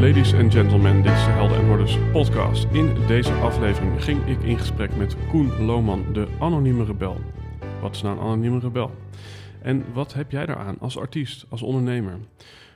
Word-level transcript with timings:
Ladies 0.00 0.34
and 0.34 0.52
gentlemen, 0.52 1.02
dit 1.02 1.12
is 1.12 1.24
de 1.24 1.30
Helden 1.30 1.58
en 1.58 1.66
Hordes 1.66 1.98
podcast. 2.12 2.66
In 2.72 3.06
deze 3.06 3.32
aflevering 3.32 4.04
ging 4.04 4.26
ik 4.26 4.42
in 4.42 4.58
gesprek 4.58 4.96
met 4.96 5.16
Koen 5.28 5.64
Lohman, 5.64 6.12
de 6.12 6.28
anonieme 6.38 6.84
rebel. 6.84 7.20
Wat 7.80 7.94
is 7.94 8.02
nou 8.02 8.16
een 8.16 8.22
anonieme 8.22 8.58
rebel? 8.58 8.90
En 9.62 9.92
wat 9.92 10.14
heb 10.14 10.30
jij 10.30 10.46
daaraan 10.46 10.78
als 10.78 10.98
artiest, 10.98 11.46
als 11.48 11.62
ondernemer? 11.62 12.18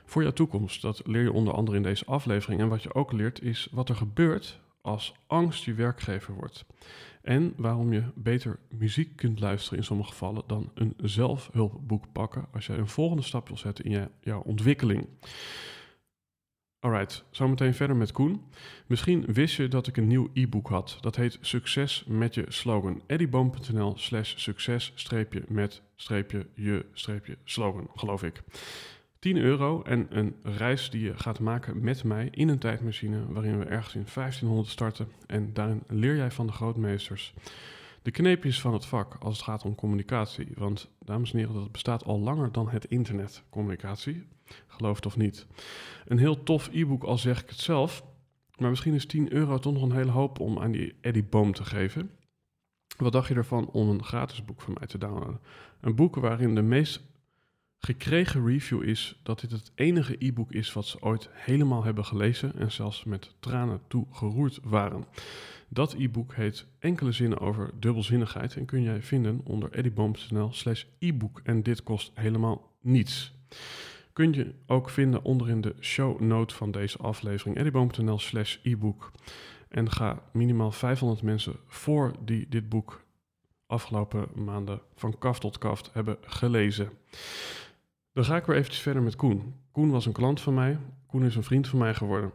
Voor 0.05 0.21
jouw 0.21 0.31
toekomst, 0.31 0.81
dat 0.81 1.01
leer 1.05 1.21
je 1.21 1.31
onder 1.31 1.53
andere 1.53 1.77
in 1.77 1.83
deze 1.83 2.05
aflevering. 2.05 2.61
En 2.61 2.67
wat 2.67 2.83
je 2.83 2.93
ook 2.93 3.11
leert 3.11 3.41
is 3.41 3.67
wat 3.71 3.89
er 3.89 3.95
gebeurt 3.95 4.59
als 4.81 5.13
angst 5.27 5.63
je 5.63 5.73
werkgever 5.73 6.33
wordt. 6.33 6.65
En 7.21 7.53
waarom 7.57 7.93
je 7.93 8.03
beter 8.15 8.59
muziek 8.69 9.15
kunt 9.15 9.39
luisteren 9.39 9.77
in 9.77 9.85
sommige 9.85 10.09
gevallen 10.09 10.43
dan 10.47 10.71
een 10.73 10.93
zelfhulpboek 10.97 12.05
pakken 12.11 12.45
als 12.53 12.65
jij 12.65 12.77
een 12.77 12.87
volgende 12.87 13.23
stap 13.23 13.47
wil 13.47 13.57
zetten 13.57 13.85
in 13.85 14.09
jouw 14.21 14.41
ontwikkeling. 14.41 15.07
Alright, 16.85 17.23
zometeen 17.29 17.73
verder 17.73 17.95
met 17.95 18.11
Koen. 18.11 18.41
Misschien 18.85 19.25
wist 19.25 19.55
je 19.55 19.67
dat 19.67 19.87
ik 19.87 19.97
een 19.97 20.07
nieuw 20.07 20.29
e-book 20.33 20.67
had. 20.67 20.97
Dat 21.01 21.15
heet 21.15 21.37
Succes 21.41 22.03
met 22.07 22.33
je 22.35 22.45
slogan. 22.47 23.01
eddieboom.nl 23.07 23.93
slash 23.97 24.33
succes 24.37 24.91
streepje 24.95 25.43
met 25.47 25.81
streepje 25.95 26.47
je 26.53 26.85
streepje 26.93 27.37
slogan, 27.43 27.87
geloof 27.95 28.23
ik. 28.23 28.41
10 29.19 29.37
euro 29.37 29.81
en 29.81 30.07
een 30.09 30.35
reis 30.43 30.89
die 30.89 31.03
je 31.03 31.17
gaat 31.17 31.39
maken 31.39 31.83
met 31.83 32.03
mij 32.03 32.27
in 32.31 32.47
een 32.47 32.59
tijdmachine 32.59 33.25
waarin 33.27 33.59
we 33.59 33.65
ergens 33.65 33.95
in 33.95 34.07
1500 34.13 34.69
starten. 34.69 35.07
En 35.27 35.53
daarin 35.53 35.83
leer 35.87 36.15
jij 36.15 36.31
van 36.31 36.47
de 36.47 36.53
grootmeesters 36.53 37.33
de 38.05 38.11
kneepjes 38.11 38.61
van 38.61 38.73
het 38.73 38.85
vak 38.85 39.15
als 39.19 39.33
het 39.33 39.45
gaat 39.45 39.63
om 39.63 39.75
communicatie. 39.75 40.47
Want, 40.55 40.89
dames 40.99 41.31
en 41.31 41.37
heren, 41.37 41.53
dat 41.53 41.71
bestaat 41.71 42.03
al 42.03 42.19
langer 42.19 42.51
dan 42.51 42.69
het 42.69 42.85
internet, 42.85 43.43
communicatie. 43.49 44.27
Geloof 44.67 44.95
het 44.95 45.05
of 45.05 45.17
niet. 45.17 45.47
Een 46.05 46.17
heel 46.17 46.43
tof 46.43 46.69
e-book, 46.71 47.03
al 47.03 47.17
zeg 47.17 47.41
ik 47.41 47.49
het 47.49 47.59
zelf. 47.59 48.03
Maar 48.57 48.69
misschien 48.69 48.93
is 48.93 49.05
10 49.05 49.33
euro 49.33 49.57
toch 49.57 49.73
nog 49.73 49.81
een 49.81 49.95
hele 49.95 50.11
hoop 50.11 50.39
om 50.39 50.59
aan 50.59 50.71
die 50.71 50.95
Eddie 51.01 51.23
Boom 51.23 51.53
te 51.53 51.65
geven. 51.65 52.11
Wat 52.97 53.11
dacht 53.11 53.27
je 53.27 53.35
ervan 53.35 53.67
om 53.67 53.89
een 53.89 54.03
gratis 54.03 54.45
boek 54.45 54.61
van 54.61 54.75
mij 54.79 54.87
te 54.87 54.97
downloaden? 54.97 55.39
Een 55.79 55.95
boek 55.95 56.15
waarin 56.15 56.55
de 56.55 56.61
meest 56.61 57.01
gekregen 57.85 58.45
review 58.45 58.83
is 58.83 59.19
dat 59.23 59.39
dit 59.39 59.51
het 59.51 59.71
enige 59.75 60.15
e-book 60.19 60.51
is 60.51 60.73
wat 60.73 60.85
ze 60.85 61.01
ooit 61.01 61.29
helemaal 61.31 61.83
hebben 61.83 62.05
gelezen 62.05 62.55
en 62.55 62.71
zelfs 62.71 63.03
met 63.03 63.35
tranen 63.39 63.81
toe 63.87 64.05
geroerd 64.11 64.59
waren. 64.63 65.05
Dat 65.67 65.93
e-book 65.93 66.33
heet 66.33 66.65
Enkele 66.79 67.11
zinnen 67.11 67.39
over 67.39 67.71
dubbelzinnigheid 67.79 68.55
en 68.55 68.65
kun 68.65 68.81
jij 68.81 69.01
vinden 69.01 69.41
onder 69.43 69.73
eddieboom.nl 69.73 70.53
slash 70.53 70.83
e-book 70.99 71.41
en 71.43 71.63
dit 71.63 71.83
kost 71.83 72.11
helemaal 72.13 72.71
niets. 72.81 73.33
Kun 74.13 74.33
je 74.33 74.53
ook 74.67 74.89
vinden 74.89 75.23
onderin 75.23 75.61
de 75.61 75.75
show 75.79 76.19
note 76.19 76.55
van 76.55 76.71
deze 76.71 76.97
aflevering 76.97 77.57
eddieboom.nl 77.57 78.19
slash 78.19 78.57
e-book 78.63 79.11
en 79.69 79.91
ga 79.91 80.21
minimaal 80.33 80.71
500 80.71 81.21
mensen 81.21 81.55
voor 81.67 82.11
die 82.23 82.45
dit 82.49 82.69
boek 82.69 83.03
afgelopen 83.67 84.27
maanden 84.35 84.81
van 84.95 85.17
kaft 85.17 85.41
tot 85.41 85.57
kaft 85.57 85.89
hebben 85.93 86.17
gelezen. 86.21 86.89
Dan 88.15 88.25
ga 88.25 88.35
ik 88.35 88.45
weer 88.45 88.55
eventjes 88.55 88.81
verder 88.81 89.01
met 89.01 89.15
Koen. 89.15 89.55
Koen 89.71 89.89
was 89.89 90.05
een 90.05 90.11
klant 90.11 90.41
van 90.41 90.53
mij. 90.53 90.79
Koen 91.07 91.25
is 91.25 91.35
een 91.35 91.43
vriend 91.43 91.67
van 91.67 91.79
mij 91.79 91.93
geworden. 91.93 92.31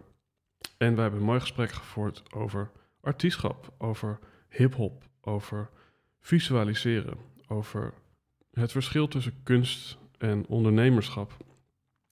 En 0.78 0.94
wij 0.94 1.02
hebben 1.02 1.20
een 1.20 1.26
mooi 1.26 1.41
gesprek 1.41 1.72
gevoerd 1.72 2.22
over 2.34 2.70
artiestschap, 3.00 3.72
over 3.78 4.18
hip-hop, 4.48 5.08
over 5.20 5.70
visualiseren, 6.20 7.18
over 7.48 7.94
het 8.52 8.72
verschil 8.72 9.08
tussen 9.08 9.42
kunst 9.42 9.98
en 10.18 10.46
ondernemerschap. 10.46 11.36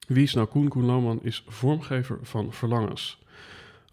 Wie 0.07 0.23
is 0.23 0.35
nou 0.35 0.47
Koen? 0.47 0.69
Koen 0.69 0.85
Lohman 0.85 1.23
is 1.23 1.45
vormgever 1.47 2.19
van 2.23 2.53
verlangens. 2.53 3.23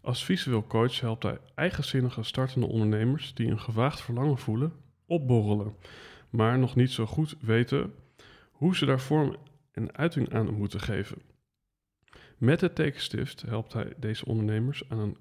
Als 0.01 0.25
visueel 0.25 0.67
coach 0.67 0.99
helpt 0.99 1.23
hij 1.23 1.39
eigenzinnige 1.55 2.23
startende 2.23 2.67
ondernemers 2.67 3.33
die 3.33 3.47
een 3.47 3.59
gewaagd 3.59 4.01
verlangen 4.01 4.37
voelen, 4.37 4.73
opborrelen, 5.05 5.75
maar 6.29 6.59
nog 6.59 6.75
niet 6.75 6.91
zo 6.91 7.05
goed 7.05 7.35
weten 7.39 7.93
hoe 8.51 8.75
ze 8.75 8.85
daar 8.85 8.99
vorm 8.99 9.35
en 9.75 9.95
uiting 9.95 10.33
aan 10.33 10.53
moeten 10.53 10.79
geven. 10.79 11.17
Met 12.37 12.61
het 12.61 12.75
tekenstift 12.75 13.41
helpt 13.41 13.73
hij 13.73 13.93
deze 13.97 14.25
ondernemers 14.25 14.89
aan 14.89 14.99
een 14.99 15.17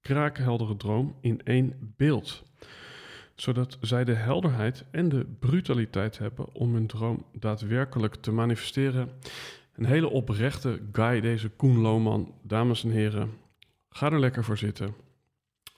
krakenheldere 0.00 0.76
droom 0.76 1.16
in 1.20 1.40
één 1.44 1.94
beeld, 1.96 2.42
zodat 3.34 3.78
zij 3.80 4.04
de 4.04 4.14
helderheid 4.14 4.84
en 4.90 5.08
de 5.08 5.24
brutaliteit 5.38 6.18
hebben 6.18 6.54
om 6.54 6.74
hun 6.74 6.86
droom 6.86 7.26
daadwerkelijk 7.32 8.14
te 8.14 8.32
manifesteren. 8.32 9.10
Een 9.72 9.84
hele 9.84 10.08
oprechte 10.08 10.80
guy, 10.92 11.20
deze 11.20 11.48
Koen 11.48 11.78
Lohman. 11.78 12.34
Dames 12.42 12.84
en 12.84 12.90
heren, 12.90 13.30
ga 13.90 14.10
er 14.10 14.20
lekker 14.20 14.44
voor 14.44 14.58
zitten. 14.58 14.94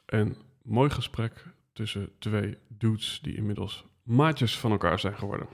Een 0.06 0.36
mooi 0.62 0.90
gesprek 0.90 1.44
tussen 1.72 2.10
twee 2.18 2.58
dudes 2.68 3.20
die 3.22 3.36
inmiddels 3.36 3.84
maatjes 4.02 4.58
van 4.58 4.70
elkaar 4.70 4.98
zijn 4.98 5.18
geworden. 5.18 5.48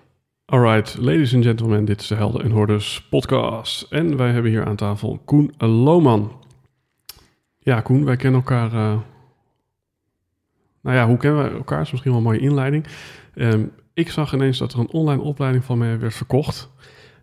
Alright, 0.47 0.99
ladies 0.99 1.35
and 1.35 1.45
gentlemen, 1.45 1.85
dit 1.85 2.01
is 2.01 2.07
de 2.07 2.15
Helden 2.15 2.43
en 2.43 2.51
Hordes 2.51 3.07
podcast. 3.11 3.83
En 3.83 4.17
wij 4.17 4.31
hebben 4.31 4.51
hier 4.51 4.65
aan 4.65 4.77
tafel 4.77 5.21
Koen 5.25 5.55
Lohman. 5.59 6.45
Ja, 7.59 7.81
Koen, 7.81 8.05
wij 8.05 8.17
kennen 8.17 8.41
elkaar. 8.41 8.73
Uh... 8.73 9.01
Nou 10.81 10.97
ja, 10.97 11.07
hoe 11.07 11.17
kennen 11.17 11.43
we 11.45 11.57
elkaar? 11.57 11.81
is 11.81 11.91
misschien 11.91 12.11
wel 12.11 12.21
een 12.21 12.27
mooie 12.27 12.41
inleiding. 12.41 12.87
Um, 13.35 13.73
ik 13.95 14.11
zag 14.11 14.35
ineens 14.35 14.59
dat 14.59 14.73
er 14.73 14.79
een 14.79 14.91
online 14.91 15.23
opleiding 15.23 15.65
van 15.65 15.79
mij 15.79 15.99
werd 15.99 16.15
verkocht. 16.15 16.71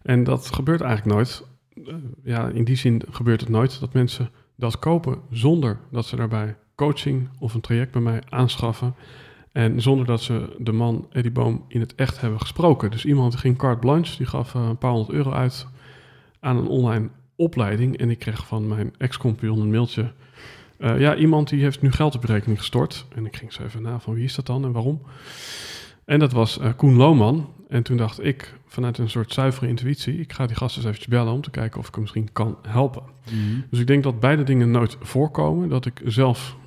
En 0.01 0.23
dat 0.23 0.53
gebeurt 0.53 0.81
eigenlijk 0.81 1.15
nooit. 1.15 1.45
Uh, 1.75 1.95
ja, 2.23 2.47
in 2.47 2.63
die 2.63 2.75
zin 2.75 3.01
gebeurt 3.09 3.41
het 3.41 3.49
nooit 3.49 3.79
dat 3.79 3.93
mensen 3.93 4.29
dat 4.55 4.79
kopen 4.79 5.21
zonder 5.29 5.79
dat 5.91 6.05
ze 6.05 6.15
daarbij 6.15 6.55
coaching 6.75 7.29
of 7.39 7.53
een 7.53 7.61
traject 7.61 7.91
bij 7.91 8.01
mij 8.01 8.21
aanschaffen. 8.29 8.95
En 9.51 9.81
zonder 9.81 10.05
dat 10.05 10.21
ze 10.21 10.55
de 10.57 10.71
man 10.71 11.07
Eddie 11.09 11.31
Boom 11.31 11.65
in 11.67 11.79
het 11.79 11.95
echt 11.95 12.21
hebben 12.21 12.39
gesproken. 12.39 12.91
Dus 12.91 13.05
iemand 13.05 13.35
ging 13.35 13.57
carte 13.57 13.79
blanche, 13.79 14.17
die 14.17 14.25
gaf 14.25 14.53
uh, 14.53 14.67
een 14.67 14.77
paar 14.77 14.91
honderd 14.91 15.11
euro 15.11 15.31
uit 15.31 15.67
aan 16.39 16.57
een 16.57 16.67
online 16.67 17.09
opleiding. 17.35 17.97
En 17.97 18.09
ik 18.09 18.19
kreeg 18.19 18.47
van 18.47 18.67
mijn 18.67 18.93
ex-compagnon 18.97 19.59
een 19.59 19.69
mailtje. 19.69 20.11
Uh, 20.79 20.99
ja, 20.99 21.15
iemand 21.15 21.49
die 21.49 21.61
heeft 21.61 21.81
nu 21.81 21.91
geld 21.91 22.15
op 22.15 22.23
rekening 22.23 22.59
gestort. 22.59 23.05
En 23.15 23.25
ik 23.25 23.35
ging 23.35 23.53
zo 23.53 23.63
even 23.63 23.81
na 23.81 23.99
van 23.99 24.13
wie 24.13 24.23
is 24.23 24.35
dat 24.35 24.45
dan 24.45 24.63
en 24.63 24.71
waarom. 24.71 25.01
En 26.05 26.19
dat 26.19 26.31
was 26.31 26.59
uh, 26.59 26.69
Koen 26.75 26.95
Lohman. 26.95 27.53
En 27.67 27.83
toen 27.83 27.97
dacht 27.97 28.23
ik, 28.23 28.53
vanuit 28.65 28.97
een 28.97 29.09
soort 29.09 29.33
zuivere 29.33 29.67
intuïtie... 29.67 30.19
ik 30.19 30.33
ga 30.33 30.45
die 30.45 30.55
gast 30.55 30.75
eens 30.75 30.85
eventjes 30.85 31.07
bellen 31.07 31.33
om 31.33 31.41
te 31.41 31.49
kijken 31.49 31.79
of 31.79 31.87
ik 31.87 31.93
hem 31.93 32.01
misschien 32.01 32.31
kan 32.31 32.57
helpen. 32.67 33.03
Mm-hmm. 33.31 33.63
Dus 33.69 33.79
ik 33.79 33.87
denk 33.87 34.03
dat 34.03 34.19
beide 34.19 34.43
dingen 34.43 34.71
nooit 34.71 34.97
voorkomen. 35.01 35.69
Dat 35.69 35.85
ik 35.85 36.01
zelf 36.05 36.57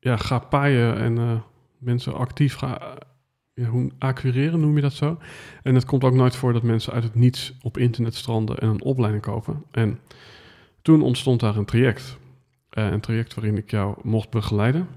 ja, 0.00 0.16
ga 0.16 0.38
paaien 0.38 0.96
en 0.96 1.16
uh, 1.16 1.32
mensen 1.80 2.14
actief 2.14 2.54
ga 2.54 2.98
ja, 3.54 3.66
hoe 3.66 3.90
acquireren, 3.98 4.60
noem 4.60 4.76
je 4.76 4.82
dat 4.82 4.92
zo. 4.92 5.18
En 5.62 5.74
het 5.74 5.84
komt 5.84 6.04
ook 6.04 6.14
nooit 6.14 6.36
voor 6.36 6.52
dat 6.52 6.62
mensen 6.62 6.92
uit 6.92 7.02
het 7.02 7.14
niets 7.14 7.54
op 7.62 7.78
internet 7.78 8.14
stranden 8.14 8.58
en 8.58 8.68
een 8.68 8.82
opleiding 8.82 9.22
kopen. 9.22 9.64
En 9.70 9.98
toen 10.82 11.02
ontstond 11.02 11.40
daar 11.40 11.56
een 11.56 11.64
traject. 11.64 12.18
Uh, 12.72 12.90
een 12.90 13.00
traject 13.00 13.34
waarin 13.34 13.56
ik 13.56 13.70
jou 13.70 13.96
mocht 14.02 14.30
begeleiden. 14.30 14.88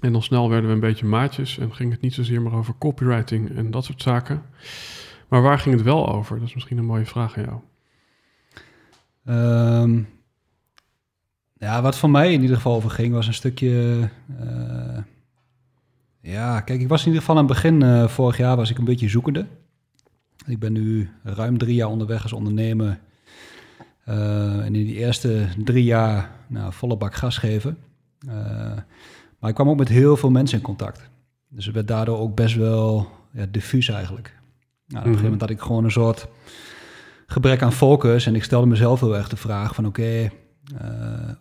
En 0.00 0.12
dan 0.12 0.22
snel 0.22 0.48
werden 0.48 0.68
we 0.68 0.74
een 0.74 0.80
beetje 0.80 1.06
maatjes 1.06 1.58
en 1.58 1.74
ging 1.74 1.92
het 1.92 2.00
niet 2.00 2.14
zozeer 2.14 2.42
maar 2.42 2.52
over 2.52 2.74
copywriting 2.78 3.56
en 3.56 3.70
dat 3.70 3.84
soort 3.84 4.02
zaken. 4.02 4.42
Maar 5.28 5.42
waar 5.42 5.58
ging 5.58 5.74
het 5.74 5.84
wel 5.84 6.08
over? 6.12 6.38
Dat 6.38 6.48
is 6.48 6.54
misschien 6.54 6.78
een 6.78 6.84
mooie 6.84 7.06
vraag 7.06 7.36
aan 7.38 7.44
jou. 7.44 7.60
Um, 9.82 10.08
Ja, 11.54 11.82
wat 11.82 11.96
voor 11.98 12.10
mij 12.10 12.32
in 12.32 12.40
ieder 12.40 12.56
geval 12.56 12.74
over 12.74 12.90
ging, 12.90 13.12
was 13.14 13.26
een 13.26 13.34
stukje. 13.34 14.08
eh, 14.38 14.98
ja, 16.22 16.60
kijk, 16.60 16.80
ik 16.80 16.88
was 16.88 17.00
in 17.00 17.06
ieder 17.06 17.20
geval 17.20 17.36
aan 17.36 17.44
het 17.44 17.52
begin 17.52 17.82
eh, 17.82 18.08
vorig 18.08 18.36
jaar 18.36 18.56
was 18.56 18.70
ik 18.70 18.78
een 18.78 18.84
beetje 18.84 19.08
zoekende. 19.08 19.46
Ik 20.46 20.58
ben 20.58 20.72
nu 20.72 21.10
ruim 21.22 21.58
drie 21.58 21.74
jaar 21.74 21.88
onderweg 21.88 22.22
als 22.22 22.32
ondernemer. 22.32 23.00
Eh, 24.04 24.58
en 24.58 24.74
in 24.74 24.86
die 24.86 24.94
eerste 24.94 25.46
drie 25.64 25.84
jaar 25.84 26.30
nou, 26.46 26.72
volle 26.72 26.96
bak 26.96 27.14
gas 27.14 27.38
geven. 27.38 27.78
Eh, 28.28 28.34
maar 29.38 29.50
ik 29.50 29.54
kwam 29.54 29.68
ook 29.68 29.78
met 29.78 29.88
heel 29.88 30.16
veel 30.16 30.30
mensen 30.30 30.58
in 30.58 30.64
contact. 30.64 31.10
Dus 31.48 31.64
het 31.64 31.74
werd 31.74 31.88
daardoor 31.88 32.18
ook 32.18 32.34
best 32.34 32.54
wel 32.54 33.08
ja, 33.32 33.46
diffuus 33.50 33.88
eigenlijk. 33.88 34.26
Nou, 34.26 34.38
op 34.86 34.94
een 34.94 35.02
gegeven 35.02 35.22
moment 35.22 35.40
had 35.40 35.50
ik 35.50 35.60
gewoon 35.60 35.84
een 35.84 35.90
soort 35.90 36.28
gebrek 37.26 37.62
aan 37.62 37.72
focus. 37.72 38.26
En 38.26 38.34
ik 38.34 38.44
stelde 38.44 38.66
mezelf 38.66 39.00
heel 39.00 39.16
erg 39.16 39.28
de 39.28 39.36
vraag 39.36 39.74
van 39.74 39.86
oké, 39.86 40.30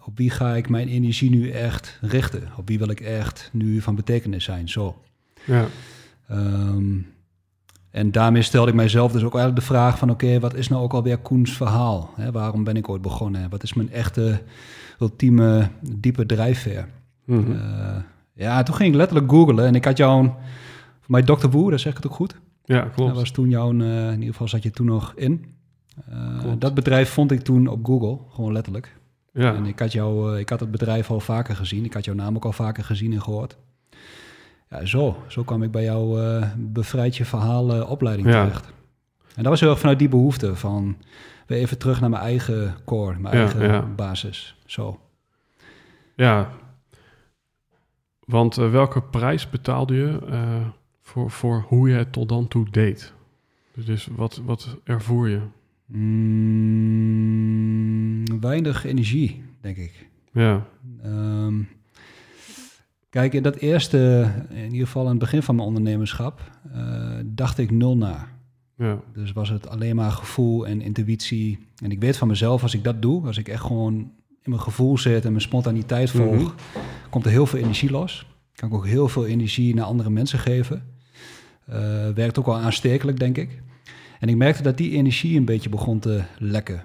op 0.06 0.18
wie 0.18 0.30
ga 0.30 0.56
ik 0.56 0.70
mijn 0.70 0.88
energie 0.88 1.30
nu 1.30 1.50
echt 1.50 1.98
richten? 2.02 2.44
Op 2.58 2.68
wie 2.68 2.80
wil 2.80 2.90
ik 2.90 3.00
echt 3.00 3.50
nu 3.54 3.82
van 3.82 3.96
betekenis 3.96 4.44
zijn? 4.44 4.70
Zo. 4.70 5.02
Ja, 5.46 5.66
Ehm, 6.28 6.98
en 7.90 8.12
daarmee 8.12 8.42
stelde 8.42 8.70
ik 8.70 8.76
mijzelf 8.76 9.12
dus 9.12 9.24
ook 9.24 9.36
eigenlijk 9.36 9.68
de 9.68 9.74
vraag 9.74 9.98
van... 9.98 10.10
oké, 10.10 10.40
wat 10.40 10.54
is 10.56 10.68
nou 10.68 10.84
ook 10.84 10.94
alweer 10.94 11.18
Koens 11.18 11.52
verhaal? 11.58 12.14
Waarom 12.32 12.64
ben 12.64 12.76
ik 12.76 12.90
ooit 12.90 13.02
begonnen? 13.02 13.50
Wat 13.50 13.64
is 13.64 13.74
mijn 13.74 13.92
echte, 13.92 14.42
ultieme, 15.00 15.68
diepe 15.82 16.26
drijfveer? 16.26 16.88
Mhm. 17.26 17.52
Eh, 17.52 17.96
ja, 18.34 18.64
toen 18.64 18.76
ging 18.76 18.90
ik 18.90 18.96
letterlijk 18.96 19.32
googlen 19.32 19.66
en 19.66 19.76
ik 19.76 19.86
had 19.86 19.98
jou... 19.98 20.26
Voor 21.00 21.12
mij 21.12 21.22
Dr. 21.24 21.50
Dat 21.70 21.80
zeg 21.80 21.92
ik 21.92 21.98
het 21.98 22.08
ook 22.08 22.14
goed. 22.18 22.36
ja 22.66 22.82
Dat 22.82 22.94
klopt. 22.94 23.16
was 23.16 23.32
toen 23.32 23.50
jouw, 23.50 23.80
eh, 23.80 24.08
in 24.08 24.14
ieder 24.20 24.32
geval 24.32 24.48
zat 24.48 24.64
je 24.64 24.72
toen 24.72 24.86
nog 24.86 25.14
in. 25.16 25.46
Eh, 26.10 26.40
Klopt. 26.40 26.62
dat 26.62 26.74
bedrijf 26.74 27.10
vond 27.10 27.32
ik 27.32 27.42
toen 27.42 27.68
op 27.68 27.86
Google, 27.86 28.18
gewoon 28.30 28.52
letterlijk. 28.52 28.96
Ja, 29.34 29.54
En 29.56 29.66
ik 29.66 29.80
had, 29.80 29.92
jou, 29.92 30.34
eh, 30.34 30.40
ik 30.40 30.50
had 30.50 30.60
het 30.60 30.72
bedrijf 30.72 31.10
al 31.12 31.20
vaker 31.20 31.56
gezien. 31.56 31.86
Ik 31.86 31.94
had 31.94 32.06
jouw 32.06 32.16
naam 32.16 32.36
ook 32.36 32.46
al 32.46 32.52
vaker 32.54 32.84
gezien 32.84 33.14
en 33.14 33.22
gehoord. 33.22 33.58
Ja, 34.70 34.86
zo. 34.86 35.24
Zo 35.28 35.44
kwam 35.44 35.64
ik 35.64 35.72
bij 35.72 35.84
jouw 35.84 36.20
eh 36.20 36.48
bevrijd 36.58 37.18
je 37.18 37.26
verhaal 37.26 37.74
eh, 37.74 37.90
opleiding 37.90 38.28
Ja. 38.28 38.44
terecht. 38.44 38.66
En 39.36 39.44
dat 39.44 39.46
was 39.52 39.60
heel 39.60 39.70
erg 39.70 39.80
vanuit 39.80 40.00
die 40.00 40.10
behoefte 40.10 40.56
van... 40.56 40.98
weer 41.48 41.58
even 41.60 41.78
terug 41.78 42.02
naar 42.02 42.10
mijn 42.10 42.22
eigen 42.24 42.76
core, 42.86 43.20
mijn 43.20 43.36
Ja, 43.38 43.42
eigen 43.42 43.62
ja. 43.62 43.82
basis. 43.82 44.56
Zo. 44.66 45.00
ja. 46.16 46.50
Want 48.26 48.56
welke 48.56 49.02
prijs 49.02 49.50
betaalde 49.50 49.96
je 49.96 50.20
voor, 51.02 51.32
voor 51.32 51.66
hoe 51.68 51.90
je 51.90 51.96
het 51.96 52.12
tot 52.12 52.30
dan 52.30 52.48
toe 52.48 52.70
deed? 52.70 53.14
Dus 53.74 54.08
wat, 54.16 54.42
wat 54.46 54.78
ervoer 54.84 55.30
je? 55.30 55.42
Mm, 57.02 58.40
weinig 58.42 58.86
energie, 58.86 59.44
denk 59.62 59.78
ik. 59.78 60.08
Ja, 60.34 60.66
Ehm, 61.04 61.56
kijk, 63.10 63.34
in 63.34 63.44
dat 63.44 63.56
eerste, 63.56 64.32
in 64.50 64.72
ieder 64.72 64.86
geval 64.86 65.04
aan 65.04 65.10
het 65.10 65.20
begin 65.20 65.44
van 65.44 65.56
mijn 65.56 65.68
ondernemerschap... 65.68 66.42
eh, 66.74 67.10
dacht 67.26 67.58
ik 67.58 67.72
nul 67.72 67.98
na. 67.98 68.28
ja, 68.78 69.00
Dus 69.14 69.32
was 69.32 69.50
het 69.50 69.68
alleen 69.68 69.96
maar 69.96 70.12
gevoel 70.12 70.68
en 70.68 70.82
intuïtie. 70.82 71.60
En 71.84 71.92
ik 71.92 72.00
weet 72.00 72.18
van 72.18 72.28
mezelf, 72.28 72.62
als 72.64 72.74
ik 72.74 72.84
dat 72.84 73.02
doe, 73.02 73.26
als 73.26 73.38
ik 73.38 73.48
echt 73.48 73.62
gewoon 73.64 73.94
in 74.44 74.50
mijn 74.50 74.62
gevoel 74.62 74.98
zit 74.98 75.24
en 75.26 75.30
mijn 75.32 75.42
spontaniteit 75.44 76.10
volg, 76.10 76.36
Mhm. 76.36 76.52
komt 77.10 77.26
er 77.26 77.32
heel 77.32 77.46
veel 77.46 77.60
energie 77.60 77.92
los. 77.92 78.26
Kan 78.56 78.70
ik 78.70 78.76
ook 78.76 78.86
heel 78.88 79.08
veel 79.08 79.26
energie 79.26 79.76
naar 79.76 79.86
andere 79.86 80.10
mensen 80.10 80.40
geven. 80.40 80.84
Eh, 81.66 82.10
werkt 82.10 82.40
ook 82.40 82.46
wel 82.46 82.58
aanstekelijk, 82.58 83.20
denk 83.20 83.38
ik. 83.38 83.62
En 84.22 84.30
ik 84.30 84.36
merkte 84.36 84.64
dat 84.64 84.78
die 84.78 84.92
energie 84.92 85.38
een 85.38 85.46
beetje 85.46 85.70
begon 85.70 86.00
te 86.00 86.22
lekken. 86.38 86.84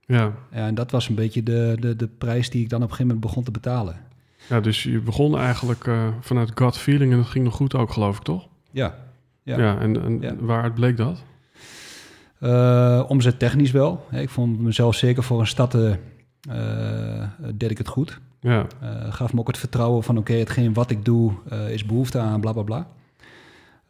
ja. 0.00 0.32
En 0.50 0.74
dat 0.74 0.90
was 0.90 1.08
een 1.08 1.14
beetje 1.14 1.42
de, 1.42 1.76
de, 1.80 1.96
de 1.96 2.06
prijs 2.08 2.50
die 2.50 2.62
ik 2.62 2.68
dan 2.68 2.78
op 2.82 2.84
een 2.90 2.90
gegeven 2.94 3.06
moment 3.14 3.26
begon 3.26 3.44
te 3.44 3.50
betalen. 3.50 3.96
Ja, 4.48 4.60
dus 4.60 4.82
je 4.82 5.00
begon 5.00 5.38
eigenlijk 5.38 5.86
eh, 5.86 6.08
vanuit 6.20 6.50
gut 6.54 6.78
feeling 6.78 7.12
en 7.12 7.18
dat 7.18 7.26
ging 7.26 7.44
nog 7.44 7.54
goed 7.54 7.74
ook, 7.74 7.90
geloof 7.92 8.16
ik, 8.16 8.22
toch? 8.22 8.48
Ja, 8.70 8.94
Ja, 9.42 9.58
Ja. 9.58 9.78
en, 9.78 10.02
en 10.02 10.20
Ja. 10.20 10.34
waaruit 10.36 10.74
bleek 10.74 10.96
dat? 10.96 11.22
Eh, 12.38 13.04
omzet 13.08 13.38
technisch 13.38 13.70
wel. 13.70 14.06
Ik 14.10 14.28
vond 14.28 14.60
mezelf 14.60 14.94
zeker 14.94 15.22
voor 15.22 15.40
een 15.40 15.46
stad 15.46 15.74
eh, 15.74 15.92
deed 17.54 17.70
ik 17.70 17.78
het 17.78 17.88
goed. 17.88 18.20
Ja, 18.40 18.66
gaf 19.10 19.32
me 19.32 19.40
ook 19.40 19.46
het 19.46 19.58
vertrouwen 19.58 20.02
van 20.02 20.18
oké, 20.18 20.32
hetgeen 20.32 20.72
wat 20.72 20.90
ik 20.90 21.04
doe 21.04 21.32
is 21.70 21.84
behoefte 21.86 22.18
aan, 22.18 22.40
bla 22.40 22.52
bla 22.52 22.62
bla. 22.62 22.88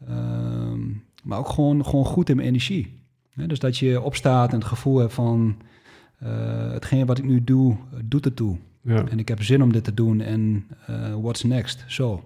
Ehm, 0.09 0.81
maar 1.25 1.39
ook 1.39 1.49
gewoon, 1.49 1.85
gewoon 1.85 2.05
goed 2.05 2.29
in 2.29 2.37
mijn 2.37 2.49
energie. 2.49 3.03
Dus 3.35 3.59
dat 3.59 3.79
je 3.79 4.01
opstaat 4.01 4.53
en 4.53 4.59
het 4.59 4.67
gevoel 4.67 4.99
hebt 4.99 5.13
van 5.13 5.57
eh, 6.19 6.71
hetgeen 6.71 7.07
wat 7.07 7.19
ik 7.19 7.25
nu 7.25 7.45
doe, 7.45 7.73
eh, 7.73 7.99
doet 8.05 8.25
het 8.25 8.37
toe. 8.37 8.57
ja, 8.81 9.05
En 9.09 9.19
ik 9.19 9.29
heb 9.29 9.43
zin 9.43 9.63
om 9.63 9.73
dit 9.73 9.85
te 9.85 9.95
doen 9.95 10.21
en 10.21 10.67
eh, 10.87 11.15
what's 11.21 11.43
next, 11.43 11.85
zo. 11.87 12.25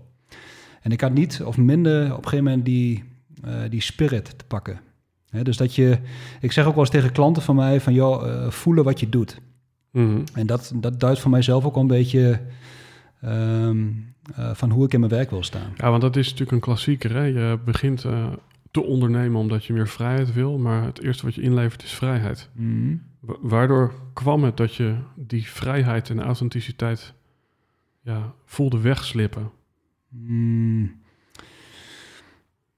En 0.82 0.92
ik 0.92 1.00
had 1.00 1.12
niet 1.12 1.42
of 1.44 1.56
minder 1.56 2.02
op 2.04 2.16
een 2.16 2.28
gegeven 2.28 2.44
moment 2.44 2.64
die, 2.64 3.04
die 3.68 3.80
spirit 3.80 4.38
te 4.38 4.44
pakken. 4.44 4.80
Dus 5.42 5.56
dat 5.56 5.74
je, 5.74 5.98
ik 6.40 6.52
zeg 6.52 6.66
ook 6.66 6.74
wel 6.74 6.80
eens 6.80 6.92
tegen 6.92 7.12
klanten 7.12 7.42
van 7.42 7.56
mij 7.56 7.80
van 7.80 7.92
joh, 7.92 8.48
voelen 8.50 8.84
wat 8.84 9.00
je 9.00 9.08
doet. 9.08 9.40
Mhm. 9.90 10.20
En 10.34 10.46
dat, 10.46 10.72
dat 10.74 11.00
duidt 11.00 11.20
voor 11.20 11.30
mijzelf 11.30 11.64
ook 11.64 11.74
al 11.74 11.80
een 11.80 11.86
beetje 11.86 12.40
ehm, 13.20 13.86
eh, 14.34 14.50
van 14.54 14.70
hoe 14.70 14.84
ik 14.84 14.92
in 14.92 15.00
mijn 15.00 15.12
werk 15.12 15.30
wil 15.30 15.42
staan. 15.42 15.72
ja, 15.76 15.90
want 15.90 16.02
dat 16.02 16.16
is 16.16 16.24
natuurlijk 16.24 16.52
een 16.52 16.60
klassieker. 16.60 17.14
Hè? 17.14 17.22
Je 17.22 17.58
begint 17.64 18.04
te 18.82 18.84
ondernemen 18.86 19.40
omdat 19.40 19.64
je 19.64 19.72
meer 19.72 19.88
vrijheid 19.88 20.32
wil, 20.32 20.58
maar 20.58 20.84
het 20.84 21.02
eerste 21.02 21.24
wat 21.24 21.34
je 21.34 21.40
inlevert 21.42 21.82
is 21.82 21.92
vrijheid. 21.94 22.48
Mhm. 22.52 22.96
Wa- 23.20 23.36
Waardoor 23.40 23.94
kwam 24.12 24.44
het 24.44 24.56
dat 24.56 24.74
je 24.74 24.96
die 25.14 25.46
vrijheid 25.46 26.10
en 26.10 26.22
authenticiteit 26.22 27.14
ja, 28.00 28.32
voelde 28.44 28.80
wegslippen? 28.80 29.50
Mm. 30.08 31.00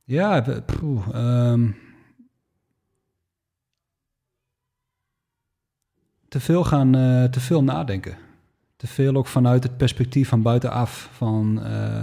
Ja, 0.04 0.60
poeh, 0.66 1.08
ehm. 1.12 1.70
te 6.28 6.40
veel 6.40 6.64
gaan, 6.64 6.94
eh, 6.94 7.24
te 7.24 7.40
veel 7.40 7.62
nadenken. 7.64 8.16
Te 8.76 8.86
veel 8.86 9.14
ook 9.16 9.26
vanuit 9.26 9.62
het 9.62 9.76
perspectief 9.76 10.28
van 10.28 10.42
buitenaf. 10.42 11.08
Van, 11.12 11.62
eh, 11.62 12.02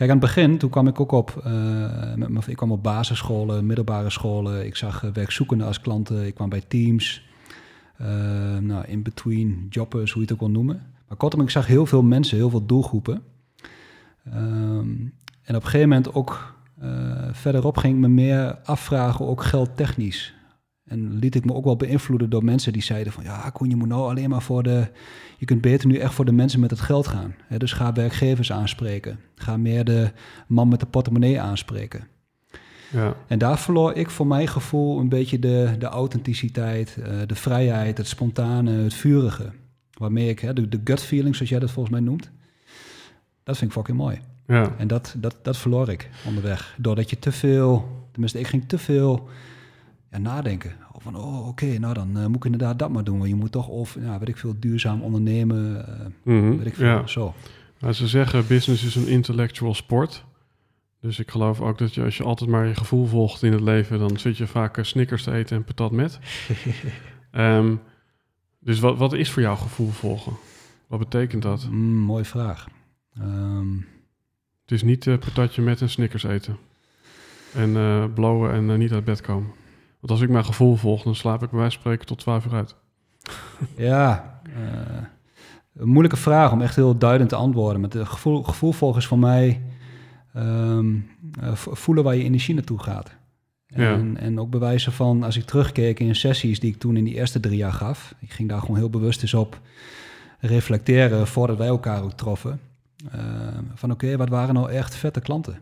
kijk, 0.00 0.12
aan 0.12 0.18
het 0.18 0.34
begin, 0.34 0.58
toen 0.58 0.70
kwam 0.70 0.86
ik 0.86 1.00
ook 1.00 1.12
op, 1.12 1.40
eh, 1.44 2.14
met 2.14 2.46
ik 2.46 2.56
kwam 2.56 2.72
op 2.72 2.82
basisscholen, 2.82 3.66
middelbare 3.66 4.10
scholen. 4.10 4.66
Ik 4.66 4.76
zag 4.76 5.04
eh, 5.04 5.10
werkzoekenden 5.10 5.66
als 5.66 5.80
klanten. 5.80 6.26
Ik 6.26 6.34
kwam 6.34 6.48
bij 6.48 6.62
teams. 6.68 7.28
eh, 7.96 8.06
nou, 8.58 8.84
in 8.86 9.02
between 9.02 9.66
jobbers, 9.70 10.12
hoe 10.12 10.22
je 10.22 10.28
het 10.28 10.32
ook 10.32 10.40
wil 10.46 10.50
noemen. 10.50 10.82
Maar 11.08 11.16
kortom, 11.16 11.40
ik 11.40 11.50
zag 11.50 11.66
heel 11.66 11.86
veel 11.86 12.02
mensen, 12.02 12.36
heel 12.36 12.50
veel 12.50 12.66
doelgroepen. 12.66 13.22
Ehm, 14.24 14.88
en 15.42 15.56
op 15.56 15.62
een 15.62 15.62
gegeven 15.62 15.88
moment 15.88 16.14
ook 16.14 16.54
verderop 17.32 17.76
ging 17.76 17.94
ik 17.94 18.00
me 18.00 18.08
meer 18.08 18.58
afvragen, 18.64 19.26
ook 19.26 19.44
geldtechnisch. 19.44 20.34
En 20.90 21.18
liet 21.18 21.34
ik 21.34 21.44
me 21.44 21.54
ook 21.54 21.64
wel 21.64 21.76
beïnvloeden 21.76 22.30
door 22.30 22.44
mensen 22.44 22.72
die 22.72 22.82
zeiden 22.82 23.12
van... 23.12 23.24
ja, 23.24 23.50
Koen, 23.50 23.68
je 23.68 23.76
moet 23.76 23.88
nou 23.88 24.10
alleen 24.10 24.30
maar 24.30 24.42
voor 24.42 24.62
de... 24.62 24.86
je 25.38 25.44
kunt 25.46 25.60
beter 25.60 25.88
nu 25.88 25.96
echt 25.96 26.14
voor 26.14 26.24
de 26.24 26.32
mensen 26.32 26.60
met 26.60 26.70
het 26.70 26.80
geld 26.80 27.06
gaan. 27.06 27.34
Hè, 27.46 27.58
dus 27.58 27.72
ga 27.72 27.92
werkgevers 27.92 28.52
aanspreken. 28.52 29.18
Ga 29.34 29.56
meer 29.56 29.84
de 29.84 30.12
man 30.46 30.68
met 30.68 30.80
de 30.80 30.86
portemonnee 30.86 31.40
aanspreken. 31.40 32.06
Ja, 32.92 33.16
En 33.26 33.38
daar 33.38 33.58
verloor 33.58 33.94
ik 33.94 34.10
voor 34.10 34.26
mijn 34.26 34.48
gevoel 34.48 35.00
een 35.00 35.08
beetje 35.08 35.38
de, 35.38 35.74
de 35.78 35.86
authenticiteit, 35.86 36.96
eh, 37.02 37.12
de 37.26 37.34
vrijheid, 37.34 37.98
het 37.98 38.06
spontane, 38.06 38.70
het 38.70 38.94
vurige. 38.94 39.52
Waarmee 39.92 40.28
ik, 40.28 40.38
hè, 40.38 40.52
de, 40.52 40.68
de 40.68 40.80
gut 40.84 41.02
feeling, 41.02 41.34
zoals 41.34 41.50
jij 41.50 41.60
dat 41.60 41.70
volgens 41.70 41.94
mij 41.94 42.04
noemt... 42.04 42.30
dat 43.42 43.58
vind 43.58 43.70
ik 43.70 43.76
fucking 43.76 43.98
mooi. 43.98 44.18
ja, 44.46 44.74
En 44.78 44.88
dat, 44.88 45.14
dat, 45.18 45.36
dat 45.42 45.56
verloor 45.56 45.88
ik 45.88 46.10
onderweg. 46.26 46.74
Doordat 46.78 47.10
je 47.10 47.18
te 47.18 47.32
veel, 47.32 47.88
tenminste 48.10 48.38
ik 48.38 48.46
ging 48.46 48.68
te 48.68 48.78
veel 48.78 49.28
ja, 50.10 50.18
nadenken. 50.18 50.72
Of 50.92 51.02
van, 51.02 51.16
oh 51.16 51.48
oké, 51.48 51.78
nou 51.78 51.94
dan 51.94 52.18
eh, 52.18 52.26
moet 52.26 52.36
ik 52.36 52.44
inderdaad 52.44 52.78
dat 52.78 52.90
maar 52.90 53.04
doen. 53.04 53.18
Want 53.18 53.28
je 53.30 53.34
moet 53.36 53.52
toch, 53.52 53.68
of 53.68 53.96
ja, 54.00 54.18
weet 54.18 54.28
ik 54.28 54.36
veel, 54.36 54.54
duurzaam 54.60 55.02
ondernemen, 55.02 55.84
Mhm. 56.22 56.56
weet 56.56 56.66
ik 56.66 56.74
veel, 56.74 56.86
ja. 56.86 57.06
zo. 57.06 57.34
Maar 57.80 57.94
ze 57.94 58.06
zeggen 58.08 58.46
business 58.46 58.84
is 58.84 58.94
een 58.94 59.06
intellectual 59.06 59.74
sport. 59.74 60.24
Dus 61.00 61.18
ik 61.18 61.30
geloof 61.30 61.60
ook 61.60 61.78
dat 61.78 61.94
je 61.94 62.02
als 62.04 62.16
je 62.16 62.24
altijd 62.24 62.50
maar 62.50 62.66
je 62.66 62.74
gevoel 62.74 63.06
volgt 63.06 63.42
in 63.42 63.52
het 63.52 63.60
leven, 63.60 63.98
dan 63.98 64.18
zit 64.18 64.36
je 64.36 64.46
vaak 64.46 64.76
eh, 64.78 64.84
Snickers 64.84 65.22
te 65.22 65.32
eten 65.32 65.56
en 65.56 65.64
patat 65.64 65.90
met. 65.92 66.18
Ehm, 67.30 67.74
dus 68.58 68.80
wat, 68.80 68.98
wat 68.98 69.12
is 69.12 69.30
voor 69.30 69.42
jou 69.42 69.56
gevoel 69.58 69.88
volgen? 69.90 70.32
Wat 70.86 70.98
betekent 70.98 71.42
dat? 71.42 71.68
Mm, 71.70 71.96
mooie 71.98 72.24
vraag. 72.24 72.66
Ehm, 73.14 73.74
Het 74.62 74.78
is 74.78 74.82
niet 74.82 75.04
patatje 75.04 75.62
met 75.62 75.80
en 75.80 75.88
Snickers 75.90 76.22
eten. 76.22 76.56
En 77.54 77.72
blowen 78.14 78.52
en 78.70 78.78
niet 78.78 78.92
uit 78.92 79.04
bed 79.04 79.20
komen. 79.20 79.50
Want 80.00 80.12
als 80.12 80.20
ik 80.20 80.28
mijn 80.28 80.44
gevoel 80.44 80.76
volg, 80.76 81.02
dan 81.02 81.14
slaap 81.14 81.42
ik 81.42 81.50
bij 81.50 81.58
wijze 81.58 81.72
van 81.72 81.80
spreken 81.80 82.06
tot 82.06 82.18
12 82.18 82.46
uur 82.46 82.54
uit. 82.54 82.74
ja, 83.76 84.40
eh, 84.44 85.02
een 85.76 85.88
moeilijke 85.88 86.16
vraag 86.16 86.52
om 86.52 86.60
echt 86.62 86.76
heel 86.76 86.98
duidend 86.98 87.28
te 87.28 87.36
antwoorden. 87.36 87.80
Maar 87.80 87.90
het 87.90 88.08
gevoel, 88.08 88.42
gevoel 88.42 88.72
volgens 88.72 89.06
voor 89.06 89.18
mij 89.18 89.62
ehm, 90.34 90.94
eh, 91.40 91.54
vo- 91.54 91.74
voelen 91.74 92.04
waar 92.04 92.16
je 92.16 92.24
energie 92.24 92.54
naartoe 92.54 92.78
gaat. 92.82 93.10
Ja. 93.66 93.92
En, 93.92 94.16
en 94.16 94.40
ook 94.40 94.50
bewijzen 94.50 94.92
van, 94.92 95.22
als 95.22 95.36
ik 95.36 95.44
terugkeek 95.44 96.00
in 96.00 96.16
sessies 96.16 96.60
die 96.60 96.70
ik 96.72 96.78
toen 96.78 96.96
in 96.96 97.04
die 97.04 97.14
eerste 97.14 97.40
drie 97.40 97.56
jaar 97.56 97.72
gaf. 97.72 98.14
Ik 98.20 98.30
ging 98.32 98.48
daar 98.48 98.60
gewoon 98.60 98.76
heel 98.76 98.90
bewust 98.90 99.22
eens 99.22 99.34
op 99.34 99.60
reflecteren 100.38 101.26
voordat 101.26 101.56
wij 101.56 101.66
elkaar 101.66 102.02
ook 102.02 102.12
troffen. 102.12 102.60
Eh, 103.10 103.20
van 103.74 103.90
oké, 103.90 104.16
wat 104.16 104.28
waren 104.28 104.54
nou 104.54 104.70
echt 104.70 104.94
vette 104.94 105.20
klanten? 105.20 105.58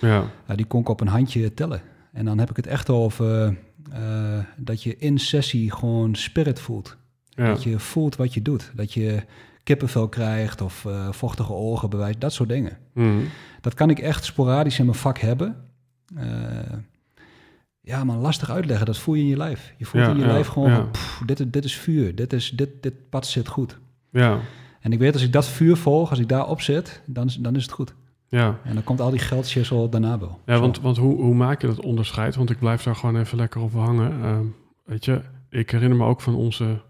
Ja, 0.00 0.24
Ja, 0.48 0.54
die 0.54 0.66
kon 0.66 0.80
ik 0.80 0.88
op 0.88 1.00
een 1.00 1.06
handje 1.08 1.54
tellen. 1.54 1.80
En 2.12 2.24
dan 2.24 2.38
heb 2.38 2.50
ik 2.50 2.56
het 2.56 2.66
echt 2.66 2.90
over 2.90 3.56
eh, 3.92 4.38
dat 4.56 4.82
je 4.82 4.96
in 4.98 5.18
sessie 5.18 5.72
gewoon 5.72 6.14
spirit 6.14 6.60
voelt. 6.60 6.96
ja, 7.28 7.46
Dat 7.48 7.62
je 7.62 7.78
voelt 7.78 8.16
wat 8.16 8.34
je 8.34 8.42
doet. 8.42 8.70
Dat 8.74 8.92
je 8.92 9.22
kippenvel 9.62 10.08
krijgt 10.08 10.60
of 10.60 10.84
eh, 10.84 11.12
vochtige 11.12 11.52
ogen 11.52 11.90
bewijst, 11.90 12.20
dat 12.20 12.32
soort 12.32 12.48
dingen. 12.48 12.78
Mhm. 12.92 13.18
Dat 13.60 13.74
kan 13.74 13.90
ik 13.90 13.98
echt 13.98 14.24
sporadisch 14.24 14.78
in 14.78 14.84
mijn 14.86 14.96
vak 14.98 15.18
hebben. 15.18 15.56
Eh, 16.16 16.26
ja, 17.80 18.04
maar 18.04 18.16
lastig 18.16 18.50
uitleggen. 18.50 18.86
Dat 18.86 18.98
voel 18.98 19.14
je 19.14 19.22
in 19.22 19.28
je 19.28 19.36
lijf. 19.36 19.74
Je 19.76 19.84
voelt 19.84 20.04
Ja, 20.04 20.10
in 20.10 20.16
je 20.16 20.22
ja, 20.24 20.32
lijf 20.32 20.46
gewoon, 20.46 20.70
ja. 20.70 20.76
van, 20.76 20.90
pff, 20.90 21.22
dit, 21.26 21.40
is, 21.40 21.46
dit 21.50 21.64
is 21.64 21.76
vuur. 21.76 22.14
Dit, 22.14 22.32
is, 22.32 22.50
dit, 22.50 22.68
dit 22.80 23.08
pad 23.08 23.26
zit 23.26 23.48
goed. 23.48 23.78
ja, 24.10 24.38
En 24.80 24.92
ik 24.92 24.98
weet, 24.98 25.12
als 25.12 25.22
ik 25.22 25.32
dat 25.32 25.46
vuur 25.48 25.76
volg, 25.76 26.10
als 26.10 26.18
ik 26.18 26.28
daarop 26.28 26.60
zit, 26.60 27.02
dan, 27.06 27.30
dan 27.40 27.56
is 27.56 27.62
het 27.62 27.72
goed. 27.72 27.94
Ja. 28.28 28.58
En 28.64 28.74
dan 28.74 28.84
komt 28.84 29.00
al 29.00 29.10
die 29.10 29.18
geldschissel 29.18 29.88
daarna 29.88 30.18
wel. 30.18 30.40
Ja, 30.46 30.58
want, 30.58 30.80
want 30.80 30.96
hoe, 30.96 31.22
hoe 31.22 31.34
maak 31.34 31.60
je 31.60 31.66
dat 31.66 31.80
onderscheid? 31.80 32.36
Want 32.36 32.50
ik 32.50 32.58
blijf 32.58 32.82
daar 32.82 32.96
gewoon 32.96 33.16
even 33.16 33.36
lekker 33.36 33.60
op 33.60 33.72
hangen. 33.72 34.22
Ehm, 34.22 34.44
weet 34.84 35.04
je, 35.04 35.20
ik 35.50 35.70
herinner 35.70 35.98
me 35.98 36.04
ook 36.04 36.20
van 36.20 36.34
onze 36.34 36.80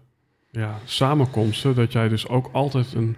ja, 0.51 0.77
samenkomsten... 0.85 1.75
dat 1.75 1.91
jij 1.91 2.07
dus 2.07 2.27
ook 2.27 2.49
altijd 2.51 2.93
een, 2.93 3.15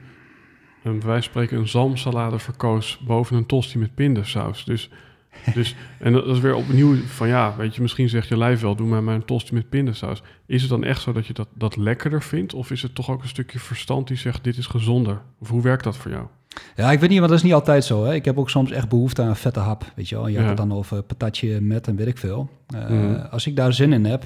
een 0.83 0.99
bij 0.99 1.07
wijze 1.07 1.23
van 1.23 1.23
spreken, 1.23 1.57
een 1.57 1.67
zalmsalade 1.67 2.39
verkoos... 2.39 2.99
boven 3.05 3.37
een 3.37 3.45
tosti 3.45 3.77
met 3.77 3.95
pindasaus. 3.95 4.65
Dus, 4.65 4.89
dus, 5.53 5.75
en 5.99 6.13
dat 6.13 6.27
is 6.27 6.39
weer 6.39 6.55
opnieuw 6.55 6.95
van 6.95 7.27
ja, 7.27 7.55
weet 7.55 7.75
je, 7.75 7.81
misschien 7.81 8.09
zegt 8.09 8.27
je 8.27 8.37
lijf 8.37 8.61
wel... 8.61 8.75
doe 8.75 8.87
maar 8.87 9.03
maar 9.03 9.15
een 9.15 9.25
tosti 9.25 9.53
met 9.53 9.69
pindasaus. 9.69 10.21
Is 10.45 10.61
het 10.61 10.69
dan 10.69 10.83
echt 10.83 11.01
zo 11.01 11.11
dat 11.11 11.27
je 11.27 11.33
dat, 11.33 11.47
dat 11.53 11.75
lekkerder 11.75 12.21
vindt? 12.23 12.53
Of 12.53 12.71
is 12.71 12.81
het 12.81 12.95
toch 12.95 13.09
ook 13.09 13.21
een 13.21 13.27
stukje 13.27 13.59
verstand 13.59 14.07
die 14.07 14.17
zegt 14.17 14.43
dit 14.43 14.57
is 14.57 14.67
gezonder? 14.67 15.21
Of 15.39 15.49
hoe 15.49 15.61
werkt 15.61 15.83
dat 15.83 15.97
voor 15.97 16.11
jou? 16.11 16.27
Ja, 16.75 16.91
ik 16.91 16.99
weet 16.99 17.09
niet, 17.09 17.17
want 17.19 17.29
dat 17.29 17.37
is 17.39 17.45
niet 17.45 17.53
altijd 17.53 17.85
zo. 17.85 18.03
Hè. 18.05 18.13
Ik 18.13 18.25
heb 18.25 18.37
ook 18.37 18.49
soms 18.49 18.71
echt 18.71 18.89
behoefte 18.89 19.21
aan 19.21 19.27
een 19.27 19.35
vette 19.35 19.59
hap. 19.59 19.91
Weet 19.95 20.09
je 20.09 20.15
wel, 20.15 20.27
je 20.27 20.33
had 20.35 20.43
Ja. 20.43 20.49
het 20.49 20.57
dan 20.57 20.73
over 20.73 21.01
patatje 21.03 21.61
met 21.61 21.87
en 21.87 21.95
weet 21.95 22.07
ik 22.07 22.17
veel. 22.17 22.49
Eh, 22.67 22.89
Mhm. 22.89 23.15
Als 23.31 23.47
ik 23.47 23.55
daar 23.55 23.73
zin 23.73 23.93
in 23.93 24.05
heb, 24.05 24.23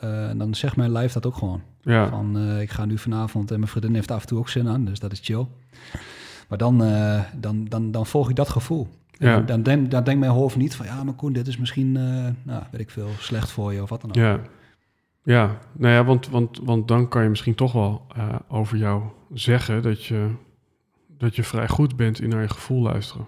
eh, 0.00 0.28
dan 0.36 0.54
zegt 0.54 0.76
mijn 0.76 0.90
lijf 0.92 1.12
dat 1.12 1.26
ook 1.26 1.36
gewoon. 1.36 1.62
Ja, 1.80 2.08
Van, 2.08 2.38
eh, 2.38 2.60
ik 2.60 2.70
ga 2.70 2.84
nu 2.84 2.98
vanavond 2.98 3.50
en 3.50 3.58
mijn 3.58 3.70
vriendin 3.70 3.94
heeft 3.94 4.10
af 4.10 4.20
en 4.20 4.26
toe 4.26 4.38
ook 4.38 4.48
zin 4.48 4.68
aan, 4.68 4.84
dus 4.84 4.98
dat 4.98 5.12
is 5.12 5.20
chill. 5.22 5.46
Maar 6.48 6.58
dan, 6.58 6.78
dan, 7.36 7.64
dan, 7.68 7.90
dan 7.90 8.06
volg 8.06 8.28
ik 8.30 8.36
dat 8.36 8.48
gevoel. 8.48 8.88
Ja. 9.12 9.40
Dan, 9.40 9.62
denk, 9.62 9.90
dan 9.90 10.04
denkt 10.04 10.20
mijn 10.20 10.32
hoofd 10.32 10.56
niet 10.56 10.76
van, 10.76 10.86
ja, 10.86 11.04
maar 11.04 11.14
Koen, 11.14 11.32
dit 11.32 11.46
is 11.46 11.56
misschien, 11.56 11.92
nou, 12.42 12.62
weet 12.70 12.80
ik 12.80 12.90
veel, 12.90 13.08
slecht 13.18 13.50
voor 13.50 13.72
je 13.72 13.82
of 13.82 13.88
wat 13.88 14.00
dan 14.00 14.10
ook. 14.10 14.16
Ja, 14.16 14.40
ja. 15.22 15.58
nou 15.72 15.94
ja, 15.94 16.04
want, 16.04 16.28
want, 16.28 16.60
want 16.62 16.88
dan 16.88 17.08
kan 17.08 17.22
je 17.22 17.28
misschien 17.28 17.54
toch 17.54 17.72
wel 17.72 18.02
over 18.48 18.76
jou 18.78 19.02
zeggen 19.32 19.82
dat 19.82 20.04
je, 20.04 20.28
dat 21.18 21.36
je 21.36 21.44
vrij 21.44 21.68
goed 21.68 21.96
bent 21.96 22.20
in 22.20 22.28
naar 22.28 22.42
je 22.42 22.48
gevoel 22.48 22.82
luisteren. 22.82 23.26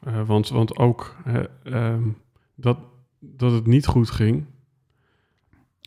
Eh, 0.00 0.26
want, 0.26 0.48
want 0.48 0.76
ook 0.76 1.16
ehm, 1.64 2.08
dat, 2.54 2.78
dat 3.18 3.52
het 3.52 3.66
niet 3.66 3.86
goed 3.86 4.10
ging, 4.10 4.44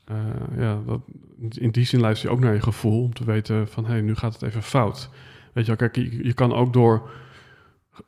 eh, 0.06 0.58
ja, 0.58 0.82
dat, 0.86 1.02
in 1.50 1.72
die 1.72 1.86
zin 1.86 2.00
luister 2.00 2.30
je 2.30 2.36
ook 2.36 2.42
naar 2.42 2.54
je 2.54 2.62
gevoel 2.62 3.04
om 3.04 3.14
te 3.14 3.26
weten 3.26 3.68
van 3.68 3.86
hé, 3.86 3.92
hey, 3.92 4.02
nu 4.02 4.16
gaat 4.16 4.34
het 4.34 4.42
even 4.42 4.64
fout. 4.64 5.10
Weet 5.54 5.66
je 5.66 5.76
wel, 5.76 5.90
kijk, 5.90 5.96
je, 5.96 6.26
je 6.26 6.34
kan 6.34 6.54
ook 6.54 6.74
door 6.74 7.10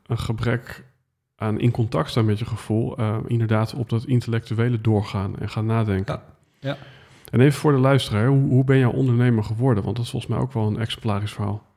een 0.06 0.18
gebrek 0.18 0.84
aan 1.36 1.60
in 1.60 1.70
contact 1.70 2.10
staan 2.10 2.24
met 2.24 2.38
je 2.38 2.44
gevoel, 2.44 2.96
eh, 2.96 3.16
inderdaad 3.26 3.74
op 3.74 3.88
dat 3.88 4.04
intellectuele 4.04 4.80
doorgaan 4.80 5.38
en 5.38 5.48
gaan 5.48 5.66
nadenken. 5.66 6.14
Ja, 6.60 6.68
ja. 6.68 6.76
En 7.30 7.40
even 7.40 7.60
voor 7.60 7.72
de 7.72 7.78
luisteraar, 7.78 8.26
hoe, 8.26 8.48
hoe 8.48 8.64
ben 8.64 8.78
jij 8.78 8.86
ondernemer 8.86 9.44
geworden? 9.44 9.84
Want 9.84 9.96
dat 9.96 10.04
is 10.04 10.10
volgens 10.10 10.32
mij 10.32 10.40
ook 10.40 10.52
wel 10.52 10.66
een 10.66 10.78
exemplarisch 10.78 11.32
verhaal. 11.32 11.69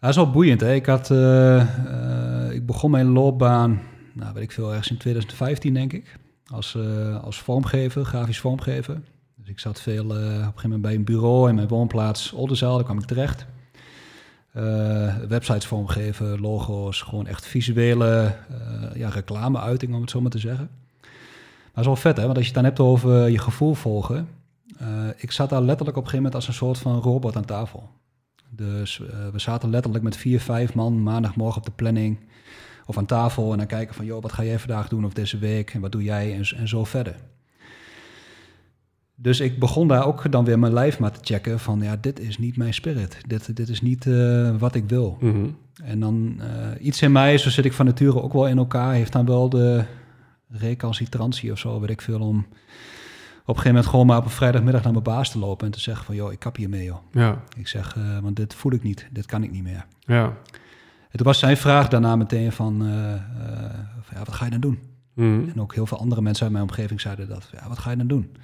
Dat 0.00 0.10
is 0.10 0.16
wel 0.16 0.30
boeiend, 0.30 0.60
hè. 0.60 0.74
Ik, 0.74 0.86
had, 0.86 1.10
eh, 1.10 1.60
eh, 1.60 2.52
ik 2.52 2.66
begon 2.66 2.90
mijn 2.90 3.06
loopbaan, 3.06 3.80
nou, 4.12 4.34
weet 4.34 4.42
ik 4.42 4.52
veel, 4.52 4.68
ergens 4.68 4.90
in 4.90 4.96
2015, 4.96 5.74
denk 5.74 5.92
ik. 5.92 6.18
Als, 6.46 6.74
eh, 6.74 7.24
als 7.24 7.40
vormgever, 7.40 8.04
grafisch 8.04 8.40
vormgever. 8.40 9.00
Dus 9.34 9.48
ik 9.48 9.58
zat 9.58 9.80
veel 9.80 10.04
op 10.04 10.10
een 10.10 10.18
gegeven 10.18 10.62
moment 10.62 10.82
bij 10.82 10.94
een 10.94 11.04
bureau 11.04 11.48
in 11.48 11.54
mijn 11.54 11.68
woonplaats 11.68 12.32
Oldenzaal, 12.32 12.74
daar 12.74 12.84
kwam 12.84 12.98
ik 12.98 13.04
terecht. 13.04 13.46
Websites 15.28 15.66
vormgeven, 15.66 16.40
logo's, 16.40 17.02
gewoon 17.02 17.26
echt 17.26 17.46
visuele 17.46 18.34
eh 18.48 18.96
ja, 18.96 19.08
reclameuiting, 19.08 19.94
om 19.94 20.00
het 20.00 20.10
zo 20.10 20.20
maar 20.20 20.30
te 20.30 20.38
zeggen. 20.38 20.68
Maar 20.70 21.70
dat 21.74 21.80
is 21.80 21.86
wel 21.86 21.96
vet, 21.96 22.16
hè? 22.16 22.22
Want 22.22 22.36
als 22.36 22.46
je 22.46 22.52
het 22.52 22.62
dan 22.62 22.64
hebt 22.64 22.80
over 22.80 23.30
je 23.30 23.38
gevoel 23.38 23.74
volgen. 23.74 24.28
ik 25.16 25.30
zat 25.30 25.50
daar 25.50 25.62
letterlijk 25.62 25.96
op 25.96 26.04
een 26.04 26.10
gegeven 26.10 26.16
moment 26.16 26.34
als 26.34 26.48
een 26.48 26.66
soort 26.66 26.78
van 26.78 27.00
robot 27.00 27.36
aan 27.36 27.44
tafel. 27.44 27.88
Dus 28.50 29.00
eh, 29.00 29.28
we 29.32 29.38
zaten 29.38 29.70
letterlijk 29.70 30.04
met 30.04 30.16
vier, 30.16 30.40
vijf 30.40 30.74
man 30.74 31.02
maandagmorgen 31.02 31.58
op 31.58 31.66
de 31.66 31.72
planning 31.76 32.18
of 32.86 32.98
aan 32.98 33.06
tafel 33.06 33.52
en 33.52 33.58
dan 33.58 33.66
kijken 33.66 33.94
van, 33.94 34.04
joh, 34.04 34.22
wat 34.22 34.32
ga 34.32 34.44
jij 34.44 34.58
vandaag 34.58 34.88
doen 34.88 35.04
of 35.04 35.12
deze 35.12 35.38
week 35.38 35.70
en 35.70 35.80
wat 35.80 35.92
doe 35.92 36.02
jij 36.02 36.34
en, 36.34 36.56
en 36.56 36.68
zo 36.68 36.84
verder. 36.84 37.16
Dus 39.18 39.40
ik 39.40 39.58
begon 39.58 39.88
daar 39.88 40.06
ook 40.06 40.32
dan 40.32 40.44
weer 40.44 40.58
mijn 40.58 40.72
lijf 40.72 40.98
maar 40.98 41.12
te 41.12 41.18
checken 41.22 41.60
van, 41.60 41.80
ja, 41.80 41.96
dit 42.00 42.20
is 42.20 42.38
niet 42.38 42.56
mijn 42.56 42.74
spirit. 42.74 43.18
Dit, 43.26 43.56
dit 43.56 43.68
is 43.68 43.80
niet 43.80 44.06
eh, 44.06 44.56
wat 44.56 44.74
ik 44.74 44.88
wil. 44.88 45.18
Mhm. 45.20 45.46
En 45.84 46.00
dan 46.00 46.40
eh, 46.40 46.86
iets 46.86 47.02
in 47.02 47.12
mij, 47.12 47.38
zo 47.38 47.50
zit 47.50 47.64
ik 47.64 47.72
van 47.72 47.86
nature 47.86 48.22
ook 48.22 48.32
wel 48.32 48.48
in 48.48 48.58
elkaar, 48.58 48.92
heeft 48.92 49.12
dan 49.12 49.26
wel 49.26 49.48
de 49.48 49.84
recalcitrantie 50.48 51.52
of 51.52 51.58
zo, 51.58 51.80
weet 51.80 51.90
ik 51.90 52.00
veel, 52.00 52.20
om 52.20 52.46
een 53.54 53.62
gegeven 53.62 53.74
moment 53.74 53.86
gewoon 53.86 54.06
maar 54.06 54.18
op 54.18 54.24
een 54.24 54.30
vrijdagmiddag 54.30 54.82
naar 54.82 54.92
mijn 54.92 55.04
baas 55.04 55.30
te 55.30 55.38
lopen 55.38 55.66
en 55.66 55.72
te 55.72 55.80
zeggen 55.80 56.04
van, 56.04 56.14
joh, 56.14 56.32
ik 56.32 56.38
kap 56.38 56.56
hiermee, 56.56 56.84
joh. 56.84 56.98
Ja, 57.12 57.42
Ik 57.56 57.68
zeg, 57.68 57.96
eh, 57.96 58.18
want 58.18 58.36
dit 58.36 58.54
voel 58.54 58.72
ik 58.72 58.82
niet, 58.82 59.08
dit 59.12 59.26
kan 59.26 59.42
ik 59.42 59.50
niet 59.50 59.62
meer. 59.62 59.86
ja. 60.00 60.32
En 61.10 61.22
toen 61.22 61.26
was 61.30 61.38
zijn 61.38 61.56
vraag 61.56 61.88
daarna 61.88 62.16
meteen 62.16 62.52
van, 62.52 62.82
eh, 62.86 63.12
eh, 63.14 63.20
van, 64.00 64.18
ja, 64.18 64.18
wat 64.18 64.32
ga 64.34 64.44
je 64.44 64.50
dan 64.50 64.60
doen? 64.60 64.78
Mhm. 65.14 65.48
En 65.48 65.60
ook 65.60 65.74
heel 65.74 65.86
veel 65.86 65.98
andere 65.98 66.20
mensen 66.20 66.42
uit 66.44 66.52
mijn 66.52 66.64
omgeving 66.64 67.00
zeiden 67.00 67.28
dat, 67.28 67.48
ja, 67.52 67.68
wat 67.68 67.78
ga 67.78 67.90
je 67.90 67.96
dan 67.96 68.06
doen? 68.06 68.36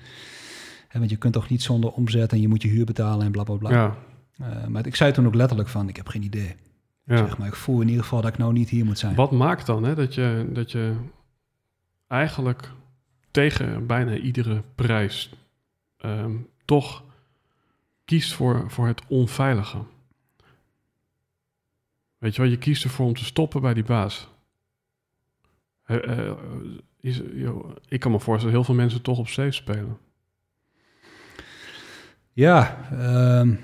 Hè, 0.89 0.99
want 0.99 1.11
je 1.11 1.17
kunt 1.17 1.33
toch 1.33 1.49
niet 1.49 1.63
zonder 1.63 1.91
omzet 1.91 2.33
en 2.33 2.41
je 2.41 2.49
moet 2.49 2.63
je 2.63 2.69
huur 2.69 2.85
betalen 2.85 3.27
en 3.27 3.33
bla 3.33 3.43
bla 3.43 3.55
bla. 3.55 3.71
Ja, 3.71 3.97
maar 4.69 4.87
ik 4.87 4.97
zei 4.97 5.13
toen 5.13 5.27
ook 5.27 5.35
letterlijk 5.35 5.69
van, 5.69 5.89
ik 5.89 5.97
heb 5.97 6.09
geen 6.09 6.23
idee. 6.23 6.57
ja. 7.05 7.17
Zeg 7.17 7.39
maar, 7.39 7.47
ik 7.47 7.55
voel 7.55 7.81
in 7.81 7.89
ieder 7.89 8.03
geval 8.03 8.21
dat 8.21 8.31
ik 8.33 8.39
nou 8.39 8.53
niet 8.53 8.69
hier 8.69 8.85
moet 8.85 8.99
zijn. 8.99 9.15
Wat 9.15 9.31
maakt 9.31 9.67
dan 9.67 9.85
hè, 9.85 9.95
dat, 9.95 10.15
je, 10.15 10.51
dat 10.53 10.73
je 10.73 10.95
eigenlijk 12.09 12.71
tegen 13.33 13.87
bijna 13.87 14.17
iedere 14.17 14.63
prijs 14.75 15.31
ehm, 15.97 16.37
toch 16.65 17.05
kiest 18.05 18.33
voor, 18.33 18.71
voor 18.71 18.87
het 18.87 19.03
onveilige? 19.07 19.79
Weet 22.19 22.35
je 22.35 22.43
wel, 22.43 22.51
je 22.51 22.59
kiest 22.59 22.85
ervoor 22.85 23.07
om 23.07 23.15
te 23.15 23.25
stoppen 23.25 23.61
bij 23.61 23.75
die 23.75 23.85
baas. 23.85 24.29
Eh, 25.83 26.33
is, 27.01 27.21
ik 27.89 28.01
kan 28.01 28.11
me 28.11 28.21
voorstellen 28.21 28.43
dat 28.43 28.53
heel 28.53 28.65
veel 28.65 28.75
mensen 28.75 29.03
toch 29.03 29.19
op 29.19 29.29
safe 29.29 29.51
spelen. 29.51 29.99
Ja, 32.33 32.89
ehm, 32.91 33.55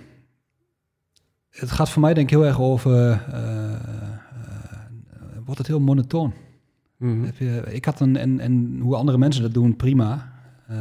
het 1.51 1.71
gaat 1.71 1.91
voor 1.91 2.03
mij 2.03 2.15
denk 2.15 2.31
ik 2.31 2.37
heel 2.37 2.47
erg 2.47 2.61
over, 2.61 3.11
eh, 3.11 4.19
wordt 5.45 5.59
het 5.59 5.67
heel 5.67 5.81
monotoon. 5.81 6.35
Mhm. 6.99 7.25
Je, 7.39 7.63
ik 7.71 7.85
had 7.85 8.01
een, 8.01 8.17
en, 8.17 8.41
en 8.41 8.79
hoe 8.83 8.97
andere 8.97 9.19
mensen 9.19 9.43
dat 9.43 9.55
doen, 9.55 9.77
prima. 9.77 10.33
Eh, 10.69 10.77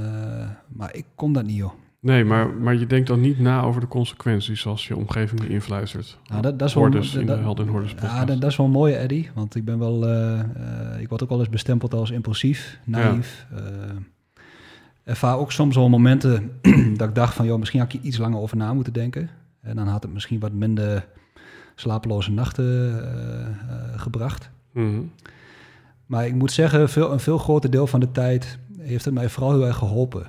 maar 0.67 0.95
ik 0.95 1.05
kon 1.15 1.33
dat 1.33 1.45
niet, 1.45 1.55
joh. 1.55 1.71
Nee, 1.99 2.23
maar, 2.23 2.49
maar 2.49 2.75
je 2.75 2.85
denkt 2.87 3.07
dan 3.07 3.21
niet 3.21 3.39
na 3.39 3.61
over 3.61 3.81
de 3.81 3.87
consequenties 3.87 4.65
als 4.65 4.87
je 4.87 4.95
omgeving 4.95 5.41
je 5.43 5.49
influistert. 5.49 6.17
Nou, 6.29 6.41
dat, 6.41 6.59
dat 6.59 6.67
is 6.67 6.73
wel, 6.73 6.89
dat- 6.89 7.13
in 7.13 7.25
de 7.25 7.31
Helden 7.35 7.65
en 7.65 7.71
Hoorders 7.71 7.95
Ja, 8.01 8.25
dat, 8.25 8.41
dat 8.41 8.49
is 8.51 8.57
wel 8.57 8.67
mooi, 8.67 8.93
Eddie. 8.93 9.29
Want 9.33 9.55
ik 9.55 9.65
ben 9.65 9.79
wel, 9.79 10.07
eh, 10.07 10.39
eh, 10.39 11.01
ik 11.01 11.09
word 11.09 11.23
ook 11.23 11.29
wel 11.29 11.39
eens 11.39 11.49
bestempeld 11.49 11.93
als 11.93 12.11
impulsief, 12.11 12.79
naïef. 12.83 13.45
Eh, 13.55 13.61
ervaar 15.03 15.37
ook 15.37 15.51
soms 15.51 15.75
wel 15.75 15.89
momenten 15.89 16.51
dat 16.97 17.09
ik 17.09 17.15
dacht 17.15 17.33
van, 17.33 17.45
joh, 17.45 17.59
misschien 17.59 17.79
had 17.79 17.93
ik 17.93 17.99
hier 17.99 18.07
iets 18.09 18.17
langer 18.17 18.39
over 18.39 18.57
na 18.57 18.73
moeten 18.73 18.93
denken. 18.93 19.29
En 19.61 19.75
dan 19.75 19.87
had 19.87 20.03
het 20.03 20.13
misschien 20.13 20.39
wat 20.39 20.51
minder 20.53 21.07
slapeloze 21.75 22.31
nachten 22.31 22.95
gebracht. 23.95 24.49
Maar 26.07 26.25
ik 26.25 26.33
moet 26.33 26.51
zeggen, 26.51 26.89
veel, 26.89 27.11
een 27.11 27.19
veel 27.19 27.37
groter 27.37 27.69
deel 27.69 27.87
van 27.87 27.99
de 27.99 28.11
tijd 28.11 28.59
heeft 28.79 29.05
het 29.05 29.13
mij 29.13 29.29
vooral 29.29 29.51
heel 29.51 29.65
erg 29.65 29.77
geholpen. 29.77 30.27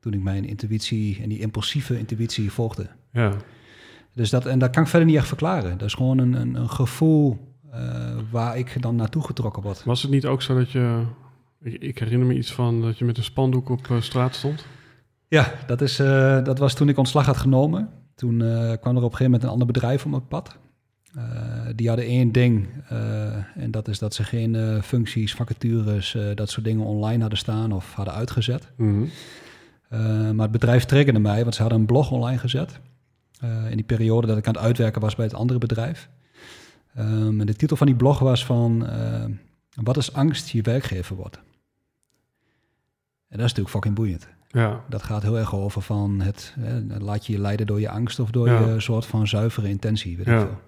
Toen 0.00 0.12
ik 0.12 0.22
mijn 0.22 0.44
intuïtie 0.44 1.22
en 1.22 1.28
die 1.28 1.38
impulsieve 1.38 1.98
intuïtie 1.98 2.52
volgde. 2.52 2.86
Ja, 3.12 3.32
Dus 4.14 4.30
dat, 4.30 4.46
en 4.46 4.58
dat 4.58 4.70
kan 4.70 4.82
ik 4.82 4.88
verder 4.88 5.08
niet 5.08 5.16
echt 5.16 5.28
verklaren. 5.28 5.78
Dat 5.78 5.86
is 5.88 5.94
gewoon 5.94 6.18
een, 6.18 6.32
een, 6.32 6.54
een 6.54 6.70
gevoel 6.70 7.38
eh, 7.70 8.16
waar 8.30 8.58
ik 8.58 8.82
dan 8.82 8.96
naartoe 8.96 9.22
getrokken 9.22 9.62
word. 9.62 9.84
Was 9.84 10.02
het 10.02 10.10
niet 10.10 10.26
ook 10.26 10.42
zo 10.42 10.58
dat 10.58 10.70
je... 10.70 11.02
Ik, 11.62 11.82
ik 11.82 11.98
herinner 11.98 12.26
me 12.26 12.34
iets 12.34 12.52
van 12.52 12.80
dat 12.80 12.98
je 12.98 13.04
met 13.04 13.16
een 13.16 13.24
spandoek 13.24 13.68
op 13.68 13.90
eh, 13.90 14.00
straat 14.00 14.34
stond. 14.34 14.66
Ja, 15.28 15.52
dat, 15.66 15.80
is, 15.80 15.98
eh, 15.98 16.44
dat 16.44 16.58
was 16.58 16.74
toen 16.74 16.88
ik 16.88 16.98
ontslag 16.98 17.26
had 17.26 17.36
genomen. 17.36 17.88
Toen 18.14 18.38
kwam 18.80 18.96
er 18.96 19.02
op 19.02 19.12
een 19.12 19.16
gegeven 19.16 19.24
moment 19.24 19.42
een 19.42 19.48
ander 19.48 19.66
bedrijf 19.66 20.04
op 20.04 20.10
mijn 20.10 20.26
pad. 20.26 20.58
Eh, 21.16 21.22
die 21.74 21.88
hadden 21.88 22.06
één 22.06 22.32
ding. 22.32 22.68
eh, 22.88 23.34
en 23.56 23.70
dat 23.70 23.88
is 23.88 23.98
dat 23.98 24.14
ze 24.14 24.24
geen 24.24 24.54
eh, 24.54 24.82
functies, 24.82 25.34
vacatures, 25.34 26.16
dat 26.34 26.50
soort 26.50 26.64
dingen 26.64 26.84
online 26.84 27.20
hadden 27.20 27.38
staan 27.38 27.72
of 27.72 27.94
hadden 27.94 28.14
uitgezet. 28.14 28.70
Mhm. 28.76 29.04
Maar 30.34 30.42
het 30.42 30.50
bedrijf 30.50 30.84
triggerde 30.84 31.18
mij, 31.20 31.42
want 31.42 31.54
ze 31.54 31.60
hadden 31.60 31.80
een 31.80 31.86
blog 31.86 32.10
online 32.10 32.38
gezet. 32.38 32.80
In 33.70 33.76
die 33.76 33.84
periode 33.84 34.26
dat 34.26 34.36
ik 34.36 34.46
aan 34.46 34.54
het 34.54 34.62
uitwerken 34.62 35.00
was 35.00 35.14
bij 35.14 35.24
het 35.24 35.34
andere 35.34 35.58
bedrijf. 35.58 36.08
Ehm, 36.94 37.40
en 37.40 37.46
de 37.46 37.54
titel 37.54 37.76
van 37.76 37.86
die 37.86 37.96
blog 37.96 38.18
was 38.18 38.44
van... 38.44 38.86
wat 39.82 39.96
is 39.96 40.12
angst 40.12 40.48
je 40.48 40.62
werkgever 40.62 41.16
wordt? 41.16 41.36
En 41.36 41.42
dat 43.38 43.46
is 43.46 43.54
natuurlijk 43.54 43.68
fucking 43.70 43.94
boeiend. 43.94 44.28
Ja. 44.48 44.80
Dat 44.88 45.02
gaat 45.02 45.22
heel 45.22 45.38
erg 45.38 45.54
over 45.54 45.82
van 45.82 46.20
het... 46.20 46.54
Hè, 46.60 46.80
laat 46.98 47.26
je 47.26 47.32
je 47.32 47.38
leiden 47.38 47.66
door 47.66 47.80
je 47.80 47.88
angst 47.90 48.18
of 48.18 48.30
door 48.30 48.48
Ja. 48.48 48.60
je 48.60 48.80
soort 48.80 49.06
van 49.06 49.28
zuivere 49.28 49.68
intentie, 49.68 50.16
weet 50.16 50.26
ik 50.26 50.32
Ja. 50.32 50.40
veel. 50.40 50.58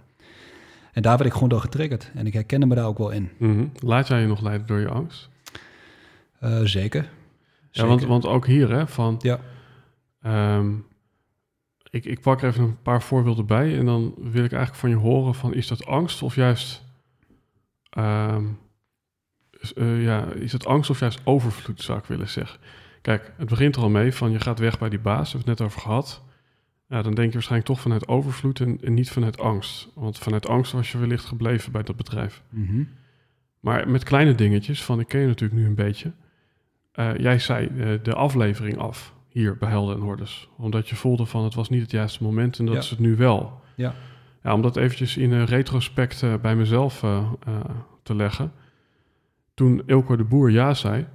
En 0.98 1.04
daar 1.04 1.16
werd 1.16 1.28
ik 1.28 1.32
gewoon 1.32 1.48
door 1.48 1.60
getriggerd. 1.60 2.10
En 2.14 2.26
ik 2.26 2.32
herkende 2.32 2.66
me 2.66 2.74
daar 2.74 2.86
ook 2.86 2.98
wel 2.98 3.10
in. 3.10 3.30
Mhm. 3.36 3.66
Laat 3.78 4.08
jij 4.08 4.20
je 4.20 4.26
nog 4.26 4.40
leiden 4.40 4.66
door 4.66 4.78
je 4.78 4.88
angst? 4.88 5.28
Eh, 6.40 6.60
zeker. 6.60 7.08
Ja, 7.70 7.86
want, 7.86 8.04
want 8.04 8.26
ook 8.26 8.46
hier, 8.46 8.70
hè, 8.70 8.86
van... 8.86 9.16
Ja. 9.18 9.40
ehm, 10.22 10.72
ik, 11.90 12.04
ik 12.04 12.20
pak 12.20 12.42
er 12.42 12.48
even 12.48 12.64
een 12.64 12.82
paar 12.82 13.02
voorbeelden 13.02 13.46
bij... 13.46 13.78
en 13.78 13.84
dan 13.84 14.14
wil 14.16 14.44
ik 14.44 14.52
eigenlijk 14.52 14.74
van 14.74 14.90
je 14.90 14.96
horen 14.96 15.34
van... 15.34 15.54
is 15.54 15.66
dat 15.66 15.86
angst 15.86 16.22
of 16.22 16.34
juist... 16.34 16.84
ehm, 17.90 18.44
eh, 19.74 20.02
ja, 20.02 20.24
is 20.32 20.52
het 20.52 20.66
angst 20.66 20.90
of 20.90 21.00
juist 21.00 21.20
overvloed, 21.24 21.82
zou 21.82 21.98
ik 21.98 22.04
willen 22.04 22.28
zeggen. 22.28 22.60
Kijk, 23.02 23.32
het 23.36 23.48
begint 23.48 23.76
er 23.76 23.82
al 23.82 23.90
mee 23.90 24.14
van... 24.14 24.30
je 24.30 24.40
gaat 24.40 24.58
weg 24.58 24.78
bij 24.78 24.88
die 24.88 25.00
baas, 25.00 25.32
hebben 25.32 25.44
we 25.44 25.50
het 25.50 25.58
net 25.58 25.68
over 25.68 25.80
gehad... 25.80 26.22
Ja, 26.88 27.02
dan 27.02 27.14
denk 27.14 27.26
je 27.28 27.32
waarschijnlijk 27.32 27.70
toch 27.70 27.80
vanuit 27.80 28.08
overvloed 28.08 28.60
en, 28.60 28.78
en 28.82 28.94
niet 28.94 29.10
vanuit 29.10 29.38
angst. 29.40 29.88
Want 29.94 30.18
vanuit 30.18 30.48
angst 30.48 30.72
was 30.72 30.92
je 30.92 30.98
wellicht 30.98 31.24
gebleven 31.24 31.72
bij 31.72 31.82
dat 31.82 31.96
bedrijf. 31.96 32.42
Mhm. 32.50 32.82
Maar 33.60 33.88
met 33.88 34.04
kleine 34.04 34.34
dingetjes, 34.34 34.84
van 34.84 35.00
ik 35.00 35.08
ken 35.08 35.20
je 35.20 35.26
natuurlijk 35.26 35.60
nu 35.60 35.66
een 35.66 35.74
beetje. 35.74 36.12
Eh, 36.92 37.16
jij 37.16 37.38
zei 37.38 37.66
eh, 37.66 37.88
de 38.02 38.14
aflevering 38.14 38.78
af 38.78 39.14
hier 39.28 39.56
bij 39.56 39.68
Helden 39.68 39.96
en 39.96 40.02
Hordes. 40.02 40.48
Omdat 40.56 40.88
je 40.88 40.96
voelde 40.96 41.26
van 41.26 41.44
het 41.44 41.54
was 41.54 41.68
niet 41.68 41.82
het 41.82 41.90
juiste 41.90 42.22
moment 42.22 42.58
en 42.58 42.64
dat 42.64 42.74
Ja. 42.74 42.80
is 42.80 42.90
het 42.90 42.98
nu 42.98 43.16
wel. 43.16 43.60
Ja. 43.74 43.94
ja 44.42 44.54
om 44.54 44.62
dat 44.62 44.76
eventjes 44.76 45.16
in 45.16 45.32
een 45.32 45.44
retrospect 45.44 46.22
eh, 46.22 46.34
bij 46.42 46.56
mezelf 46.56 47.00
te 48.02 48.14
leggen. 48.14 48.52
Toen 49.54 49.82
Ilko 49.86 50.16
de 50.16 50.24
Boer 50.24 50.50
ja 50.50 50.74
zei, 50.74 51.06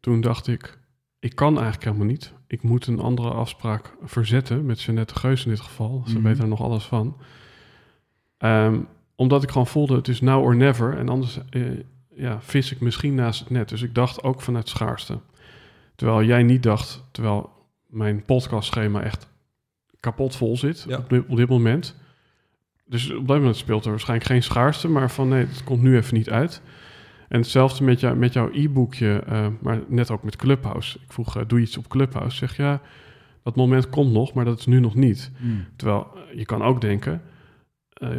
toen 0.00 0.20
dacht 0.20 0.46
ik, 0.46 0.78
ik 1.18 1.34
kan 1.34 1.54
eigenlijk 1.54 1.84
helemaal 1.84 2.06
niet. 2.06 2.32
Ik 2.52 2.62
moet 2.62 2.86
een 2.86 3.00
andere 3.00 3.30
afspraak 3.30 3.94
verzetten 4.02 4.66
met 4.66 4.82
Jeanette 4.82 5.14
Geus 5.14 5.44
in 5.44 5.50
dit 5.50 5.60
geval. 5.60 6.02
Ze 6.06 6.12
Mhm. 6.14 6.22
weet 6.22 6.38
er 6.38 6.48
nog 6.48 6.60
alles 6.62 6.84
van. 6.84 7.16
Ehm, 8.38 8.78
omdat 9.14 9.42
ik 9.42 9.50
gewoon 9.50 9.66
voelde, 9.66 9.94
het 9.96 10.08
is 10.08 10.20
now 10.20 10.42
or 10.44 10.56
never. 10.56 10.96
En 10.98 11.08
anders 11.08 11.38
eh, 11.50 11.62
ja, 12.14 12.40
vis 12.40 12.72
ik 12.72 12.80
misschien 12.80 13.14
naast 13.14 13.40
het 13.40 13.50
net. 13.50 13.68
Dus 13.68 13.82
ik 13.82 13.94
dacht 13.94 14.22
ook 14.22 14.40
vanuit 14.40 14.68
schaarste. 14.68 15.18
Terwijl 15.96 16.22
jij 16.22 16.42
niet 16.42 16.62
dacht, 16.62 17.04
terwijl 17.10 17.50
mijn 17.86 18.24
podcastschema 18.24 19.02
echt 19.02 19.28
kapot 20.00 20.36
vol 20.36 20.56
zit 20.56 20.84
Ja. 20.88 20.96
op, 20.98 21.08
dit, 21.08 21.24
op 21.28 21.36
dit 21.36 21.48
moment. 21.48 21.96
Dus 22.86 23.10
op 23.14 23.28
dat 23.28 23.36
moment 23.36 23.56
speelt 23.56 23.84
er 23.84 23.90
waarschijnlijk 23.90 24.28
geen 24.30 24.42
schaarste, 24.42 24.88
maar 24.88 25.10
van 25.10 25.28
nee, 25.28 25.46
het 25.46 25.64
komt 25.64 25.82
nu 25.82 25.96
even 25.96 26.14
niet 26.14 26.30
uit. 26.30 26.62
En 27.32 27.40
hetzelfde 27.40 27.84
met, 27.84 28.00
jou, 28.00 28.16
met 28.16 28.32
jouw 28.32 28.50
e-boekje, 28.52 29.22
eh, 29.26 29.46
maar 29.60 29.80
net 29.88 30.10
ook 30.10 30.22
met 30.22 30.36
Clubhouse. 30.36 30.98
Ik 31.04 31.12
vroeg, 31.12 31.36
eh, 31.36 31.42
doe 31.46 31.58
je 31.58 31.64
iets 31.64 31.76
op 31.76 31.88
Clubhouse? 31.88 32.36
Zeg 32.36 32.56
ja, 32.56 32.80
dat 33.42 33.56
moment 33.56 33.88
komt 33.88 34.12
nog, 34.12 34.32
maar 34.32 34.44
dat 34.44 34.58
is 34.58 34.66
nu 34.66 34.80
nog 34.80 34.94
niet. 34.94 35.30
Mm. 35.38 35.64
Terwijl 35.76 36.06
eh, 36.14 36.38
je 36.38 36.44
kan 36.44 36.62
ook 36.62 36.80
denken, 36.80 37.22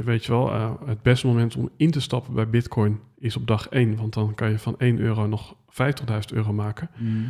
weet 0.03 0.25
je 0.25 0.32
wel, 0.32 0.77
het 0.86 1.01
beste 1.01 1.27
moment 1.27 1.55
om 1.55 1.70
in 1.77 1.91
te 1.91 2.01
stappen 2.01 2.34
bij 2.34 2.50
Bitcoin 2.50 3.00
is 3.17 3.36
op 3.36 3.48
dag 3.48 3.70
1. 3.70 3.96
Want 3.96 4.13
dan 4.13 4.36
kan 4.36 4.50
je 4.50 4.60
van 4.60 4.75
1 4.77 5.00
euro 5.00 5.27
nog 5.27 5.55
50.000 5.67 6.34
euro 6.34 6.53
maken. 6.53 6.89
Mm. 6.98 7.29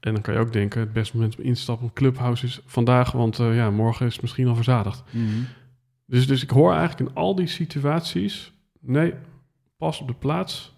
En 0.00 0.12
dan 0.12 0.22
kan 0.22 0.34
je 0.34 0.40
ook 0.40 0.52
denken, 0.52 0.80
het 0.80 0.92
beste 0.92 1.16
moment 1.16 1.38
om 1.38 1.44
in 1.44 1.54
te 1.54 1.60
stappen 1.60 1.86
op 1.86 1.94
Clubhouse 1.94 2.46
is 2.46 2.60
vandaag, 2.66 3.12
want 3.12 3.36
ja, 3.36 3.70
morgen 3.70 4.06
is 4.06 4.12
het 4.12 4.22
misschien 4.22 4.48
al 4.48 4.54
verzadigd. 4.54 5.02
Mm. 5.10 5.46
Dus, 6.06 6.26
dus 6.26 6.42
ik 6.42 6.50
hoor 6.50 6.72
eigenlijk 6.72 7.10
in 7.10 7.16
al 7.16 7.34
die 7.34 7.46
situaties, 7.46 8.52
nee, 8.80 9.14
pas 9.76 10.00
op 10.00 10.08
de 10.08 10.14
plaats. 10.14 10.73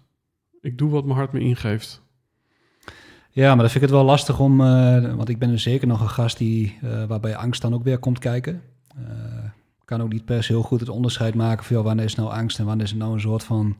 Ik 0.67 0.77
doe 0.77 0.89
wat 0.89 1.03
mijn 1.05 1.17
hart 1.17 1.31
me 1.31 1.39
ingeeft. 1.39 2.01
Ja, 3.31 3.47
maar 3.47 3.57
dan 3.57 3.69
vind 3.69 3.75
ik 3.75 3.81
het 3.81 3.91
wel 3.91 4.03
lastig 4.03 4.39
om, 4.39 4.61
eh, 4.61 5.15
want 5.15 5.29
ik 5.29 5.39
ben 5.39 5.51
er 5.51 5.59
zeker 5.59 5.87
nog 5.87 6.01
een 6.01 6.09
gast 6.09 6.37
die, 6.37 6.77
eh, 6.81 7.03
waarbij 7.05 7.35
angst 7.35 7.61
dan 7.61 7.73
ook 7.73 7.83
weer 7.83 7.97
komt 7.97 8.19
kijken. 8.19 8.61
Eh, 8.87 9.49
kan 9.85 10.01
ook 10.01 10.11
niet 10.11 10.25
per 10.25 10.43
se 10.43 10.51
heel 10.51 10.61
goed 10.61 10.79
het 10.79 10.89
onderscheid 10.89 11.35
maken 11.35 11.65
van, 11.65 11.83
wanneer 11.83 12.05
is 12.05 12.15
nou 12.15 12.31
angst 12.31 12.59
en 12.59 12.65
wanneer 12.65 12.83
is 12.85 12.89
het 12.91 12.99
nou 12.99 13.13
een 13.13 13.19
soort 13.19 13.43
van, 13.43 13.77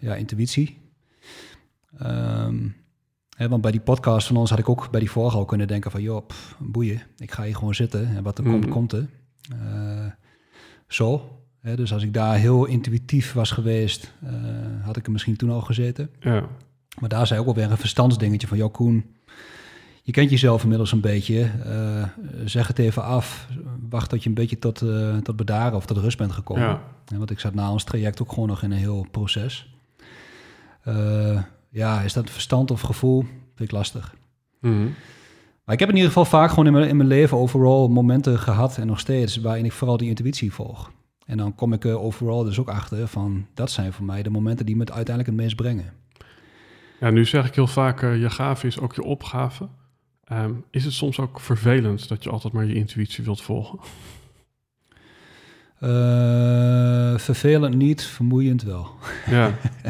ja, 0.00 0.14
intuïtie. 0.14 0.78
Ehm, 1.98 2.68
hè, 3.36 3.48
want 3.48 3.62
bij 3.62 3.70
die 3.70 3.80
podcast 3.80 4.26
van 4.26 4.36
ons 4.36 4.50
had 4.50 4.58
ik 4.58 4.68
ook 4.68 4.90
bij 4.90 5.00
die 5.00 5.10
vorige 5.10 5.36
al 5.36 5.44
kunnen 5.44 5.66
denken 5.68 5.90
van, 5.90 6.02
joh, 6.02 6.26
pff, 6.26 6.56
boeien, 6.58 7.02
ik 7.16 7.32
ga 7.32 7.42
hier 7.42 7.54
gewoon 7.56 7.74
zitten 7.74 8.16
en 8.16 8.22
wat 8.22 8.38
er 8.38 8.44
komt, 8.44 8.64
Mhm. 8.64 8.72
komt 8.72 8.92
er. 8.92 9.08
Zo. 10.88 11.38
Hè, 11.64 11.76
dus 11.76 11.92
als 11.92 12.02
ik 12.02 12.14
daar 12.14 12.36
heel 12.36 12.64
intuïtief 12.64 13.32
was 13.32 13.50
geweest, 13.50 14.12
eh, 14.24 14.32
had 14.82 14.96
ik 14.96 15.06
er 15.06 15.12
misschien 15.12 15.36
toen 15.36 15.50
al 15.50 15.60
gezeten. 15.60 16.10
Ja, 16.20 16.44
Maar 17.00 17.08
daar 17.08 17.26
zei 17.26 17.40
ook 17.40 17.46
alweer 17.46 17.70
een 17.70 17.76
verstandsdingetje 17.76 18.46
van... 18.46 18.56
joh 18.56 18.72
Koen, 18.72 19.04
je 20.02 20.12
kent 20.12 20.30
jezelf 20.30 20.62
inmiddels 20.62 20.92
een 20.92 21.00
beetje. 21.00 21.40
eh, 21.64 22.08
zeg 22.44 22.66
het 22.66 22.78
even 22.78 23.02
af. 23.04 23.48
Wacht 23.88 24.08
tot 24.10 24.22
je 24.22 24.28
een 24.28 24.34
beetje 24.34 24.58
tot, 24.58 24.82
eh, 24.82 25.16
tot 25.16 25.36
bedaren 25.36 25.76
of 25.76 25.86
tot 25.86 25.96
rust 25.96 26.18
bent 26.18 26.32
gekomen. 26.32 26.62
ja, 26.62 26.82
Ja, 27.06 27.16
Want 27.18 27.30
ik 27.30 27.40
zat 27.40 27.54
na 27.54 27.70
ons 27.72 27.84
traject 27.84 28.22
ook 28.22 28.32
gewoon 28.32 28.48
nog 28.48 28.62
in 28.62 28.70
een 28.70 28.78
heel 28.78 29.06
proces. 29.10 29.74
Ja, 31.70 32.00
is 32.00 32.12
dat 32.12 32.30
verstand 32.30 32.70
of 32.70 32.80
gevoel? 32.80 33.20
Vind 33.54 33.68
ik 33.68 33.70
lastig. 33.70 34.14
Mhm. 34.60 34.86
Maar 35.64 35.74
ik 35.74 35.80
heb 35.80 35.88
in 35.88 35.94
ieder 35.94 36.10
geval 36.10 36.24
vaak 36.24 36.48
gewoon 36.50 36.66
in 36.66 36.72
mijn, 36.72 36.88
in 36.88 36.96
mijn 36.96 37.08
leven 37.08 37.36
overal 37.38 37.88
momenten 37.88 38.38
gehad... 38.38 38.78
en 38.78 38.86
nog 38.86 39.00
steeds 39.00 39.36
waarin 39.36 39.64
ik 39.64 39.72
vooral 39.72 39.96
die 39.96 40.08
intuïtie 40.08 40.52
volg. 40.52 40.90
En 41.26 41.36
dan 41.36 41.54
kom 41.54 41.72
ik 41.72 41.84
er 41.84 41.98
overal 41.98 42.44
dus 42.44 42.58
ook 42.58 42.68
achter 42.68 43.08
van... 43.08 43.46
dat 43.54 43.70
zijn 43.70 43.92
voor 43.92 44.04
mij 44.04 44.22
de 44.22 44.30
momenten 44.30 44.66
die 44.66 44.74
me 44.74 44.80
het 44.80 44.92
uiteindelijk 44.92 45.36
het 45.36 45.44
meest 45.44 45.56
brengen. 45.56 45.92
ja, 47.00 47.10
nu 47.10 47.24
zeg 47.24 47.46
ik 47.46 47.54
heel 47.54 47.66
vaak, 47.66 48.02
eh, 48.02 48.20
je 48.20 48.30
gave 48.30 48.66
is 48.66 48.80
ook 48.80 48.94
je 48.94 49.02
opgave. 49.02 49.68
Ehm, 50.24 50.52
is 50.70 50.84
het 50.84 50.92
soms 50.92 51.18
ook 51.20 51.40
vervelend 51.40 52.08
dat 52.08 52.24
je 52.24 52.30
altijd 52.30 52.52
maar 52.52 52.64
je 52.64 52.74
intuïtie 52.74 53.24
wilt 53.24 53.42
volgen? 53.42 53.78
Eh, 55.78 57.18
vervelend 57.18 57.74
niet, 57.74 58.02
vermoeiend 58.04 58.62
wel. 58.62 58.88
Ja. 59.26 59.46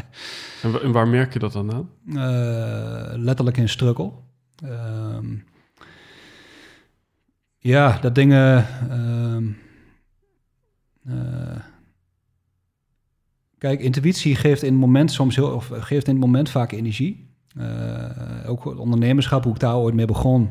en, 0.62 0.72
wa- 0.72 0.78
en 0.78 0.92
waar 0.92 1.08
merk 1.08 1.32
je 1.32 1.38
dat 1.38 1.52
dan 1.52 1.72
aan? 1.72 1.88
Eh, 2.08 3.12
letterlijk 3.16 3.56
in 3.56 3.68
struggle. 3.68 4.10
Ehm, 4.64 5.34
ja, 7.58 7.98
dat 8.00 8.14
dingen. 8.14 8.66
ehm, 8.90 9.46
eh, 9.48 9.63
kijk, 13.58 13.80
intuïtie 13.80 14.34
geeft 14.34 14.62
in 14.62 14.72
het 14.72 14.80
moment 14.80 15.12
soms 15.12 15.36
heel, 15.36 15.48
of 15.48 15.70
geeft 15.72 16.06
in 16.06 16.14
het 16.14 16.24
moment 16.24 16.50
vaak 16.50 16.72
energie. 16.72 17.32
Eh, 17.56 18.50
ook 18.50 18.64
het 18.64 18.78
ondernemerschap, 18.78 19.44
hoe 19.44 19.52
ik 19.52 19.60
daar 19.60 19.76
ooit 19.76 19.94
mee 19.94 20.06
begon, 20.06 20.50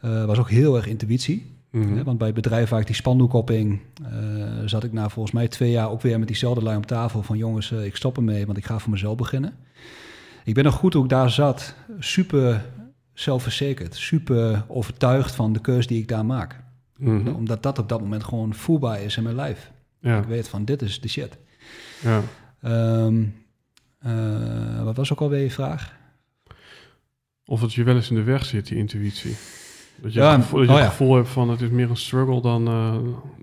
eh, 0.00 0.24
was 0.24 0.38
ook 0.38 0.50
heel 0.50 0.76
erg 0.76 0.86
intuïtie. 0.86 1.50
Mhm. 1.70 2.02
Want 2.02 2.18
bij 2.18 2.26
het 2.26 2.36
bedrijf 2.36 2.68
waar 2.68 2.80
ik 2.80 2.86
die 2.86 2.94
spandoekkopping 2.94 3.80
eh 4.02 4.10
zat 4.64 4.84
ik 4.84 4.92
na 4.92 5.08
volgens 5.08 5.34
mij 5.34 5.48
twee 5.48 5.70
jaar 5.70 5.90
ook 5.90 6.02
weer 6.02 6.18
met 6.18 6.28
diezelfde 6.28 6.62
lui 6.62 6.76
om 6.76 6.86
tafel 6.86 7.22
van 7.22 7.36
jongens, 7.36 7.72
eh, 7.72 7.84
ik 7.84 7.96
stop 7.96 8.16
ermee, 8.16 8.46
want 8.46 8.58
ik 8.58 8.64
ga 8.64 8.78
voor 8.78 8.90
mezelf 8.90 9.16
beginnen. 9.16 9.52
Ik 10.44 10.54
ben 10.54 10.64
nog 10.64 10.74
goed 10.74 10.92
hoe 10.94 11.02
ik 11.02 11.08
daar 11.08 11.30
zat, 11.30 11.74
super 11.98 12.64
zelfverzekerd, 13.12 13.94
super 13.94 14.64
overtuigd 14.68 15.34
van 15.34 15.52
de 15.52 15.60
keus 15.60 15.86
die 15.86 15.98
ik 15.98 16.08
daar 16.08 16.26
maak. 16.26 16.62
Mhm. 17.02 17.28
Omdat 17.34 17.62
dat 17.62 17.78
op 17.78 17.88
dat 17.88 18.00
moment 18.00 18.24
gewoon 18.24 18.54
voelbaar 18.54 19.00
is 19.02 19.16
in 19.16 19.22
mijn 19.22 19.34
lijf. 19.34 19.70
Ja, 20.00 20.18
Ik 20.18 20.24
weet 20.24 20.48
van 20.48 20.64
dit 20.64 20.82
is 20.82 21.00
de 21.00 21.08
shit. 21.08 21.38
ja. 22.02 22.20
Ehm, 22.62 23.22
eh, 23.98 24.82
wat 24.84 24.96
was 24.96 25.12
ook 25.12 25.20
alweer 25.20 25.42
je 25.42 25.50
vraag? 25.50 25.96
Of 27.46 27.60
het 27.60 27.72
je 27.74 27.84
wel 27.84 27.94
eens 27.94 28.10
in 28.10 28.16
de 28.16 28.22
weg 28.22 28.44
zit, 28.44 28.66
die 28.66 28.76
intuïtie. 28.78 29.36
Dat 29.96 30.12
je, 30.12 30.20
Ja, 30.20 30.32
het, 30.32 30.42
gevoel, 30.42 30.58
dat 30.58 30.68
je 30.68 30.74
oh 30.74 30.80
het 30.80 30.90
gevoel 30.90 31.14
hebt 31.14 31.28
van 31.28 31.50
het 31.50 31.60
is 31.60 31.68
meer 31.68 31.90
een 31.90 31.96
struggle 31.96 32.40
dan, 32.40 32.66
eh, 32.66 32.96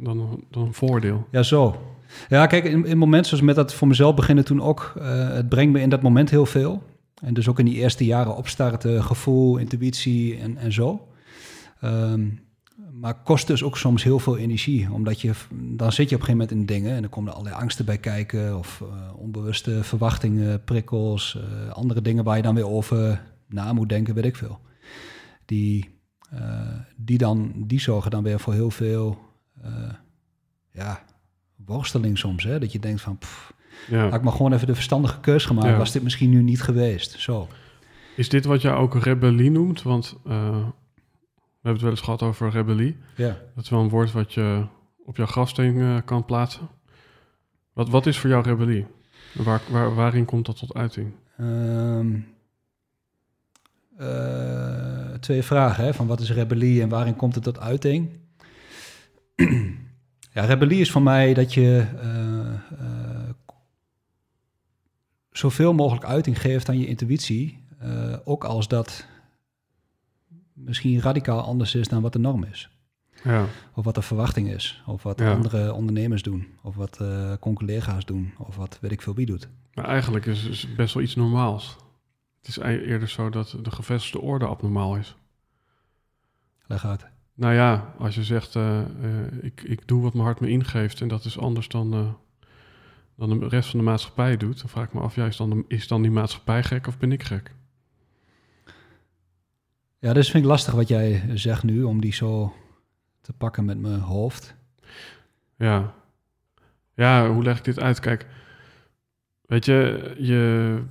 dan, 0.04 0.44
dan 0.52 0.66
een 0.66 0.74
voordeel. 0.74 1.28
Ja, 1.32 1.44
zo. 1.44 1.82
Ja, 2.30 2.46
kijk, 2.48 2.64
in, 2.64 2.86
in 2.86 2.98
momenten 2.98 3.30
zoals 3.30 3.44
met 3.44 3.56
dat 3.56 3.74
voor 3.74 3.88
mezelf 3.88 4.16
beginnen 4.16 4.46
toen 4.46 4.62
ook, 4.62 4.94
eh, 5.00 5.30
het 5.30 5.50
brengt 5.50 5.74
me 5.74 5.80
in 5.82 5.90
dat 5.90 6.02
moment 6.02 6.30
heel 6.30 6.46
veel. 6.46 6.84
En 7.22 7.34
dus 7.34 7.48
ook 7.50 7.60
in 7.60 7.66
die 7.66 7.76
eerste 7.76 8.06
jaren 8.06 8.36
opstarten, 8.36 9.04
gevoel, 9.04 9.58
intuïtie 9.58 10.38
en, 10.38 10.58
en 10.58 10.74
zo. 10.74 11.08
Ehm, 11.82 12.22
maar 13.00 13.24
kost 13.24 13.48
dus 13.48 13.64
ook 13.64 13.78
soms 13.78 14.04
heel 14.04 14.20
veel 14.20 14.38
energie, 14.38 14.92
omdat 14.92 15.22
je, 15.22 15.32
dan 15.52 15.92
zit 15.92 16.10
je 16.10 16.16
op 16.16 16.22
een 16.22 16.28
gegeven 16.28 16.48
moment 16.48 16.52
in 16.52 16.76
dingen 16.76 16.96
en 16.96 17.02
dan 17.02 17.10
komen 17.10 17.30
er 17.32 17.38
allerlei 17.38 17.62
angsten 17.62 17.86
bij 17.86 17.98
kijken 17.98 18.58
of 18.58 18.82
eh, 18.82 19.20
onbewuste 19.20 19.84
verwachtingen, 19.84 20.64
prikkels, 20.64 21.38
eh, 21.38 21.72
andere 21.72 22.02
dingen 22.02 22.24
waar 22.24 22.36
je 22.38 22.44
dan 22.44 22.56
weer 22.56 22.68
over 22.68 23.22
na 23.48 23.74
moet 23.74 23.90
denken, 23.90 24.14
weet 24.14 24.26
ik 24.26 24.36
veel. 24.36 24.60
Die, 25.46 25.90
eh, 26.32 26.80
die, 26.96 27.18
dan, 27.18 27.54
die 27.56 27.80
zorgen 27.80 28.12
dan 28.12 28.24
weer 28.24 28.40
voor 28.40 28.54
heel 28.54 28.72
veel, 28.72 29.18
ja, 30.72 31.04
worsteling 31.66 32.18
soms. 32.18 32.44
Hè? 32.44 32.60
Dat 32.60 32.72
je 32.72 32.80
denkt 32.80 33.02
van, 33.02 33.18
pff, 33.18 33.54
Ja. 33.88 34.04
had 34.04 34.14
ik 34.14 34.22
maar 34.22 34.34
gewoon 34.34 34.54
even 34.54 34.68
de 34.68 34.76
verstandige 34.76 35.20
keus 35.20 35.46
gemaakt, 35.46 35.68
Ja. 35.68 35.78
was 35.78 35.92
dit 35.92 36.04
misschien 36.04 36.30
nu 36.30 36.42
niet 36.42 36.62
geweest. 36.62 37.20
Zo. 37.20 37.48
Is 38.16 38.30
dit 38.30 38.46
wat 38.46 38.62
jij 38.62 38.74
ook 38.74 38.96
rebellie 38.96 39.52
noemt? 39.52 39.82
Want 39.82 40.18
hebben 41.62 41.74
het 41.74 41.82
wel 41.82 41.92
eens 41.92 42.02
gehad 42.02 42.22
over 42.22 42.50
rebellie. 42.50 42.98
Ja. 43.16 43.38
Dat 43.56 43.64
is 43.64 43.70
wel 43.70 43.80
een 43.80 43.90
woord 43.90 44.12
wat 44.12 44.34
je 44.34 44.66
op 45.06 45.18
jouw 45.18 45.26
grafsteen 45.26 45.80
eh, 45.82 45.98
kan 46.06 46.26
plaatsen. 46.26 46.70
Wat, 47.74 47.90
wat 47.90 48.06
is 48.06 48.18
voor 48.18 48.30
jou 48.30 48.44
rebellie? 48.44 48.86
Waar, 49.34 49.62
waar, 49.70 49.96
waarin 49.96 50.26
komt 50.26 50.46
dat 50.46 50.58
tot 50.58 50.74
uiting? 50.74 51.12
Ehm, 51.38 52.20
eh, 53.98 55.14
twee 55.20 55.44
vragen, 55.44 55.84
hè, 55.84 55.94
van 55.94 56.08
wat 56.08 56.20
is 56.20 56.32
rebellie 56.32 56.82
en 56.82 56.90
waarin 56.90 57.16
komt 57.16 57.36
het 57.36 57.44
tot 57.44 57.60
uiting? 57.60 58.10
ja, 60.34 60.46
rebellie 60.46 60.80
is 60.80 60.92
voor 60.92 61.02
mij 61.02 61.34
dat 61.34 61.54
je 61.54 61.86
eh, 62.02 63.30
zoveel 65.32 65.74
mogelijk 65.74 66.06
uiting 66.06 66.42
geeft 66.42 66.70
aan 66.70 66.80
je 66.80 66.88
intuïtie, 66.88 67.68
ook 68.24 68.44
als 68.44 68.68
dat 68.68 69.06
misschien 70.66 71.02
radicaal 71.02 71.42
anders 71.42 71.76
is 71.76 71.88
dan 71.88 72.02
wat 72.02 72.14
de 72.14 72.20
norm 72.20 72.44
is. 72.44 72.70
Ja, 73.24 73.46
Of 73.74 73.86
wat 73.86 73.96
de 73.96 74.02
verwachting 74.02 74.50
is, 74.50 74.84
of 74.86 75.04
wat 75.04 75.20
Ja. 75.20 75.34
andere 75.34 75.74
ondernemers 75.74 76.22
doen, 76.24 76.48
of 76.62 76.76
wat 76.76 77.00
eh 77.02 77.34
collega's 77.40 78.06
doen, 78.06 78.34
of 78.38 78.56
wat 78.56 78.78
weet 78.82 78.92
ik 78.92 79.02
veel 79.02 79.16
wie 79.16 79.26
doet. 79.26 79.50
maar 79.74 79.86
eigenlijk 79.86 80.26
is 80.26 80.44
het 80.62 80.76
best 80.76 80.94
wel 80.94 81.04
iets 81.04 81.16
normaals. 81.16 81.76
Het 82.40 82.48
is 82.48 82.58
eerder 82.58 83.10
zo 83.10 83.30
dat 83.30 83.56
de 83.62 83.72
gevestigde 83.72 84.20
orde 84.22 84.46
abnormaal 84.46 84.96
is. 84.96 85.16
Leg 86.68 86.86
uit. 86.86 87.06
Nou 87.34 87.54
ja, 87.54 87.94
als 87.98 88.16
je 88.16 88.24
zegt, 88.24 88.56
eh, 88.56 88.80
eh, 88.80 88.86
ik, 89.42 89.62
ik 89.62 89.88
doe 89.88 90.02
wat 90.02 90.14
mijn 90.14 90.26
hart 90.26 90.40
me 90.40 90.50
ingeeft 90.50 91.02
en 91.02 91.08
dat 91.08 91.26
is 91.26 91.40
anders 91.40 91.68
dan, 91.68 92.18
dan 93.16 93.40
de 93.40 93.48
rest 93.48 93.70
van 93.70 93.80
de 93.80 93.86
maatschappij 93.86 94.38
doet, 94.38 94.60
dan 94.60 94.70
vraag 94.70 94.86
ik 94.86 94.94
me 94.94 95.00
af, 95.00 95.16
ja, 95.16 95.26
is, 95.26 95.38
dan 95.38 95.50
de- 95.50 95.66
is 95.68 95.88
dan 95.88 96.02
die 96.02 96.12
maatschappij 96.12 96.64
gek 96.64 96.88
of 96.88 96.98
ben 96.98 97.12
ik 97.12 97.24
gek? 97.24 97.56
Ja, 100.00 100.14
dus 100.14 100.32
vind 100.32 100.44
ik 100.44 100.50
lastig 100.50 100.74
wat 100.74 100.88
jij 100.88 101.24
zegt 101.34 101.64
nu, 101.64 101.84
om 101.84 102.02
die 102.02 102.14
zo 102.14 102.54
te 103.22 103.34
pakken 103.34 103.66
met 103.66 103.80
mijn 103.80 104.00
hoofd. 104.00 104.56
Ja. 105.58 105.94
Ja, 106.94 107.30
hoe 107.30 107.44
leg 107.44 107.58
ik 107.58 107.64
dit 107.64 107.80
uit? 107.80 108.00
Kijk, 108.00 108.28
weet 109.46 109.66
je, 109.66 110.16
je 110.18 110.82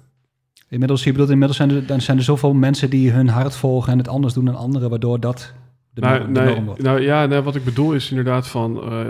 Inmiddels, 0.68 1.04
je 1.04 1.10
bedoelt, 1.10 1.30
inmiddels 1.30 1.56
zijn 1.56 1.70
er, 1.70 1.86
dan 1.86 2.00
zijn 2.00 2.16
er 2.16 2.22
zoveel 2.22 2.54
mensen 2.54 2.90
die 2.90 3.10
hun 3.10 3.28
hart 3.28 3.56
volgen 3.56 3.92
en 3.92 3.98
het 3.98 4.08
anders 4.08 4.34
doen 4.34 4.44
dan 4.44 4.56
anderen, 4.56 4.90
waardoor 4.90 5.20
dat 5.20 5.52
de, 5.90 6.00
nou, 6.00 6.32
de 6.32 6.40
nee, 6.40 6.62
wordt. 6.64 6.82
nou 6.82 7.00
ja, 7.00 7.26
nee, 7.26 7.40
wat 7.40 7.54
ik 7.54 7.64
bedoel 7.64 7.92
is 7.92 8.10
inderdaad 8.10 8.48
van, 8.48 8.82
eh, 8.82 9.00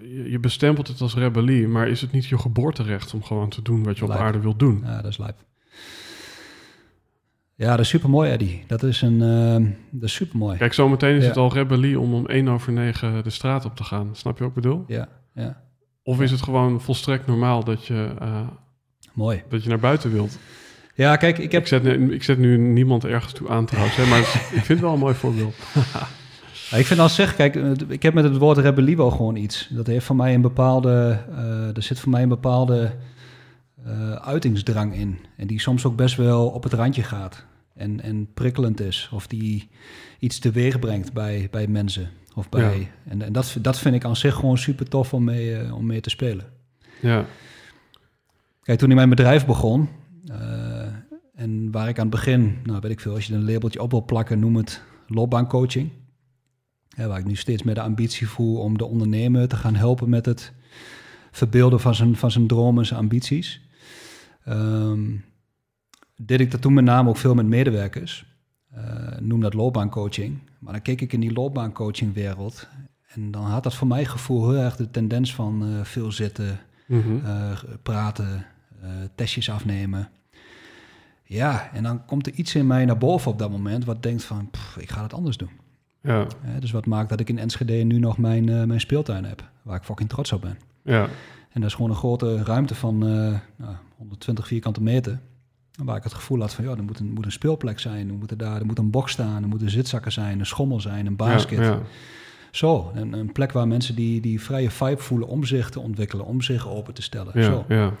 je, 0.00 0.30
je 0.30 0.38
bestempelt 0.38 0.88
het 0.88 1.00
als 1.00 1.14
rebellie, 1.14 1.68
maar 1.68 1.88
is 1.88 2.00
het 2.00 2.12
niet 2.12 2.26
je 2.26 2.38
geboorterecht 2.38 3.14
om 3.14 3.22
gewoon 3.22 3.48
te 3.48 3.62
doen 3.62 3.84
wat 3.84 3.96
je 3.96 4.02
op 4.02 4.08
Lijp. 4.08 4.20
aarde 4.20 4.40
wilt 4.40 4.58
doen? 4.58 4.82
Ja, 4.84 5.02
dat 5.02 5.10
is 5.10 5.18
lijp. 5.18 5.36
Ja, 7.56 7.70
dat 7.70 7.78
is 7.80 7.88
supermooi, 7.88 8.30
Eddie. 8.30 8.64
Dat 8.66 8.82
is 8.82 9.02
een, 9.02 9.22
ehm, 9.22 9.66
dat 9.90 10.08
is 10.08 10.14
supermooi. 10.14 10.56
Kijk, 10.58 10.72
zometeen 10.72 11.16
is 11.16 11.22
Ja. 11.22 11.28
het 11.28 11.36
al 11.36 11.52
rebellie 11.52 12.00
om 12.00 12.14
om 12.14 12.24
1 12.28 12.48
over 12.48 12.72
9 12.72 13.24
de 13.24 13.30
straat 13.30 13.64
op 13.64 13.76
te 13.76 13.84
gaan. 13.84 14.08
Snap 14.12 14.38
je 14.38 14.44
wat 14.44 14.56
ik 14.56 14.62
bedoel? 14.62 14.84
Ja, 14.86 15.08
ja, 15.34 15.62
Of 16.02 16.20
is 16.20 16.30
het 16.30 16.42
gewoon 16.42 16.80
volstrekt 16.80 17.26
normaal 17.26 17.64
dat 17.64 17.86
je, 17.86 18.14
eh, 18.20 18.40
mooi. 19.12 19.42
dat 19.48 19.62
je 19.62 19.68
naar 19.68 19.78
buiten 19.78 20.12
wilt? 20.12 20.38
Ja, 20.94 21.16
kijk, 21.16 21.38
ik 21.38 21.52
heb 21.52 21.60
Ik 21.62 21.68
zet, 21.68 21.82
nu, 21.82 22.14
ik 22.14 22.22
zet 22.22 22.38
nu 22.38 22.56
niemand 22.58 23.04
ergens 23.04 23.32
toe 23.32 23.48
aan 23.48 23.66
trouwens, 23.66 23.96
hè, 23.96 24.06
maar 24.06 24.18
ik 24.18 24.24
vind 24.64 24.68
het 24.68 24.80
wel 24.80 24.92
een 24.92 24.98
mooi 24.98 25.14
voorbeeld. 25.14 25.54
Ja, 26.70 26.76
ik 26.76 26.86
vind 26.86 27.00
als 27.00 27.14
zeg, 27.14 27.36
kijk, 27.36 27.54
ik 27.88 28.02
heb 28.02 28.14
met 28.14 28.24
het 28.24 28.36
woord 28.36 28.58
rebellie 28.58 28.96
wel 28.96 29.10
gewoon 29.10 29.36
iets. 29.36 29.68
Dat 29.70 29.86
heeft 29.86 30.04
voor 30.04 30.16
mij 30.16 30.34
een 30.34 30.40
bepaalde, 30.40 31.18
eh, 31.36 31.76
er 31.76 31.82
zit 31.82 32.00
voor 32.00 32.10
mij 32.10 32.22
een 32.22 32.28
bepaalde 32.28 32.92
eh, 33.84 34.12
uitingsdrang 34.12 34.94
in. 34.94 35.18
En 35.36 35.46
die 35.46 35.60
soms 35.60 35.84
ook 35.84 35.96
best 35.96 36.16
wel 36.16 36.48
op 36.48 36.62
het 36.62 36.72
randje 36.72 37.02
gaat. 37.02 37.44
En, 37.74 38.00
en 38.00 38.28
prikkelend 38.34 38.80
is. 38.80 39.08
Of 39.12 39.26
die 39.26 39.68
iets 40.18 40.38
teweeg 40.38 40.78
brengt 40.78 41.12
bij, 41.12 41.48
bij 41.50 41.66
mensen. 41.66 42.08
Of 42.34 42.48
bij, 42.48 42.90
En, 43.08 43.22
en 43.22 43.32
dat, 43.32 43.56
dat 43.60 43.78
vind 43.78 43.94
ik 43.94 44.04
aan 44.04 44.16
zich 44.16 44.34
gewoon 44.34 44.58
super 44.58 44.88
tof 44.88 45.14
om 45.14 45.24
mee, 45.24 45.56
eh, 45.56 45.74
om 45.74 45.86
mee 45.86 46.00
te 46.00 46.10
spelen. 46.10 46.52
Ja, 47.00 47.26
Kijk, 48.64 48.78
toen 48.78 48.90
ik 48.90 48.96
mijn 48.96 49.08
bedrijf 49.08 49.46
begon, 49.46 49.88
eh, 50.26 50.86
en 51.34 51.70
waar 51.70 51.88
ik 51.88 51.98
aan 51.98 52.06
het 52.06 52.14
begin, 52.14 52.58
nou 52.62 52.80
weet 52.80 52.90
ik 52.90 53.00
veel, 53.00 53.14
als 53.14 53.26
je 53.26 53.34
een 53.34 53.44
labeltje 53.44 53.82
op 53.82 53.90
wil 53.90 54.04
plakken, 54.04 54.38
noem 54.38 54.56
het 54.56 54.82
loopbaancoaching. 55.06 55.90
Ja, 56.88 57.06
waar 57.06 57.18
ik 57.18 57.24
nu 57.24 57.36
steeds 57.36 57.62
meer 57.62 57.74
de 57.74 57.80
ambitie 57.80 58.28
voel 58.28 58.56
om 58.56 58.78
de 58.78 58.84
ondernemer 58.84 59.48
te 59.48 59.56
gaan 59.56 59.74
helpen 59.74 60.08
met 60.08 60.26
het 60.26 60.52
verbeelden 61.30 61.80
van 61.80 61.94
zijn, 61.94 62.16
van 62.16 62.30
zijn 62.30 62.46
dromen 62.46 62.80
en 62.80 62.86
zijn 62.86 63.00
ambities. 63.00 63.63
Deed 66.16 66.40
ik 66.40 66.50
dat 66.50 66.60
toen 66.60 66.74
met 66.74 66.84
name 66.84 67.08
ook 67.08 67.16
veel 67.16 67.34
met 67.34 67.46
medewerkers. 67.46 68.26
Eh, 68.74 69.18
noem 69.20 69.40
dat 69.40 69.54
loopbaancoaching. 69.54 70.38
Maar 70.58 70.72
dan 70.72 70.82
keek 70.82 71.00
ik 71.00 71.12
in 71.12 71.20
die 71.20 71.32
loopbaancoachingwereld 71.32 72.68
en 73.06 73.30
dan 73.30 73.44
had 73.44 73.62
dat 73.62 73.74
voor 73.74 73.86
mijn 73.86 74.06
gevoel 74.06 74.50
heel 74.50 74.60
erg 74.60 74.76
de 74.76 74.90
tendens 74.90 75.34
van 75.34 75.62
eh, 75.62 75.84
veel 75.84 76.12
zitten, 76.12 76.60
mhm. 76.86 77.24
eh, 77.24 77.50
praten, 77.82 78.46
testjes 79.14 79.50
afnemen. 79.50 80.08
Ja, 81.24 81.70
en 81.72 81.82
dan 81.82 82.04
komt 82.04 82.26
er 82.26 82.32
iets 82.32 82.54
in 82.54 82.66
mij 82.66 82.84
naar 82.84 82.98
boven 82.98 83.30
op 83.30 83.38
dat 83.38 83.50
moment 83.50 83.84
wat 83.84 84.02
denkt 84.02 84.24
van, 84.24 84.50
pff, 84.50 84.76
ik 84.76 84.90
ga 84.90 85.02
het 85.02 85.14
anders 85.14 85.36
doen. 85.36 85.50
ja, 86.00 86.26
dus 86.60 86.70
wat 86.70 86.86
maakt 86.86 87.08
dat 87.08 87.20
ik 87.20 87.28
in 87.28 87.38
Enschede 87.38 87.72
nu 87.72 87.98
nog 87.98 88.18
mijn, 88.18 88.44
mijn 88.44 88.80
speeltuin 88.80 89.24
heb, 89.24 89.50
waar 89.62 89.76
ik 89.76 89.82
fucking 89.82 90.08
trots 90.08 90.32
op 90.32 90.40
ben. 90.40 90.58
ja, 90.82 91.02
En 91.50 91.60
dat 91.60 91.64
is 91.64 91.74
gewoon 91.74 91.90
een 91.90 91.96
grote 91.96 92.42
ruimte 92.42 92.74
van 92.74 92.98
nou, 92.98 93.76
120 93.96 94.46
vierkante 94.46 94.82
meter. 94.82 95.20
Waar 95.84 95.96
ik 95.96 96.02
het 96.02 96.14
gevoel 96.14 96.40
had 96.40 96.54
van, 96.54 96.64
ja, 96.64 96.70
er 96.70 96.84
moet 96.84 96.98
een, 96.98 97.12
moet 97.12 97.24
een 97.24 97.32
speelplek 97.32 97.78
zijn. 97.78 98.08
Er, 98.08 98.14
moeten 98.14 98.38
daar, 98.38 98.60
er 98.60 98.66
moet 98.66 98.78
een 98.78 98.90
box 98.90 99.12
staan, 99.12 99.42
er 99.42 99.48
moeten 99.48 99.70
zitzakken 99.70 100.12
zijn, 100.12 100.38
een 100.38 100.46
schommel 100.46 100.80
zijn, 100.80 101.06
een 101.06 101.16
basket. 101.16 101.58
ja, 101.58 101.64
ja. 101.64 101.80
Zo, 102.50 102.92
een, 102.94 103.12
een 103.12 103.32
plek 103.32 103.52
waar 103.52 103.68
mensen 103.68 103.94
die, 103.94 104.20
die 104.20 104.40
vrije 104.40 104.70
vibe 104.70 105.02
voelen 105.02 105.28
om 105.28 105.44
zich 105.44 105.70
te 105.70 105.80
ontwikkelen, 105.80 106.26
om 106.26 106.42
zich 106.42 106.68
open 106.68 106.94
te 106.94 107.02
stellen. 107.02 107.32
ja, 107.34 107.44
Zo. 107.44 107.64
ja. 107.68 107.92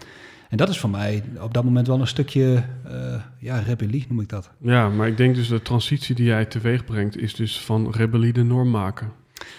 En 0.48 0.56
dat 0.56 0.68
is 0.68 0.78
voor 0.78 0.90
mij 0.90 1.22
op 1.40 1.54
dat 1.54 1.64
moment 1.64 1.86
wel 1.86 2.00
een 2.00 2.06
stukje, 2.06 2.64
eh, 2.84 3.22
ja, 3.38 3.58
rebellie 3.58 4.06
noem 4.08 4.20
ik 4.20 4.28
dat. 4.28 4.50
Ja, 4.58 4.88
maar 4.88 5.08
ik 5.08 5.16
denk 5.16 5.34
dus 5.34 5.48
de 5.48 5.62
transitie 5.62 6.14
die 6.14 6.24
jij 6.24 6.44
teweeg 6.44 6.84
brengt, 6.84 7.16
is 7.16 7.34
dus 7.34 7.60
van 7.60 7.90
rebellie 7.90 8.32
de 8.32 8.42
norm 8.42 8.70
maken. 8.70 9.12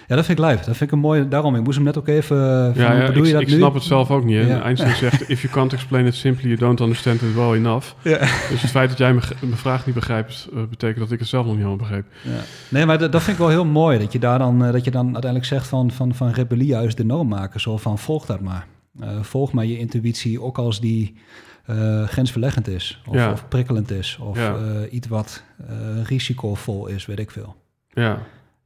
Ja, 0.07 0.15
dat 0.15 0.25
vind 0.25 0.39
ik 0.39 0.45
live. 0.45 0.55
Dat 0.57 0.65
vind 0.77 0.81
ik 0.81 0.91
een 0.91 0.99
mooie, 0.99 1.27
daarom, 1.27 1.55
ik 1.55 1.63
moest 1.63 1.75
hem 1.75 1.85
net 1.85 1.97
ook 1.97 2.07
even, 2.07 2.37
eh, 2.37 2.83
van, 2.85 2.97
Ja, 2.97 3.05
bedoel 3.05 3.21
ik, 3.21 3.27
je 3.27 3.33
dat 3.33 3.41
ik 3.41 3.47
nu? 3.47 3.53
snap 3.57 3.73
het 3.73 3.83
zelf 3.83 4.11
ook 4.11 4.23
niet. 4.23 4.35
Hè? 4.35 4.47
Ja. 4.47 4.61
Einstein 4.61 4.95
zegt, 4.95 5.29
if 5.29 5.41
you 5.41 5.53
can't 5.53 5.73
explain 5.73 6.05
it 6.05 6.15
simply, 6.15 6.47
you 6.47 6.59
don't 6.59 6.79
understand 6.79 7.21
it 7.21 7.33
well 7.33 7.53
enough. 7.53 7.87
Ja. 8.01 8.17
Dus 8.49 8.61
het 8.61 8.71
feit 8.71 8.89
dat 8.89 8.97
jij 8.97 9.13
mijn 9.13 9.25
mijn 9.41 9.57
vraag 9.57 9.85
niet 9.85 9.95
begrijpt, 9.95 10.47
eh, 10.53 10.63
betekent 10.69 10.99
dat 10.99 11.11
ik 11.11 11.19
het 11.19 11.27
zelf 11.27 11.45
nog 11.45 11.55
niet 11.55 11.63
helemaal 11.63 11.85
begreep. 11.87 12.05
Ja. 12.21 12.31
Nee, 12.69 12.85
maar 12.85 12.97
dat, 12.97 13.11
dat 13.11 13.21
vind 13.23 13.31
ik 13.37 13.41
wel 13.43 13.51
heel 13.51 13.65
mooi. 13.65 13.99
Dat 13.99 14.11
je 14.11 14.19
daar 14.19 14.39
dan, 14.39 14.65
eh, 14.65 14.71
dat 14.71 14.83
je 14.85 14.91
dan 14.91 15.05
uiteindelijk 15.05 15.45
zegt 15.45 15.67
van, 15.67 15.91
van, 15.91 16.15
van 16.15 16.31
rebellie 16.31 16.67
juist 16.67 16.97
de 16.97 17.05
norm 17.05 17.27
maken. 17.27 17.59
Zo 17.61 17.77
van, 17.77 17.99
volg 17.99 18.25
dat 18.25 18.39
maar. 18.41 18.67
Volg 19.21 19.51
maar 19.51 19.65
je 19.65 19.77
intuïtie, 19.77 20.41
ook 20.41 20.57
als 20.57 20.79
die 20.79 21.15
grensverleggend 22.05 22.67
is. 22.67 23.01
Of, 23.07 23.15
Ja. 23.15 23.31
of 23.31 23.47
prikkelend 23.47 23.91
is. 23.91 24.17
Of 24.21 24.37
Ja. 24.37 24.55
iets 24.91 25.07
wat 25.07 25.43
risicovol 26.03 26.87
is, 26.87 27.05
weet 27.05 27.19
ik 27.19 27.31
veel. 27.31 27.55
Ja, 27.89 28.11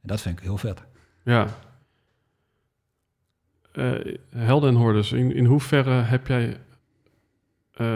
En 0.02 0.08
dat 0.08 0.20
vind 0.20 0.38
ik 0.38 0.44
heel 0.44 0.56
vet. 0.58 0.82
Ja. 1.30 1.46
Eh, 3.72 4.14
helden 4.30 4.68
en 4.68 4.76
hordes, 4.76 5.12
in, 5.12 5.34
in 5.34 5.44
hoeverre 5.44 5.90
heb 5.90 6.26
jij 6.26 6.60
eh, 7.72 7.86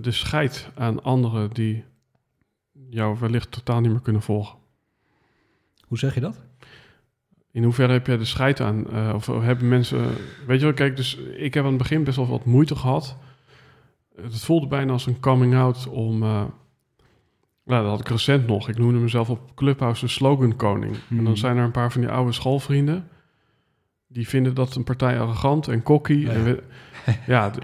de 0.00 0.10
scheid 0.10 0.70
aan 0.74 1.02
anderen 1.02 1.50
die 1.50 1.84
jou 2.90 3.18
wellicht 3.18 3.50
totaal 3.50 3.80
niet 3.80 3.90
meer 3.90 4.00
kunnen 4.00 4.22
volgen? 4.22 4.58
Hoe 5.86 5.98
zeg 5.98 6.14
je 6.14 6.20
dat? 6.20 6.40
In 7.50 7.62
hoeverre 7.62 7.92
heb 7.92 8.06
jij 8.06 8.16
de 8.16 8.24
scheid 8.24 8.60
aan? 8.60 8.90
eh, 8.90 9.12
of 9.14 9.26
hebben 9.26 9.68
mensen... 9.68 10.10
weet 10.46 10.58
je 10.58 10.64
wel, 10.64 10.74
kijk, 10.74 10.96
dus 10.96 11.16
ik 11.16 11.54
heb 11.54 11.64
aan 11.64 11.70
het 11.70 11.78
begin 11.78 12.04
best 12.04 12.16
wel 12.16 12.26
wat 12.26 12.44
moeite 12.44 12.76
gehad. 12.76 13.16
Het 14.16 14.40
voelde 14.40 14.66
bijna 14.66 14.92
als 14.92 15.06
een 15.06 15.20
coming 15.20 15.56
out 15.56 15.86
om... 15.86 16.22
nou, 17.66 17.82
dat 17.82 17.90
had 17.90 18.00
ik 18.00 18.08
recent 18.08 18.46
nog. 18.46 18.68
Ik 18.68 18.78
noemde 18.78 18.98
mezelf 18.98 19.30
op 19.30 19.54
Clubhouse 19.54 20.04
de 20.04 20.10
slogan 20.10 20.56
koning. 20.56 20.94
En 20.94 21.16
dan 21.16 21.24
Hmm. 21.24 21.36
zijn 21.36 21.56
er 21.56 21.64
een 21.64 21.70
paar 21.70 21.92
van 21.92 22.00
die 22.00 22.10
oude 22.10 22.32
schoolvrienden... 22.32 23.08
die 24.08 24.28
vinden 24.28 24.54
dat 24.54 24.74
een 24.74 24.84
partij 24.84 25.20
arrogant 25.20 25.68
en 25.68 25.82
cocky. 25.82 26.12
Ja. 26.12 26.30
En 26.30 26.44
we- 26.44 26.62
ja, 27.26 27.50
d- 27.50 27.58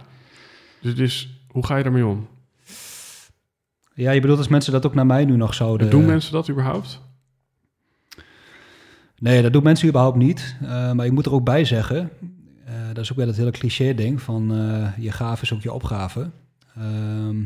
dus, 0.80 0.94
dus 0.94 1.42
hoe 1.48 1.66
ga 1.66 1.76
je 1.76 1.82
daarmee 1.82 2.06
om? 2.06 2.26
Ja, 3.94 4.10
je 4.10 4.20
bedoelt 4.20 4.38
als 4.38 4.48
mensen 4.48 4.72
dat 4.72 4.86
ook 4.86 4.94
naar 4.94 5.06
mij 5.06 5.24
nu 5.24 5.36
nog 5.36 5.54
zouden... 5.54 5.90
Doen 5.90 6.04
mensen 6.06 6.32
dat 6.32 6.50
überhaupt? 6.50 7.00
Nee, 9.18 9.42
dat 9.42 9.52
doen 9.52 9.62
mensen 9.62 9.88
überhaupt 9.88 10.16
niet. 10.16 10.56
Eh, 10.62 10.92
maar 10.92 11.06
ik 11.06 11.12
moet 11.12 11.26
er 11.26 11.32
ook 11.32 11.44
bij 11.44 11.64
zeggen, 11.64 12.10
eh, 12.64 12.72
dat 12.92 12.98
is 13.04 13.10
ook 13.10 13.16
weer 13.16 13.26
dat 13.26 13.36
hele 13.36 13.50
cliché 13.50 13.94
ding 13.94 14.22
van 14.22 14.52
eh, 14.54 14.88
je 15.04 15.12
gave 15.12 15.42
is 15.42 15.52
ook 15.52 15.62
je 15.62 15.72
opgave. 15.72 16.30
Ehm, 16.76 17.36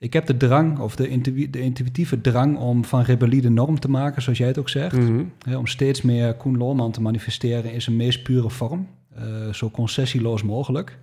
ik 0.00 0.12
heb 0.12 0.26
de 0.26 0.36
drang, 0.36 0.78
of 0.78 0.96
de, 0.96 1.08
intu- 1.08 1.50
de 1.50 1.60
intuïtieve 1.60 2.20
drang 2.20 2.58
om 2.58 2.84
van 2.84 3.02
rebellie 3.02 3.40
de 3.40 3.50
norm 3.50 3.78
te 3.80 3.90
maken, 3.90 4.22
zoals 4.22 4.38
jij 4.38 4.46
het 4.48 4.58
ook 4.58 4.68
zegt. 4.68 4.96
Mhm. 4.98 5.24
Om 5.56 5.66
steeds 5.66 6.02
meer 6.02 6.34
Koen 6.34 6.56
Loorman 6.56 6.90
te 6.92 7.00
manifesteren 7.02 7.72
in 7.72 7.82
zijn 7.82 7.96
meest 7.96 8.22
pure 8.22 8.50
vorm. 8.50 8.86
eh, 9.14 9.52
zo 9.52 9.70
concessieloos 9.70 10.42
mogelijk. 10.42 10.98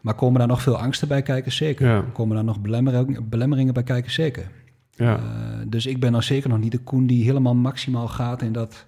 Maar 0.00 0.14
komen 0.14 0.38
daar 0.38 0.48
nog 0.48 0.62
veel 0.62 0.76
angsten 0.78 1.08
bij 1.08 1.22
kijken? 1.22 1.52
Zeker. 1.52 1.86
Ja. 1.88 2.04
Komen 2.12 2.34
daar 2.36 2.44
nog 2.44 2.60
belemmering- 2.60 3.28
belemmeringen 3.28 3.74
bij 3.74 3.82
kijken? 3.82 4.12
Zeker. 4.12 4.48
Ja. 4.90 5.16
Eh, 5.16 5.22
dus 5.66 5.86
ik 5.86 6.00
ben 6.00 6.12
dan 6.12 6.22
zeker 6.22 6.48
nog 6.48 6.58
niet 6.58 6.72
de 6.72 6.78
Koen 6.78 7.06
die 7.06 7.24
helemaal 7.24 7.54
maximaal 7.54 8.08
gaat 8.08 8.42
in 8.42 8.52
dat 8.52 8.86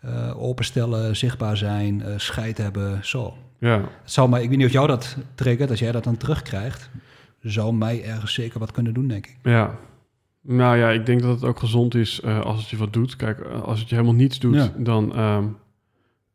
eh, 0.00 0.42
openstellen, 0.42 1.16
zichtbaar 1.16 1.56
zijn, 1.56 2.02
scheid 2.16 2.58
hebben, 2.58 2.98
zo. 3.06 3.34
Ja, 3.58 3.76
Het 3.80 4.12
zou 4.12 4.28
mij, 4.28 4.42
ik 4.42 4.48
weet 4.48 4.58
niet 4.58 4.66
of 4.66 4.72
jou 4.72 4.86
dat 4.86 5.16
triggert, 5.34 5.70
als 5.70 5.78
jij 5.78 5.92
dat 5.92 6.04
dan 6.04 6.16
terugkrijgt, 6.16 6.90
zou 7.50 7.74
mij 7.74 8.04
ergens 8.04 8.34
zeker 8.34 8.58
wat 8.58 8.72
kunnen 8.72 8.94
doen, 8.94 9.08
denk 9.08 9.26
ik. 9.26 9.36
ja. 9.42 9.78
Nou 10.46 10.76
ja, 10.76 10.90
ik 10.90 11.06
denk 11.06 11.22
dat 11.22 11.34
het 11.34 11.44
ook 11.44 11.58
gezond 11.58 11.94
is 11.94 12.20
eh, 12.20 12.40
als 12.40 12.60
het 12.60 12.68
je 12.68 12.76
wat 12.76 12.92
doet. 12.92 13.16
Kijk, 13.16 13.40
eh, 13.40 13.62
als 13.62 13.80
het 13.80 13.88
je 13.88 13.94
helemaal 13.94 14.16
niets 14.16 14.38
doet, 14.38 14.54
Ja. 14.54 14.72
dan, 14.76 15.14
ehm, 15.14 15.44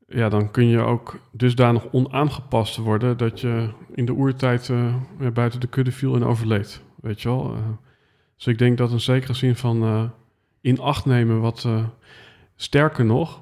ja, 0.08 0.30
dan 0.30 0.52
kun 0.52 0.68
je 0.68 0.80
ook 0.80 1.20
dusdanig 1.32 1.92
onaangepast 1.92 2.78
worden 2.78 3.18
dat 3.18 3.40
je 3.42 3.70
in 3.94 4.06
de 4.06 4.14
oertijd 4.14 4.72
ja, 5.20 5.32
buiten 5.32 5.60
de 5.60 5.68
kudde 5.68 5.92
viel 5.92 6.16
en 6.16 6.24
overleed. 6.24 6.82
Weet 7.02 7.22
je 7.22 7.30
wel? 7.30 7.56
Dus 8.36 8.48
ik 8.48 8.58
denk 8.58 8.78
dat 8.78 8.92
een 8.92 9.00
zekere 9.00 9.34
zin 9.34 9.56
van 9.56 10.12
in 10.62 10.80
acht 10.80 11.06
nemen 11.06 11.40
wat 11.42 11.68
sterker 12.56 13.06
nog, 13.06 13.42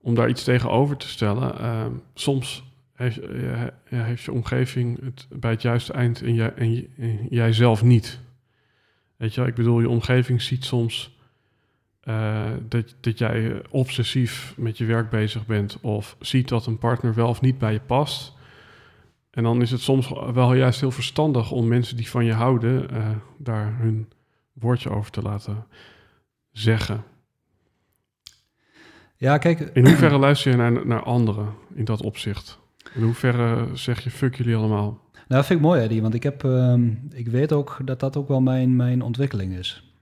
om 0.00 0.14
daar 0.14 0.28
iets 0.28 0.44
tegenover 0.44 0.96
te 0.96 1.08
stellen. 1.08 1.58
ehm, 1.58 1.92
soms 2.14 2.67
heeft, 2.98 3.18
eh, 3.18 3.62
heeft 3.84 4.22
je 4.22 4.32
omgeving 4.32 5.00
het 5.04 5.26
bij 5.30 5.50
het 5.50 5.62
juiste 5.62 5.92
eind 5.92 6.22
en, 6.22 6.34
jij, 6.34 6.54
en, 6.54 6.72
j- 6.74 6.88
en 6.96 7.26
jij 7.30 7.52
zelf 7.52 7.82
niet. 7.82 8.20
Weet 9.16 9.34
je 9.34 9.42
ik 9.44 9.54
bedoel, 9.54 9.80
je 9.80 9.88
omgeving 9.88 10.42
ziet 10.42 10.64
soms 10.64 11.16
eh, 12.00 12.50
dat, 12.68 12.94
dat 13.00 13.18
jij 13.18 13.62
obsessief 13.70 14.54
met 14.56 14.78
je 14.78 14.84
werk 14.84 15.10
bezig 15.10 15.46
bent 15.46 15.80
of 15.80 16.16
ziet 16.20 16.48
dat 16.48 16.66
een 16.66 16.78
partner 16.78 17.14
wel 17.14 17.28
of 17.28 17.40
niet 17.40 17.58
bij 17.58 17.72
je 17.72 17.80
past. 17.80 18.36
En 19.30 19.42
dan 19.42 19.62
is 19.62 19.70
het 19.70 19.80
soms 19.80 20.08
wel 20.32 20.54
juist 20.54 20.80
heel 20.80 20.90
verstandig 20.90 21.50
om 21.50 21.68
mensen 21.68 21.96
die 21.96 22.08
van 22.10 22.24
je 22.24 22.32
houden 22.32 22.90
eh, 22.90 23.10
daar 23.36 23.76
hun 23.78 24.08
woordje 24.52 24.90
over 24.90 25.10
te 25.10 25.22
laten 25.22 25.66
zeggen. 26.52 27.04
Ja, 29.16 29.38
kijk, 29.38 29.60
In 29.60 29.86
hoeverre 29.86 30.18
luister 30.18 30.50
je 30.50 30.56
naar, 30.56 30.86
naar 30.86 31.02
anderen 31.02 31.54
in 31.74 31.84
dat 31.84 32.02
opzicht? 32.02 32.58
In 32.94 33.02
hoeverre 33.02 33.76
zeg 33.76 34.00
je 34.04 34.10
fuck 34.10 34.34
jullie 34.34 34.56
allemaal? 34.56 35.00
Nou, 35.12 35.40
dat 35.40 35.46
vind 35.46 35.60
ik 35.60 35.66
mooi, 35.66 35.80
Eddie, 35.82 36.02
want 36.02 36.14
ik, 36.14 36.22
heb, 36.22 36.44
ehm, 36.44 36.90
ik 37.10 37.28
weet 37.28 37.52
ook 37.52 37.78
dat 37.84 38.00
dat 38.00 38.16
ook 38.16 38.28
wel 38.28 38.40
mijn, 38.40 38.76
mijn 38.76 39.02
ontwikkeling 39.02 39.56
is. 39.56 39.92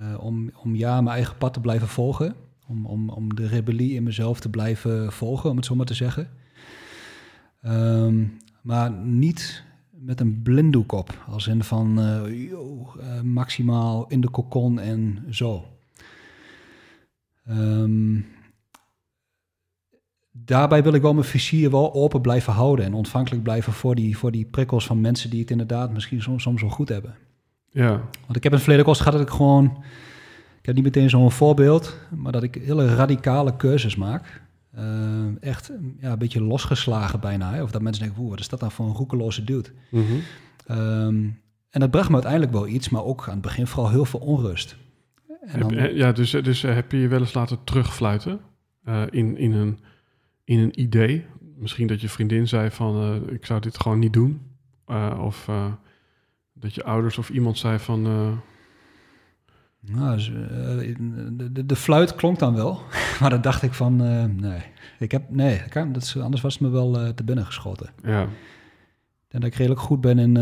Eh, 0.00 0.24
om, 0.24 0.50
om 0.62 0.74
ja, 0.74 1.00
mijn 1.00 1.16
eigen 1.16 1.36
pad 1.36 1.52
te 1.52 1.60
blijven 1.60 1.88
volgen. 1.88 2.34
Om, 2.66 2.86
om, 2.86 3.10
om 3.10 3.34
de 3.34 3.46
rebellie 3.46 3.94
in 3.94 4.02
mezelf 4.02 4.40
te 4.40 4.48
blijven 4.48 5.12
volgen, 5.12 5.50
om 5.50 5.56
het 5.56 5.64
zo 5.64 5.74
maar 5.74 5.86
te 5.86 5.94
zeggen. 5.94 6.28
Ehm, 7.62 8.24
maar 8.62 8.90
niet 8.90 9.64
met 9.90 10.20
een 10.20 10.42
blinddoek 10.42 10.92
op. 10.92 11.24
Als 11.28 11.46
in 11.46 11.64
van, 11.64 12.00
eh, 12.00 12.48
yo, 12.48 12.92
eh, 13.00 13.20
maximaal 13.20 14.06
in 14.08 14.20
de 14.20 14.30
kokon 14.30 14.78
en 14.78 15.24
zo. 15.30 15.64
Ehm, 17.46 18.16
daarbij 20.50 20.82
wil 20.82 20.94
ik 20.94 21.02
wel 21.02 21.14
mijn 21.14 21.26
vizier 21.26 21.70
wel 21.70 21.94
open 21.94 22.20
blijven 22.20 22.52
houden 22.52 22.84
en 22.84 22.94
ontvankelijk 22.94 23.42
blijven 23.42 23.72
voor 23.72 23.94
die, 23.94 24.18
voor 24.18 24.30
die 24.30 24.44
prikkels 24.44 24.86
van 24.86 25.00
mensen 25.00 25.30
die 25.30 25.40
het 25.40 25.50
inderdaad 25.50 25.92
misschien 25.92 26.22
soms, 26.22 26.42
soms 26.42 26.60
wel 26.60 26.70
goed 26.70 26.88
hebben. 26.88 27.14
Ja, 27.70 27.90
Want 28.26 28.36
ik 28.36 28.42
heb 28.42 28.44
in 28.44 28.52
het 28.52 28.60
verleden 28.62 28.86
ook 28.86 28.96
gehad 28.96 29.12
dat 29.12 29.22
ik 29.22 29.28
gewoon, 29.30 29.64
ik 30.60 30.66
heb 30.66 30.74
niet 30.74 30.84
meteen 30.84 31.10
zo'n 31.10 31.30
voorbeeld, 31.32 31.96
maar 32.16 32.32
dat 32.32 32.42
ik 32.42 32.54
hele 32.54 32.94
radicale 32.94 33.56
keuzes 33.56 33.96
maak. 33.96 34.42
Eh, 34.70 34.84
echt 35.40 35.70
ja, 36.00 36.12
een 36.12 36.18
beetje 36.18 36.42
losgeslagen 36.42 37.20
bijna. 37.20 37.52
Hè? 37.52 37.62
Of 37.62 37.70
dat 37.70 37.82
mensen 37.82 38.02
denken, 38.02 38.20
"Oeh, 38.20 38.30
wat 38.30 38.40
is 38.40 38.48
dat 38.48 38.60
nou 38.60 38.72
voor 38.72 38.86
een 38.86 38.92
roekeloze 38.94 39.44
dude? 39.44 39.68
Mhm. 39.90 40.04
Ehm, 40.66 41.24
en 41.70 41.80
dat 41.80 41.90
bracht 41.90 42.08
me 42.08 42.14
uiteindelijk 42.14 42.52
wel 42.52 42.66
iets, 42.66 42.88
maar 42.88 43.04
ook 43.04 43.24
aan 43.26 43.32
het 43.32 43.42
begin 43.42 43.66
vooral 43.66 43.90
heel 43.90 44.04
veel 44.04 44.20
onrust. 44.20 44.76
En 45.46 45.60
dan, 45.60 45.74
Heb- 45.74 45.94
ja 45.96 46.12
dus, 46.12 46.30
dus 46.30 46.62
heb 46.62 46.92
je 46.92 46.98
je 46.98 47.08
wel 47.08 47.20
eens 47.20 47.34
laten 47.34 47.58
terugfluiten 47.64 48.40
eh, 48.84 49.02
in, 49.10 49.36
in, 49.36 49.52
een, 49.52 49.78
in 50.50 50.58
een 50.58 50.80
idee? 50.80 51.26
Misschien 51.56 51.86
dat 51.86 52.00
je 52.00 52.08
vriendin 52.08 52.48
zei 52.48 52.70
van 52.70 53.00
eh, 53.00 53.32
ik 53.34 53.46
zou 53.46 53.60
dit 53.60 53.80
gewoon 53.80 53.98
niet 53.98 54.12
doen. 54.12 54.40
Eh, 54.86 55.20
of 55.22 55.48
eh, 55.48 55.72
dat 56.52 56.74
je 56.74 56.84
ouders 56.84 57.18
of 57.18 57.30
iemand 57.30 57.58
zei 57.58 57.78
van 57.78 58.02
Nou, 59.80 60.16
dus, 60.16 60.30
de, 61.52 61.66
de, 61.66 61.76
fluit 61.76 62.14
klonk 62.14 62.38
dan 62.38 62.54
wel, 62.54 62.82
maar 63.20 63.30
dan 63.30 63.40
dacht 63.40 63.62
ik 63.62 63.74
van, 63.74 63.96
nee, 64.40 64.62
ik 64.98 65.10
heb, 65.10 65.30
nee, 65.30 65.62
dat 65.92 66.02
is, 66.02 66.16
anders 66.16 66.42
was 66.42 66.52
het 66.52 66.62
me 66.62 66.68
wel 66.68 67.14
te 67.14 67.24
binnen 67.24 67.46
geschoten. 67.46 67.90
ja, 68.02 68.20
En 69.28 69.40
dat 69.40 69.44
ik 69.44 69.54
redelijk 69.54 69.80
goed 69.80 70.00
ben 70.00 70.18
in, 70.18 70.34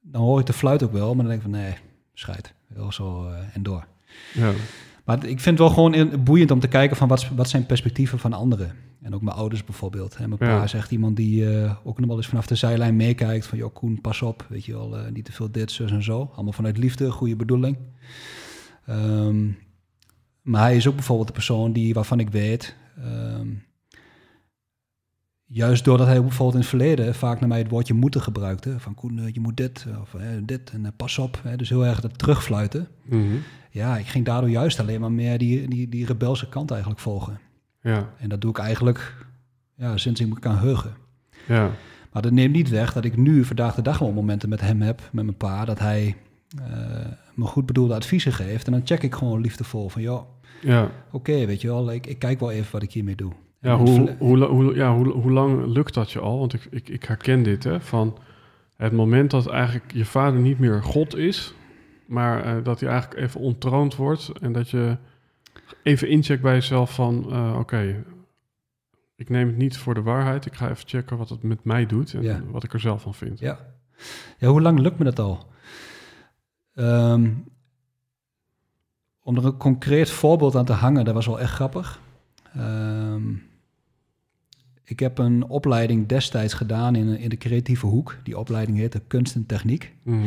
dan 0.00 0.22
hoor 0.22 0.40
ik 0.40 0.46
de 0.46 0.52
fluit 0.52 0.82
ook 0.82 0.92
wel, 0.92 1.14
maar 1.14 1.24
dan 1.24 1.32
denk 1.34 1.44
ik 1.44 1.50
van, 1.50 1.60
nee, 1.60 1.74
scheid, 2.12 2.54
wel 2.68 2.92
zo 2.92 3.28
en 3.52 3.62
door. 3.62 3.86
ja, 4.34 4.52
Maar 5.06 5.16
ik 5.16 5.40
vind 5.40 5.58
het 5.58 5.58
wel 5.58 5.68
gewoon 5.70 6.24
boeiend 6.24 6.50
om 6.50 6.60
te 6.60 6.68
kijken 6.68 6.96
van 6.96 7.08
wat, 7.08 7.28
wat 7.28 7.48
zijn 7.48 7.66
perspectieven 7.66 8.18
van 8.18 8.32
anderen. 8.32 8.74
En 9.02 9.14
ook 9.14 9.22
mijn 9.22 9.36
ouders 9.36 9.64
bijvoorbeeld. 9.64 10.16
En 10.16 10.28
mijn 10.28 10.50
Ja. 10.50 10.56
pa 10.58 10.64
is 10.64 10.74
echt 10.74 10.90
iemand 10.90 11.16
die 11.16 11.60
eh, 11.60 11.76
ook 11.84 11.98
nog 11.98 12.08
wel 12.08 12.16
eens 12.16 12.26
vanaf 12.26 12.46
de 12.46 12.54
zijlijn 12.54 12.96
meekijkt. 12.96 13.46
Van, 13.46 13.58
joh 13.58 13.74
Koen, 13.74 14.00
pas 14.00 14.22
op, 14.22 14.46
weet 14.48 14.64
je 14.64 14.72
wel, 14.72 14.98
eh, 14.98 15.12
niet 15.12 15.24
te 15.24 15.32
veel 15.32 15.50
dit, 15.50 15.70
zus 15.70 15.90
en 15.90 16.02
zo. 16.02 16.30
Allemaal 16.34 16.52
vanuit 16.52 16.78
liefde, 16.78 17.10
goede 17.10 17.36
bedoeling. 17.36 17.76
Ehm, 18.86 19.46
maar 20.42 20.60
hij 20.62 20.76
is 20.76 20.86
ook 20.88 20.94
bijvoorbeeld 20.94 21.26
de 21.28 21.34
persoon 21.34 21.72
die, 21.72 21.94
waarvan 21.94 22.20
ik 22.20 22.30
weet... 22.30 22.76
ehm, 23.02 23.48
juist 25.46 25.84
doordat 25.84 26.06
hij 26.06 26.20
bijvoorbeeld 26.20 26.54
in 26.54 26.60
het 26.60 26.68
verleden 26.68 27.14
vaak 27.14 27.40
naar 27.40 27.48
mij 27.48 27.58
het 27.58 27.70
woordje 27.70 27.94
moeten 27.94 28.20
gebruikte. 28.22 28.80
Van 28.80 28.94
Koen, 28.94 29.18
eh, 29.18 29.34
je 29.34 29.40
moet 29.40 29.56
dit, 29.56 29.86
of 30.00 30.14
eh, 30.14 30.26
dit, 30.42 30.70
en 30.70 30.86
eh, 30.86 30.92
pas 30.96 31.18
op. 31.18 31.40
Hè, 31.42 31.56
dus 31.56 31.68
heel 31.68 31.86
erg 31.86 32.00
dat 32.00 32.18
terugfluiten. 32.18 32.88
mhm, 33.02 33.36
Ja, 33.70 33.96
ik 33.96 34.06
ging 34.06 34.24
daardoor 34.24 34.50
juist 34.50 34.80
alleen 34.80 35.00
maar 35.00 35.12
meer 35.12 35.38
die, 35.38 35.68
die, 35.68 35.88
die 35.88 36.06
rebelse 36.06 36.48
kant 36.48 36.70
eigenlijk 36.70 37.00
volgen. 37.00 37.38
ja, 37.80 38.12
En 38.18 38.28
dat 38.28 38.40
doe 38.40 38.50
ik 38.50 38.58
eigenlijk 38.58 39.26
ja, 39.74 39.96
sinds 39.96 40.20
ik 40.20 40.28
me 40.28 40.38
kan 40.38 40.56
heugen. 40.58 40.94
ja, 41.46 41.70
Maar 42.12 42.22
dat 42.22 42.32
neemt 42.32 42.54
niet 42.54 42.68
weg 42.68 42.92
dat 42.92 43.04
ik 43.04 43.16
nu 43.16 43.44
vandaag 43.44 43.74
de 43.74 43.82
dag 43.82 43.98
wel 43.98 44.12
momenten 44.12 44.48
met 44.48 44.60
hem 44.60 44.82
heb, 44.82 45.00
met 45.12 45.24
mijn 45.24 45.36
pa, 45.36 45.64
dat 45.64 45.78
hij 45.78 46.16
me 47.34 47.44
goed 47.44 47.66
bedoelde 47.66 47.94
adviezen 47.94 48.32
geeft. 48.32 48.66
En 48.66 48.72
dan 48.72 48.80
check 48.84 49.02
ik 49.02 49.14
gewoon 49.14 49.40
liefdevol 49.40 49.88
van, 49.88 50.02
joh, 50.02 50.22
ja. 50.62 50.90
oké, 51.12 51.46
weet 51.46 51.60
je 51.60 51.68
wel, 51.68 51.92
ik, 51.92 52.06
ik 52.06 52.18
kijk 52.18 52.40
wel 52.40 52.50
even 52.50 52.72
wat 52.72 52.82
ik 52.82 52.92
hiermee 52.92 53.14
doe. 53.16 53.32
Ja, 53.66 53.76
hoe, 53.76 54.16
hoe, 54.18 54.44
hoe, 54.44 54.74
ja 54.74 54.94
hoe, 54.94 55.08
hoe 55.08 55.30
lang 55.32 55.66
lukt 55.66 55.94
dat 55.94 56.10
je 56.10 56.20
al? 56.20 56.38
Want 56.38 56.52
ik, 56.54 56.66
ik, 56.70 56.88
ik 56.88 57.04
herken 57.04 57.42
dit, 57.42 57.64
hè, 57.64 57.80
van 57.80 58.18
het 58.76 58.92
moment 58.92 59.30
dat 59.30 59.46
eigenlijk 59.46 59.92
je 59.92 60.04
vader 60.04 60.40
niet 60.40 60.58
meer 60.58 60.82
God 60.82 61.16
is, 61.16 61.54
maar 62.06 62.44
eh, 62.44 62.64
dat 62.64 62.80
hij 62.80 62.88
eigenlijk 62.90 63.20
even 63.20 63.40
ontroond 63.40 63.96
wordt 63.96 64.32
en 64.40 64.52
dat 64.52 64.70
je 64.70 64.96
even 65.82 66.08
incheckt 66.08 66.42
bij 66.42 66.54
jezelf 66.54 66.94
van, 66.94 67.32
eh, 67.32 67.56
oké, 67.58 68.04
ik 69.16 69.28
neem 69.28 69.46
het 69.46 69.56
niet 69.56 69.76
voor 69.76 69.94
de 69.94 70.02
waarheid, 70.02 70.46
ik 70.46 70.54
ga 70.54 70.70
even 70.70 70.88
checken 70.88 71.16
wat 71.16 71.28
het 71.28 71.42
met 71.42 71.64
mij 71.64 71.86
doet 71.86 72.14
en 72.14 72.22
Ja. 72.22 72.40
wat 72.50 72.64
ik 72.64 72.72
er 72.72 72.80
zelf 72.80 73.02
van 73.02 73.14
vind. 73.14 73.38
Ja. 73.38 73.58
ja, 74.38 74.48
hoe 74.48 74.60
lang 74.62 74.78
lukt 74.78 74.98
me 74.98 75.04
dat 75.04 75.18
al? 75.18 75.46
Ehm, 76.74 77.30
om 79.22 79.36
er 79.36 79.44
een 79.44 79.56
concreet 79.56 80.10
voorbeeld 80.10 80.56
aan 80.56 80.64
te 80.64 80.72
hangen, 80.72 81.04
dat 81.04 81.14
was 81.14 81.26
wel 81.26 81.40
echt 81.40 81.52
grappig. 81.52 82.00
Ehm, 82.54 83.22
ik 84.88 85.00
heb 85.00 85.18
een 85.18 85.44
opleiding 85.48 86.06
destijds 86.08 86.54
gedaan 86.54 86.94
in, 86.94 87.18
in 87.18 87.28
de 87.28 87.36
creatieve 87.36 87.86
hoek. 87.86 88.16
Die 88.22 88.38
opleiding 88.38 88.78
heette 88.78 89.02
Kunst 89.06 89.34
en 89.34 89.46
Techniek. 89.46 89.94
Mhm. 90.02 90.18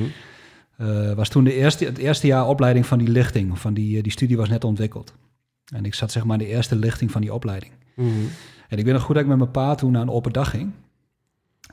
Eh, 0.77 1.13
was 1.13 1.29
toen 1.29 1.43
de 1.43 1.53
eerste, 1.53 1.85
het 1.85 1.97
eerste 1.97 2.27
jaar 2.27 2.47
opleiding 2.47 2.85
van 2.85 2.97
die 2.97 3.07
lichting. 3.09 3.59
Van 3.59 3.73
die, 3.73 3.97
eh, 3.97 4.03
die 4.03 4.11
studie 4.11 4.37
was 4.37 4.49
net 4.49 4.63
ontwikkeld. 4.63 5.13
En 5.73 5.85
ik 5.85 5.93
zat 5.93 6.11
zeg 6.11 6.23
maar 6.23 6.39
in 6.41 6.47
de 6.47 6.53
eerste 6.53 6.75
lichting 6.75 7.11
van 7.11 7.21
die 7.21 7.33
opleiding. 7.33 7.71
Mhm. 7.95 8.09
En 8.69 8.77
ik 8.77 8.85
weet 8.85 8.93
nog 8.93 9.03
goed 9.03 9.13
dat 9.15 9.23
ik 9.23 9.29
met 9.29 9.37
mijn 9.37 9.51
pa 9.51 9.75
toen 9.75 9.91
naar 9.91 10.01
een 10.01 10.09
open 10.09 10.33
dag 10.33 10.49
ging. 10.49 10.71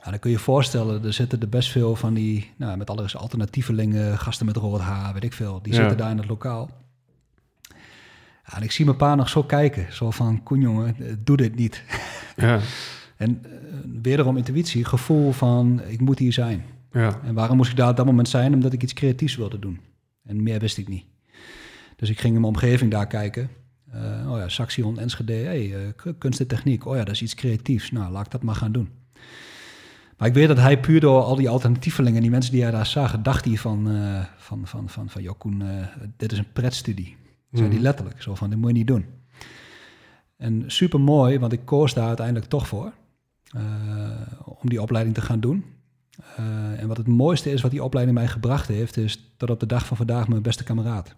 Ja, 0.03 0.09
dan 0.09 0.19
kun 0.19 0.29
je 0.31 0.35
je 0.37 0.43
voorstellen, 0.43 1.03
er 1.03 1.13
zitten 1.13 1.41
er 1.41 1.49
best 1.49 1.69
veel 1.69 1.95
van 1.95 2.13
die, 2.13 2.51
nou, 2.57 2.77
met 2.77 2.89
alle 2.89 3.01
rust 3.01 3.15
alternatievelingen, 3.15 4.17
gasten 4.19 4.45
met 4.45 4.55
rood 4.55 4.79
haar, 4.79 5.13
weet 5.13 5.23
ik 5.23 5.33
veel. 5.33 5.59
Die 5.61 5.73
Ja. 5.73 5.79
zitten 5.79 5.97
daar 5.97 6.11
in 6.11 6.17
het 6.17 6.27
lokaal. 6.27 6.69
Ja, 8.47 8.57
en 8.57 8.63
ik 8.63 8.71
zie 8.71 8.85
mijn 8.85 8.97
pa 8.97 9.15
nog 9.15 9.29
zo 9.29 9.43
kijken, 9.43 9.93
zo 9.93 10.11
van, 10.11 10.43
Koen 10.43 10.61
jongen, 10.61 10.95
eh, 10.99 11.13
doe 11.19 11.37
dit 11.37 11.55
niet. 11.55 11.83
Ja, 12.35 12.59
En 13.15 13.41
uh, 13.45 13.51
wederom 14.01 14.37
intuïtie, 14.37 14.85
gevoel 14.85 15.31
van, 15.31 15.81
ik 15.87 15.99
moet 15.99 16.19
hier 16.19 16.33
zijn. 16.33 16.65
ja, 16.91 17.19
En 17.23 17.33
waarom 17.33 17.57
moest 17.57 17.71
ik 17.71 17.77
daar 17.77 17.89
op 17.89 17.97
dat 17.97 18.05
moment 18.05 18.29
zijn? 18.29 18.53
Omdat 18.53 18.73
ik 18.73 18.83
iets 18.83 18.93
creatiefs 18.93 19.35
wilde 19.35 19.59
doen. 19.59 19.79
En 20.23 20.43
meer 20.43 20.59
wist 20.59 20.77
ik 20.77 20.87
niet. 20.87 21.05
Dus 21.95 22.09
ik 22.09 22.19
ging 22.19 22.35
in 22.35 22.41
mijn 22.41 22.53
omgeving 22.53 22.91
daar 22.91 23.07
kijken. 23.07 23.49
Uh, 23.95 24.31
oh 24.31 24.37
ja, 24.37 24.49
Saxion, 24.49 24.99
Enschede, 24.99 25.33
hey, 25.33 25.65
uh, 25.65 26.13
kunst 26.17 26.39
en 26.39 26.47
techniek. 26.47 26.85
Oh 26.85 26.95
ja, 26.95 27.03
dat 27.03 27.13
is 27.13 27.21
iets 27.21 27.35
creatiefs. 27.35 27.91
Nou, 27.91 28.11
laat 28.11 28.25
ik 28.25 28.31
dat 28.31 28.43
maar 28.43 28.55
gaan 28.55 28.71
doen. 28.71 28.89
Maar 30.17 30.27
ik 30.27 30.33
weet 30.33 30.47
dat 30.47 30.57
hij 30.57 30.79
puur 30.79 30.99
door 30.99 31.21
al 31.21 31.35
die 31.35 31.49
alternatievelingen... 31.49 32.21
die 32.21 32.31
mensen 32.31 32.51
die 32.51 32.61
hij 32.61 32.71
daar 32.71 32.85
zagen, 32.85 33.23
dacht 33.23 33.45
hij 33.45 33.55
van... 33.55 33.91
Uh, 33.91 34.23
van, 34.37 34.67
van, 34.67 34.89
van, 34.89 35.09
van 35.09 35.21
joh, 35.21 35.37
Koen, 35.37 35.61
uh, 35.61 35.85
dit 36.17 36.31
is 36.31 36.37
een 36.37 36.51
pretstudie. 36.53 37.16
Zei 37.51 37.69
hij 37.69 37.79
letterlijk. 37.79 38.21
Zo 38.21 38.35
van, 38.35 38.49
dit 38.49 38.59
moet 38.59 38.67
je 38.67 38.75
niet 38.75 38.87
doen. 38.87 39.05
En 40.37 40.63
super 40.67 40.99
mooi, 40.99 41.39
want 41.39 41.51
ik 41.51 41.65
koos 41.65 41.93
daar 41.93 42.07
uiteindelijk 42.07 42.45
toch 42.45 42.67
voor... 42.67 42.93
Uh, 43.55 43.61
om 44.45 44.69
die 44.69 44.81
opleiding 44.81 45.15
te 45.15 45.21
gaan 45.21 45.39
doen. 45.39 45.65
Eh, 46.35 46.81
en 46.81 46.87
wat 46.87 46.97
het 46.97 47.07
mooiste 47.07 47.51
is 47.51 47.61
wat 47.61 47.71
die 47.71 47.83
opleiding 47.83 48.17
mij 48.17 48.27
gebracht 48.27 48.67
heeft, 48.67 48.97
is 48.97 49.33
tot 49.37 49.49
op 49.49 49.59
de 49.59 49.65
dag 49.65 49.85
van 49.85 49.97
vandaag 49.97 50.27
mijn 50.27 50.41
beste 50.41 50.63
kameraad. 50.63 51.15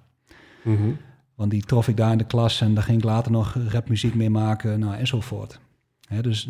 Mhm. 0.63 0.89
Want 1.35 1.51
die 1.51 1.63
trof 1.63 1.87
ik 1.87 1.97
daar 1.97 2.11
in 2.11 2.17
de 2.17 2.25
klas 2.25 2.61
en 2.61 2.73
daar 2.73 2.83
ging 2.83 2.97
ik 2.97 3.03
later 3.03 3.31
nog 3.31 3.55
rapmuziek 3.69 4.15
mee 4.15 4.29
maken 4.29 4.79
nou, 4.79 4.95
enzovoort. 4.95 5.59
Hè, 6.07 6.21
dus 6.21 6.49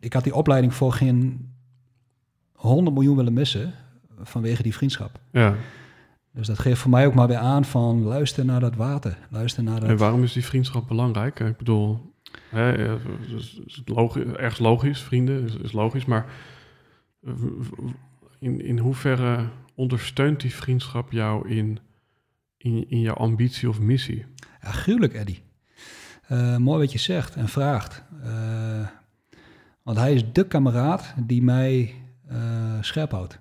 ik 0.00 0.12
had 0.12 0.24
die 0.24 0.34
opleiding 0.34 0.74
voor 0.74 0.92
geen 0.92 1.48
100 2.52 2.94
miljoen 2.94 3.16
willen 3.16 3.32
missen 3.32 3.72
vanwege 4.22 4.62
die 4.62 4.74
vriendschap. 4.74 5.20
Ja. 5.30 5.54
Dus 6.36 6.46
dat 6.46 6.58
geeft 6.58 6.80
voor 6.80 6.90
mij 6.90 7.06
ook 7.06 7.14
maar 7.14 7.26
weer 7.28 7.36
aan 7.36 7.64
van 7.64 8.02
luister 8.02 8.44
naar 8.44 8.60
dat 8.60 8.74
water. 8.74 9.18
Luister 9.30 9.62
naar 9.62 9.80
dat... 9.80 9.88
En 9.88 9.96
waarom 9.96 10.22
is 10.22 10.32
die 10.32 10.44
vriendschap 10.44 10.88
belangrijk? 10.88 11.40
Ik 11.40 11.56
bedoel, 11.56 12.12
hè, 12.48 12.60
het 12.62 13.00
is- 13.36 13.60
is 13.66 13.82
logisch, 13.84 14.24
ergens 14.24 14.58
logisch, 14.58 15.00
vrienden 15.02 15.44
is, 15.44 15.56
is 15.56 15.72
logisch, 15.72 16.04
maar 16.04 16.26
eh, 17.26 17.32
in, 18.38 18.60
in 18.64 18.78
hoeverre 18.78 19.48
ondersteunt 19.74 20.40
die 20.40 20.54
vriendschap 20.54 21.12
jou 21.12 21.48
in, 21.48 21.78
in, 22.56 22.90
in 22.90 23.00
jouw 23.00 23.14
ambitie 23.14 23.68
of 23.68 23.80
missie? 23.80 24.24
Ja, 24.62 24.70
gruwelijk, 24.70 25.12
Eddie. 25.14 25.42
Eh, 26.28 26.56
mooi 26.56 26.78
wat 26.80 26.92
je 26.92 26.98
zegt 26.98 27.34
en 27.34 27.48
vraagt. 27.48 28.02
Eh, 28.22 28.86
want 29.82 29.98
hij 29.98 30.14
is 30.14 30.32
de 30.32 30.46
kameraad 30.46 31.14
die 31.26 31.42
mij 31.42 31.94
eh, 32.28 32.38
scherp 32.80 33.10
houdt. 33.10 33.38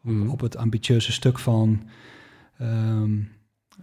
Mhm. 0.00 0.28
Op 0.28 0.40
het 0.40 0.56
ambitieuze 0.56 1.12
stuk 1.12 1.38
van 1.38 1.82
ehm, 2.58 3.10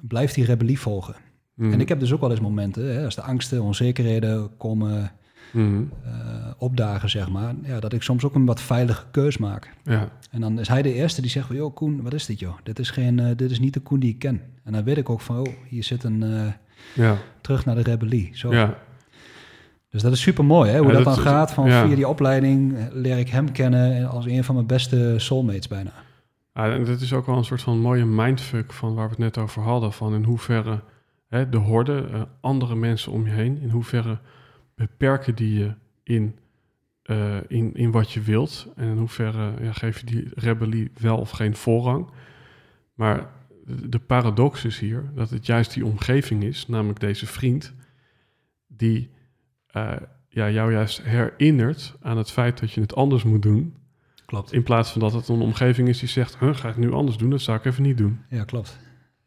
blijf 0.02 0.32
die 0.34 0.46
rebellie 0.46 0.80
volgen. 0.80 1.16
Mhm. 1.56 1.72
En 1.74 1.80
ik 1.82 1.90
heb 1.90 2.00
dus 2.00 2.14
ook 2.14 2.20
wel 2.22 2.32
eens 2.32 2.40
momenten, 2.40 2.96
hè, 2.96 3.06
als 3.06 3.16
de 3.16 3.22
angsten, 3.22 3.62
onzekerheden 3.64 4.58
komen 4.58 5.12
Mhm. 5.52 5.82
eh, 6.06 6.12
opdagen, 6.58 7.10
zeg 7.10 7.30
maar, 7.30 7.54
ja, 7.64 7.80
dat 7.80 7.94
ik 7.94 8.02
soms 8.02 8.24
ook 8.24 8.36
een 8.36 8.46
wat 8.46 8.62
veilige 8.62 9.04
keus 9.12 9.38
maak. 9.38 9.74
Ja, 9.84 10.10
En 10.32 10.42
dan 10.42 10.60
is 10.60 10.68
hij 10.68 10.82
de 10.82 10.94
eerste 10.94 11.22
die 11.22 11.30
zegt 11.30 11.48
van, 11.48 11.56
joh 11.56 11.76
Koen, 11.76 12.02
wat 12.02 12.14
is 12.14 12.26
dit 12.26 12.40
joh? 12.40 12.54
Dit 12.64 12.80
is, 12.80 12.90
geen, 12.90 13.20
eh, 13.20 13.36
dit 13.36 13.52
is 13.52 13.60
niet 13.60 13.74
de 13.74 13.80
Koen 13.80 14.00
die 14.00 14.10
ik 14.10 14.20
ken. 14.20 14.42
En 14.64 14.72
dan 14.74 14.84
weet 14.84 14.98
ik 14.98 15.10
ook 15.10 15.22
van, 15.22 15.38
oh, 15.38 15.54
hier 15.70 15.84
zit 15.84 16.04
een 16.04 16.24
eh, 16.24 16.46
ja, 16.96 17.18
terug 17.42 17.66
naar 17.66 17.76
de 17.76 17.82
rebellie. 17.82 18.30
Zo. 18.34 18.54
ja. 18.54 18.78
Dus 19.90 20.02
dat 20.02 20.12
is 20.12 20.22
super 20.22 20.46
mooi, 20.46 20.72
hè? 20.72 20.78
hoe 20.78 20.88
Ja, 20.88 20.94
dat, 20.94 21.04
dat 21.04 21.16
dan 21.16 21.24
is- 21.24 21.30
gaat. 21.30 21.54
Van 21.54 21.70
via 21.70 21.96
die 21.96 22.08
opleiding 22.08 22.76
leer 22.94 23.18
ik 23.18 23.30
hem 23.30 23.52
kennen 23.52 24.10
als 24.10 24.26
een 24.26 24.44
van 24.44 24.56
mijn 24.56 24.68
beste 24.68 25.14
soulmates 25.18 25.68
bijna. 25.68 25.92
Ah, 26.54 26.86
dat 26.86 27.02
is 27.02 27.14
ook 27.14 27.26
wel 27.26 27.38
een 27.38 27.46
soort 27.46 27.62
van 27.62 27.80
mooie 27.80 28.06
mindfuck 28.06 28.74
van 28.74 28.94
waar 28.94 29.04
we 29.04 29.10
het 29.10 29.20
net 29.20 29.38
over 29.38 29.62
hadden. 29.62 29.94
Van 29.94 30.14
in 30.14 30.24
hoeverre 30.24 30.84
hè, 31.28 31.50
de 31.50 31.58
horde, 31.58 32.08
eh, 32.12 32.22
andere 32.42 32.76
mensen 32.76 33.12
om 33.12 33.26
je 33.26 33.32
heen, 33.32 33.58
in 33.58 33.70
hoeverre 33.70 34.20
beperken 34.76 35.36
die 35.36 35.60
je 35.60 35.74
in, 36.04 36.40
eh, 37.04 37.38
in, 37.48 37.74
in 37.74 37.92
wat 37.92 38.12
je 38.12 38.22
wilt. 38.22 38.68
En 38.76 38.88
in 38.88 38.98
hoeverre 38.98 39.54
ja, 39.62 39.72
geef 39.72 40.00
je 40.00 40.06
die 40.06 40.32
rebellie 40.36 40.92
wel 41.00 41.18
of 41.18 41.30
geen 41.30 41.56
voorrang. 41.56 42.10
Maar 42.94 43.30
de, 43.66 43.90
de 43.90 44.00
paradox 44.00 44.66
is 44.66 44.80
hier 44.80 45.12
dat 45.16 45.30
het 45.30 45.46
juist 45.46 45.74
die 45.74 45.86
omgeving 45.86 46.44
is, 46.44 46.68
namelijk 46.68 47.00
deze 47.00 47.28
vriend, 47.28 47.74
die 48.68 49.10
eh, 49.68 49.96
ja, 50.28 50.50
jou 50.50 50.72
juist 50.72 51.04
herinnert 51.04 51.96
aan 52.02 52.18
het 52.18 52.32
feit 52.32 52.60
dat 52.60 52.72
je 52.72 52.82
het 52.82 52.96
anders 52.96 53.24
moet 53.24 53.42
doen. 53.42 53.76
Klopt. 54.34 54.54
In 54.54 54.64
plaats 54.64 54.92
van 54.92 55.02
dat 55.02 55.14
het 55.14 55.28
een 55.28 55.42
omgeving 55.42 55.88
is 55.88 56.00
die 56.00 56.10
zegt, 56.10 56.38
huh, 56.40 56.56
ga 56.56 56.70
ik 56.70 56.78
nu 56.78 56.92
anders 56.92 57.18
doen? 57.18 57.30
Dat 57.30 57.42
zou 57.42 57.58
ik 57.58 57.66
even 57.66 57.84
niet 57.84 57.98
doen. 57.98 58.20
Ja, 58.30 58.44
klopt. 58.44 58.78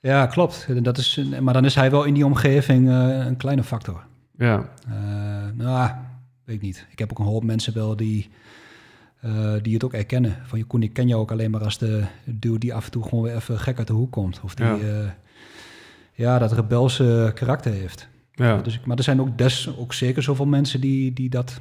Ja, 0.00 0.26
klopt. 0.26 0.66
En 0.68 0.82
Dat 0.82 0.98
is, 0.98 1.20
maar 1.40 1.54
dan 1.54 1.64
is 1.64 1.74
hij 1.74 1.90
wel 1.90 2.04
in 2.04 2.14
die 2.14 2.24
omgeving 2.26 2.88
eh, 2.88 3.26
een 3.26 3.36
kleine 3.36 3.62
factor. 3.62 4.04
Ja, 4.38 4.68
Eh, 4.88 4.94
nou, 5.54 5.90
weet 6.44 6.56
ik 6.56 6.62
niet. 6.62 6.86
Ik 6.90 6.98
heb 6.98 7.10
ook 7.10 7.18
een 7.18 7.24
hoop 7.24 7.44
mensen 7.44 7.74
wel 7.74 7.96
die, 7.96 8.28
eh, 9.20 9.52
die 9.62 9.74
het 9.74 9.84
ook 9.84 9.92
erkennen. 9.92 10.36
Van, 10.44 10.58
je 10.58 10.64
Koen, 10.64 10.82
ik 10.82 10.92
ken 10.92 11.08
jou 11.08 11.20
ook 11.20 11.30
alleen 11.30 11.50
maar 11.50 11.64
als 11.64 11.78
de 11.78 12.04
dude 12.24 12.58
die 12.58 12.74
af 12.74 12.84
en 12.84 12.90
toe 12.90 13.02
gewoon 13.02 13.24
weer 13.24 13.34
even 13.36 13.58
gek 13.58 13.78
uit 13.78 13.86
de 13.86 13.92
hoek 13.92 14.12
komt. 14.12 14.40
Of 14.44 14.54
die 14.54 14.66
Ja. 14.66 14.74
ja, 14.76 15.16
ja 16.12 16.38
dat 16.38 16.52
rebelse 16.52 17.30
karakter 17.34 17.72
heeft. 17.72 18.08
ja, 18.32 18.56
Dus, 18.62 18.74
ik- 18.74 18.86
maar 18.86 18.96
er 18.96 19.02
zijn 19.04 19.20
ook, 19.20 19.38
des, 19.38 19.76
ook 19.78 19.92
zeker 19.94 20.22
zoveel 20.22 20.46
mensen 20.46 20.80
die, 20.80 21.12
die 21.12 21.28
dat, 21.30 21.60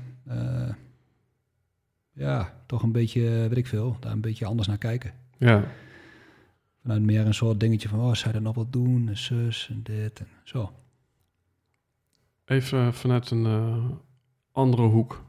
ja, 2.15 2.63
toch 2.65 2.83
een 2.83 2.91
beetje, 2.91 3.27
eh, 3.27 3.47
weet 3.47 3.57
ik 3.57 3.67
veel, 3.67 3.97
daar 3.99 4.11
een 4.11 4.21
beetje 4.21 4.45
anders 4.45 4.67
naar 4.67 4.77
kijken. 4.77 5.13
ja. 5.37 5.63
Vanuit 6.81 7.01
meer 7.03 7.25
een 7.25 7.33
soort 7.33 7.59
dingetje 7.59 7.89
van, 7.89 7.99
oh, 7.99 8.13
zou 8.13 8.27
je 8.27 8.33
dat 8.33 8.41
nog 8.41 8.55
wat 8.55 8.73
doen? 8.73 9.07
En 9.07 9.17
zus 9.17 9.69
en 9.69 9.79
dit 9.83 10.19
en 10.19 10.27
zo. 10.43 10.71
Even 12.45 12.93
vanuit 12.93 13.29
een 13.29 13.45
eh, 13.45 13.85
andere 14.51 14.83
hoek. 14.83 15.23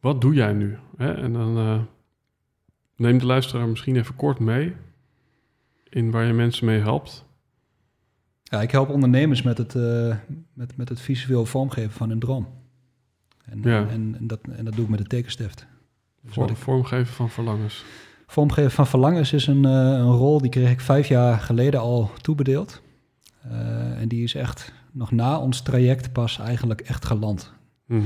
Wat 0.00 0.20
doe 0.20 0.34
jij 0.34 0.52
nu? 0.52 0.76
Hè? 0.96 1.14
En 1.14 1.32
dan 1.32 1.56
eh, 1.56 1.82
neem 2.96 3.18
de 3.18 3.26
luisteraar 3.26 3.68
misschien 3.68 3.96
even 3.96 4.16
kort 4.16 4.38
mee 4.38 4.76
in 5.88 6.10
waar 6.10 6.24
je 6.24 6.32
mensen 6.32 6.66
mee 6.66 6.80
helpt. 6.80 7.24
Ja, 8.42 8.62
ik 8.62 8.70
help 8.70 8.88
ondernemers 8.88 9.42
met 9.42 9.58
het, 9.58 9.74
eh, 9.74 10.16
met, 10.52 10.76
met 10.76 10.88
het 10.88 11.00
visueel 11.00 11.46
vormgeven 11.46 11.92
van 11.92 12.08
hun 12.08 12.18
droom. 12.18 12.48
En, 13.46 13.60
Ja. 13.62 13.88
en, 13.88 14.16
en, 14.18 14.26
dat, 14.26 14.40
en 14.56 14.64
dat 14.64 14.74
doe 14.74 14.84
ik 14.84 14.90
met 14.90 14.98
de 14.98 15.04
tekenstift. 15.06 15.66
Dus 16.22 16.36
ik, 16.36 16.56
Vormgeven 16.56 17.14
van 17.14 17.30
verlangens. 17.30 17.84
vormgeven 18.26 18.70
van 18.70 18.86
verlangens 18.86 19.32
is 19.32 19.46
een, 19.46 19.64
eh, 19.64 19.70
een 19.72 20.10
rol 20.10 20.40
die 20.40 20.50
kreeg 20.50 20.70
ik 20.70 20.80
vijf 20.80 21.08
jaar 21.08 21.38
geleden 21.38 21.80
al 21.80 22.10
toebedeeld. 22.20 22.82
Eh, 23.42 24.00
en 24.00 24.08
die 24.08 24.22
is 24.22 24.34
echt 24.34 24.72
nog 24.92 25.10
na 25.10 25.38
ons 25.38 25.60
traject 25.62 26.12
pas 26.12 26.38
eigenlijk 26.38 26.80
echt 26.80 27.04
geland. 27.04 27.52
Mhm. 27.86 28.02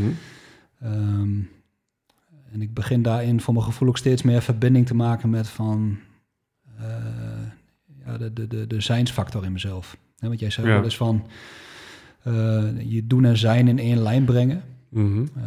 Ehm, 0.81 1.39
en 2.53 2.63
ik 2.63 2.75
begin 2.75 3.03
daarin 3.03 3.41
voor 3.41 3.55
mijn 3.55 3.67
gevoel 3.67 3.89
ook 3.89 3.99
steeds 3.99 4.23
meer 4.23 4.43
verbinding 4.43 4.87
te 4.87 4.95
maken 4.95 5.31
met 5.31 5.49
van 5.49 5.99
eh, 6.79 6.87
ja, 8.05 8.19
de, 8.19 8.33
de, 8.33 8.47
de, 8.47 8.67
de 8.67 8.81
zijnsfactor 8.81 9.45
in 9.45 9.53
mezelf. 9.53 9.97
Want 10.19 10.41
jij 10.41 10.51
zei 10.51 10.67
Ja. 10.67 10.73
wel 10.75 10.85
eens 10.85 10.97
van 10.97 11.27
je 12.79 13.07
doen 13.07 13.25
en 13.25 13.37
zijn 13.37 13.69
in 13.69 13.79
één 13.79 13.99
lijn 14.03 14.25
brengen. 14.25 14.63
Mhm. 14.91 15.25
Eh, 15.37 15.43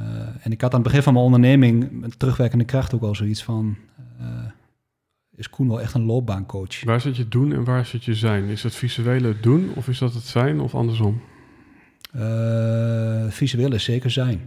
en 0.45 0.51
ik 0.51 0.61
had 0.61 0.71
aan 0.73 0.79
het 0.79 0.87
begin 0.87 1.03
van 1.03 1.13
mijn 1.13 1.25
onderneming 1.25 1.91
met 1.91 2.19
terugwerkende 2.19 2.63
kracht 2.65 2.93
ook 2.93 3.01
al 3.01 3.15
zoiets 3.15 3.43
van 3.43 3.75
eh, 4.19 4.25
is 5.35 5.49
Koen 5.49 5.67
wel 5.67 5.81
echt 5.81 5.93
een 5.93 6.05
loopbaancoach? 6.05 6.83
Waar 6.83 7.01
zit 7.01 7.15
je 7.17 7.27
doen 7.27 7.53
en 7.53 7.63
waar 7.63 7.85
zit 7.85 8.03
je 8.05 8.15
zijn? 8.15 8.43
Is 8.43 8.63
het 8.63 8.75
visuele 8.75 9.27
het 9.27 9.43
doen 9.43 9.69
of 9.75 9.87
is 9.87 9.97
dat 9.97 10.13
het 10.13 10.23
zijn 10.23 10.59
of 10.59 10.75
andersom? 10.75 11.21
Eh 12.11 13.25
visueel 13.29 13.73
is 13.73 13.83
zeker 13.83 14.11
zijn. 14.11 14.41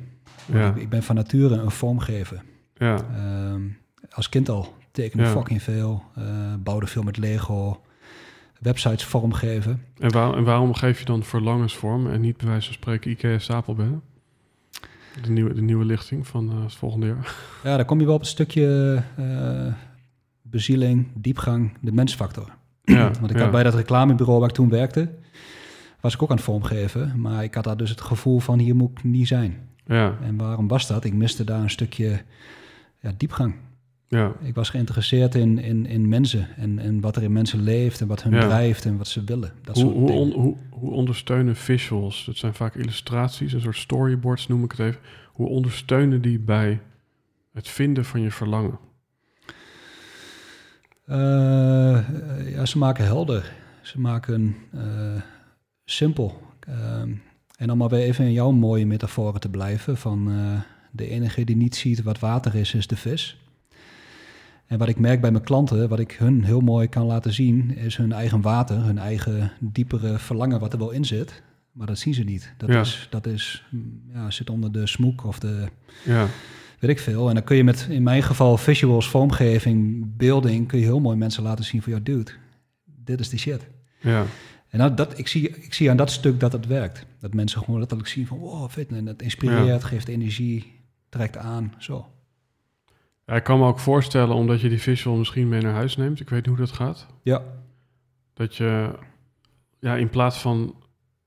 Ja, 0.53 0.69
Ik, 0.69 0.77
ik 0.77 0.89
ben 0.89 1.03
van 1.03 1.15
nature 1.15 1.55
een 1.55 1.71
vormgever. 1.71 2.43
ja, 2.75 2.97
Ehm, 3.15 3.63
als 4.11 4.29
kind 4.29 4.49
al 4.49 4.75
tekende 4.93 5.25
Ja. 5.25 5.31
fucking 5.31 5.63
veel. 5.63 6.03
eh, 6.15 6.25
bouwde 6.59 6.87
veel 6.87 7.03
met 7.03 7.17
Lego. 7.17 7.81
Websites 8.61 9.05
vormgeven. 9.05 9.83
En, 9.99 10.11
waar- 10.13 10.35
en 10.37 10.45
waarom 10.45 10.75
geef 10.75 10.99
je 10.99 11.05
dan 11.05 11.23
verlangens 11.23 11.75
vorm 11.77 12.07
en 12.11 12.21
niet 12.21 12.37
bij 12.37 12.47
wijze 12.47 12.65
van 12.67 12.75
spreken 12.75 13.11
Ikea 13.11 13.39
Stapelbedden? 13.39 14.03
De 15.23 15.31
nieuwe, 15.31 15.55
de 15.55 15.63
nieuwe 15.63 15.85
lichting 15.85 16.27
van 16.27 16.51
eh, 16.51 16.63
het 16.63 16.75
volgende 16.75 17.07
jaar. 17.07 17.35
Ja, 17.63 17.77
daar 17.77 17.85
kom 17.85 18.01
je 18.01 18.07
wel 18.07 18.15
op 18.15 18.21
het 18.21 18.29
stukje 18.29 19.03
eh, 19.17 19.73
bezieling, 20.43 21.07
diepgang, 21.15 21.77
de 21.81 21.93
mensfactor. 21.93 22.57
Ja, 22.83 23.11
Want 23.21 23.31
ik 23.31 23.37
ja. 23.37 23.43
had 23.43 23.51
bij 23.51 23.63
dat 23.63 23.75
reclamebureau 23.75 24.41
waar 24.41 24.49
ik 24.49 24.55
toen 24.55 24.69
werkte, 24.69 25.09
was 26.01 26.15
ik 26.15 26.23
ook 26.23 26.31
aan 26.31 26.37
het 26.37 26.45
vormgeven. 26.45 27.21
Maar 27.21 27.45
ik 27.45 27.55
had 27.55 27.65
daar 27.65 27.77
dus 27.77 27.91
het 27.91 28.01
gevoel 28.01 28.39
van 28.39 28.59
hier 28.59 28.77
moet 28.77 28.91
ik 28.91 29.05
niet 29.05 29.29
zijn. 29.29 29.69
Ja, 29.87 30.15
En 30.23 30.37
waarom 30.37 30.69
was 30.69 30.87
dat? 30.87 31.05
Ik 31.05 31.15
miste 31.15 31.45
daar 31.45 31.61
een 31.61 31.71
stukje 31.71 32.23
ja, 33.01 33.13
diepgang. 33.17 33.55
Ja, 34.09 34.33
Ik 34.43 34.55
was 34.55 34.71
geïnteresseerd 34.71 35.35
in, 35.35 35.59
in, 35.59 35.87
in 35.87 36.09
mensen 36.09 36.49
en, 36.57 36.79
en 36.79 37.01
wat 37.01 37.17
er 37.17 37.23
in 37.23 37.33
mensen 37.33 37.63
leeft 37.63 38.01
en 38.01 38.07
wat 38.07 38.23
hun 38.23 38.33
Ja. 38.33 38.41
drijft 38.41 38.85
en 38.85 38.97
wat 38.97 39.09
ze 39.09 39.25
willen. 39.25 39.53
Dat 39.65 39.77
Hoe, 39.77 39.85
soort 39.85 39.97
hoe, 39.97 40.11
on- 40.13 40.33
hoe, 40.33 40.57
hoe 40.71 40.91
ondersteunen 40.91 41.57
visuals, 41.57 42.25
dat 42.25 42.37
zijn 42.37 42.55
vaak 42.55 42.75
illustraties, 42.75 43.53
een 43.53 43.61
soort 43.61 43.77
storyboards 43.77 44.47
noem 44.49 44.65
ik 44.65 44.71
het 44.71 44.81
even. 44.81 45.01
Hoe 45.33 45.49
ondersteunen 45.49 46.23
die 46.23 46.39
bij 46.39 46.81
het 47.53 47.69
vinden 47.69 48.05
van 48.05 48.21
je 48.21 48.31
verlangen? 48.31 48.79
Eh, 51.05 51.19
ja, 52.51 52.67
ze 52.67 52.79
maken 52.79 53.05
helder. 53.05 53.53
Ze 53.83 54.01
maken 54.01 54.57
eh, 54.73 55.21
simpel. 55.85 56.41
Ehm, 56.61 57.11
en 57.57 57.71
om 57.71 57.79
maar 57.79 57.89
weer 57.89 58.01
even 58.03 58.25
in 58.25 58.33
jouw 58.33 58.51
mooie 58.51 58.87
metaforen 58.87 59.41
te 59.41 59.49
blijven: 59.49 59.97
van 59.97 60.31
eh, 60.31 60.61
de 60.91 61.09
enige 61.09 61.45
die 61.45 61.57
niet 61.57 61.77
ziet 61.77 62.03
wat 62.03 62.19
water 62.19 62.55
is, 62.55 62.75
is 62.75 62.87
de 62.87 62.97
vis. 62.97 63.41
En 64.67 64.79
wat 64.79 64.89
ik 64.89 64.99
merk 64.99 65.21
bij 65.21 65.31
mijn 65.31 65.45
klanten, 65.45 65.89
wat 65.89 65.99
ik 65.99 66.13
hun 66.13 66.45
heel 66.45 66.61
mooi 66.61 66.89
kan 66.89 67.07
laten 67.07 67.33
zien, 67.33 67.77
is 67.77 67.97
hun 67.97 68.13
eigen 68.13 68.41
water, 68.41 68.77
hun 68.83 68.99
eigen 68.99 69.53
diepere 69.61 70.19
verlangen 70.19 70.61
wat 70.61 70.73
er 70.73 70.79
wel 70.79 70.91
in 70.91 71.05
zit. 71.05 71.43
Maar 71.73 71.87
dat 71.87 71.99
zien 71.99 72.15
ze 72.15 72.23
niet. 72.23 72.55
Dat, 72.57 72.69
Ja. 72.69 72.81
is, 72.81 73.07
dat 73.11 73.27
is, 73.27 73.65
mm, 73.71 74.03
ja, 74.13 74.31
zit 74.31 74.51
onder 74.51 74.73
de 74.73 74.87
smoek 74.87 75.25
of 75.25 75.39
de, 75.39 75.69
Ja, 76.05 76.27
weet 76.79 76.91
ik 76.91 76.99
veel. 76.99 77.29
En 77.29 77.35
dan 77.35 77.45
kun 77.45 77.57
je 77.57 77.65
met, 77.65 77.87
in 77.91 78.03
mijn 78.03 78.23
geval, 78.23 78.57
visuals, 78.57 79.09
vormgeving, 79.09 80.05
beelding, 80.17 80.69
kun 80.69 80.79
je 80.79 80.85
heel 80.85 81.01
mooi 81.01 81.17
mensen 81.17 81.43
laten 81.43 81.65
zien 81.65 81.83
van, 81.83 81.93
ja, 81.93 81.99
dude, 82.03 82.31
dit 82.85 83.21
is 83.21 83.29
die 83.29 83.39
shit. 83.39 83.67
ja, 84.01 84.25
En 84.69 84.79
nou, 84.79 84.95
dat, 84.95 85.19
ik, 85.19 85.29
zie, 85.29 85.49
ik 85.49 85.75
zie 85.75 85.91
aan 85.91 85.97
dat 85.97 86.11
stuk 86.11 86.41
dat 86.41 86.53
het 86.53 86.67
werkt. 86.67 87.07
Dat 87.21 87.35
mensen 87.35 87.61
gewoon 87.63 87.79
letterlijk 87.81 88.09
zien 88.09 88.27
van, 88.27 88.39
wow, 88.39 88.71
vet. 88.71 88.93
En 88.93 89.05
dat 89.05 89.23
inspireert, 89.23 89.85
geeft 89.85 90.09
energie, 90.09 90.73
trekt 91.09 91.37
aan, 91.37 91.75
zo. 91.79 92.07
Ja, 93.27 93.35
ik 93.35 93.45
kan 93.45 93.59
me 93.59 93.67
ook 93.67 93.79
voorstellen, 93.79 94.35
omdat 94.37 94.61
je 94.61 94.69
die 94.69 94.81
visual 94.81 95.17
misschien 95.17 95.49
mee 95.49 95.61
naar 95.61 95.73
huis 95.75 95.97
neemt. 95.97 96.21
Ik 96.21 96.29
weet 96.29 96.47
niet 96.47 96.57
hoe 96.57 96.67
dat 96.67 96.75
gaat. 96.75 97.07
Ja. 97.23 97.43
Dat 98.35 98.57
je 98.57 98.91
ja, 99.79 99.97
in 99.97 100.09
plaats 100.11 100.39
van 100.41 100.75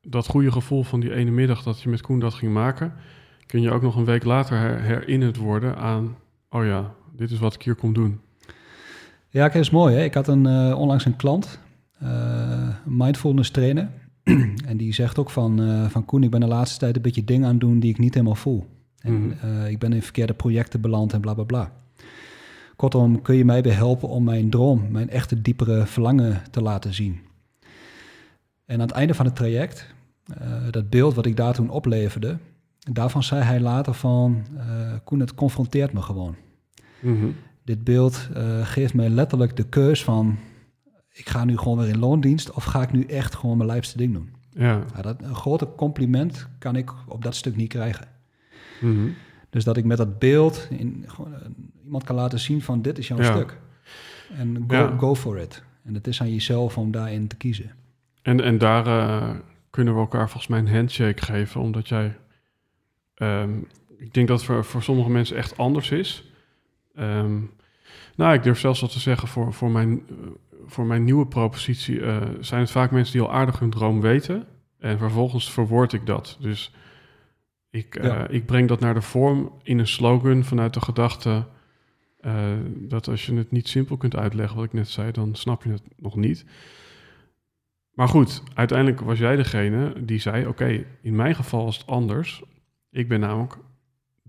dat 0.02 0.28
goede 0.28 0.52
gevoel 0.52 0.84
van 0.84 1.00
die 1.00 1.14
ene 1.14 1.32
middag 1.32 1.64
dat 1.64 1.82
je 1.82 1.90
met 1.90 2.02
Koen 2.02 2.20
dat 2.20 2.34
ging 2.34 2.54
maken, 2.54 2.94
kun 3.46 3.62
je 3.62 3.72
ook 3.72 3.82
nog 3.82 3.96
een 3.96 4.06
week 4.06 4.24
later 4.24 4.58
her- 4.58 4.82
herinnerd 4.82 5.38
worden 5.38 5.78
aan, 5.78 6.16
oh 6.50 6.66
ja, 6.66 6.94
dit 7.16 7.32
is 7.32 7.40
wat 7.40 7.54
ik 7.54 7.62
hier 7.62 7.76
kom 7.76 7.94
doen. 7.94 8.20
Ja, 9.30 9.42
kijk, 9.42 9.54
dat 9.54 9.62
is 9.62 9.70
mooi. 9.70 9.96
Hè? 9.96 10.04
Ik 10.04 10.14
had 10.14 10.28
een, 10.28 10.46
eh, 10.46 10.80
onlangs 10.80 11.06
een 11.06 11.16
klant, 11.16 11.60
een 12.00 12.74
mindfulness 12.86 13.52
trainer. 13.52 13.90
en 14.70 14.78
die 14.78 14.94
zegt 14.94 15.18
ook 15.20 15.30
van, 15.30 15.62
eh, 15.62 15.86
van 15.90 16.06
Koen, 16.06 16.24
ik 16.24 16.30
ben 16.32 16.40
de 16.40 16.48
laatste 16.48 16.80
tijd 16.80 16.96
een 16.96 17.02
beetje 17.02 17.24
dingen 17.24 17.46
aan 17.46 17.52
het 17.52 17.60
doen 17.60 17.80
die 17.80 17.90
ik 17.90 17.98
niet 17.98 18.14
helemaal 18.14 18.36
voel. 18.36 18.66
En 19.00 19.14
Mhm. 19.14 19.66
ik 19.66 19.80
ben 19.80 19.94
in 19.94 20.02
verkeerde 20.02 20.34
projecten 20.34 20.82
beland 20.82 21.14
en 21.14 21.22
bla 21.22 21.34
bla 21.34 21.44
bla. 21.44 21.72
Kortom, 22.80 23.22
kun 23.22 23.36
je 23.36 23.46
mij 23.46 23.62
weer 23.62 23.76
helpen 23.76 24.10
om 24.10 24.24
mijn 24.24 24.50
droom, 24.50 24.92
mijn 24.92 25.10
echte 25.10 25.42
diepere 25.42 25.86
verlangen 25.86 26.42
te 26.52 26.62
laten 26.62 26.94
zien. 26.94 27.20
En 28.66 28.76
aan 28.76 28.88
het 28.88 28.92
einde 28.92 29.14
van 29.14 29.26
het 29.26 29.36
traject, 29.36 29.94
eh, 30.38 30.52
dat 30.72 30.90
beeld 30.90 31.14
wat 31.14 31.26
ik 31.26 31.38
daar 31.38 31.54
toen 31.54 31.70
opleverde, 31.70 32.38
daarvan 32.80 33.24
zei 33.24 33.44
hij 33.44 33.60
later 33.60 33.94
van, 33.94 34.46
eh, 34.58 34.94
Koen, 35.04 35.20
het 35.20 35.36
confronteert 35.36 35.94
me 35.94 36.02
gewoon. 36.02 36.36
Mhm. 37.00 37.28
Dit 37.64 37.84
beeld 37.84 38.30
eh, 38.34 38.66
geeft 38.66 38.94
mij 38.94 39.10
letterlijk 39.10 39.56
de 39.56 39.66
keus 39.70 40.04
van... 40.04 40.38
ik 41.12 41.30
ga 41.30 41.46
nu 41.46 41.58
gewoon 41.58 41.78
weer 41.78 41.90
in 41.90 42.00
loondienst... 42.00 42.52
of 42.52 42.64
ga 42.64 42.82
ik 42.82 42.92
nu 42.92 43.04
echt 43.04 43.36
gewoon 43.36 43.58
mijn 43.58 43.70
lijfste 43.70 43.98
ding 43.98 44.14
doen? 44.14 44.30
Ja. 44.50 44.84
Dat, 45.02 45.22
een 45.22 45.36
groter 45.36 45.68
compliment 45.76 46.48
kan 46.60 46.76
ik 46.76 46.94
op 47.08 47.24
dat 47.24 47.36
stuk 47.36 47.56
niet 47.56 47.70
krijgen. 47.70 48.08
Mhm. 48.82 49.10
Dus 49.50 49.64
dat 49.64 49.78
ik 49.78 49.86
met 49.86 49.98
dat 49.98 50.20
beeld 50.20 50.68
in, 50.70 51.04
gewoon, 51.08 51.34
eh, 51.34 51.40
iemand 51.84 52.04
kan 52.04 52.16
laten 52.16 52.40
zien 52.40 52.62
van... 52.62 52.82
dit 52.82 52.98
is 52.98 53.08
jouw 53.08 53.18
Ja. 53.18 53.34
stuk. 53.36 53.58
En 54.38 54.64
go, 54.68 54.76
Ja. 54.76 54.96
go 54.98 55.16
for 55.16 55.38
it. 55.38 55.64
En 55.84 55.94
het 55.94 56.08
is 56.08 56.22
aan 56.22 56.32
jezelf 56.34 56.78
om 56.78 56.92
daarin 56.92 57.28
te 57.28 57.36
kiezen. 57.36 57.72
En, 58.22 58.42
en 58.42 58.58
daar 58.58 58.88
eh, 58.88 59.30
kunnen 59.70 59.94
we 59.94 60.00
elkaar 60.00 60.30
volgens 60.30 60.48
mij 60.48 60.60
een 60.60 60.70
handshake 60.76 61.24
geven, 61.26 61.62
omdat 61.62 61.88
jij... 61.88 62.18
ehm, 63.16 63.58
ik 63.98 64.14
denk 64.14 64.28
dat 64.28 64.38
het 64.38 64.46
voor, 64.46 64.66
voor 64.66 64.84
sommige 64.84 65.10
mensen 65.10 65.38
echt 65.38 65.58
anders 65.58 65.92
is. 65.92 66.32
Ehm, 66.96 67.38
nou, 68.16 68.34
ik 68.34 68.44
durf 68.44 68.60
zelfs 68.60 68.82
wat 68.82 68.92
te 68.92 69.00
zeggen, 69.00 69.28
voor, 69.28 69.54
voor, 69.54 69.72
mijn, 69.72 70.02
eh, 70.10 70.16
voor 70.66 70.86
mijn 70.86 71.04
nieuwe 71.04 71.28
propositie 71.28 72.02
zijn 72.40 72.62
het 72.62 72.72
vaak 72.72 72.92
mensen 72.92 73.14
die 73.14 73.22
al 73.22 73.34
aardig 73.34 73.60
hun 73.60 73.70
droom 73.70 74.02
weten. 74.02 74.46
En 74.80 74.98
vervolgens 74.98 75.52
verwoord 75.52 75.94
ik 75.94 76.06
dat. 76.06 76.38
Dus 76.40 76.74
ik, 77.70 77.96
eh, 77.96 78.24
ik 78.30 78.46
breng 78.46 78.68
dat 78.68 78.80
naar 78.80 78.94
de 78.94 79.02
vorm 79.02 79.52
in 79.64 79.80
een 79.80 79.88
slogan 79.88 80.44
vanuit 80.44 80.74
de 80.74 80.82
gedachte... 80.82 81.46
eh, 82.20 82.54
dat 82.76 83.08
als 83.08 83.26
je 83.26 83.36
het 83.36 83.52
niet 83.52 83.68
simpel 83.68 83.98
kunt 83.98 84.16
uitleggen, 84.16 84.56
wat 84.56 84.66
ik 84.66 84.74
net 84.74 84.90
zei, 84.90 85.12
dan 85.12 85.36
snap 85.36 85.64
je 85.64 85.72
het 85.72 85.84
nog 85.98 86.16
niet. 86.16 86.46
Maar 87.94 88.08
goed, 88.08 88.44
uiteindelijk 88.54 89.00
was 89.00 89.20
jij 89.20 89.36
degene 89.36 90.06
die 90.06 90.20
zei: 90.20 90.48
Oké, 90.48 90.86
in 91.02 91.16
mijn 91.16 91.36
geval 91.36 91.66
was 91.66 91.78
het 91.78 91.88
anders. 91.88 92.44
Ik 92.92 93.08
ben 93.08 93.20
namelijk 93.20 93.58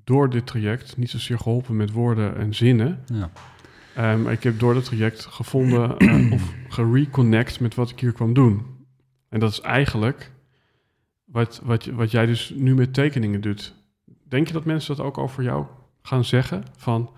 door 0.05 0.31
dit 0.31 0.47
traject 0.47 0.97
niet 0.97 1.11
zozeer 1.11 1.39
geholpen 1.39 1.77
met 1.77 1.91
woorden 1.93 2.37
en 2.37 2.55
zinnen. 2.55 3.05
Ja. 3.07 3.31
Ehm, 3.95 4.29
ik 4.29 4.43
heb 4.43 4.59
door 4.59 4.75
dat 4.75 4.85
traject 4.85 5.25
gevonden 5.27 5.97
eh, 5.97 6.33
of 6.33 6.55
gereconnect 6.69 7.61
met 7.61 7.75
wat 7.75 7.91
ik 7.91 8.01
hier 8.01 8.13
kwam 8.13 8.33
doen. 8.33 8.63
En 9.29 9.41
dat 9.41 9.53
is 9.53 9.61
eigenlijk 9.61 10.31
wat, 11.31 11.61
wat, 11.65 11.85
wat 11.85 12.11
jij 12.11 12.27
dus 12.27 12.53
nu 12.57 12.75
met 12.75 12.95
tekeningen 12.95 13.41
doet. 13.41 13.75
Denk 14.29 14.47
je 14.47 14.53
dat 14.53 14.65
mensen 14.65 14.97
dat 14.97 15.07
ook 15.07 15.19
over 15.19 15.43
jou 15.43 15.67
gaan 16.03 16.25
zeggen? 16.25 16.65
Van 16.77 17.11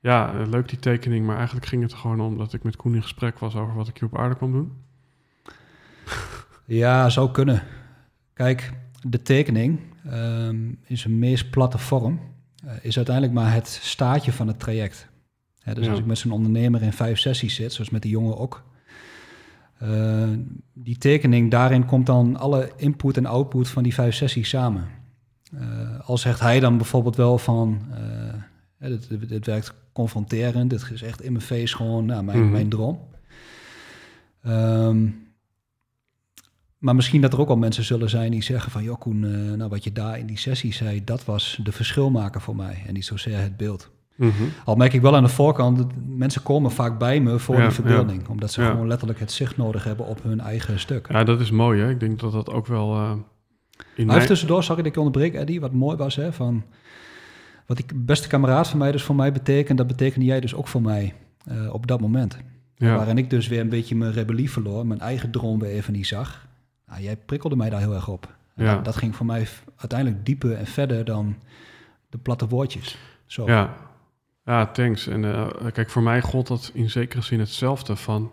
ja, 0.00 0.34
eh, 0.34 0.46
leuk 0.46 0.68
die 0.68 0.78
tekening, 0.78 1.26
maar 1.26 1.36
eigenlijk 1.36 1.66
ging 1.66 1.82
het 1.82 1.94
gewoon 1.94 2.20
om 2.20 2.38
dat 2.38 2.52
ik 2.52 2.62
met 2.62 2.76
Koen 2.76 2.94
in 2.94 3.02
gesprek 3.02 3.38
was 3.38 3.56
over 3.56 3.74
wat 3.74 3.88
ik 3.88 3.98
hier 3.98 4.08
op 4.08 4.18
aarde 4.18 4.36
kwam 4.36 4.52
doen. 4.52 4.72
Ja, 6.66 7.08
zou 7.08 7.30
kunnen. 7.30 7.62
Kijk, 8.32 8.72
de 9.02 9.22
tekening 9.22 9.80
ehm, 10.04 10.68
in 10.84 10.98
zijn 10.98 11.18
meest 11.18 11.50
platte 11.50 11.78
vorm 11.78 12.20
eh, 12.64 12.72
is 12.82 12.96
uiteindelijk 12.96 13.34
maar 13.34 13.52
het 13.52 13.68
staartje 13.68 14.32
van 14.32 14.46
het 14.46 14.58
traject. 14.58 15.08
Hè, 15.60 15.74
dus 15.74 15.84
Ja. 15.84 15.90
als 15.90 16.00
ik 16.00 16.06
met 16.06 16.18
zo'n 16.18 16.32
ondernemer 16.32 16.82
in 16.82 16.92
vijf 16.92 17.18
sessies 17.18 17.54
zit, 17.54 17.72
zoals 17.72 17.90
met 17.90 18.02
de 18.02 18.08
jongen 18.08 18.38
ook, 18.38 18.64
eh, 19.80 20.28
die 20.72 20.98
tekening, 20.98 21.50
daarin 21.50 21.84
komt 21.84 22.06
dan 22.06 22.36
alle 22.36 22.72
input 22.76 23.16
en 23.16 23.26
output 23.26 23.68
van 23.68 23.82
die 23.82 23.94
vijf 23.94 24.14
sessies 24.14 24.48
samen. 24.48 24.84
Eh, 25.54 26.08
al 26.08 26.18
zegt 26.18 26.40
hij 26.40 26.60
dan 26.60 26.76
bijvoorbeeld 26.76 27.16
wel 27.16 27.38
van, 27.38 27.80
eh, 28.78 28.88
dit, 28.88 29.08
dit, 29.08 29.28
dit 29.28 29.46
werkt 29.46 29.74
confronterend, 29.92 30.70
dit 30.70 30.90
is 30.92 31.02
echt 31.02 31.22
in 31.22 31.32
mijn 31.32 31.44
face 31.44 31.76
gewoon 31.76 32.06
nou, 32.06 32.24
mijn, 32.24 32.38
Mhm. 32.38 32.50
mijn 32.50 32.68
droom. 32.68 33.00
Ehm, 34.42 35.08
maar 36.78 36.94
misschien 36.94 37.20
dat 37.20 37.32
er 37.32 37.40
ook 37.40 37.48
al 37.48 37.56
mensen 37.56 37.84
zullen 37.84 38.10
zijn 38.10 38.30
die 38.30 38.42
zeggen 38.42 38.72
van... 38.72 38.82
joh 38.82 38.98
Koen, 38.98 39.20
nou, 39.56 39.70
wat 39.70 39.84
je 39.84 39.92
daar 39.92 40.18
in 40.18 40.26
die 40.26 40.38
sessie 40.38 40.72
zei... 40.72 41.04
dat 41.04 41.24
was 41.24 41.60
de 41.62 41.72
verschilmaker 41.72 42.40
voor 42.40 42.56
mij 42.56 42.82
en 42.86 42.94
niet 42.94 43.04
zozeer 43.04 43.38
het 43.38 43.56
beeld. 43.56 43.90
Mhm. 44.20 44.42
Al 44.64 44.74
merk 44.76 44.92
ik 44.92 45.00
wel 45.00 45.16
aan 45.16 45.22
de 45.22 45.28
voorkant... 45.28 45.86
mensen 46.06 46.42
komen 46.42 46.70
vaak 46.70 46.98
bij 46.98 47.20
me 47.20 47.38
voor 47.38 47.56
Ja, 47.56 47.62
die 47.62 47.70
verbeelding. 47.70 48.28
Omdat 48.28 48.52
ze 48.52 48.62
Ja. 48.62 48.70
gewoon 48.70 48.86
letterlijk 48.86 49.18
het 49.20 49.32
zicht 49.32 49.56
nodig 49.56 49.84
hebben 49.84 50.06
op 50.06 50.22
hun 50.22 50.40
eigen 50.40 50.78
stuk. 50.78 51.08
Ja, 51.10 51.24
dat 51.24 51.40
is 51.40 51.50
mooi, 51.50 51.80
hè? 51.80 51.90
Ik 51.90 52.00
denk 52.00 52.20
dat 52.20 52.32
dat 52.32 52.50
ook 52.50 52.66
wel 52.66 52.94
eh, 52.94 53.12
in 53.94 54.06
mijn... 54.06 54.26
tussendoor, 54.26 54.62
zag 54.62 54.76
ik 54.76 54.84
dat 54.84 54.92
ik 54.92 54.98
onderbreek, 54.98 55.34
Eddie, 55.34 55.60
wat 55.60 55.72
mooi 55.72 55.96
was, 55.96 56.16
hè, 56.16 56.32
van... 56.32 56.64
Wat 57.66 57.76
die 57.76 57.86
beste 57.94 58.28
kameraad 58.28 58.68
van 58.68 58.78
mij 58.78 58.92
dus 58.92 59.02
voor 59.02 59.14
mij 59.14 59.32
betekent... 59.32 59.78
dat 59.78 59.86
betekende 59.86 60.26
jij 60.26 60.40
dus 60.40 60.54
ook 60.54 60.68
voor 60.68 60.82
mij 60.82 61.14
eh, 61.44 61.74
op 61.74 61.86
dat 61.86 62.00
moment. 62.00 62.36
Ja. 62.74 62.96
Waarin 62.96 63.18
ik 63.18 63.30
dus 63.30 63.48
weer 63.48 63.60
een 63.60 63.68
beetje 63.68 63.96
mijn 63.96 64.12
rebellie 64.12 64.50
verloor... 64.50 64.86
mijn 64.86 65.00
eigen 65.00 65.30
droom 65.30 65.58
weer 65.58 65.70
even 65.70 65.92
niet 65.92 66.06
zag. 66.06 66.46
Nou, 66.86 67.02
jij 67.02 67.16
prikkelde 67.16 67.56
mij 67.56 67.70
daar 67.70 67.80
heel 67.80 67.94
erg 67.94 68.08
op. 68.08 68.34
Ja. 68.54 68.74
dat, 68.74 68.84
dat 68.84 68.96
ging 68.96 69.16
voor 69.16 69.26
mij 69.26 69.46
uiteindelijk 69.76 70.26
dieper 70.26 70.52
en 70.52 70.66
verder 70.66 71.04
dan 71.04 71.36
de 72.08 72.18
platte 72.18 72.48
woordjes. 72.48 72.98
Zo. 73.26 73.46
Ja, 73.46 73.74
ja 74.44 74.66
thanks. 74.66 75.06
En 75.06 75.24
eh, 75.24 75.72
kijk, 75.72 75.90
voor 75.90 76.02
mij 76.02 76.20
gold 76.22 76.46
dat 76.46 76.70
in 76.74 76.90
zekere 76.90 77.22
zin 77.22 77.38
hetzelfde 77.38 77.96
van... 77.96 78.32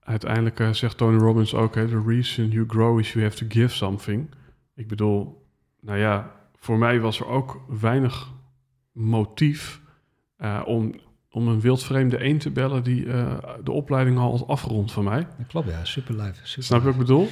Uiteindelijk 0.00 0.60
eh, 0.60 0.72
zegt 0.72 0.96
Tony 0.96 1.18
Robbins 1.18 1.54
ook, 1.54 1.74
hè, 1.74 1.88
the 1.88 2.02
reason 2.06 2.48
you 2.48 2.64
grow 2.68 2.98
is 2.98 3.12
you 3.12 3.24
have 3.24 3.36
to 3.36 3.46
give 3.48 3.74
something. 3.74 4.30
Ik 4.74 4.88
bedoel, 4.88 5.46
nou 5.80 5.98
ja, 5.98 6.30
voor 6.58 6.78
mij 6.78 7.00
was 7.00 7.20
er 7.20 7.26
ook 7.26 7.60
weinig 7.80 8.30
motief 8.92 9.80
eh, 10.36 10.60
om, 10.64 10.94
om 11.30 11.48
een 11.48 11.60
wildvreemde 11.60 12.24
een 12.24 12.38
te 12.38 12.50
bellen 12.50 12.82
die 12.82 13.04
de 13.64 13.70
opleiding 13.70 14.18
al 14.18 14.30
had 14.38 14.48
afgerond 14.48 14.92
van 14.92 15.04
mij. 15.04 15.26
Dat 15.38 15.46
klopt, 15.46 15.68
ja. 15.68 15.84
Super 15.84 16.14
live. 16.14 16.34
Super 16.42 16.64
Snap 16.64 16.78
je 16.78 16.84
wat 16.84 16.94
ik 16.94 17.00
bedoel? 17.00 17.28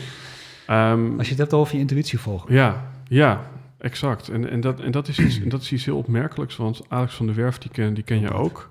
Ehm, 0.66 1.16
Als 1.18 1.24
je 1.24 1.30
het 1.30 1.38
hebt 1.38 1.52
over 1.52 1.74
je 1.74 1.80
intuïtie 1.80 2.18
volgen. 2.18 2.54
ja, 2.54 2.90
ja, 3.08 3.50
exact. 3.78 4.28
En, 4.28 4.50
en, 4.50 4.60
dat, 4.60 4.80
en, 4.80 4.90
dat 4.90 5.08
is 5.08 5.18
iets, 5.18 5.40
en 5.40 5.48
dat 5.48 5.60
is 5.60 5.72
iets 5.72 5.84
heel 5.84 5.96
opmerkelijks, 5.96 6.56
want 6.56 6.82
Alex 6.88 7.14
van 7.14 7.26
der 7.26 7.34
Werf, 7.34 7.58
die 7.58 7.70
ken, 7.70 7.94
die 7.94 8.04
ken 8.04 8.20
je 8.20 8.32
ook. 8.32 8.70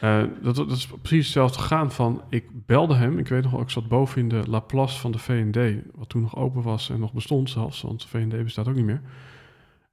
Eh, 0.00 0.22
dat, 0.42 0.56
dat 0.56 0.70
is 0.70 0.86
precies 1.02 1.24
hetzelfde 1.24 1.58
gegaan 1.58 1.92
van, 1.92 2.22
ik 2.28 2.66
belde 2.66 2.94
hem, 2.94 3.18
ik 3.18 3.28
weet 3.28 3.42
nog 3.42 3.52
wel, 3.52 3.60
ik 3.60 3.70
zat 3.70 3.88
boven 3.88 4.20
in 4.20 4.28
de 4.28 4.42
Laplace 4.48 4.98
van 4.98 5.10
de 5.10 5.18
V&D, 5.18 5.82
wat 5.94 6.08
toen 6.08 6.22
nog 6.22 6.36
open 6.36 6.62
was 6.62 6.90
en 6.90 7.00
nog 7.00 7.12
bestond 7.12 7.50
zelfs, 7.50 7.82
want 7.82 8.00
de 8.02 8.08
V&D 8.08 8.44
bestaat 8.44 8.68
ook 8.68 8.74
niet 8.74 8.84
meer. 8.84 9.00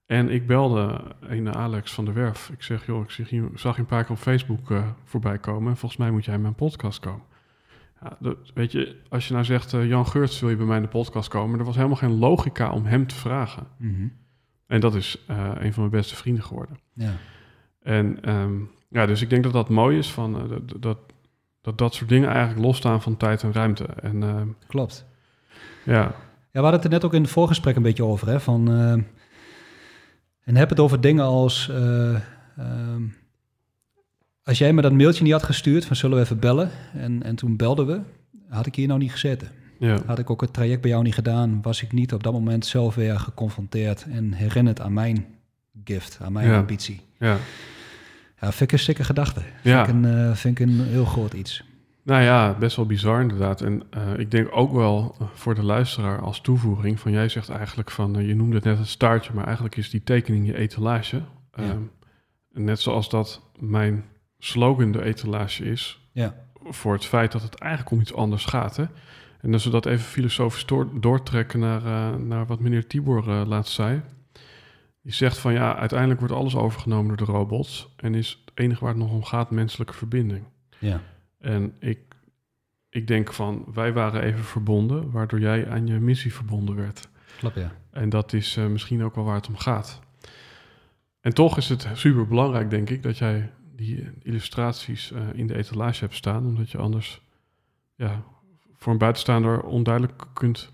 En 0.06 0.30
ik 0.30 0.48
belde 0.48 1.02
een 1.20 1.56
Alex 1.56 1.94
van 1.94 2.06
der 2.06 2.14
Werf. 2.14 2.50
Ik 2.50 2.64
zeg, 2.64 2.86
joh, 2.86 3.04
ik 3.04 3.12
zag 3.56 3.76
je, 3.76 3.82
een 3.82 3.86
paar 3.86 4.04
keer 4.04 4.12
op 4.12 4.18
Facebook 4.18 4.72
eh, 4.72 4.88
voorbij 5.04 5.38
komen. 5.38 5.72
En 5.72 5.78
volgens 5.78 6.00
mij 6.02 6.12
moet 6.12 6.26
jij 6.26 6.36
in 6.36 6.42
mijn 6.42 6.56
podcast 6.56 7.00
komen. 7.00 7.22
Ja, 8.02 8.18
dat, 8.20 8.38
weet 8.54 8.72
je, 8.72 9.02
als 9.10 9.28
je 9.28 9.34
nou 9.34 9.46
zegt, 9.46 9.74
eh, 9.74 9.88
Jan 9.88 10.08
Geurts 10.08 10.40
wil 10.40 10.50
je 10.50 10.56
bij 10.56 10.66
mij 10.66 10.76
in 10.78 10.82
de 10.84 10.88
podcast 10.90 11.30
komen. 11.30 11.60
Er 11.60 11.66
was 11.66 11.76
helemaal 11.76 11.98
geen 11.98 12.18
logica 12.18 12.72
om 12.72 12.86
hem 12.86 13.08
te 13.08 13.16
vragen. 13.16 13.68
Mhm. 13.78 14.08
En 14.68 14.80
dat 14.80 14.96
is 14.96 15.24
eh, 15.28 15.52
een 15.54 15.74
van 15.74 15.82
mijn 15.82 15.96
beste 16.02 16.16
vrienden 16.16 16.44
geworden. 16.44 16.80
Ja. 16.94 17.12
En 17.82 18.24
ehm, 18.24 18.56
ja, 18.90 19.06
dus 19.06 19.22
ik 19.22 19.30
denk 19.30 19.44
dat 19.44 19.54
dat 19.54 19.70
mooi 19.70 19.98
is 19.98 20.12
van 20.12 20.36
eh, 20.42 20.50
dat, 20.50 20.82
dat, 20.82 20.98
dat 21.62 21.78
dat 21.78 21.94
soort 21.94 22.10
dingen 22.10 22.30
eigenlijk 22.30 22.66
losstaan 22.66 23.02
van 23.02 23.18
tijd 23.18 23.44
en 23.44 23.54
ruimte. 23.54 23.84
En 23.86 24.24
ehm, 24.24 24.48
Klopt. 24.68 25.06
ja, 25.86 25.94
Ja, 25.94 26.14
we 26.52 26.60
hadden 26.60 26.74
het 26.74 26.84
er 26.84 26.90
net 26.90 27.06
ook 27.06 27.14
in 27.14 27.22
het 27.22 27.32
voorgesprek 27.32 27.76
een 27.76 27.82
beetje 27.82 28.04
over. 28.06 28.28
Hè, 28.28 28.40
van, 28.40 28.70
en 30.48 30.56
heb 30.56 30.70
het 30.70 30.80
over 30.80 31.02
dingen 31.02 31.26
als... 31.26 31.70
eh, 31.70 32.16
ehm, 32.58 33.04
als 34.48 34.58
jij 34.58 34.74
me 34.74 34.82
dat 34.82 34.94
mailtje 34.94 35.24
niet 35.24 35.32
had 35.32 35.44
gestuurd 35.44 35.86
van 35.86 35.96
zullen 35.96 36.18
we 36.18 36.24
even 36.24 36.40
bellen... 36.40 36.70
en, 36.94 37.24
en 37.24 37.36
toen 37.36 37.56
belden 37.58 37.88
we, 37.88 38.00
had 38.50 38.66
ik 38.66 38.76
hier 38.76 38.88
nou 38.88 39.00
niet 39.00 39.12
gezeten. 39.12 39.48
ja, 39.80 39.98
Had 40.06 40.20
ik 40.20 40.30
ook 40.30 40.42
het 40.42 40.54
traject 40.54 40.82
bij 40.82 40.90
jou 40.90 41.04
niet 41.04 41.14
gedaan... 41.14 41.62
was 41.62 41.84
ik 41.84 41.92
niet 41.92 42.14
op 42.14 42.24
dat 42.24 42.34
moment 42.34 42.66
zelf 42.66 42.96
weer 42.96 43.20
geconfronteerd... 43.20 44.06
en 44.12 44.34
herinnerd 44.34 44.82
aan 44.82 44.94
mijn 44.94 45.26
gift, 45.84 46.20
aan 46.22 46.32
mijn 46.34 46.48
Ja. 46.48 46.58
ambitie. 46.58 47.02
ja. 47.20 47.38
Ja, 48.42 48.48
vind 48.52 48.62
ik 48.62 48.72
een 48.72 48.80
stikke 48.80 49.04
gedachte. 49.04 49.42
Ja. 49.64 49.86
Vind, 49.86 50.06
ik 50.06 50.12
een, 50.12 50.30
eh, 50.30 50.36
vind 50.36 50.60
ik 50.60 50.68
een 50.68 50.82
heel 50.82 51.06
groot 51.06 51.34
iets. 51.34 51.64
Nou 52.04 52.24
ja, 52.24 52.56
best 52.60 52.76
wel 52.76 52.86
bizar 52.86 53.22
inderdaad. 53.22 53.62
En 53.62 53.84
eh, 53.90 54.02
ik 54.18 54.32
denk 54.32 54.48
ook 54.52 54.72
wel 54.74 55.16
eh, 55.20 55.28
voor 55.34 55.56
de 55.56 55.64
luisteraar 55.64 56.22
als 56.22 56.42
toevoeging 56.42 57.00
van 57.00 57.12
jij 57.12 57.30
zegt 57.30 57.50
eigenlijk 57.50 57.92
van, 57.92 58.26
je 58.26 58.36
noemde 58.36 58.56
het 58.56 58.64
net 58.64 58.78
het 58.78 58.88
staartje, 58.88 59.34
maar 59.34 59.46
eigenlijk 59.46 59.76
is 59.76 59.90
die 59.90 60.04
tekening 60.04 60.46
je 60.46 60.58
etalage. 60.58 61.22
Ehm, 61.52 61.82
net 62.54 62.80
zoals 62.80 63.10
dat 63.10 63.42
mijn 63.60 64.04
slogan 64.40 64.92
de 64.92 65.04
etalage 65.04 65.66
is, 65.66 66.00
Ja. 66.12 66.36
voor 66.64 66.94
het 66.94 67.06
feit 67.06 67.32
dat 67.32 67.42
het 67.42 67.56
eigenlijk 67.56 67.92
om 67.92 68.00
iets 68.00 68.14
anders 68.14 68.46
gaat. 68.46 68.76
Hè? 68.76 68.86
En 69.42 69.54
als 69.54 69.64
we 69.64 69.70
dat 69.70 69.86
even 69.86 70.06
filosofisch 70.06 70.66
door, 70.66 70.88
doortrekken 71.02 71.60
naar, 71.60 71.86
eh, 71.86 72.16
naar 72.16 72.46
wat 72.46 72.60
meneer 72.60 72.88
Tibor 72.88 73.30
eh, 73.30 73.42
laatst 73.46 73.74
zei. 73.74 74.02
Die 75.02 75.14
zegt 75.14 75.38
van 75.38 75.54
ja, 75.54 75.76
uiteindelijk 75.78 76.20
wordt 76.20 76.36
alles 76.36 76.56
overgenomen 76.56 77.18
door 77.18 77.26
de 77.28 77.32
robots. 77.34 77.94
En 77.96 78.16
is 78.16 78.42
het 78.46 78.60
enige 78.60 78.80
waar 78.84 78.94
het 78.94 79.02
nog 79.04 79.12
om 79.12 79.24
gaat 79.24 79.52
menselijke 79.52 79.94
verbinding. 79.94 80.44
Ja. 80.78 81.02
En 81.40 81.76
ik, 81.80 82.00
ik 82.90 83.08
denk 83.08 83.34
van 83.34 83.66
wij 83.74 83.94
waren 83.94 84.22
even 84.22 84.44
verbonden, 84.44 85.12
waardoor 85.12 85.40
jij 85.40 85.70
aan 85.70 85.88
je 85.88 86.00
missie 86.00 86.34
verbonden 86.34 86.76
werd. 86.76 87.10
Klopt, 87.40 87.56
ja. 87.56 87.72
En 87.92 88.10
dat 88.10 88.34
is 88.34 88.58
eh, 88.58 88.66
misschien 88.66 89.04
ook 89.04 89.16
wel 89.16 89.24
waar 89.24 89.36
het 89.36 89.48
om 89.48 89.58
gaat. 89.58 90.00
En 91.22 91.34
toch 91.34 91.58
is 91.58 91.70
het 91.70 91.88
super 91.94 92.28
belangrijk, 92.28 92.70
denk 92.70 92.90
ik, 92.90 93.04
dat 93.04 93.18
jij 93.18 93.52
die 93.78 94.04
illustraties 94.24 95.12
eh, 95.12 95.22
in 95.34 95.48
de 95.48 95.56
etalage 95.56 96.00
hebt 96.00 96.16
staan, 96.16 96.46
omdat 96.46 96.72
je 96.72 96.78
anders 96.78 97.22
ja, 97.96 98.24
voor 98.76 98.92
een 98.92 98.98
buitenstaander 98.98 99.62
onduidelijk 99.62 100.24
kunt 100.34 100.72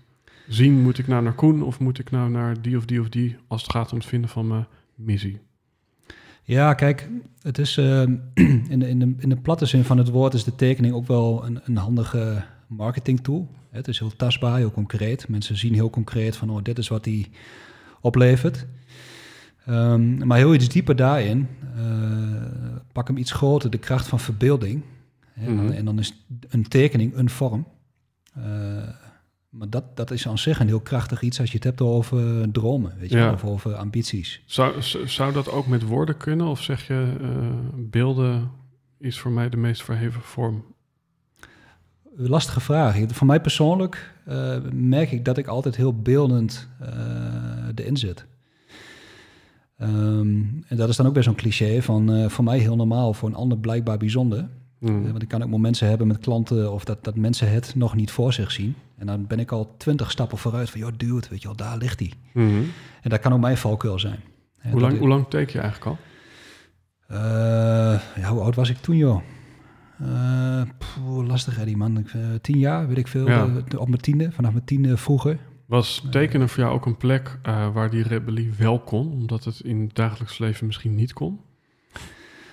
zien: 0.48 0.82
moet 0.82 0.98
ik 0.98 1.06
nou 1.06 1.22
naar 1.22 1.34
Koen 1.34 1.62
of 1.62 1.78
moet 1.78 1.98
ik 1.98 2.10
nou 2.10 2.30
naar 2.30 2.62
die 2.62 2.76
of 2.76 2.84
die 2.84 3.00
of 3.00 3.08
die 3.08 3.36
als 3.46 3.62
het 3.62 3.70
gaat 3.70 3.92
om 3.92 3.98
het 3.98 4.06
vinden 4.06 4.30
van 4.30 4.46
mijn 4.46 4.66
missie? 4.94 5.40
Ja, 6.42 6.74
kijk, 6.74 7.08
het 7.42 7.58
is 7.58 7.76
eh, 7.76 8.00
in, 8.74 8.78
de, 8.78 8.88
in, 8.88 8.98
de, 8.98 9.14
in 9.18 9.28
de 9.28 9.36
platte 9.36 9.66
zin 9.66 9.84
van 9.84 9.98
het 9.98 10.08
woord 10.08 10.34
is 10.34 10.44
de 10.44 10.54
tekening 10.54 10.94
ook 10.94 11.06
wel 11.06 11.44
een, 11.44 11.60
een 11.64 11.76
handige 11.76 12.44
marketing 12.66 13.20
tool. 13.20 13.48
Het 13.70 13.88
is 13.88 13.98
heel 13.98 14.16
tastbaar, 14.16 14.56
heel 14.56 14.70
concreet. 14.70 15.28
Mensen 15.28 15.56
zien 15.56 15.74
heel 15.74 15.90
concreet 15.90 16.36
van, 16.36 16.50
oh, 16.50 16.62
dit 16.62 16.78
is 16.78 16.88
wat 16.88 17.04
die 17.04 17.30
oplevert. 18.00 18.66
Ehm, 19.66 20.26
maar 20.26 20.38
heel 20.38 20.54
iets 20.54 20.68
dieper 20.68 20.96
daarin, 20.96 21.48
eh, 21.76 21.82
pak 22.92 23.06
hem 23.08 23.16
iets 23.16 23.32
groter, 23.32 23.70
de 23.70 23.78
kracht 23.78 24.06
van 24.06 24.20
verbeelding. 24.20 24.82
Hè, 25.32 25.46
en, 25.46 25.56
dan, 25.56 25.64
Mhm. 25.64 25.74
en 25.74 25.84
dan 25.84 25.98
is 25.98 26.24
een 26.48 26.68
tekening 26.68 27.16
een 27.16 27.30
vorm. 27.30 27.66
Eh, 28.34 28.42
maar 29.48 29.70
dat, 29.70 29.96
dat 29.96 30.10
is 30.10 30.28
aan 30.28 30.38
zich 30.38 30.60
een 30.60 30.66
heel 30.66 30.80
krachtig 30.80 31.22
iets 31.22 31.40
als 31.40 31.48
je 31.50 31.54
het 31.56 31.64
hebt 31.64 31.80
over 31.80 32.50
dromen, 32.52 32.92
weet 32.98 33.10
je, 33.10 33.16
Ja. 33.16 33.32
of 33.32 33.44
over 33.44 33.74
ambities. 33.74 34.42
Zou, 34.46 34.72
zou 35.04 35.32
dat 35.32 35.50
ook 35.50 35.66
met 35.66 35.82
woorden 35.82 36.16
kunnen? 36.16 36.46
Of 36.46 36.62
zeg 36.62 36.86
je 36.86 37.12
eh, 37.20 37.28
beelden 37.76 38.50
is 38.98 39.18
voor 39.20 39.30
mij 39.30 39.48
de 39.48 39.56
meest 39.56 39.82
verheven 39.82 40.20
vorm? 40.22 40.64
Lastige 42.16 42.60
vraag. 42.60 42.96
Voor 43.08 43.26
mij 43.26 43.40
persoonlijk 43.40 44.12
merk 44.72 45.12
ik 45.12 45.24
dat 45.24 45.38
ik 45.38 45.46
altijd 45.46 45.76
heel 45.76 45.98
beeldend 46.02 46.68
eh 46.80 46.88
erin 47.74 47.96
zit. 47.96 48.26
Ehm, 49.76 50.36
en 50.68 50.76
dat 50.76 50.88
is 50.88 50.96
dan 50.96 51.06
ook 51.06 51.14
weer 51.14 51.22
zo'n 51.22 51.34
cliché 51.34 51.82
van 51.82 52.12
eh, 52.12 52.28
voor 52.28 52.44
mij 52.44 52.58
heel 52.58 52.76
normaal, 52.76 53.14
voor 53.14 53.28
een 53.28 53.34
ander 53.34 53.58
blijkbaar 53.58 53.96
bijzonder. 53.98 54.48
Hmm. 54.78 55.04
Eh, 55.04 55.10
want 55.10 55.22
ik 55.22 55.28
kan 55.28 55.42
ook 55.42 55.48
momenten 55.48 55.88
hebben 55.88 56.06
met 56.06 56.18
klanten 56.18 56.72
of 56.72 56.84
dat, 56.84 57.04
dat 57.04 57.16
mensen 57.16 57.50
het 57.52 57.74
nog 57.74 57.94
niet 57.94 58.10
voor 58.10 58.32
zich 58.32 58.50
zien. 58.50 58.74
En 58.98 59.06
dan 59.06 59.26
ben 59.26 59.38
ik 59.38 59.52
al 59.52 59.74
twintig 59.76 60.10
stappen 60.10 60.38
vooruit 60.38 60.70
van, 60.70 60.80
joh, 60.80 60.90
dude, 60.96 61.26
weet 61.30 61.40
je 61.42 61.46
wel, 61.48 61.56
daar 61.56 61.76
ligt 61.76 61.98
hij. 61.98 62.12
Mhm. 62.32 62.62
En 63.02 63.10
dat 63.10 63.20
kan 63.20 63.32
ook 63.32 63.40
mijn 63.40 63.56
valkuil 63.56 63.98
zijn. 63.98 64.18
Hè, 64.58 64.70
Hoe, 64.70 64.72
dat 64.72 64.80
lang, 64.80 64.92
ik- 64.92 64.98
hoe 64.98 65.08
lang 65.08 65.26
teken 65.28 65.52
je 65.52 65.60
eigenlijk 65.60 65.90
al? 65.90 65.98
Eh, 67.06 68.00
ja, 68.16 68.28
hoe 68.30 68.40
oud 68.40 68.54
was 68.54 68.70
ik 68.70 68.76
toen, 68.76 68.96
joh? 68.96 69.20
Eh, 70.00 70.62
lastig, 71.26 71.58
Eddie, 71.58 71.76
man. 71.76 71.98
Ik, 71.98 72.08
eh, 72.08 72.20
tien 72.40 72.58
jaar, 72.58 72.88
weet 72.88 72.98
ik 72.98 73.08
veel. 73.08 73.28
Ja. 73.28 73.46
eh, 73.68 73.80
op 73.80 73.88
mijn 73.88 74.00
tiende, 74.00 74.32
vanaf 74.32 74.52
mijn 74.52 74.64
tiende 74.64 74.96
vroeger. 74.96 75.38
Was 75.74 76.06
tekenen 76.10 76.48
voor 76.48 76.62
jou 76.62 76.74
ook 76.74 76.86
een 76.86 76.96
plek 76.96 77.38
eh, 77.42 77.72
waar 77.72 77.90
die 77.90 78.02
rebellie 78.02 78.52
wel 78.58 78.80
kon, 78.80 79.12
omdat 79.12 79.44
het 79.44 79.60
in 79.60 79.80
het 79.80 79.94
dagelijks 79.94 80.38
leven 80.38 80.66
misschien 80.66 80.94
niet 80.94 81.12
kon? 81.12 81.40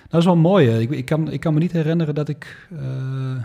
Dat 0.08 0.20
is 0.20 0.24
wel 0.24 0.36
mooi. 0.36 0.68
Hè? 0.68 0.80
Ik, 0.80 0.90
ik, 0.90 1.04
kan, 1.04 1.30
ik 1.30 1.40
kan 1.40 1.54
me 1.54 1.60
niet 1.60 1.72
herinneren 1.72 2.14
dat 2.14 2.28
ik 2.28 2.68
eh, 2.70 3.32
eh, 3.32 3.42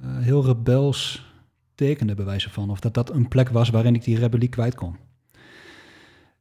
heel 0.00 0.44
rebels 0.44 1.32
tekende, 1.74 2.14
bij 2.14 2.24
wijze 2.24 2.50
van. 2.50 2.70
Of 2.70 2.80
dat 2.80 2.94
dat 2.94 3.10
een 3.10 3.28
plek 3.28 3.48
was 3.48 3.70
waarin 3.70 3.94
ik 3.94 4.04
die 4.04 4.18
rebellie 4.18 4.48
kwijt 4.48 4.74
kon. 4.74 4.96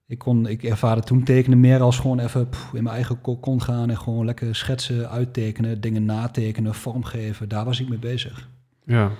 Ik, 0.08 0.18
kon, 0.18 0.48
ik 0.48 0.64
ervaarde 0.64 1.02
toen 1.02 1.24
tekenen 1.24 1.60
meer 1.60 1.82
als 1.82 2.00
gewoon 2.00 2.20
even 2.20 2.50
pff, 2.50 2.74
in 2.74 2.84
mijn 2.84 2.96
eigen 2.96 3.22
kon 3.22 3.62
gaan 3.62 3.90
en 3.90 3.98
gewoon 3.98 4.26
lekker 4.26 4.56
schetsen, 4.56 5.10
uittekenen, 5.10 5.82
dingen 5.82 6.06
natekenen, 6.06 6.76
vormgeven. 6.76 7.50
Daar 7.50 7.66
was 7.66 7.80
ik 7.80 7.90
mee 7.90 8.00
bezig. 8.00 8.50
Ja, 8.86 9.12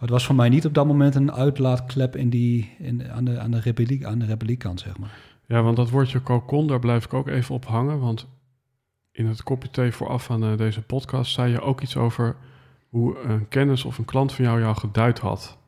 het 0.00 0.10
was 0.10 0.26
voor 0.26 0.34
mij 0.34 0.48
niet 0.48 0.66
op 0.66 0.74
dat 0.74 0.86
moment 0.86 1.14
een 1.14 1.32
uitlaatklep 1.32 2.16
in 2.16 2.30
die, 2.30 2.76
in, 2.78 3.10
aan, 3.12 3.24
de, 3.24 3.38
aan, 3.38 3.50
de 3.50 3.60
rebellie, 3.60 4.06
aan 4.06 4.18
de 4.18 4.36
zeg 4.74 4.98
maar. 4.98 5.18
ja 5.46 5.62
want 5.62 5.76
dat 5.76 5.90
woordje 5.90 6.22
cocon, 6.22 6.66
daar 6.66 6.78
blijf 6.78 7.04
ik 7.04 7.14
ook 7.14 7.28
even 7.28 7.54
op 7.54 7.66
hangen. 7.66 8.00
Want 8.00 8.28
in 9.12 9.26
het 9.26 9.42
kopje 9.42 9.70
thee 9.70 9.92
vooraf 9.92 10.30
aan 10.30 10.44
eh, 10.44 10.56
deze 10.56 10.82
podcast 10.82 11.32
zei 11.32 11.52
je 11.52 11.60
ook 11.60 11.80
iets 11.80 11.96
over 11.96 12.36
hoe 12.88 13.18
een 13.18 13.48
kennis 13.48 13.84
of 13.84 13.98
een 13.98 14.04
klant 14.04 14.32
van 14.32 14.44
jou 14.44 14.60
jou 14.60 14.76
geduid 14.76 15.18
had. 15.18 15.58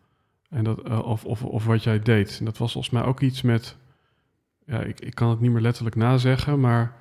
En 0.49 0.64
dat, 0.64 0.83
eh, 0.83 0.99
of, 0.99 1.24
of, 1.24 1.45
of 1.45 1.64
wat 1.64 1.83
jij 1.83 1.99
deed. 1.99 2.37
En 2.39 2.45
dat 2.45 2.59
was 2.59 2.72
volgens 2.72 2.93
mij 2.93 3.05
ook 3.05 3.20
iets 3.20 3.43
met, 3.43 3.76
ja, 4.66 4.80
ik, 4.80 5.01
ik 5.01 5.14
kan 5.14 5.30
het 5.30 5.41
niet 5.41 5.51
meer 5.51 5.61
letterlijk 5.61 5.97
nazeggen, 5.97 6.61
maar 6.61 6.97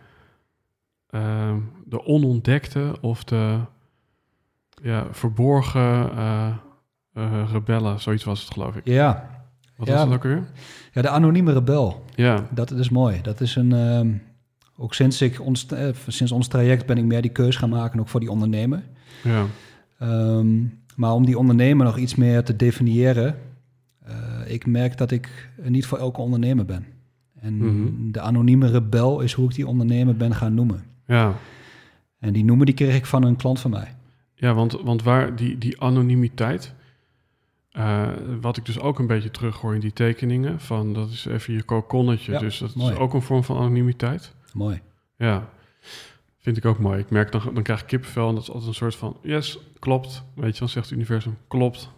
ehm, 1.10 1.60
de 1.86 2.06
onontdekte 2.06 2.96
of 3.02 3.24
de 3.24 3.60
ja, 4.82 5.08
verborgen 5.12 6.12
eh, 6.18 6.56
eh, 7.14 7.50
rebellen, 7.52 8.00
zoiets 8.00 8.24
was 8.24 8.42
het 8.44 8.54
geloof 8.54 8.76
ik. 8.76 8.82
Ja, 8.88 9.30
Wat 9.76 9.88
Ja. 9.90 9.94
was 9.96 10.04
het 10.04 10.14
ook 10.14 10.24
weer? 10.24 10.44
ja 10.94 11.02
de 11.02 11.10
anonieme 11.10 11.54
rebel. 11.54 12.06
Ja, 12.16 12.48
Dat 12.52 12.72
is 12.72 12.90
mooi. 12.90 13.22
Dat 13.22 13.42
is 13.42 13.56
een. 13.56 13.72
ehm, 13.74 14.12
ook 14.78 14.94
sinds, 14.94 15.22
ik 15.22 15.42
ons, 15.42 15.66
eh, 15.66 15.90
sinds 16.08 16.32
ons 16.32 16.48
traject 16.48 16.86
ben 16.86 16.98
ik 16.98 17.04
meer 17.04 17.22
die 17.22 17.32
keus 17.32 17.56
gaan 17.56 17.70
maken, 17.70 18.00
ook 18.00 18.08
voor 18.10 18.20
die 18.20 18.32
ondernemer. 18.32 18.84
ja, 19.24 19.46
Ehm, 20.00 20.64
maar 20.96 21.14
om 21.14 21.26
die 21.26 21.38
ondernemer 21.38 21.86
nog 21.86 21.98
iets 21.98 22.16
meer 22.16 22.44
te 22.44 22.56
definiëren, 22.56 23.38
eh, 24.04 24.14
ik 24.48 24.66
merk 24.66 24.98
dat 24.98 25.12
ik 25.12 25.50
niet 25.64 25.86
voor 25.86 25.98
elke 25.98 26.22
ondernemer 26.22 26.66
ben. 26.66 26.86
En 27.40 27.56
Mhm. 27.58 28.12
de 28.12 28.20
anonieme 28.22 28.68
rebel 28.68 29.20
is 29.20 29.34
hoe 29.34 29.50
ik 29.50 29.56
die 29.56 29.68
ondernemer 29.68 30.16
ben 30.18 30.36
gaan 30.36 30.54
noemen. 30.54 30.84
ja. 31.08 31.34
En 32.20 32.34
die 32.34 32.44
noemen 32.46 32.66
die 32.66 32.76
kreeg 32.76 32.96
ik 32.96 33.06
van 33.06 33.24
een 33.24 33.36
klant 33.36 33.60
van 33.60 33.72
mij. 33.72 33.96
Ja, 34.36 34.54
want, 34.54 34.72
want 34.82 35.04
waar 35.04 35.36
die, 35.36 35.58
die 35.58 35.82
anonimiteit, 35.82 36.74
eh, 37.72 38.08
wat 38.42 38.58
ik 38.58 38.66
dus 38.66 38.80
ook 38.80 39.00
een 39.00 39.08
beetje 39.08 39.32
terughoor 39.32 39.74
in 39.74 39.80
die 39.80 39.94
tekeningen, 39.94 40.60
van 40.60 40.94
dat 40.94 41.10
is 41.10 41.26
even 41.26 41.54
je 41.54 41.64
kokonnetje, 41.64 42.32
Ja, 42.32 42.40
dus 42.40 42.58
dat 42.58 42.76
mooi. 42.76 42.94
is 42.94 42.98
ook 43.00 43.14
een 43.14 43.22
vorm 43.22 43.44
van 43.44 43.58
anonimiteit. 43.58 44.34
Mooi. 44.54 44.82
Ja, 45.18 45.50
vind 46.40 46.58
ik 46.58 46.66
ook 46.66 46.80
mooi. 46.80 47.00
Ik 47.00 47.10
merk 47.10 47.32
dan, 47.32 47.42
dan 47.54 47.64
krijg 47.64 47.82
ik 47.82 47.88
kippenvel 47.88 48.28
en 48.30 48.34
dat 48.34 48.44
is 48.44 48.50
altijd 48.50 48.68
een 48.70 48.76
soort 48.76 48.96
van, 48.96 49.18
yes, 49.22 49.60
klopt. 49.80 50.24
Weet 50.36 50.54
je, 50.54 50.60
dan 50.60 50.70
zegt 50.70 50.86
het 50.86 50.96
universum, 50.96 51.38
klopt. 51.48 51.90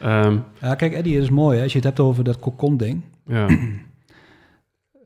Ehm, 0.00 0.38
Ja, 0.60 0.74
kijk, 0.74 0.92
Eddie, 0.92 1.14
het 1.14 1.22
is 1.22 1.30
mooi. 1.30 1.56
Hè? 1.56 1.62
Als 1.62 1.72
je 1.72 1.78
het 1.78 1.86
hebt 1.86 2.00
over 2.00 2.24
dat 2.24 2.38
kokon-ding. 2.38 3.02
ja, 3.26 3.46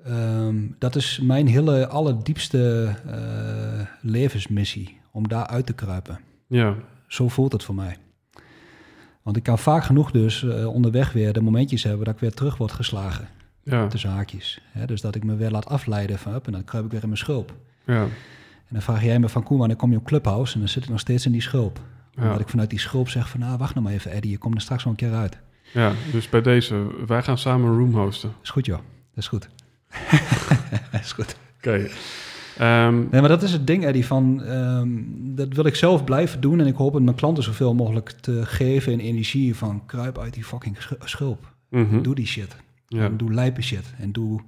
Ehm, 0.04 0.56
dat 0.78 0.96
is 0.96 1.20
mijn 1.22 1.46
hele 1.46 1.88
allerdiepste 1.88 2.94
eh, 3.06 3.86
levensmissie. 4.00 5.00
Om 5.12 5.28
daar 5.28 5.46
uit 5.46 5.66
te 5.66 5.72
kruipen. 5.72 6.20
ja, 6.46 6.74
Zo 7.06 7.28
voelt 7.28 7.52
het 7.52 7.64
voor 7.64 7.74
mij. 7.74 7.96
Want 9.26 9.38
ik 9.38 9.42
kan 9.44 9.58
vaak 9.58 9.84
genoeg 9.84 10.10
dus 10.10 10.44
eh, 10.44 10.66
onderweg 10.74 11.12
weer 11.12 11.32
de 11.32 11.40
momentjes 11.40 11.82
hebben 11.82 12.04
dat 12.04 12.14
ik 12.14 12.20
weer 12.20 12.34
terug 12.34 12.56
word 12.56 12.72
geslagen. 12.72 13.28
ja, 13.62 13.86
Tussen 13.86 14.10
haakjes. 14.10 14.60
Hè? 14.70 14.86
Dus 14.86 15.00
dat 15.00 15.14
ik 15.14 15.24
me 15.24 15.36
weer 15.36 15.50
laat 15.50 15.66
afleiden 15.66 16.18
van 16.18 16.34
up 16.34 16.46
en 16.46 16.52
dan 16.52 16.64
kruip 16.64 16.84
ik 16.84 16.90
weer 16.90 17.00
in 17.02 17.08
mijn 17.08 17.20
schulp. 17.20 17.54
ja, 17.84 18.02
En 18.02 18.10
dan 18.70 18.82
vraag 18.82 19.02
jij 19.02 19.18
me 19.18 19.28
van 19.28 19.42
Koen, 19.42 19.58
wanneer 19.58 19.76
kom 19.76 19.90
je 19.90 19.96
op 19.96 20.04
Clubhouse? 20.04 20.54
En 20.54 20.60
dan 20.60 20.68
zit 20.68 20.82
ik 20.82 20.88
nog 20.88 21.00
steeds 21.00 21.26
in 21.26 21.32
die 21.32 21.40
schulp. 21.40 21.80
Omdat 22.16 22.34
ja, 22.34 22.40
ik 22.40 22.48
vanuit 22.48 22.70
die 22.70 22.78
schulp 22.78 23.08
zeg 23.08 23.28
van, 23.28 23.40
nou 23.40 23.58
wacht 23.58 23.74
nog 23.74 23.84
maar 23.84 23.92
even 23.92 24.10
Eddie, 24.10 24.30
je 24.30 24.38
komt 24.38 24.54
er 24.54 24.60
straks 24.60 24.84
wel 24.84 24.92
een 24.92 24.98
keer 24.98 25.14
uit. 25.14 25.38
ja. 25.72 25.92
Dus 26.12 26.28
bij 26.28 26.42
deze, 26.42 26.86
wij 27.06 27.22
gaan 27.22 27.38
samen 27.38 27.70
een 27.70 27.76
room 27.78 27.94
hosten. 27.94 28.32
Is 28.42 28.50
goed 28.50 28.66
joh, 28.66 28.78
dat 29.14 29.24
is 29.24 29.28
goed. 29.28 29.48
dat 30.92 31.00
is 31.00 31.12
goed. 31.12 31.36
Oké. 31.56 31.88
Ehm, 32.58 32.94
Nee, 33.10 33.20
maar 33.20 33.28
dat 33.28 33.42
is 33.42 33.52
het 33.52 33.66
ding, 33.66 33.84
Eddie, 33.84 34.06
van 34.06 34.42
ehm, 34.42 34.88
dat 35.34 35.52
wil 35.52 35.64
ik 35.66 35.74
zelf 35.74 36.04
blijven 36.04 36.40
doen. 36.40 36.60
En 36.60 36.66
ik 36.66 36.74
hoop 36.76 36.94
het 36.94 37.02
mijn 37.02 37.16
klanten 37.16 37.42
zoveel 37.42 37.74
mogelijk 37.74 38.10
te 38.10 38.40
geven 38.46 38.92
in 38.92 38.98
energie 38.98 39.56
van 39.56 39.82
kruip 39.86 40.18
uit 40.18 40.34
die 40.34 40.44
fucking 40.44 40.76
sch- 40.82 40.92
schulp. 41.04 41.54
mhm, 41.70 42.02
Doe 42.02 42.14
die 42.14 42.26
shit. 42.26 42.56
ja, 42.86 43.04
En 43.04 43.16
doe 43.16 43.32
lijpe 43.32 43.62
shit. 43.62 43.94
En 43.98 44.12
doe 44.12 44.40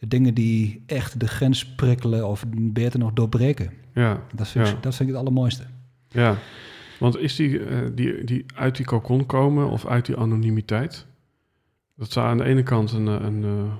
dingen 0.00 0.34
die 0.34 0.82
echt 0.86 1.20
de 1.20 1.28
grens 1.28 1.66
prikkelen 1.66 2.26
of 2.28 2.44
beter 2.50 2.98
nog 2.98 3.12
doorbreken. 3.12 3.70
ja. 3.94 4.22
Dat 4.34 4.48
vind, 4.48 4.66
Ja. 4.66 4.72
ik, 4.74 4.82
dat 4.82 4.94
vind 4.94 5.08
ik 5.08 5.14
het 5.14 5.24
allermooiste. 5.24 5.62
Ja, 6.08 6.36
want 6.98 7.18
is 7.18 7.36
die, 7.36 7.64
eh, 7.64 7.78
die, 7.94 8.24
die 8.24 8.44
uit 8.54 8.76
die 8.76 8.86
cocon 8.86 9.26
komen 9.26 9.70
of 9.70 9.86
uit 9.86 10.06
die 10.06 10.16
anonimiteit? 10.16 11.06
Dat 11.96 12.12
zou 12.12 12.26
aan 12.26 12.36
de 12.38 12.44
ene 12.44 12.62
kant 12.62 12.92
een... 12.92 13.08
eh, 13.08 13.14
een 13.26 13.44
eh, 13.44 13.72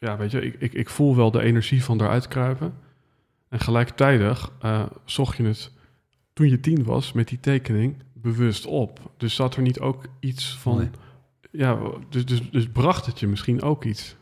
ja, 0.00 0.16
weet 0.16 0.30
je, 0.30 0.40
ik, 0.40 0.54
ik, 0.58 0.72
ik 0.72 0.88
voel 0.88 1.16
wel 1.16 1.30
de 1.30 1.42
energie 1.42 1.84
van 1.84 2.00
eruit 2.00 2.28
kruipen. 2.28 2.72
En 3.48 3.60
gelijktijdig 3.60 4.52
eh, 4.60 4.82
zocht 5.04 5.36
je 5.36 5.42
het, 5.44 5.72
toen 6.32 6.48
je 6.48 6.60
tien 6.60 6.84
was, 6.84 7.12
met 7.12 7.28
die 7.28 7.40
tekening, 7.40 7.94
bewust 8.12 8.66
op. 8.66 9.10
Dus 9.16 9.34
zat 9.34 9.56
er 9.56 9.62
niet 9.62 9.80
ook 9.80 10.04
iets 10.20 10.58
van... 10.58 10.90
Ja, 11.52 11.78
dus, 12.08 12.24
dus, 12.26 12.50
dus 12.50 12.68
bracht 12.68 13.06
het 13.06 13.20
je 13.20 13.26
misschien 13.26 13.62
ook 13.62 13.84
iets. 13.84 14.16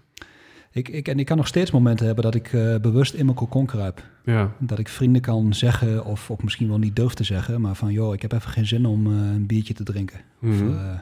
Ik, 0.72 0.88
ik, 0.88 1.08
en 1.08 1.18
ik 1.18 1.26
kan 1.26 1.36
nog 1.36 1.46
steeds 1.46 1.70
momenten 1.70 2.06
hebben 2.06 2.24
dat 2.24 2.34
ik 2.34 2.52
eh, 2.52 2.76
bewust 2.76 3.14
in 3.14 3.24
mijn 3.24 3.36
cocon 3.36 3.66
kruip. 3.66 4.02
Ja, 4.24 4.52
Dat 4.58 4.78
ik 4.78 4.88
vrienden 4.88 5.22
kan 5.22 5.54
zeggen, 5.54 6.04
of, 6.04 6.30
of 6.30 6.42
misschien 6.42 6.68
wel 6.68 6.78
niet 6.78 6.96
durf 6.96 7.14
te 7.14 7.24
zeggen, 7.24 7.60
maar 7.60 7.74
van 7.74 7.92
joh, 7.92 8.14
ik 8.14 8.22
heb 8.22 8.32
even 8.32 8.50
geen 8.50 8.66
zin 8.66 8.86
om 8.86 9.06
eh, 9.06 9.12
een 9.12 9.46
biertje 9.46 9.74
te 9.74 9.82
drinken. 9.82 10.20
Of, 10.42 10.48
Mhm. 10.62 10.96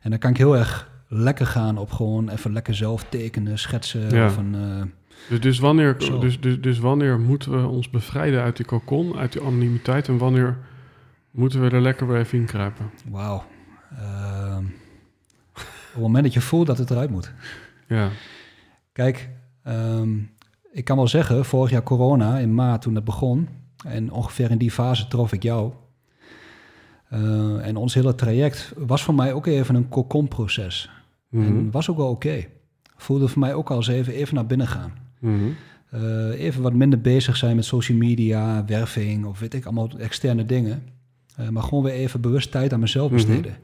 en 0.00 0.10
dan 0.10 0.18
kan 0.18 0.30
ik 0.30 0.36
heel 0.36 0.56
erg 0.56 0.90
lekker 1.08 1.46
gaan 1.46 1.78
op 1.78 1.92
gewoon 1.92 2.28
even 2.28 2.52
lekker 2.52 2.74
zelf 2.74 3.04
tekenen, 3.08 3.58
schetsen. 3.58 4.10
Ja. 4.10 4.26
Of 4.26 4.36
een, 4.36 4.54
eh, 4.54 4.82
dus, 5.28 5.40
dus, 5.40 5.58
wanneer, 5.58 5.94
Zo. 5.98 6.18
dus, 6.18 6.40
dus, 6.40 6.60
dus 6.60 6.78
wanneer 6.78 7.20
moeten 7.20 7.60
we 7.60 7.68
ons 7.68 7.90
bevrijden 7.90 8.42
uit 8.42 8.56
die 8.56 8.66
cocon, 8.66 9.16
uit 9.16 9.32
die 9.32 9.42
anonimiteit 9.42 10.08
en 10.08 10.18
wanneer 10.18 10.58
moeten 11.30 11.60
we 11.60 11.70
er 11.70 11.80
lekker 11.80 12.06
weer 12.06 12.18
even 12.18 12.38
in 12.38 12.44
kruipen? 12.44 12.90
wauw. 13.10 13.44
Ehm, 13.98 14.64
op 15.54 15.92
het 15.92 16.02
moment 16.02 16.24
dat 16.24 16.32
je 16.34 16.40
voelt 16.40 16.66
dat 16.66 16.78
het 16.78 16.90
eruit 16.90 17.10
moet. 17.10 17.32
Ja, 17.88 18.10
Kijk, 18.92 19.28
ehm, 19.62 20.18
ik 20.72 20.84
kan 20.84 20.96
wel 20.96 21.08
zeggen, 21.08 21.44
vorig 21.44 21.70
jaar 21.70 21.82
corona, 21.82 22.38
in 22.38 22.54
maart 22.54 22.82
toen 22.82 22.94
het 22.94 23.04
begon, 23.04 23.48
en 23.84 24.10
ongeveer 24.10 24.50
in 24.50 24.58
die 24.58 24.70
fase 24.70 25.08
trof 25.08 25.32
ik 25.32 25.42
jou. 25.42 25.72
Eh, 27.08 27.66
en 27.66 27.76
ons 27.76 27.94
hele 27.94 28.14
traject 28.14 28.72
was 28.76 29.02
voor 29.02 29.14
mij 29.14 29.32
ook 29.32 29.46
even 29.46 29.74
een 29.74 29.88
cocon-proces. 29.88 30.90
Mhm. 31.28 31.44
En 31.46 31.70
was 31.70 31.90
ook 31.90 31.96
wel 31.96 32.08
oké. 32.10 32.44
Voelde 32.96 33.28
voor 33.28 33.38
mij 33.40 33.54
ook 33.54 33.70
al 33.70 33.76
eens 33.76 33.88
even, 33.88 34.12
even 34.12 34.34
naar 34.34 34.46
binnen 34.46 34.66
gaan. 34.68 34.92
Mhm. 35.20 35.34
Eh, 35.90 36.40
even 36.40 36.62
wat 36.62 36.72
minder 36.72 37.00
bezig 37.00 37.36
zijn 37.36 37.56
met 37.56 37.64
social 37.64 37.98
media, 37.98 38.64
werving 38.64 39.24
of 39.26 39.38
weet 39.38 39.54
ik, 39.54 39.64
allemaal 39.64 39.90
externe 39.98 40.46
dingen. 40.46 40.82
Eh, 41.36 41.48
maar 41.48 41.62
gewoon 41.62 41.84
weer 41.84 41.92
even 41.92 42.20
bewust 42.20 42.50
tijd 42.50 42.72
aan 42.72 42.80
mezelf 42.80 43.06
Mhm. 43.10 43.14
besteden. 43.14 43.56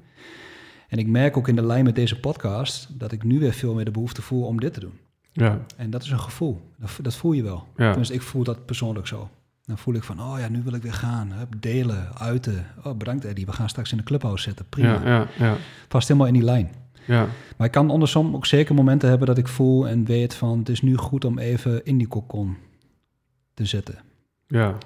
En 0.89 0.99
ik 0.99 1.07
merk 1.07 1.37
ook 1.37 1.49
in 1.49 1.57
de 1.57 1.67
lijn 1.67 1.85
met 1.85 1.95
deze 1.95 2.21
podcast 2.21 2.89
dat 2.99 3.13
ik 3.13 3.25
nu 3.25 3.39
weer 3.39 3.53
veel 3.53 3.75
meer 3.75 3.85
de 3.85 3.91
behoefte 3.91 4.23
voel 4.23 4.47
om 4.47 4.61
dit 4.61 4.75
te 4.75 4.81
doen. 4.81 4.93
ja, 5.33 5.59
En 5.77 5.91
dat 5.91 6.03
is 6.03 6.11
een 6.11 6.21
gevoel. 6.21 6.61
Dat, 6.79 6.91
dat 7.03 7.15
voel 7.17 7.33
je 7.33 7.43
wel. 7.43 7.67
ja, 7.77 7.87
Tenminste, 7.89 8.15
ik 8.15 8.23
voel 8.23 8.45
dat 8.45 8.67
persoonlijk 8.67 9.07
zo. 9.07 9.31
Dan 9.65 9.79
voel 9.79 9.95
ik 9.95 10.03
van, 10.03 10.21
oh 10.21 10.39
ja, 10.39 10.49
nu 10.49 10.63
wil 10.63 10.73
ik 10.75 10.83
weer 10.83 10.93
gaan. 10.93 11.33
Delen, 11.59 12.19
uiten. 12.19 12.67
Oh, 12.85 12.97
bedankt 12.97 13.25
Eddie, 13.25 13.47
we 13.47 13.53
gaan 13.53 13.69
straks 13.69 13.91
in 13.91 13.97
de 13.97 14.03
clubhouse 14.03 14.43
zitten. 14.43 14.67
Prima. 14.69 14.89
ja, 14.93 15.05
ja, 15.05 15.27
ja, 15.39 15.57
Past 15.89 16.09
helemaal 16.09 16.29
in 16.29 16.35
die 16.35 16.43
lijn. 16.43 16.73
ja, 17.07 17.27
Maar 17.57 17.67
ik 17.67 17.73
kan 17.73 17.91
andersom 17.91 18.35
ook 18.35 18.47
zeker 18.47 18.75
momenten 18.75 19.09
hebben 19.09 19.27
dat 19.27 19.39
ik 19.39 19.49
voel 19.49 19.89
en 19.89 20.05
weet 20.05 20.35
van... 20.35 20.59
het 20.59 20.69
is 20.69 20.83
nu 20.83 20.97
goed 20.97 21.25
om 21.25 21.39
even 21.39 21.85
in 21.85 21.99
die 21.99 22.07
kokon 22.09 22.57
te 23.55 23.65
zitten. 23.65 23.99
ja. 24.47 24.77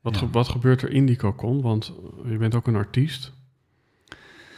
Wat, 0.00 0.14
Ja. 0.14 0.18
ge- 0.20 0.30
wat 0.30 0.48
gebeurt 0.48 0.82
er 0.82 0.90
in 0.90 1.06
die 1.06 1.16
cocon? 1.16 1.60
Want 1.62 1.92
je 2.24 2.36
bent 2.36 2.54
ook 2.54 2.66
een 2.66 2.76
artiest. 2.76 3.32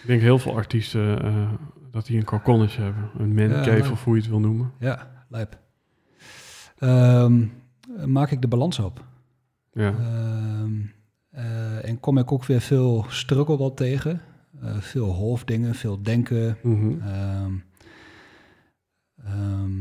Ik 0.02 0.06
denk 0.06 0.20
heel 0.20 0.38
veel 0.38 0.54
artiesten 0.56 1.22
eh, 1.22 1.52
dat 1.90 2.06
die 2.06 2.16
een 2.18 2.24
coconnetje 2.24 2.82
hebben. 2.82 3.10
Een 3.18 3.34
man 3.34 3.48
Ja, 3.48 3.78
maar- 3.78 3.90
of 3.90 4.04
hoe 4.04 4.14
je 4.14 4.20
het 4.20 4.30
wil 4.30 4.40
noemen. 4.40 4.72
Ja, 4.78 5.24
lijp. 5.28 5.58
Ehm, 6.78 7.44
maak 8.04 8.30
ik 8.30 8.40
de 8.40 8.48
balans 8.48 8.78
op. 8.78 9.04
Ja, 9.72 9.90
Ehm, 9.90 10.72
eh, 11.30 11.88
en 11.88 12.00
kom 12.00 12.18
ik 12.18 12.32
ook 12.32 12.44
weer 12.44 12.60
veel 12.60 13.04
struggle 13.08 13.58
wel 13.58 13.74
tegen. 13.74 14.20
Eh, 14.60 14.76
veel 14.76 15.12
hoofddingen, 15.12 15.74
veel 15.74 16.02
denken. 16.02 16.58
Mhm. 16.62 17.00
Ehm, 17.00 17.52
ehm, 19.24 19.80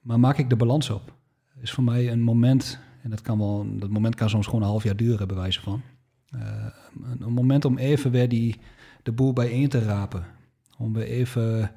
maar 0.00 0.20
maak 0.20 0.38
ik 0.38 0.48
de 0.50 0.56
balans 0.56 0.90
op? 0.90 1.14
Is 1.60 1.72
voor 1.72 1.84
mij 1.84 2.12
een 2.12 2.22
moment, 2.22 2.78
en 3.02 3.10
dat, 3.10 3.20
kan 3.20 3.38
wel, 3.38 3.66
dat 3.78 3.90
moment 3.90 4.14
kan 4.14 4.28
soms 4.28 4.46
gewoon 4.46 4.62
een 4.62 4.68
half 4.68 4.82
jaar 4.82 4.96
duren, 4.96 5.26
bij 5.26 5.36
wijze 5.36 5.60
van. 5.60 5.82
Een, 6.30 6.72
een 7.20 7.32
moment 7.32 7.64
om 7.64 7.78
even 7.78 8.10
weer 8.10 8.28
die, 8.28 8.56
de 9.02 9.12
boel 9.12 9.32
bijeen 9.32 9.68
te 9.68 9.78
rapen. 9.84 10.24
Om 10.78 10.92
weer 10.92 11.06
even 11.06 11.70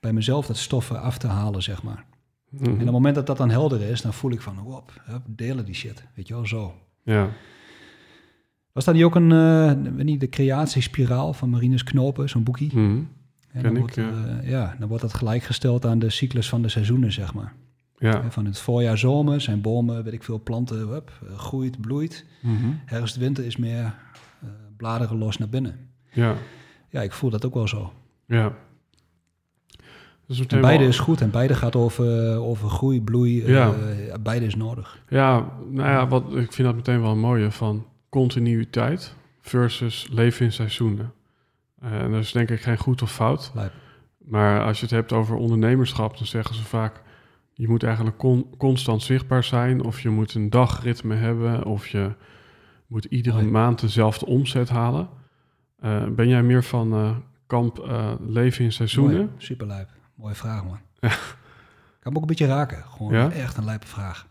bij 0.00 0.12
mezelf 0.12 0.46
dat 0.46 0.56
stoffen 0.56 1.00
af 1.00 1.18
te 1.18 1.26
halen, 1.26 1.62
zeg 1.62 1.82
maar. 1.82 2.04
Mhm. 2.50 2.64
En 2.64 2.70
op 2.72 2.78
het 2.78 2.90
moment 2.90 3.14
dat 3.14 3.26
dat 3.26 3.36
dan 3.36 3.50
helder 3.50 3.80
is, 3.80 4.02
dan 4.02 4.12
voel 4.12 4.30
ik 4.32 4.40
van, 4.40 4.58
wop, 4.58 4.92
hup, 5.04 5.22
delen 5.26 5.64
die 5.64 5.74
shit. 5.74 6.04
Weet 6.14 6.28
je 6.28 6.34
wel, 6.34 6.46
zo. 6.46 6.74
ja, 7.02 7.28
Was 8.72 8.84
dat 8.84 8.94
niet 8.94 9.04
ook 9.04 9.14
een, 9.14 9.32
eh, 9.32 9.92
weet 9.94 10.04
niet, 10.04 10.20
de 10.20 10.28
creatiespiraal 10.28 11.32
van 11.32 11.48
Marinus 11.50 11.82
Knopen, 11.84 12.28
zo'n 12.28 12.42
boekie? 12.42 12.70
Mhm. 12.74 12.80
En 12.90 13.06
Ken 13.52 13.62
dan 13.62 13.72
ik, 13.72 13.78
wordt, 13.78 13.94
ja. 13.94 14.10
eh, 14.40 14.48
ja, 14.50 14.76
dan 14.78 14.88
wordt 14.88 15.02
dat 15.02 15.14
gelijkgesteld 15.14 15.86
aan 15.86 15.98
de 15.98 16.10
cyclus 16.10 16.48
van 16.48 16.62
de 16.62 16.68
seizoenen, 16.68 17.12
zeg 17.12 17.34
maar. 17.34 17.52
ja. 17.98 18.30
Van 18.30 18.44
het 18.44 18.58
voorjaar, 18.58 18.98
zomer 18.98 19.40
zijn 19.40 19.60
bomen, 19.60 20.04
weet 20.04 20.12
ik 20.12 20.22
veel, 20.22 20.40
planten, 20.42 20.76
hup, 20.88 21.12
eh, 21.28 21.38
groeit, 21.38 21.80
bloeit. 21.80 22.24
Mhm. 22.42 22.66
Herfst, 22.84 23.16
winter 23.16 23.44
is 23.44 23.56
meer 23.56 23.94
bladeren 24.76 25.18
los 25.18 25.38
naar 25.38 25.48
binnen. 25.48 25.76
ja, 26.12 26.34
Ja, 26.90 27.02
ik 27.02 27.12
voel 27.12 27.30
dat 27.30 27.44
ook 27.46 27.54
wel 27.54 27.68
zo. 27.68 27.92
ja. 28.26 28.54
Dus 30.26 30.46
En 30.46 30.60
beide 30.60 30.84
is 30.84 30.98
goed 30.98 31.20
en 31.20 31.30
beide 31.30 31.54
gaat 31.54 31.76
over, 31.76 32.36
over 32.38 32.68
groei, 32.68 33.02
bloei. 33.02 33.42
eh, 33.42 33.48
Ja. 33.48 33.74
beide 34.20 34.46
is 34.46 34.54
nodig. 34.56 34.98
Ja, 35.08 35.48
nou 35.70 35.88
ja, 35.88 36.08
wat, 36.08 36.22
ik 36.36 36.52
vind 36.52 36.68
dat 36.68 36.74
meteen 36.76 37.00
wel 37.00 37.10
een 37.10 37.18
mooie 37.18 37.50
van 37.50 37.86
continuïteit 38.08 39.14
versus 39.40 40.08
leven 40.12 40.44
in 40.44 40.52
seizoenen. 40.52 41.12
Eh, 41.80 41.92
En 42.00 42.10
dat 42.10 42.20
is 42.22 42.32
denk 42.32 42.50
ik 42.50 42.60
geen 42.60 42.78
goed 42.78 43.02
of 43.02 43.12
fout. 43.12 43.50
Lijp. 43.54 43.72
Maar 44.18 44.64
als 44.64 44.76
je 44.78 44.82
het 44.84 44.94
hebt 44.94 45.12
over 45.12 45.36
ondernemerschap, 45.36 46.16
dan 46.18 46.26
zeggen 46.26 46.54
ze 46.54 46.62
vaak... 46.64 47.02
je 47.52 47.68
moet 47.68 47.82
eigenlijk 47.82 48.16
con- 48.16 48.46
constant 48.58 49.02
zichtbaar 49.02 49.44
zijn... 49.44 49.84
of 49.84 50.00
je 50.00 50.08
moet 50.10 50.34
een 50.34 50.50
dagritme 50.50 51.14
hebben... 51.14 51.64
of 51.64 51.88
je 51.88 52.10
moet 52.86 53.04
iedere 53.04 53.42
maand 53.42 53.80
dezelfde 53.80 54.26
omzet 54.26 54.68
halen. 54.68 55.08
Eh, 55.80 56.04
ben 56.06 56.28
jij 56.28 56.42
meer 56.42 56.64
van 56.64 57.14
kamp 57.46 57.88
leven 58.28 58.64
in 58.64 58.72
seizoenen? 58.72 59.16
Mooi, 59.16 59.28
super 59.36 59.66
lijp. 59.66 59.88
Mooie 60.16 60.34
vraag, 60.34 60.64
man. 60.64 60.78
Kan 62.00 62.12
me 62.12 62.16
ook 62.16 62.20
een 62.20 62.26
beetje 62.26 62.46
raken. 62.46 62.84
Gewoon 62.84 63.12
Ja? 63.12 63.30
echt 63.30 63.56
een 63.56 63.64
lijpe 63.64 63.86
vraag. 63.86 64.26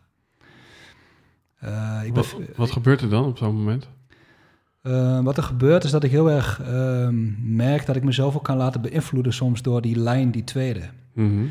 Eh, 1.59 2.01
ik 2.05 2.13
ben, 2.13 2.23
Wat, 2.23 2.36
wat 2.55 2.71
gebeurt 2.71 3.01
er 3.01 3.09
dan 3.09 3.25
op 3.25 3.38
zo'n 3.38 3.55
moment? 3.55 3.89
Eh, 4.81 5.19
wat 5.23 5.38
er 5.38 5.43
gebeurt 5.43 5.83
is 5.83 5.91
dat 5.91 6.03
ik 6.03 6.11
heel 6.11 6.29
erg 6.31 6.61
ehm, 6.61 7.55
merk 7.55 7.86
dat 7.86 7.95
ik 7.95 8.03
mezelf 8.03 8.36
ook 8.36 8.43
kan 8.43 8.57
laten 8.57 8.81
beïnvloeden 8.81 9.33
soms 9.33 9.61
door 9.61 9.81
die 9.81 9.99
lijn, 9.99 10.31
die 10.31 10.43
tweede. 10.43 10.89
Mhm. 11.13 11.45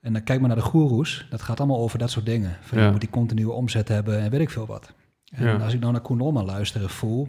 En 0.00 0.12
dan 0.12 0.22
kijk 0.22 0.38
maar 0.40 0.48
naar 0.48 0.58
de 0.58 0.64
goeroes. 0.64 1.26
Dat 1.30 1.42
gaat 1.42 1.58
allemaal 1.58 1.78
over 1.78 1.98
dat 1.98 2.10
soort 2.10 2.26
dingen. 2.26 2.56
Van, 2.60 2.78
Ja. 2.78 2.84
Je 2.84 2.90
moet 2.90 3.00
die 3.00 3.10
continue 3.10 3.50
omzet 3.50 3.88
hebben 3.88 4.18
en 4.20 4.30
weet 4.30 4.40
ik 4.40 4.50
veel 4.50 4.66
wat. 4.66 4.92
En 5.32 5.44
Ja. 5.46 5.56
als 5.56 5.74
ik 5.74 5.80
dan 5.80 5.92
naar 5.92 6.00
Koen 6.00 6.20
Olman 6.20 6.44
luister 6.44 6.82
en 6.82 6.90
voel, 6.90 7.28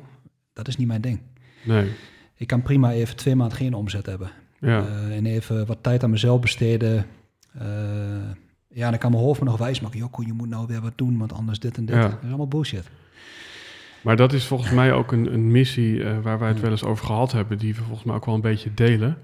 dat 0.54 0.68
is 0.68 0.78
niet 0.78 0.88
mijn 0.88 1.02
ding. 1.02 1.20
Nee, 1.64 1.92
Ik 2.36 2.48
kan 2.48 2.62
prima 2.62 2.92
even 2.92 3.16
twee 3.16 3.36
maanden 3.36 3.58
geen 3.58 3.74
omzet 3.74 4.06
hebben. 4.06 4.30
Ja, 4.66 4.86
Eh, 4.86 5.16
en 5.16 5.26
even 5.26 5.66
wat 5.66 5.78
tijd 5.82 6.04
aan 6.04 6.10
mezelf 6.10 6.42
besteden. 6.42 7.06
Eh, 7.54 7.66
ja, 8.68 8.86
en 8.86 8.90
dan 8.90 9.00
kan 9.00 9.12
mijn 9.12 9.24
hoofd 9.24 9.40
me 9.40 9.46
nog 9.46 9.58
wijs 9.58 9.80
maken. 9.80 10.00
Joh, 10.00 10.12
Koen, 10.12 10.26
je 10.26 10.34
moet 10.34 10.50
nou 10.50 10.68
weer 10.68 10.82
wat 10.82 10.98
doen, 10.98 11.18
want 11.18 11.34
anders 11.34 11.60
dit 11.60 11.78
en 11.78 11.86
dit. 11.86 11.96
Ja. 11.96 12.02
Dat 12.02 12.18
is 12.22 12.28
allemaal 12.28 12.48
bullshit. 12.48 12.90
Maar 14.04 14.16
dat 14.16 14.34
is 14.34 14.46
volgens 14.46 14.72
mij 14.72 14.94
ook 14.94 15.12
een, 15.12 15.34
een 15.34 15.52
missie 15.52 16.04
eh, 16.04 16.20
waar 16.20 16.40
wij 16.40 16.48
het 16.48 16.60
wel 16.60 16.72
eens 16.72 16.84
over 16.84 17.06
gehad 17.06 17.32
hebben, 17.32 17.58
die 17.58 17.76
we 17.76 17.82
volgens 17.82 18.04
mij 18.04 18.16
ook 18.16 18.26
wel 18.26 18.36
een 18.36 18.42
beetje 18.42 18.74
delen. 18.74 19.18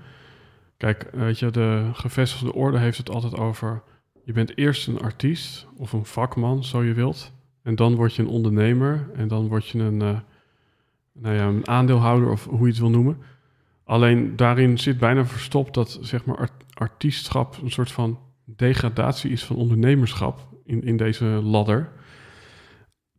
Kijk, 0.78 1.10
weet 1.12 1.39
je, 1.39 1.50
de 1.52 1.89
gevestigde 1.94 2.54
orde 2.54 2.78
heeft 2.78 2.98
het 2.98 3.10
altijd 3.10 3.38
over, 3.38 3.82
je 4.26 4.34
bent 4.34 4.58
eerst 4.58 4.88
een 4.88 5.02
artiest 5.02 5.68
of 5.76 5.94
een 5.94 6.06
vakman, 6.06 6.64
zo 6.64 6.84
je 6.84 6.94
wilt. 6.94 7.32
En 7.64 7.76
dan 7.76 7.96
word 7.96 8.16
je 8.16 8.22
een 8.22 8.28
ondernemer 8.28 9.10
en 9.16 9.28
dan 9.28 9.48
word 9.48 9.68
je 9.68 9.80
een, 9.80 9.98
nou 11.14 11.36
ja, 11.36 11.48
een 11.48 11.68
aandeelhouder 11.68 12.30
of 12.30 12.46
hoe 12.46 12.60
je 12.60 12.68
het 12.68 12.78
wil 12.78 12.89
noemen. 12.89 13.18
Alleen 13.92 14.36
daarin 14.36 14.78
zit 14.78 14.98
bijna 14.98 15.26
verstopt 15.26 15.74
dat 15.74 15.98
zeg 16.02 16.26
maar 16.26 16.38
art- 16.38 16.64
artiestschap 16.74 17.58
een 17.62 17.72
soort 17.72 17.92
van 17.92 18.20
degradatie 18.46 19.32
is 19.32 19.44
van 19.44 19.56
ondernemerschap 19.56 20.48
in, 20.66 20.84
in 20.84 20.98
deze 20.98 21.26
ladder. 21.26 21.92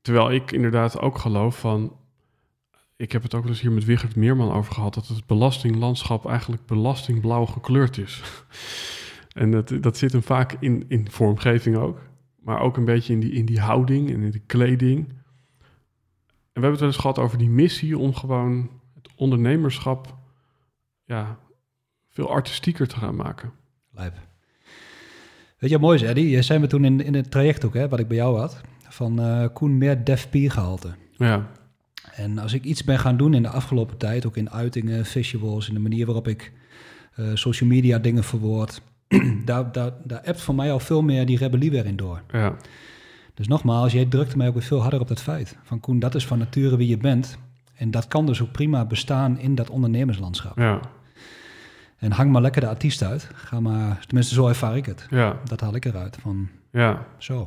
Terwijl 0.00 0.32
ik 0.32 0.52
inderdaad 0.52 1.00
ook 1.00 1.18
geloof 1.18 1.58
van. 1.58 1.96
Ik 2.96 3.12
heb 3.12 3.22
het 3.22 3.34
ook 3.34 3.46
eens 3.46 3.60
hier 3.60 3.72
met 3.72 3.84
Wigert 3.84 4.16
Meerman 4.16 4.52
over 4.52 4.74
gehad. 4.74 4.94
dat 4.94 5.08
het 5.08 5.26
belastinglandschap 5.26 6.26
eigenlijk 6.26 6.66
belastingblauw 6.66 7.46
gekleurd 7.46 7.98
is. 7.98 8.22
en 9.32 9.50
dat, 9.50 9.74
dat 9.80 9.96
zit 9.96 10.12
hem 10.12 10.22
vaak 10.22 10.56
in, 10.60 10.84
in 10.88 11.10
vormgeving 11.10 11.76
ook. 11.76 12.00
Maar 12.42 12.60
ook 12.60 12.76
een 12.76 12.84
beetje 12.84 13.12
in 13.12 13.20
die, 13.20 13.32
in 13.32 13.46
die 13.46 13.60
houding 13.60 14.10
en 14.10 14.22
in 14.22 14.30
die 14.30 14.42
kleding. 14.46 14.98
En 14.98 15.14
we 16.52 16.60
hebben 16.60 16.70
het 16.70 16.80
wel 16.80 16.88
eens 16.88 16.98
gehad 16.98 17.18
over 17.18 17.38
die 17.38 17.50
missie 17.50 17.98
om 17.98 18.14
gewoon 18.14 18.70
het 18.94 19.08
ondernemerschap. 19.16 20.20
Ja, 21.12 21.38
veel 22.08 22.30
artistieker 22.30 22.88
te 22.88 22.96
gaan 22.96 23.16
maken. 23.16 23.52
Lijp. 23.90 24.14
Weet 25.58 25.70
je 25.70 25.76
wat 25.76 25.86
mooi 25.86 25.98
is, 26.02 26.08
Eddie? 26.08 26.30
Je 26.30 26.42
zei 26.42 26.58
me 26.58 26.66
toen 26.66 26.84
in, 26.84 27.04
in 27.04 27.14
het 27.14 27.30
traject 27.30 27.64
ook, 27.64 27.74
hè, 27.74 27.88
wat 27.88 27.98
ik 27.98 28.08
bij 28.08 28.16
jou 28.16 28.38
had, 28.38 28.60
van 28.88 29.20
eh, 29.20 29.46
Koen 29.52 29.78
meer 29.78 29.96
P 30.30 30.32
gehalte. 30.32 30.94
Ja, 31.16 31.46
En 32.14 32.38
als 32.38 32.52
ik 32.52 32.64
iets 32.64 32.84
ben 32.84 32.98
gaan 32.98 33.16
doen 33.16 33.34
in 33.34 33.42
de 33.42 33.48
afgelopen 33.48 33.96
tijd, 33.96 34.26
ook 34.26 34.36
in 34.36 34.50
uitingen, 34.50 35.04
visuals, 35.04 35.68
in 35.68 35.74
de 35.74 35.80
manier 35.80 36.06
waarop 36.06 36.28
ik 36.28 36.52
eh, 37.14 37.26
social 37.34 37.68
media 37.68 37.98
dingen 37.98 38.24
verwoord, 38.24 38.82
daar, 39.44 39.72
daar, 39.72 39.92
daar 40.04 40.22
appt 40.24 40.40
voor 40.40 40.54
mij 40.54 40.72
al 40.72 40.80
veel 40.80 41.02
meer 41.02 41.26
die 41.26 41.38
rebellie 41.38 41.70
weer 41.70 41.86
in 41.86 41.96
door. 41.96 42.22
ja, 42.30 42.56
Dus 43.34 43.48
nogmaals, 43.48 43.92
jij 43.92 44.04
drukte 44.04 44.36
mij 44.36 44.48
ook 44.48 44.54
weer 44.54 44.62
veel 44.62 44.80
harder 44.80 45.00
op 45.00 45.08
dat 45.08 45.22
feit. 45.22 45.56
Van 45.62 45.80
Koen, 45.80 45.98
dat 45.98 46.14
is 46.14 46.26
van 46.26 46.38
nature 46.38 46.76
wie 46.76 46.88
je 46.88 46.96
bent. 46.96 47.38
En 47.74 47.90
dat 47.90 48.08
kan 48.08 48.26
dus 48.26 48.42
ook 48.42 48.52
prima 48.52 48.84
bestaan 48.84 49.38
in 49.38 49.54
dat 49.54 49.70
ondernemerslandschap. 49.70 50.58
ja, 50.58 50.80
En 52.02 52.12
hang 52.12 52.30
maar 52.32 52.42
lekker 52.42 52.60
de 52.60 52.68
artiest 52.68 53.02
uit. 53.02 53.30
Ga 53.34 53.60
maar, 53.60 54.04
tenminste 54.06 54.34
zo 54.34 54.46
ervaar 54.46 54.76
ik 54.76 54.86
het. 54.86 55.06
Ja, 55.10 55.36
Dat 55.44 55.60
haal 55.60 55.74
ik 55.74 55.84
eruit, 55.84 56.16
van 56.20 56.48
ja, 56.72 57.06
zo. 57.18 57.46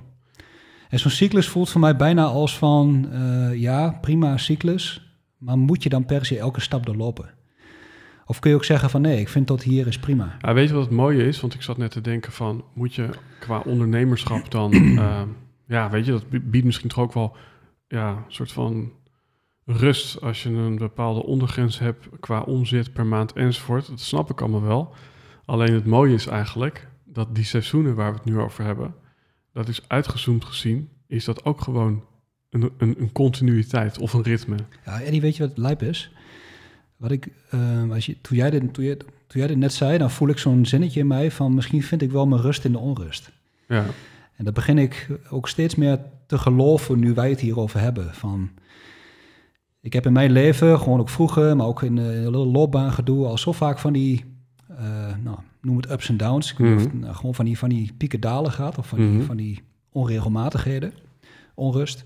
En 0.90 1.00
zo'n 1.00 1.12
cyclus 1.12 1.48
voelt 1.48 1.70
voor 1.70 1.82
mij 1.82 1.96
bijna 1.96 2.24
als 2.26 2.58
van, 2.58 3.08
eh, 3.12 3.54
ja, 3.60 3.98
prima 4.02 4.38
cyclus, 4.38 5.16
maar 5.38 5.58
moet 5.58 5.84
je 5.84 5.90
dan 5.90 6.06
per 6.06 6.26
se 6.26 6.40
elke 6.40 6.62
stap 6.62 6.86
doorlopen? 6.86 7.30
Of 8.26 8.40
kun 8.40 8.50
je 8.50 8.56
ook 8.56 8.64
zeggen 8.66 8.90
van, 8.90 9.02
nee, 9.02 9.20
ik 9.20 9.30
vind 9.30 9.48
tot 9.48 9.64
hier 9.64 9.88
is 9.88 10.00
prima. 10.00 10.38
Ja, 10.42 10.54
weet 10.54 10.68
je 10.68 10.74
wat 10.74 10.84
het 10.86 10.94
mooie 10.94 11.28
is? 11.28 11.42
Want 11.42 11.54
ik 11.54 11.62
zat 11.62 11.78
net 11.78 11.92
te 11.92 12.02
denken 12.02 12.32
van, 12.32 12.64
moet 12.74 12.94
je 12.96 13.10
qua 13.40 13.60
ondernemerschap 13.60 14.52
dan... 14.52 14.72
ehm, 14.98 15.28
ja, 15.68 15.90
weet 15.90 16.06
je, 16.06 16.12
dat 16.12 16.30
bi- 16.30 16.40
biedt 16.42 16.66
misschien 16.66 16.90
toch 16.90 17.00
ook 17.00 17.14
wel 17.14 17.36
ja, 17.88 18.10
een 18.10 18.24
soort 18.28 18.52
van 18.52 18.92
rust... 19.66 20.22
als 20.22 20.44
je 20.44 20.50
een 20.50 20.78
bepaalde 20.78 21.24
ondergrens 21.24 21.80
hebt 21.80 22.08
qua 22.20 22.42
omzet 22.42 22.94
per 22.94 23.06
maand 23.06 23.34
enzovoort. 23.34 23.88
Dat 23.88 24.00
snap 24.00 24.30
ik 24.30 24.42
allemaal 24.42 24.62
wel. 24.62 24.94
Alleen 25.46 25.74
het 25.74 25.86
mooie 25.86 26.14
is 26.14 26.28
eigenlijk 26.28 26.88
dat 27.04 27.36
die 27.36 27.44
seizoenen 27.44 27.96
waar 27.96 28.12
we 28.12 28.18
het 28.18 28.26
nu 28.26 28.40
over 28.40 28.64
hebben... 28.64 28.96
dat 29.54 29.68
is 29.68 29.82
uitgezoomd 29.88 30.46
gezien, 30.46 30.90
is 31.08 31.26
dat 31.26 31.46
ook 31.46 31.62
gewoon 31.62 32.04
een, 32.50 32.72
een, 32.78 32.96
een 33.00 33.12
continuïteit 33.12 33.98
of 33.98 34.14
een 34.14 34.24
ritme. 34.24 34.56
Ja, 34.86 35.02
Eddie, 35.02 35.22
weet 35.22 35.38
je 35.38 35.48
wat 35.48 35.58
lijp 35.58 35.82
is? 35.82 36.12
Wat 36.98 37.12
ik, 37.12 37.28
eh, 37.50 37.92
als 37.92 38.06
je, 38.06 38.22
toen, 38.22 38.38
jij 38.38 38.50
dit, 38.50 38.74
toen, 38.74 38.84
je, 38.84 38.98
toen 38.98 39.40
jij 39.40 39.48
dit 39.48 39.58
net 39.58 39.74
zei, 39.74 39.98
dan 39.98 40.12
voel 40.12 40.30
ik 40.30 40.38
zo'n 40.38 40.66
zinnetje 40.66 41.00
in 41.00 41.08
mij 41.08 41.32
van 41.32 41.54
misschien 41.54 41.84
vind 41.84 42.02
ik 42.02 42.12
wel 42.12 42.28
mijn 42.28 42.42
rust 42.42 42.66
in 42.66 42.72
de 42.72 42.78
onrust. 42.78 43.32
Ja, 43.68 43.86
En 44.36 44.46
dat 44.46 44.54
begin 44.54 44.78
ik 44.78 45.08
ook 45.30 45.48
steeds 45.50 45.76
meer 45.76 46.00
te 46.28 46.38
geloven 46.38 47.00
nu 47.00 47.14
wij 47.14 47.30
het 47.30 47.40
hierover 47.40 47.80
hebben. 47.80 48.14
Van, 48.14 48.50
ik 49.86 49.94
heb 49.94 50.06
in 50.06 50.14
mijn 50.14 50.32
leven, 50.32 50.80
gewoon 50.80 51.00
ook 51.00 51.10
vroeger, 51.10 51.56
maar 51.56 51.66
ook 51.68 51.82
in 51.84 51.96
de 51.96 52.02
hele 52.02 52.38
loopbaangedoe, 52.46 53.26
al 53.28 53.38
zo 53.38 53.52
vaak 53.52 53.80
van 53.80 53.94
die, 53.94 54.26
eh, 54.68 54.86
nou, 55.24 55.38
noem 55.62 55.78
het 55.78 55.92
ups 55.92 56.10
en 56.10 56.18
downs. 56.18 56.52
Ik 56.52 56.58
weet 56.58 56.68
niet 56.68 56.78
of 56.78 56.84
het, 56.84 56.94
Mhm. 56.94 57.02
nou, 57.04 57.16
gewoon 57.16 57.36
van 57.36 57.46
die, 57.46 57.58
van 57.58 57.70
die 57.70 57.92
pieken 57.98 58.20
dalen 58.20 58.52
gaat, 58.52 58.78
of 58.78 58.88
van, 58.88 58.98
die, 58.98 59.08
Mhm. 59.08 59.24
van 59.26 59.38
die 59.38 59.64
onregelmatigheden, 59.92 60.94
onrust. 61.54 62.04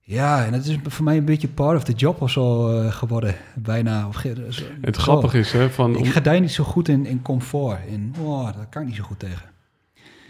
Ja, 0.00 0.44
en 0.46 0.52
het 0.52 0.66
is 0.66 0.76
voor 0.82 1.04
mij 1.04 1.16
een 1.16 1.24
beetje 1.24 1.48
part 1.48 1.76
of 1.76 1.84
the 1.84 1.92
job 1.92 2.20
of 2.20 2.30
zo 2.30 2.68
eh, 2.80 2.92
geworden, 2.92 3.34
bijna. 3.56 4.08
Of, 4.08 4.24
zo- 4.50 4.64
het 4.80 4.96
grappige 4.96 5.38
is 5.38 5.52
hè, 5.52 5.70
van... 5.70 5.96
Ik 5.96 6.06
gedij 6.06 6.40
niet 6.40 6.50
zo 6.50 6.64
goed 6.64 6.88
in, 6.88 7.06
in 7.06 7.22
comfort. 7.22 7.78
In, 7.88 8.14
oh, 8.20 8.44
daar 8.44 8.66
kan 8.70 8.82
ik 8.82 8.88
niet 8.88 8.96
zo 8.96 9.02
goed 9.02 9.18
tegen. 9.18 9.48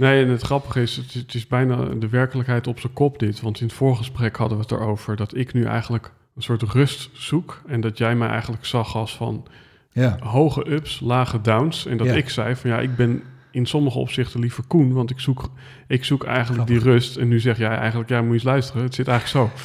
Nee, 0.00 0.24
en 0.24 0.30
het 0.30 0.42
grappige 0.42 0.82
is, 0.82 0.96
het, 0.96 1.06
is- 1.06 1.14
het 1.20 1.34
is 1.34 1.46
bijna 1.46 1.84
de 1.84 2.08
werkelijkheid 2.08 2.66
op 2.66 2.80
zijn 2.80 2.92
kop 2.92 3.18
dit. 3.18 3.40
Want 3.40 3.60
in 3.60 3.66
het 3.66 3.74
voorgesprek 3.76 4.36
hadden 4.36 4.56
we 4.56 4.62
het 4.62 4.72
erover 4.72 5.16
dat 5.16 5.36
ik 5.36 5.52
nu 5.52 5.64
eigenlijk 5.64 6.12
een 6.36 6.42
soort 6.42 6.62
rust 6.62 7.10
zoek. 7.12 7.62
En 7.66 7.80
dat 7.80 7.98
jij 7.98 8.14
mij 8.16 8.28
eigenlijk 8.28 8.64
zag 8.64 8.96
als 8.96 9.16
van 9.16 9.46
Ja, 9.92 10.16
hoge 10.22 10.70
ups, 10.70 11.00
lage 11.00 11.40
downs. 11.40 11.86
En 11.86 11.96
dat 11.96 12.06
Ja. 12.06 12.14
ik 12.14 12.28
zei 12.30 12.56
van 12.56 12.70
ja, 12.70 12.78
ik 12.80 12.96
ben 12.96 13.22
in 13.50 13.66
sommige 13.66 13.98
opzichten 13.98 14.40
liever 14.40 14.64
Koen. 14.66 14.92
Want 14.92 15.10
ik 15.10 15.20
zoek, 15.20 15.50
ik 15.86 16.04
zoek 16.04 16.24
eigenlijk 16.24 16.66
die 16.66 16.78
rust. 16.78 17.16
En 17.16 17.28
nu 17.28 17.40
zeg 17.40 17.58
jij 17.58 17.76
eigenlijk, 17.76 18.08
ja, 18.10 18.18
moet 18.18 18.26
je 18.28 18.34
eens 18.34 18.42
luisteren. 18.42 18.82
Het 18.82 18.94
zit 18.94 19.08
eigenlijk 19.08 19.50
zo. 19.50 19.58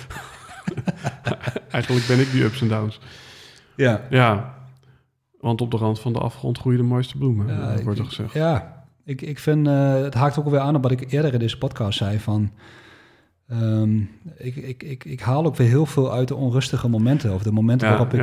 eigenlijk 1.72 2.08
ben 2.08 2.20
ik 2.20 2.32
die 2.32 2.44
ups 2.44 2.62
en 2.62 2.68
downs. 2.68 3.00
ja. 3.76 4.02
Ja, 4.10 4.54
want 5.40 5.62
op 5.62 5.72
de 5.72 5.78
rand 5.78 6.00
van 6.00 6.14
de 6.14 6.20
afgrond 6.20 6.58
groeien 6.58 6.80
de 6.80 6.86
mooiste 6.86 7.18
bloemen. 7.18 7.48
Ja, 7.48 7.84
wordt 7.84 8.00
er 8.00 8.06
gezegd. 8.06 8.34
Ja, 8.34 8.75
ik, 9.06 9.22
ik 9.22 9.40
vind, 9.40 9.68
eh, 9.68 9.94
het 9.94 10.14
haakt 10.14 10.40
ook 10.40 10.46
alweer 10.46 10.60
aan 10.60 10.76
op 10.76 10.84
wat 10.84 10.92
ik 10.92 11.12
eerder 11.12 11.34
in 11.34 11.40
deze 11.40 11.58
podcast 11.58 11.98
zei 11.98 12.20
van, 12.20 12.52
ehm, 13.48 13.98
ik, 14.38 14.56
ik, 14.56 14.84
ik, 14.84 15.06
ik 15.06 15.20
haal 15.20 15.46
ook 15.46 15.56
weer 15.56 15.68
heel 15.68 15.86
veel 15.86 16.14
uit 16.14 16.28
de 16.28 16.36
onrustige 16.36 16.88
momenten, 16.88 17.34
of 17.34 17.44
de 17.44 17.52
momenten 17.52 17.88
Ja, 17.88 17.98
waarop 17.98 18.14
ik... 18.14 18.22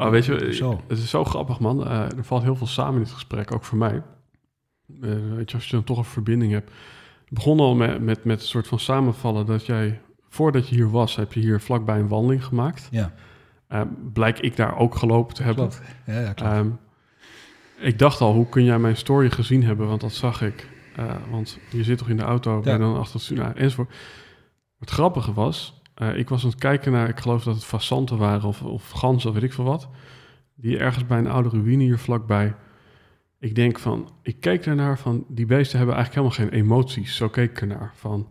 Oh, 0.00 0.10
weet 0.10 0.24
je, 0.24 0.54
zo. 0.54 0.80
het 0.88 0.98
is 0.98 1.10
zo 1.10 1.24
grappig, 1.24 1.60
man. 1.60 1.86
Eh, 1.86 2.00
er 2.00 2.24
valt 2.24 2.42
heel 2.42 2.56
veel 2.56 2.66
samen 2.66 2.94
in 2.94 3.02
dit 3.02 3.12
gesprek, 3.12 3.54
ook 3.54 3.64
voor 3.64 3.78
mij. 3.78 4.02
Weet 5.34 5.50
je, 5.50 5.56
als 5.56 5.66
je 5.66 5.76
dan 5.76 5.84
toch 5.84 5.98
een 5.98 6.04
verbinding 6.04 6.52
hebt. 6.52 6.70
Het 7.24 7.34
begon 7.38 7.60
al 7.60 7.74
met, 7.74 8.00
met, 8.00 8.24
met 8.24 8.40
een 8.40 8.46
soort 8.46 8.66
van 8.66 8.78
samenvallen 8.78 9.46
dat 9.46 9.66
jij, 9.66 10.00
voordat 10.28 10.68
je 10.68 10.74
hier 10.74 10.90
was, 10.90 11.16
heb 11.16 11.32
je 11.32 11.40
hier 11.40 11.60
vlakbij 11.60 11.98
een 11.98 12.08
wandeling 12.08 12.44
gemaakt. 12.44 12.88
Ja, 12.90 13.12
blijk 14.12 14.38
ik 14.38 14.56
daar 14.56 14.78
ook 14.78 14.94
gelopen 14.94 15.34
te 15.34 15.42
hebben. 15.42 15.68
klopt. 15.68 15.82
Ja, 16.06 16.20
ja, 16.20 16.32
klopt. 16.32 16.52
Ehm, 16.52 16.68
ik 17.80 17.98
dacht 17.98 18.20
al, 18.20 18.32
hoe 18.32 18.48
kun 18.48 18.64
jij 18.64 18.78
mijn 18.78 18.96
story 18.96 19.30
gezien 19.30 19.64
hebben? 19.64 19.88
Want 19.88 20.00
dat 20.00 20.12
zag 20.12 20.42
ik. 20.42 20.68
Eh, 20.96 21.14
want 21.30 21.58
je 21.70 21.84
zit 21.84 21.98
toch 21.98 22.08
in 22.08 22.16
de 22.16 22.22
auto, 22.22 22.60
ben 22.60 22.72
je 22.72 22.78
dan 22.78 22.96
achter 22.96 23.20
het 23.20 23.30
nou, 23.30 23.54
enzovoort. 23.54 23.94
Het 24.78 24.90
grappige 24.90 25.32
was, 25.32 25.82
eh, 25.94 26.16
ik 26.16 26.28
was 26.28 26.44
aan 26.44 26.50
het 26.50 26.58
kijken 26.58 26.92
naar, 26.92 27.08
ik 27.08 27.20
geloof 27.20 27.44
dat 27.44 27.54
het 27.54 27.64
fassanten 27.64 28.18
waren 28.18 28.48
of, 28.48 28.62
of 28.62 28.90
ganzen 28.90 29.28
of 29.28 29.34
weet 29.34 29.44
ik 29.44 29.52
veel 29.52 29.64
wat. 29.64 29.88
Die 30.54 30.78
ergens 30.78 31.06
bij 31.06 31.18
een 31.18 31.30
oude 31.30 31.48
ruïne 31.48 31.82
hier 31.82 31.98
vlakbij. 31.98 32.54
Ik 33.38 33.54
denk 33.54 33.78
van, 33.78 34.12
ik 34.22 34.40
keek 34.40 34.66
ernaar 34.66 34.98
van, 34.98 35.24
die 35.28 35.46
beesten 35.46 35.78
hebben 35.78 35.96
eigenlijk 35.96 36.26
helemaal 36.26 36.50
geen 36.50 36.62
emoties. 36.62 37.16
Zo 37.16 37.28
keek 37.28 37.50
ik 37.50 37.60
ernaar 37.60 37.92
van, 37.94 38.28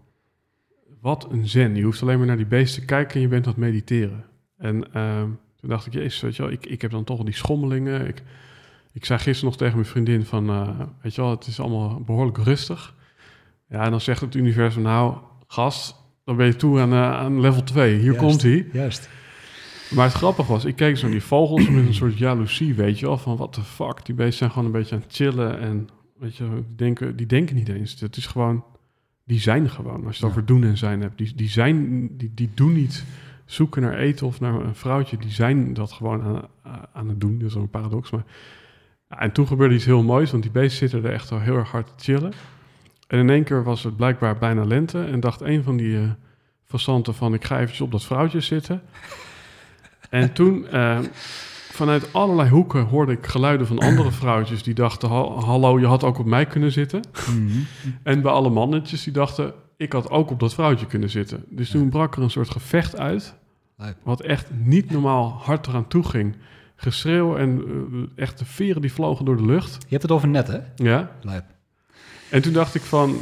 wat 1.02 1.28
een 1.32 1.48
zen. 1.48 1.76
Je 1.76 1.84
hoeft 1.84 2.02
alleen 2.02 2.18
maar 2.18 2.28
naar 2.28 2.38
die 2.38 2.46
beesten 2.46 2.82
te 2.82 2.88
kijken 2.88 3.16
en 3.16 3.22
je 3.22 3.28
bent 3.28 3.46
aan 3.46 3.52
het 3.52 3.62
mediteren. 3.62 4.26
En 4.58 4.94
ehm, 4.94 5.30
toen 5.56 5.70
dacht 5.70 5.86
ik, 5.86 5.94
jezus, 5.94 6.22
weet 6.22 6.36
je 6.36 6.42
wel, 6.42 6.52
ik, 6.52 6.66
ik 6.66 6.82
heb 6.82 6.92
dan 6.92 7.04
toch 7.04 7.16
wel 7.16 7.26
die 7.26 7.36
schommelingen. 7.36 8.08
Ik, 8.08 8.24
ik 8.94 9.06
zei 9.06 9.20
gisteren 9.20 9.50
nog 9.50 9.58
tegen 9.58 9.76
mijn 9.76 9.88
vriendin 9.88 10.26
van, 10.26 10.50
eh, 10.50 10.80
weet 11.02 11.16
je 11.16 11.22
wel, 11.22 11.30
het 11.30 11.48
is 11.48 11.60
allemaal 11.60 12.02
behoorlijk 12.02 12.38
rustig. 12.38 12.96
Ja, 13.70 13.84
en 13.84 13.92
dan 13.92 14.02
zegt 14.02 14.22
het 14.22 14.36
universum, 14.36 14.82
nou, 14.82 15.18
gast, 15.48 15.96
dan 16.26 16.36
ben 16.36 16.46
je 16.46 16.56
toe 16.56 16.80
aan, 16.80 16.92
eh, 16.92 17.12
aan 17.12 17.40
level 17.40 17.64
2. 17.64 17.94
Hier 17.96 18.04
Juist. 18.04 18.20
komt 18.20 18.42
hij. 18.42 18.68
Juist. 18.74 19.10
Maar 19.90 20.06
het 20.06 20.14
grappige 20.14 20.52
was, 20.52 20.66
ik 20.66 20.76
keek 20.76 20.98
zo 20.98 21.02
naar 21.04 21.12
die 21.12 21.24
vogels 21.24 21.70
met 21.70 21.86
een 21.86 21.94
soort 21.94 22.18
jaloezie, 22.18 22.74
weet 22.74 23.00
je 23.00 23.06
wel, 23.06 23.18
van 23.18 23.38
what 23.38 23.54
the 23.54 23.62
fuck. 23.62 24.06
Die 24.06 24.16
beesten 24.16 24.38
zijn 24.38 24.50
gewoon 24.52 24.66
een 24.66 24.72
beetje 24.72 24.96
aan 24.96 25.02
het 25.02 25.14
chillen 25.16 25.60
en, 25.60 25.88
weet 26.20 26.36
je, 26.36 26.50
die 26.54 26.76
denken, 26.76 27.16
die 27.16 27.26
denken 27.26 27.56
niet 27.56 27.70
eens. 27.70 28.00
Het 28.00 28.18
is 28.18 28.26
gewoon, 28.26 28.64
die 29.26 29.40
zijn 29.40 29.70
gewoon, 29.70 29.94
als 29.96 30.02
je 30.04 30.08
het 30.08 30.20
Ja. 30.20 30.28
over 30.28 30.46
doen 30.46 30.64
en 30.64 30.78
zijn 30.78 31.02
hebt. 31.02 31.18
Die, 31.18 31.36
die 31.36 31.50
zijn, 31.50 32.08
die, 32.18 32.32
die 32.34 32.50
doen 32.54 32.74
niet 32.74 33.04
zoeken 33.46 33.82
naar 33.82 33.98
eten 33.98 34.28
of 34.28 34.40
naar 34.40 34.54
een 34.54 34.76
vrouwtje. 34.76 35.18
Die 35.18 35.32
zijn 35.32 35.74
dat 35.74 35.92
gewoon 35.92 36.22
aan, 36.24 36.42
aan 36.94 37.10
het 37.10 37.20
doen. 37.22 37.40
Dat 37.40 37.48
is 37.50 37.56
een 37.56 37.70
paradox, 37.70 38.12
maar... 38.12 38.24
En 39.10 39.32
toen 39.32 39.48
gebeurde 39.48 39.76
iets 39.76 39.86
heel 39.86 40.04
moois, 40.04 40.32
want 40.32 40.44
die 40.44 40.52
beesten 40.52 40.90
zitten 40.90 41.10
er 41.10 41.16
echt 41.16 41.32
al 41.32 41.40
heel 41.40 41.56
erg 41.56 41.72
hard 41.72 41.88
te 41.88 41.94
chillen. 42.04 42.34
En 43.08 43.20
in 43.20 43.30
één 43.30 43.44
keer 43.44 43.64
was 43.64 43.84
het 43.84 43.96
blijkbaar 43.96 44.38
bijna 44.38 44.64
lente 44.66 45.04
en 45.04 45.20
dacht 45.20 45.42
een 45.42 45.64
van 45.64 45.78
die 45.78 46.00
passanten 46.68 47.14
van... 47.16 47.34
ik 47.34 47.44
ga 47.46 47.56
eventjes 47.56 47.82
op 47.82 47.92
dat 47.92 48.06
vrouwtje 48.06 48.40
zitten. 48.40 48.82
En 50.10 50.34
toen, 50.34 50.68
eh, 50.68 51.00
vanuit 51.72 52.14
allerlei 52.14 52.50
hoeken, 52.50 52.84
hoorde 52.84 53.12
ik 53.12 53.26
geluiden 53.28 53.68
van 53.68 53.80
andere 53.80 54.12
vrouwtjes... 54.12 54.64
die 54.64 54.74
dachten, 54.74 55.10
"Ha- 55.10 55.40
hallo, 55.40 55.80
je 55.80 55.86
had 55.86 56.04
ook 56.04 56.18
op 56.20 56.26
mij 56.26 56.46
kunnen 56.46 56.72
zitten. 56.72 57.02
Mhm. 57.30 57.58
En 58.04 58.22
bij 58.22 58.32
alle 58.32 58.50
mannetjes 58.50 59.04
die 59.04 59.14
dachten, 59.14 59.54
ik 59.78 59.94
had 59.94 60.10
ook 60.10 60.32
op 60.32 60.40
dat 60.40 60.54
vrouwtje 60.54 60.86
kunnen 60.86 61.10
zitten. 61.10 61.44
Dus 61.50 61.70
toen 61.70 61.90
brak 61.90 62.16
er 62.16 62.22
een 62.22 62.30
soort 62.32 62.50
gevecht 62.50 63.00
uit... 63.00 63.36
Wat 64.04 64.22
echt 64.22 64.50
niet 64.64 64.92
normaal 64.92 65.40
hard 65.44 65.68
eraan 65.68 65.88
toe 65.88 66.04
ging. 66.04 66.36
Geschreeuw 66.82 67.38
en 67.38 67.64
eh, 67.68 68.24
echt 68.24 68.40
de 68.40 68.46
veren 68.46 68.82
die 68.82 68.94
vlogen 68.94 69.26
door 69.26 69.38
de 69.38 69.46
lucht. 69.46 69.74
Je 69.74 69.90
hebt 69.90 70.02
het 70.02 70.12
over 70.12 70.28
net, 70.28 70.48
hè? 70.48 70.60
Ja. 70.76 71.12
Lijp. 71.22 71.46
En 72.30 72.42
toen 72.42 72.54
dacht 72.54 72.76
ik 72.76 72.82
van, 72.82 73.18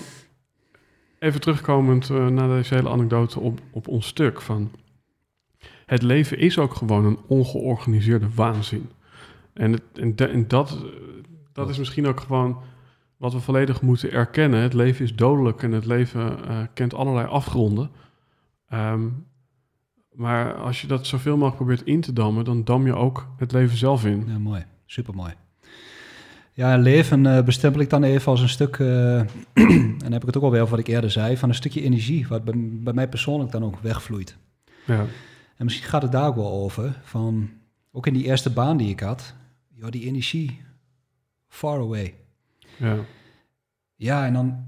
even 1.20 1.42
terugkomend 1.42 2.10
uh, 2.10 2.28
naar 2.28 2.48
deze 2.48 2.74
hele 2.74 2.90
anekdote 2.90 3.40
op, 3.40 3.60
op 3.72 3.88
ons 3.88 4.08
stuk, 4.08 4.42
van 4.42 4.72
het 5.86 6.02
leven 6.02 6.38
is 6.38 6.58
ook 6.58 6.74
gewoon 6.74 7.06
een 7.06 7.20
ongeorganiseerde 7.28 8.28
waanzin. 8.36 8.90
En, 9.54 9.72
het, 9.72 9.82
en, 9.94 10.16
de, 10.16 10.26
en 10.26 10.48
dat, 10.48 10.80
uh, 10.84 10.90
dat 11.54 11.70
is 11.70 11.78
misschien 11.78 12.08
ook 12.08 12.20
gewoon 12.20 12.62
wat 13.18 13.34
we 13.34 13.40
volledig 13.40 13.82
moeten 13.82 14.12
erkennen. 14.12 14.62
Het 14.62 14.74
leven 14.74 15.06
is 15.06 15.16
dodelijk 15.16 15.64
en 15.64 15.72
het 15.72 15.86
leven 15.86 16.40
uh, 16.48 16.60
kent 16.74 16.94
allerlei 16.94 17.28
afgronden. 17.28 17.90
Um, 18.74 19.27
maar 20.18 20.54
als 20.54 20.82
je 20.82 20.88
dat 20.88 21.08
zoveel 21.08 21.34
mogelijk 21.34 21.56
probeert 21.56 21.84
in 21.84 22.02
te 22.02 22.14
dammen, 22.14 22.46
dan 22.46 22.64
dam 22.64 22.86
je 22.86 22.96
ook 22.96 23.28
het 23.38 23.52
leven 23.52 23.78
zelf 23.78 24.06
in. 24.06 24.24
Ja, 24.28 24.38
mooi. 24.38 24.66
Super 24.86 25.16
mooi. 25.16 25.34
Ja, 26.54 26.78
leven 26.78 27.26
uh, 27.26 27.42
bestempel 27.42 27.82
ik 27.82 27.90
dan 27.90 28.04
even 28.04 28.32
als 28.32 28.42
een 28.42 28.50
stuk, 28.50 28.78
uh, 28.78 29.20
en 29.54 29.98
dan 29.98 30.12
heb 30.12 30.22
ik 30.22 30.28
het 30.28 30.38
ook 30.38 30.44
alweer 30.44 30.62
over 30.62 30.76
wat 30.76 30.88
ik 30.88 30.94
eerder 30.94 31.12
zei, 31.12 31.38
van 31.38 31.50
een 31.50 31.56
stukje 31.56 31.82
energie, 31.82 32.28
wat 32.28 32.44
bij, 32.44 32.54
bij, 32.58 32.94
mij 32.94 33.10
persoonlijk 33.10 33.52
dan 33.52 33.64
ook 33.64 33.80
wegvloeit. 33.80 34.38
Ja. 34.86 35.06
En 35.56 35.66
misschien 35.66 35.88
gaat 35.88 36.02
het 36.02 36.12
daar 36.12 36.28
ook 36.28 36.36
wel 36.36 36.52
over, 36.52 37.00
van 37.04 37.50
ook 37.92 38.08
in 38.08 38.14
die 38.14 38.24
eerste 38.24 38.50
baan 38.50 38.78
die 38.78 38.90
ik 38.90 39.00
had, 39.00 39.34
joh, 39.74 39.90
die 39.90 40.06
energie, 40.06 40.62
far 41.48 41.80
away. 41.80 42.14
Ja. 42.78 42.96
Ja, 43.96 44.26
en 44.26 44.34
dan 44.34 44.66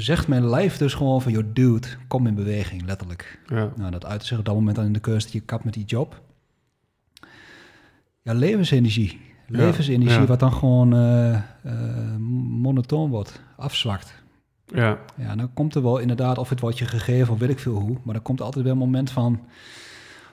zegt 0.00 0.28
mijn 0.28 0.48
lijf 0.48 0.76
dus 0.76 0.94
gewoon 0.94 1.22
van, 1.22 1.32
joh, 1.32 1.44
dude, 1.52 1.88
kom 2.08 2.26
in 2.26 2.34
beweging, 2.34 2.84
letterlijk. 2.84 3.40
Ja. 3.46 3.72
Nou, 3.76 3.90
dat 3.90 4.04
uit 4.04 4.24
zich 4.24 4.38
op 4.38 4.44
dat 4.44 4.54
moment 4.54 4.76
dan 4.76 4.84
in 4.84 4.92
de 4.92 5.00
keuze 5.00 5.24
dat 5.24 5.32
je 5.32 5.40
kapt 5.40 5.64
met 5.64 5.74
die 5.74 5.84
job. 5.84 6.22
Ja, 8.22 8.32
levensenergie. 8.32 9.20
Levensenergie 9.46 10.20
ja. 10.20 10.26
wat 10.26 10.40
dan 10.40 10.52
gewoon 10.52 10.94
uh, 10.94 11.40
uh, 11.66 12.16
monotoon 12.60 13.10
wordt, 13.10 13.40
afzwakt. 13.56 14.22
Ja. 14.66 14.98
Ja, 15.16 15.36
dan 15.36 15.52
komt 15.52 15.74
er 15.74 15.82
wel 15.82 15.98
inderdaad, 15.98 16.38
of 16.38 16.48
het 16.48 16.60
wordt 16.60 16.78
je 16.78 16.86
gegeven 16.86 17.32
of 17.32 17.38
weet 17.38 17.50
ik 17.50 17.58
veel 17.58 17.74
hoe, 17.74 17.98
maar 18.04 18.14
dan 18.14 18.22
komt 18.22 18.38
er 18.38 18.44
altijd 18.44 18.64
weer 18.64 18.72
een 18.72 18.78
moment 18.78 19.10
van 19.10 19.40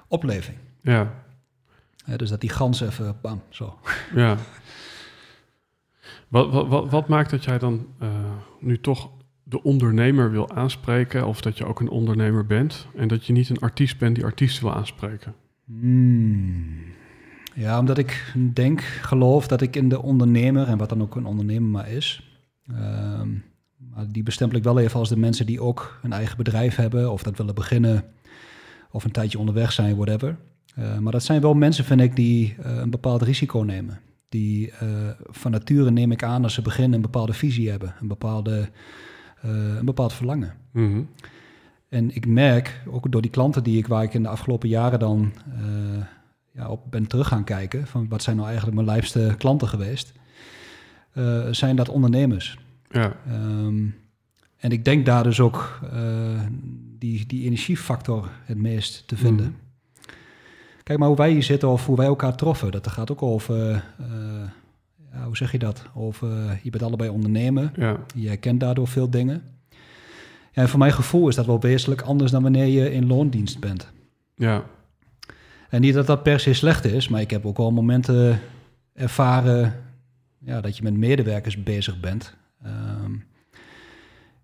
opleving. 0.07 0.57
Ja. 0.81 1.13
Dus 2.15 2.29
dat 2.29 2.41
die 2.41 2.49
gans 2.49 2.81
even, 2.81 3.17
bam, 3.21 3.41
zo. 3.49 3.79
Ja. 4.15 4.37
Wat, 6.27 6.51
wat, 6.51 6.67
wat, 6.67 6.89
wat 6.89 7.07
maakt 7.07 7.29
dat 7.29 7.43
jij 7.43 7.59
dan 7.59 7.87
eh, 7.99 8.09
nu 8.59 8.79
toch 8.79 9.09
de 9.51 9.63
ondernemer 9.63 10.31
wil 10.31 10.51
aanspreken, 10.51 11.27
of 11.27 11.41
dat 11.41 11.57
je 11.57 11.65
ook 11.65 11.79
een 11.79 11.89
ondernemer 11.89 12.45
bent, 12.45 12.87
en 12.95 13.07
dat 13.07 13.25
je 13.25 13.33
niet 13.33 13.49
een 13.49 13.59
artiest 13.59 13.97
bent 13.97 14.15
die 14.15 14.25
artiesten 14.25 14.63
wil 14.63 14.73
aanspreken? 14.73 15.33
Hmm. 15.65 16.79
Ja, 17.55 17.79
omdat 17.79 17.97
ik 17.97 18.33
denk, 18.53 18.81
geloof 18.81 19.47
dat 19.47 19.61
ik 19.61 19.75
in 19.75 19.89
de 19.89 20.01
ondernemer, 20.01 20.67
en 20.67 20.77
wat 20.77 20.89
dan 20.89 21.01
ook 21.01 21.15
een 21.15 21.25
ondernemer 21.25 21.69
maar 21.69 21.89
is, 21.89 22.35
ehm, 22.67 23.29
maar 23.77 24.07
die 24.11 24.23
bestempel 24.23 24.57
ik 24.57 24.63
wel 24.63 24.79
even 24.79 24.99
als 24.99 25.09
de 25.09 25.17
mensen 25.17 25.45
die 25.45 25.61
ook 25.61 25.99
een 26.03 26.13
eigen 26.13 26.37
bedrijf 26.37 26.75
hebben, 26.75 27.11
of 27.11 27.23
dat 27.23 27.37
willen 27.37 27.55
beginnen, 27.55 28.03
of 28.91 29.03
een 29.03 29.11
tijdje 29.11 29.39
onderweg 29.39 29.71
zijn, 29.71 29.95
whatever. 29.95 30.37
Uh, 30.79 30.97
maar 30.97 31.11
dat 31.11 31.23
zijn 31.23 31.41
wel 31.41 31.53
mensen, 31.53 31.85
vind 31.85 32.01
ik, 32.01 32.15
die 32.15 32.55
uh, 32.59 32.77
een 32.77 32.89
bepaald 32.89 33.21
risico 33.21 33.59
nemen. 33.59 33.99
Die 34.29 34.67
uh, 34.67 35.09
van 35.19 35.51
nature, 35.51 35.91
neem 35.91 36.11
ik 36.11 36.23
aan, 36.23 36.43
als 36.43 36.53
ze 36.53 36.61
beginnen, 36.61 36.93
een 36.93 37.01
bepaalde 37.01 37.33
visie 37.33 37.69
hebben, 37.69 37.95
een, 38.01 38.07
bepaalde, 38.07 38.69
een 39.41 39.85
bepaald 39.85 40.13
verlangen. 40.13 40.53
Mm 40.71 40.91
-hmm. 40.91 41.09
En 41.89 42.15
ik 42.15 42.27
merk, 42.27 42.83
ook 42.87 43.11
door 43.11 43.21
die 43.21 43.31
klanten 43.31 43.63
die 43.63 43.77
ik, 43.77 43.87
waar 43.87 44.03
ik 44.03 44.13
in 44.13 44.23
de 44.23 44.29
afgelopen 44.29 44.69
jaren 44.69 44.99
dan 44.99 45.33
ja, 46.51 46.69
op 46.69 46.81
ben 46.89 47.07
terug 47.07 47.27
gaan 47.27 47.43
kijken, 47.43 47.87
van 47.87 48.07
wat 48.09 48.23
zijn 48.23 48.35
nou 48.35 48.47
eigenlijk 48.47 48.77
mijn 48.77 48.89
lijfste 48.89 49.35
klanten 49.37 49.67
geweest, 49.67 50.13
zijn 51.51 51.75
dat 51.75 51.89
ondernemers. 51.89 52.57
Ja. 52.89 53.15
Um, 53.31 53.95
en 54.57 54.71
ik 54.71 54.85
denk 54.85 55.05
daar 55.05 55.23
dus 55.23 55.39
ook 55.39 55.79
die, 56.97 57.25
die 57.25 57.45
energiefactor 57.45 58.29
het 58.43 58.57
meest 58.57 59.07
te 59.07 59.17
vinden. 59.17 59.45
Mhm. 59.45 59.55
Kijk 60.83 60.99
maar 60.99 61.07
hoe 61.07 61.17
wij 61.17 61.31
hier 61.31 61.43
zitten 61.43 61.69
of 61.69 61.85
hoe 61.85 61.97
wij 61.97 62.05
elkaar 62.05 62.35
troffen. 62.35 62.71
Dat 62.71 62.87
gaat 62.87 63.11
ook 63.11 63.21
over, 63.21 63.83
uh, 64.01 64.07
ja, 65.13 65.25
hoe 65.25 65.37
zeg 65.37 65.51
je 65.51 65.59
dat? 65.59 65.85
Over, 65.93 66.59
je 66.63 66.69
bent 66.69 66.83
allebei 66.83 67.09
ondernemer. 67.09 67.71
Ja. 67.75 67.97
Jij 68.15 68.37
kent 68.37 68.59
daardoor 68.59 68.87
veel 68.87 69.09
dingen. 69.09 69.43
En 70.51 70.69
voor 70.69 70.79
mijn 70.79 70.93
gevoel 70.93 71.27
is 71.27 71.35
dat 71.35 71.45
wel 71.45 71.59
wezenlijk 71.59 72.01
anders 72.01 72.31
dan 72.31 72.43
wanneer 72.43 72.65
je 72.65 72.93
in 72.93 73.07
loondienst 73.07 73.59
bent. 73.59 73.91
Ja. 74.35 74.63
En 75.69 75.81
niet 75.81 75.93
dat 75.93 76.07
dat 76.07 76.23
per 76.23 76.39
se 76.39 76.53
slecht 76.53 76.85
is, 76.85 77.07
maar 77.07 77.21
ik 77.21 77.29
heb 77.29 77.45
ook 77.45 77.57
wel 77.57 77.71
momenten 77.71 78.39
ervaren 78.93 79.75
ja, 80.37 80.61
dat 80.61 80.77
je 80.77 80.83
met 80.83 80.97
medewerkers 80.97 81.63
bezig 81.63 81.99
bent. 81.99 82.35
Um, 82.65 83.23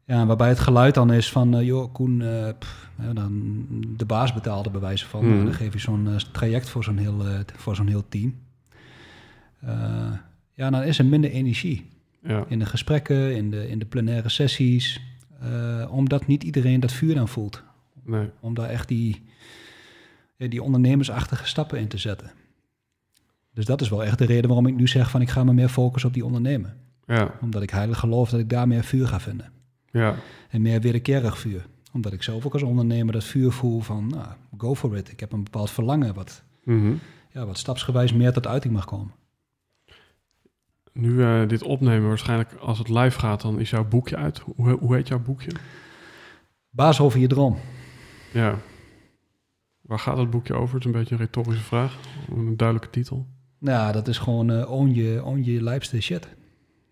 ja, 0.03 0.26
waarbij 0.26 0.49
het 0.49 0.59
geluid 0.59 0.93
dan 0.93 1.13
is 1.13 1.32
van, 1.32 1.55
uh, 1.55 1.65
joh, 1.65 1.93
Koen, 1.93 2.20
uh, 2.20 2.49
pff, 2.59 2.89
ja, 3.01 3.13
dan 3.13 3.65
de 3.97 4.05
baas 4.05 4.34
betaalde 4.34 4.70
bij 4.70 4.82
wijze 4.82 5.05
van. 5.05 5.26
Mhm. 5.26 5.45
Dan 5.45 5.53
geef 5.53 5.74
je 5.74 5.80
zo'n 5.80 6.07
uh, 6.07 6.15
traject 6.15 6.70
voor 6.70 6.84
zo'n 6.84 6.97
heel, 6.97 7.24
voor 7.55 7.76
zo'n 7.76 7.88
heel 7.88 8.05
team. 8.09 8.36
Ja, 10.58 10.70
dan 10.70 10.84
is 10.84 10.99
er 10.99 11.05
minder 11.05 11.32
energie 11.32 11.86
Ja. 12.24 12.45
in 12.47 12.60
de 12.60 12.66
gesprekken, 12.66 13.36
in 13.36 13.51
de, 13.51 13.70
in 13.70 13.80
de 13.80 13.86
plenaire 13.86 14.30
sessies. 14.30 15.01
omdat 15.89 16.28
niet 16.28 16.43
iedereen 16.43 16.80
dat 16.80 16.91
vuur 16.91 17.16
dan 17.16 17.28
voelt. 17.28 17.64
Nee. 18.03 18.30
Om 18.39 18.53
daar 18.53 18.70
echt 18.70 18.88
die, 18.88 19.22
die 20.38 20.64
ondernemersachtige 20.64 21.47
stappen 21.47 21.80
in 21.80 21.88
te 21.88 21.97
zetten. 21.97 22.32
Dus 23.53 23.66
dat 23.66 23.82
is 23.82 23.89
wel 23.89 24.03
echt 24.03 24.18
de 24.18 24.26
reden 24.26 24.47
waarom 24.47 24.68
ik 24.68 24.76
nu 24.76 24.88
zeg 24.88 25.10
van 25.10 25.22
ik 25.22 25.30
ga 25.30 25.43
me 25.43 25.53
meer 25.53 25.70
focussen 25.70 26.10
op 26.10 26.16
die 26.16 26.26
ondernemen. 26.26 26.78
Ja. 27.05 27.34
Omdat 27.41 27.62
ik 27.62 27.70
heilig 27.70 27.99
geloof 27.99 28.30
dat 28.30 28.39
ik 28.39 28.49
daar 28.49 28.68
meer 28.68 28.84
vuur 28.84 29.08
ga 29.08 29.20
vinden. 29.20 29.51
Ja. 29.91 30.16
En 30.49 30.62
meer 30.62 30.82
wederkerig 30.82 31.38
vuur. 31.39 31.66
Omdat 31.93 32.14
ik 32.14 32.24
zelf 32.24 32.45
ook 32.45 32.53
als 32.53 32.64
ondernemer 32.64 33.14
dat 33.14 33.24
vuur 33.24 33.51
voel 33.51 33.80
van, 33.80 34.08
nou, 34.08 34.28
go 34.58 34.76
for 34.76 34.97
it. 34.97 35.12
Ik 35.12 35.20
heb 35.20 35.32
een 35.32 35.43
bepaald 35.43 35.70
verlangen 35.72 36.14
wat, 36.14 36.43
Mhm. 36.64 36.93
ja, 37.32 37.45
wat 37.45 37.58
stapsgewijs 37.58 38.14
meer 38.14 38.34
tot 38.34 38.47
uiting 38.47 38.74
mag 38.74 38.86
komen. 38.86 39.12
Nu 40.98 41.10
uh, 41.10 41.48
dit 41.48 41.64
opnemen, 41.64 42.08
waarschijnlijk 42.08 42.54
als 42.54 42.78
het 42.78 42.89
live 42.89 43.20
gaat, 43.20 43.41
dan 43.41 43.60
is 43.60 43.70
jouw 43.70 43.88
boekje 43.88 44.16
uit. 44.16 44.39
Hoe, 44.39 44.72
hoe 44.72 44.95
heet 44.95 45.08
jouw 45.08 45.20
boekje? 45.20 45.52
Baas 46.70 47.00
over 47.00 47.20
je 47.20 47.28
droom. 47.28 47.58
Ja. 48.34 48.58
Waar 49.82 50.00
gaat 50.00 50.18
het 50.18 50.30
boekje 50.30 50.54
over? 50.54 50.76
Het 50.76 50.86
is 50.86 50.93
een 50.93 51.00
beetje 51.00 51.16
een 51.16 51.22
retorische 51.22 51.64
vraag. 51.64 51.98
Een 52.36 52.58
duidelijke 52.58 52.89
titel. 52.89 53.28
Nou, 53.60 53.93
dat 53.93 54.08
is 54.08 54.18
gewoon 54.18 54.52
uh, 54.52 54.72
own, 54.72 54.89
je, 54.89 55.24
own 55.24 55.43
je 55.43 55.64
lijpste 55.64 56.02
shit. 56.02 56.28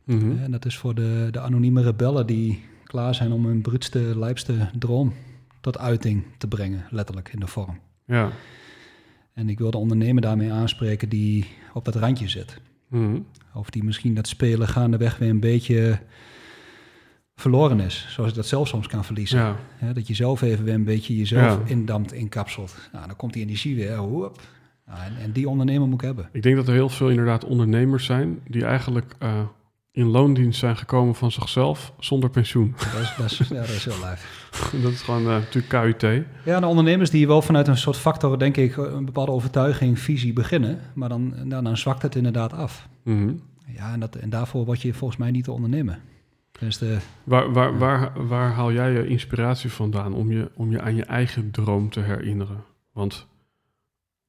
Mhm. 0.03 0.37
En 0.37 0.51
dat 0.51 0.65
is 0.65 0.77
voor 0.77 0.95
de, 0.95 1.27
de 1.31 1.39
anonieme 1.39 1.81
rebellen 1.81 2.27
die 2.27 2.63
klaar 2.83 3.15
zijn 3.15 3.31
om 3.31 3.45
hun 3.45 3.61
bruutste, 3.61 4.19
lijpste 4.19 4.69
droom 4.79 5.13
tot 5.61 5.77
uiting 5.77 6.23
te 6.37 6.47
brengen, 6.47 6.85
letterlijk 6.89 7.29
in 7.33 7.39
de 7.39 7.47
vorm. 7.47 7.79
Ja. 8.05 8.31
En 9.33 9.49
ik 9.49 9.59
wil 9.59 9.71
de 9.71 9.77
ondernemer 9.77 10.21
daarmee 10.21 10.51
aanspreken 10.51 11.09
die 11.09 11.45
op 11.73 11.85
dat 11.85 11.95
randje 11.95 12.29
zit. 12.29 12.61
Mhm. 12.87 13.19
Of 13.55 13.69
die 13.69 13.83
misschien 13.83 14.13
dat 14.13 14.27
spelen 14.27 14.67
gaandeweg 14.67 15.17
weer 15.17 15.29
een 15.29 15.39
beetje 15.39 15.99
verloren 17.35 17.79
is. 17.79 18.07
Zoals 18.09 18.29
ik 18.29 18.35
dat 18.35 18.45
zelf 18.45 18.67
soms 18.67 18.87
kan 18.87 19.05
verliezen. 19.05 19.39
Ja. 19.79 19.93
Dat 19.93 20.07
je 20.07 20.13
zelf 20.13 20.41
even 20.41 20.65
weer 20.65 20.73
een 20.73 20.83
beetje 20.83 21.17
jezelf 21.17 21.43
Ja. 21.43 21.59
indampt, 21.65 22.13
inkapselt. 22.13 22.89
Nou, 22.93 23.07
dan 23.07 23.15
komt 23.15 23.33
die 23.33 23.43
energie 23.43 23.75
weer. 23.75 23.95
Hoep. 23.95 24.41
Nou, 24.85 24.99
en, 24.99 25.13
en 25.21 25.31
die 25.31 25.49
ondernemer 25.49 25.87
moet 25.87 26.01
ik 26.01 26.05
hebben. 26.05 26.29
Ik 26.31 26.43
denk 26.43 26.55
dat 26.55 26.67
er 26.67 26.73
heel 26.73 26.89
veel 26.89 27.09
inderdaad 27.09 27.45
ondernemers 27.45 28.05
zijn 28.05 28.39
die 28.47 28.65
eigenlijk 28.65 29.15
eh, 29.19 29.41
in 29.95 30.05
loondienst 30.05 30.59
zijn 30.59 30.77
gekomen 30.77 31.15
van 31.15 31.31
zichzelf 31.31 31.93
zonder 31.99 32.29
pensioen. 32.29 32.75
Dat 32.93 33.01
is, 33.01 33.13
dat 33.17 33.31
is, 33.31 33.37
ja, 33.37 33.55
dat 33.55 33.69
is 33.69 33.85
heel 33.85 33.99
lijf. 33.99 34.49
dat 34.83 34.91
is 34.91 35.01
gewoon 35.01 35.21
eh, 35.21 35.27
natuurlijk 35.27 35.97
KUT. 35.99 36.25
Ja, 36.45 36.59
de 36.59 36.65
ondernemers 36.65 37.09
die 37.09 37.27
wel 37.27 37.41
vanuit 37.41 37.67
een 37.67 37.77
soort 37.77 37.97
factor, 37.97 38.39
denk 38.39 38.57
ik, 38.57 38.77
een 38.77 39.05
bepaalde 39.05 39.31
overtuiging, 39.31 39.99
visie 39.99 40.33
beginnen. 40.33 40.79
Maar 40.93 41.09
dan, 41.09 41.47
nou, 41.47 41.63
dan 41.63 41.77
zwakt 41.77 42.01
het 42.01 42.15
inderdaad 42.15 42.53
af. 42.53 42.87
Mhm. 43.03 43.33
Ja, 43.67 43.93
en, 43.93 43.99
dat, 43.99 44.15
en 44.15 44.29
daarvoor 44.29 44.65
word 44.65 44.81
je 44.81 44.93
volgens 44.93 45.19
mij 45.19 45.31
niet 45.31 45.43
te 45.43 45.51
ondernemen. 45.51 45.99
Dus 46.59 46.77
de, 46.77 46.97
Waar, 47.23 47.51
waar, 47.51 47.77
waar, 47.77 48.27
waar 48.27 48.51
haal 48.51 48.71
jij 48.71 48.91
je 48.91 49.07
inspiratie 49.07 49.71
vandaan 49.71 50.13
om 50.13 50.31
je, 50.31 50.51
om 50.55 50.71
je 50.71 50.81
aan 50.81 50.95
je 50.95 51.05
eigen 51.05 51.51
droom 51.51 51.89
te 51.89 51.99
herinneren? 51.99 52.63
Want 52.91 53.27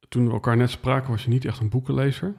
toen 0.08 0.26
we 0.26 0.32
elkaar 0.32 0.56
net 0.56 0.70
spraken, 0.70 1.10
was 1.10 1.22
je 1.24 1.28
niet 1.28 1.44
echt 1.44 1.60
een 1.60 1.68
boekenlezer. 1.68 2.34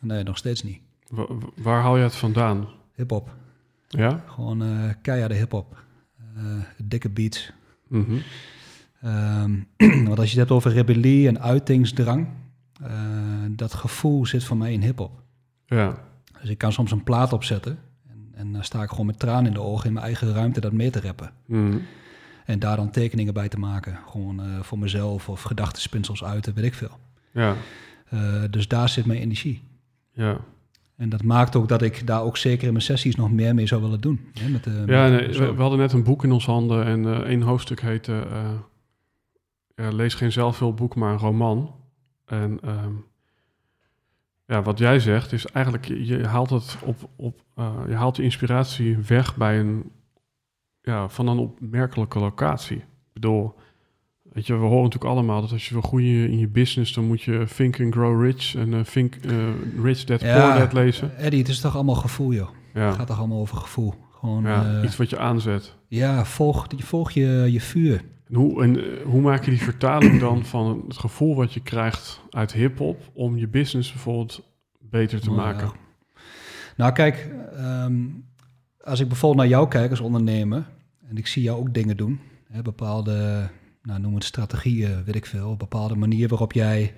nee, 0.00 0.22
nog 0.22 0.36
steeds 0.36 0.62
niet. 0.62 0.80
Wa- 1.08 1.26
wa- 1.34 1.48
waar 1.56 1.82
haal 1.82 1.96
je 1.96 2.02
het 2.02 2.14
vandaan? 2.16 2.68
Hip-hop. 2.94 3.30
Ja? 3.88 4.22
Gewoon 4.26 4.62
eh 4.62 4.90
keiharde 5.02 5.34
hip-hop. 5.34 5.82
Eh, 6.36 6.42
dikke 6.76 7.08
beats. 7.10 7.52
Mhm. 7.88 8.16
Ehm, 9.00 9.52
want 10.06 10.18
als 10.18 10.32
je 10.32 10.38
het 10.38 10.48
hebt 10.48 10.50
over 10.50 10.72
rebellie 10.72 11.28
en 11.28 11.40
uitingsdrang, 11.40 12.28
eh, 12.82 12.90
dat 13.50 13.74
gevoel 13.74 14.26
zit 14.26 14.44
voor 14.44 14.56
mij 14.56 14.72
in 14.72 14.82
hip-hop. 14.82 15.22
Ja. 15.66 15.98
Dus 16.40 16.50
ik 16.50 16.58
kan 16.58 16.72
soms 16.72 16.90
een 16.90 17.02
plaat 17.04 17.32
opzetten 17.32 17.78
en, 18.08 18.28
en 18.34 18.52
dan 18.52 18.64
sta 18.64 18.82
ik 18.82 18.88
gewoon 18.90 19.06
met 19.06 19.18
tranen 19.18 19.46
in 19.46 19.52
de 19.52 19.60
ogen 19.60 19.86
in 19.86 19.92
mijn 19.92 20.04
eigen 20.04 20.32
ruimte 20.32 20.60
dat 20.60 20.72
mee 20.72 20.90
te 20.90 21.00
rappen. 21.00 21.32
Mhm. 21.46 21.78
En 22.44 22.58
daar 22.58 22.76
dan 22.76 22.90
tekeningen 22.90 23.34
bij 23.34 23.48
te 23.48 23.58
maken. 23.58 23.98
Gewoon 24.10 24.40
voor 24.62 24.78
mezelf 24.78 25.28
of 25.28 25.42
gedachtenspinsels 25.42 26.24
uiten, 26.24 26.54
weet 26.54 26.64
ik 26.64 26.74
veel. 26.74 26.98
Ja. 27.30 27.54
Dus 28.50 28.68
daar 28.68 28.88
zit 28.88 29.06
mijn 29.06 29.20
energie. 29.20 29.62
Ja. 30.12 30.40
En 30.98 31.08
dat 31.08 31.22
maakt 31.22 31.56
ook 31.56 31.68
dat 31.68 31.82
ik 31.82 32.06
daar 32.06 32.22
ook 32.22 32.36
zeker 32.36 32.66
in 32.66 32.72
mijn 32.72 32.84
sessies 32.84 33.16
nog 33.16 33.30
meer 33.32 33.54
mee 33.54 33.66
zou 33.66 33.82
willen 33.82 34.00
doen. 34.00 34.20
Hè, 34.32 34.48
met 34.48 34.64
de, 34.64 34.82
Ja, 34.86 35.08
met- 35.08 35.20
nee, 35.20 35.32
zo. 35.32 35.40
we, 35.46 35.54
we 35.54 35.60
hadden 35.60 35.78
net 35.78 35.92
een 35.92 36.02
boek 36.02 36.24
in 36.24 36.32
onze 36.32 36.50
handen 36.50 36.84
en 36.84 37.04
eh 37.06 37.18
één 37.18 37.40
hoofdstuk 37.42 37.80
heette 37.80 38.26
eh, 38.30 38.50
ja, 39.74 39.90
Lees 39.92 40.14
geen 40.14 40.32
zelfhulpboek, 40.32 40.94
maar 40.94 41.12
een 41.12 41.18
roman. 41.18 41.74
En 42.24 42.58
ehm, 42.62 42.92
ja, 44.46 44.62
wat 44.62 44.78
jij 44.78 45.00
zegt 45.00 45.32
is 45.32 45.46
eigenlijk, 45.46 45.84
je, 45.84 46.26
haalt 46.26 46.50
het 46.50 46.76
op, 46.84 47.10
op 47.16 47.40
eh, 47.54 47.74
je 47.88 47.94
haalt 47.94 48.16
de 48.16 48.22
inspiratie 48.22 48.96
weg 48.98 49.36
bij 49.36 49.60
een, 49.60 49.90
ja, 50.82 51.08
van 51.08 51.26
een 51.28 51.38
opmerkelijke 51.38 52.18
locatie. 52.18 52.76
Ik 52.76 53.12
bedoel, 53.12 53.54
weet 54.38 54.46
je, 54.46 54.52
we 54.52 54.64
horen 54.66 54.82
natuurlijk 54.82 55.10
allemaal 55.10 55.40
dat 55.40 55.52
als 55.52 55.68
je 55.68 55.72
wil 55.72 55.82
groeien 55.82 56.30
in 56.30 56.38
je 56.38 56.48
business, 56.48 56.92
dan 56.92 57.04
moet 57.04 57.22
je 57.22 57.46
Think 57.56 57.80
and 57.80 57.94
Grow 57.94 58.24
Rich 58.24 58.54
en 58.54 58.74
eh, 58.74 58.80
Think 58.80 59.14
eh, 59.14 59.32
Rich 59.82 60.04
Poor 60.04 60.26
Ja, 60.26 60.58
Dad 60.58 60.72
lezen. 60.72 61.16
Eddie, 61.16 61.38
het 61.38 61.48
is 61.48 61.60
toch 61.60 61.74
allemaal 61.74 61.94
gevoel, 61.94 62.32
joh. 62.32 62.48
Het 62.48 62.82
Ja, 62.82 62.92
gaat 62.92 63.06
toch 63.06 63.18
allemaal 63.18 63.40
over 63.40 63.56
gevoel. 63.56 63.94
Gewoon, 64.12 64.42
ja 64.42 64.78
eh, 64.78 64.84
iets 64.84 64.96
wat 64.96 65.10
je 65.10 65.18
aanzet. 65.18 65.74
ja 65.88 66.24
volg, 66.24 66.66
volg 66.76 67.10
je, 67.10 67.48
je 67.50 67.60
vuur. 67.60 68.04
En 68.28 68.34
hoe, 68.34 68.62
en 68.62 68.76
eh, 68.76 69.04
hoe 69.04 69.20
maak 69.20 69.44
je 69.44 69.50
die 69.50 69.62
vertaling 69.62 70.20
dan 70.20 70.44
van 70.54 70.84
het 70.88 70.98
gevoel 70.98 71.34
wat 71.34 71.52
je 71.52 71.60
krijgt 71.60 72.20
uit 72.30 72.52
hip-hop 72.52 73.10
om 73.12 73.36
je 73.36 73.48
business 73.48 73.92
bijvoorbeeld 73.92 74.42
beter 74.80 75.20
te 75.20 75.30
maken? 75.30 75.70
Nou, 76.76 76.92
kijk, 76.92 77.30
ehm, 77.56 77.94
als 78.84 79.00
ik 79.00 79.08
bijvoorbeeld 79.08 79.40
naar 79.40 79.50
jou 79.50 79.68
kijk 79.68 79.90
als 79.90 80.00
ondernemer 80.00 80.66
en 81.08 81.16
ik 81.16 81.26
zie 81.26 81.42
jou 81.42 81.58
ook 81.58 81.74
dingen 81.74 81.96
doen, 81.96 82.20
hè, 82.48 82.62
bepaalde, 82.62 83.48
nou, 83.88 84.00
noem 84.00 84.14
het 84.14 84.24
strategieën, 84.24 85.04
weet 85.04 85.14
ik 85.14 85.26
veel, 85.26 85.56
bepaalde 85.56 85.96
manier 85.96 86.28
waarop 86.28 86.52
jij 86.52 86.94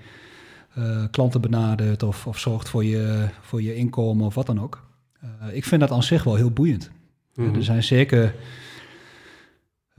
eh, 0.75 1.05
klanten 1.11 1.41
benadert 1.41 2.03
of, 2.03 2.27
of 2.27 2.39
zorgt 2.39 2.69
voor 2.69 2.85
je, 2.85 3.29
voor 3.41 3.63
je 3.63 3.75
inkomen 3.75 4.27
of 4.27 4.35
wat 4.35 4.47
dan 4.47 4.61
ook. 4.61 4.87
Eh, 5.21 5.57
ik 5.57 5.65
vind 5.65 5.81
dat 5.81 5.91
aan 5.91 6.03
zich 6.03 6.25
wel 6.25 6.35
heel 6.35 6.51
boeiend. 6.51 6.91
Mhm. 7.35 7.55
Er 7.55 7.65
zijn 7.65 7.83
zeker 7.83 8.35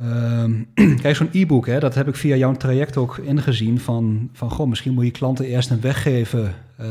Ehm, 0.01 0.63
kijk, 1.01 1.15
zo'n 1.15 1.29
e-book, 1.31 1.65
hè, 1.65 1.79
dat 1.79 1.95
heb 1.95 2.07
ik 2.07 2.15
via 2.15 2.35
jouw 2.35 2.53
traject 2.53 2.97
ook 2.97 3.17
ingezien 3.17 3.79
van, 3.79 4.29
van 4.33 4.51
goh, 4.51 4.67
misschien 4.67 4.93
moet 4.93 5.05
je 5.05 5.11
klanten 5.11 5.45
eerst 5.45 5.69
een 5.69 5.81
weggeven 5.81 6.55
eh, 6.77 6.87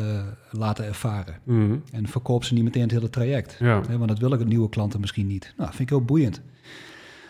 laten 0.50 0.84
ervaren. 0.84 1.34
Mhm. 1.44 1.76
En 1.92 2.08
verkoop 2.08 2.44
ze 2.44 2.54
niet 2.54 2.64
meteen 2.64 2.82
het 2.82 2.90
hele 2.90 3.10
traject. 3.10 3.56
Ja. 3.58 3.82
Hè, 3.88 3.96
want 3.96 4.08
dat 4.08 4.18
wil 4.18 4.32
ik 4.32 4.44
nieuwe 4.44 4.68
klanten 4.68 5.00
misschien 5.00 5.26
niet. 5.26 5.54
Nou, 5.56 5.68
vind 5.68 5.80
ik 5.80 5.88
heel 5.88 6.04
boeiend. 6.04 6.40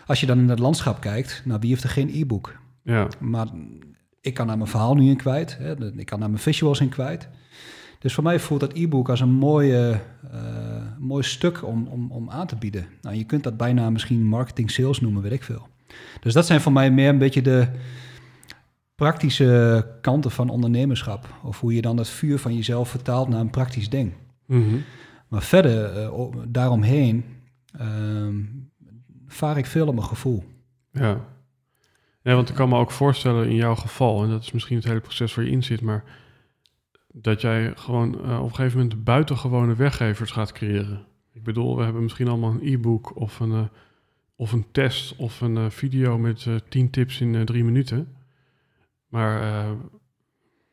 Als 0.05 0.19
je 0.19 0.25
dan 0.25 0.39
in 0.39 0.49
het 0.49 0.59
landschap 0.59 1.01
kijkt, 1.01 1.41
nou, 1.45 1.59
wie 1.59 1.69
heeft 1.69 1.83
er 1.83 1.89
geen 1.89 2.09
e-book? 2.13 2.59
Ja. 2.83 3.07
Maar 3.19 3.47
ik 4.21 4.33
kan 4.33 4.47
daar 4.47 4.57
mijn 4.57 4.69
verhaal 4.69 4.95
nu 4.95 5.09
in 5.09 5.17
kwijt. 5.17 5.57
Hè, 5.57 5.93
ik 5.97 6.05
kan 6.05 6.19
daar 6.19 6.29
mijn 6.29 6.41
visuals 6.41 6.79
in 6.79 6.89
kwijt. 6.89 7.29
Dus 7.99 8.13
voor 8.13 8.23
mij 8.23 8.39
voelt 8.39 8.59
dat 8.59 8.73
e-book 8.73 9.09
als 9.09 9.19
een 9.19 9.31
mooie, 9.31 9.99
eh, 10.31 10.41
mooi 10.99 11.23
stuk 11.23 11.65
om, 11.65 11.87
om, 11.87 12.11
om 12.11 12.29
aan 12.29 12.47
te 12.47 12.55
bieden. 12.55 12.85
Nou, 13.01 13.15
je 13.15 13.23
kunt 13.23 13.43
dat 13.43 13.57
bijna 13.57 13.89
misschien 13.89 14.23
marketing 14.23 14.71
sales 14.71 14.99
noemen, 14.99 15.21
weet 15.21 15.31
ik 15.31 15.43
veel. 15.43 15.67
Dus 16.21 16.33
dat 16.33 16.45
zijn 16.45 16.61
voor 16.61 16.71
mij 16.71 16.91
meer 16.91 17.09
een 17.09 17.17
beetje 17.17 17.41
de 17.41 17.67
praktische 18.95 19.87
kanten 20.01 20.31
van 20.31 20.49
ondernemerschap. 20.49 21.27
Of 21.43 21.59
hoe 21.59 21.73
je 21.73 21.81
dan 21.81 21.95
dat 21.95 22.09
vuur 22.09 22.39
van 22.39 22.55
jezelf 22.55 22.89
vertaalt 22.89 23.27
naar 23.27 23.39
een 23.39 23.49
praktisch 23.49 23.89
ding. 23.89 24.13
Mhm. 24.45 24.75
Maar 25.27 25.41
verder, 25.41 25.97
eh, 25.97 26.23
daaromheen, 26.47 27.25
ehm, 27.77 28.35
vaar 29.27 29.57
ik 29.57 29.65
veel 29.65 29.87
op 29.87 29.95
mijn 29.95 30.07
gevoel. 30.07 30.43
Ja. 30.91 31.25
Ja, 32.21 32.35
want 32.35 32.49
ik 32.49 32.55
kan 32.55 32.69
me 32.69 32.77
ook 32.77 32.91
voorstellen 32.91 33.47
in 33.49 33.55
jouw 33.55 33.75
geval, 33.75 34.23
en 34.23 34.29
dat 34.29 34.41
is 34.41 34.51
misschien 34.51 34.75
het 34.77 34.85
hele 34.85 34.99
proces 34.99 35.35
waar 35.35 35.45
je 35.45 35.51
in 35.51 35.63
zit, 35.63 35.81
maar 35.81 36.03
dat 37.13 37.41
jij 37.41 37.73
gewoon 37.75 38.23
eh, 38.25 38.37
op 38.39 38.49
een 38.49 38.55
gegeven 38.55 38.79
moment 38.79 39.03
buitengewone 39.03 39.75
weggevers 39.75 40.31
gaat 40.31 40.51
creëren. 40.51 41.05
Ik 41.33 41.43
bedoel, 41.43 41.77
we 41.77 41.83
hebben 41.83 42.01
misschien 42.03 42.27
allemaal 42.27 42.51
een 42.51 42.73
e-book 42.73 43.15
of 43.15 43.39
een, 43.39 43.51
eh, 43.51 43.63
of 44.35 44.51
een 44.51 44.65
test 44.71 45.15
of 45.15 45.41
een 45.41 45.57
eh, 45.57 45.65
video 45.69 46.17
met 46.17 46.47
10 46.69 46.89
tips 46.89 47.21
in 47.21 47.45
drie 47.45 47.63
minuten. 47.63 48.07
Maar 49.07 49.65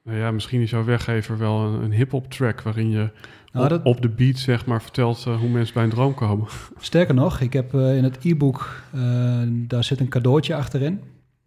nou 0.04 0.18
ja, 0.18 0.30
misschien 0.30 0.60
is 0.60 0.70
jouw 0.70 0.84
weggever 0.84 1.38
wel 1.38 1.60
een, 1.60 1.82
een 1.82 1.92
hip-hop 1.92 2.30
track 2.30 2.60
waarin 2.62 2.90
je 2.90 3.10
Nou, 3.52 3.64
op, 3.64 3.70
dat- 3.70 3.84
op 3.84 4.00
de 4.02 4.08
beat 4.08 4.36
zeg 4.36 4.66
maar 4.66 4.82
vertelt 4.82 5.24
hoe 5.24 5.48
mensen 5.48 5.74
bij 5.74 5.84
een 5.84 5.90
droom 5.90 6.14
komen. 6.14 6.46
Sterker 6.78 7.14
nog, 7.14 7.40
ik 7.40 7.52
heb 7.52 7.74
in 7.74 8.04
het 8.04 8.24
e-book, 8.24 8.82
daar 9.50 9.84
zit 9.84 10.00
een 10.00 10.08
cadeautje 10.08 10.54
achterin. 10.54 11.00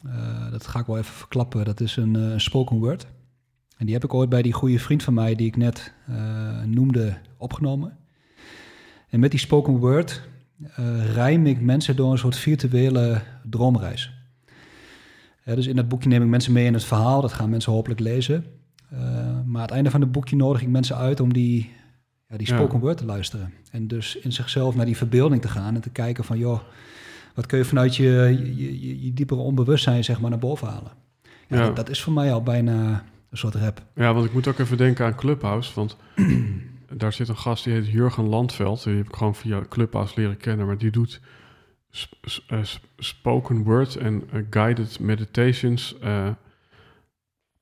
Eh, 0.03 0.51
dat 0.51 0.67
ga 0.67 0.79
ik 0.79 0.85
wel 0.85 0.97
even 0.97 1.13
verklappen. 1.13 1.65
Dat 1.65 1.79
is 1.79 1.95
een 1.95 2.15
eh, 2.15 2.37
spoken 2.37 2.77
word. 2.77 3.07
En 3.77 3.85
die 3.85 3.95
heb 3.95 4.03
ik 4.03 4.13
ooit 4.13 4.29
bij 4.29 4.41
die 4.41 4.53
goede 4.53 4.79
vriend 4.79 5.03
van 5.03 5.13
mij, 5.13 5.35
die 5.35 5.47
ik 5.47 5.55
net 5.55 5.93
eh, 6.07 6.63
noemde, 6.63 7.17
opgenomen. 7.37 7.97
En 9.09 9.19
met 9.19 9.31
die 9.31 9.39
spoken 9.39 9.77
word 9.77 10.29
rijm 11.13 11.45
ik 11.45 11.61
mensen 11.61 11.95
door 11.95 12.11
een 12.11 12.17
soort 12.17 12.35
virtuele 12.35 13.21
droomreis. 13.49 14.13
Dus 15.45 15.67
in 15.67 15.75
dat 15.75 15.87
boekje 15.87 16.09
neem 16.09 16.23
ik 16.23 16.29
mensen 16.29 16.53
mee 16.53 16.65
in 16.65 16.73
het 16.73 16.83
verhaal. 16.83 17.21
Dat 17.21 17.33
gaan 17.33 17.49
mensen 17.49 17.71
hopelijk 17.71 17.99
lezen. 17.99 18.45
Maar 19.45 19.55
aan 19.55 19.61
het 19.61 19.71
einde 19.71 19.91
van 19.91 20.01
het 20.01 20.11
boekje 20.11 20.35
nodig 20.35 20.61
ik 20.61 20.67
mensen 20.67 20.95
uit 20.95 21.19
om 21.19 21.33
die, 21.33 21.71
ja, 22.27 22.37
die 22.37 22.47
Ja. 22.47 22.55
spoken 22.55 22.79
word 22.79 22.97
te 22.97 23.05
luisteren. 23.05 23.53
En 23.71 23.87
dus 23.87 24.15
in 24.15 24.31
zichzelf 24.31 24.75
naar 24.75 24.85
die 24.85 24.97
verbeelding 24.97 25.41
te 25.41 25.47
gaan 25.47 25.75
en 25.75 25.81
te 25.81 25.89
kijken 25.89 26.23
van... 26.23 26.37
joh, 26.37 26.59
wat 27.35 27.45
kun 27.45 27.57
je 27.57 27.65
vanuit 27.65 27.95
je, 27.95 28.03
je, 28.55 28.79
je, 28.87 29.05
je 29.05 29.13
diepere 29.13 29.39
onbewustzijn 29.39 30.03
zeg 30.03 30.21
maar 30.21 30.29
naar 30.29 30.39
boven 30.39 30.67
halen. 30.67 30.91
Ja, 31.47 31.57
Ja. 31.57 31.65
Dat, 31.65 31.75
dat 31.75 31.89
is 31.89 32.01
voor 32.01 32.13
mij 32.13 32.33
al 32.33 32.43
bijna 32.43 33.03
een 33.29 33.37
soort 33.37 33.55
rap. 33.55 33.81
Ja, 33.95 34.13
want 34.13 34.25
ik 34.25 34.33
moet 34.33 34.47
ook 34.47 34.59
even 34.59 34.77
denken 34.77 35.05
aan 35.05 35.15
Clubhouse. 35.15 35.71
Want 35.75 35.97
daar 36.93 37.13
zit 37.13 37.27
een 37.27 37.37
gast 37.37 37.63
die 37.63 37.73
heet 37.73 37.87
Jurgen 37.87 38.27
Landveld. 38.27 38.83
Die 38.83 38.95
heb 38.95 39.07
ik 39.07 39.15
gewoon 39.15 39.35
via 39.35 39.61
Clubhouse 39.69 40.13
leren 40.19 40.37
kennen. 40.37 40.65
Maar 40.65 40.77
die 40.77 40.91
doet 40.91 41.19
sp- 41.91 42.41
eh, 42.47 42.63
sp- 42.63 42.85
spoken 42.97 43.63
word 43.63 43.95
en 43.95 44.23
eh, 44.31 44.41
guided 44.49 44.99
meditations. 44.99 45.97
eh. 45.99 46.29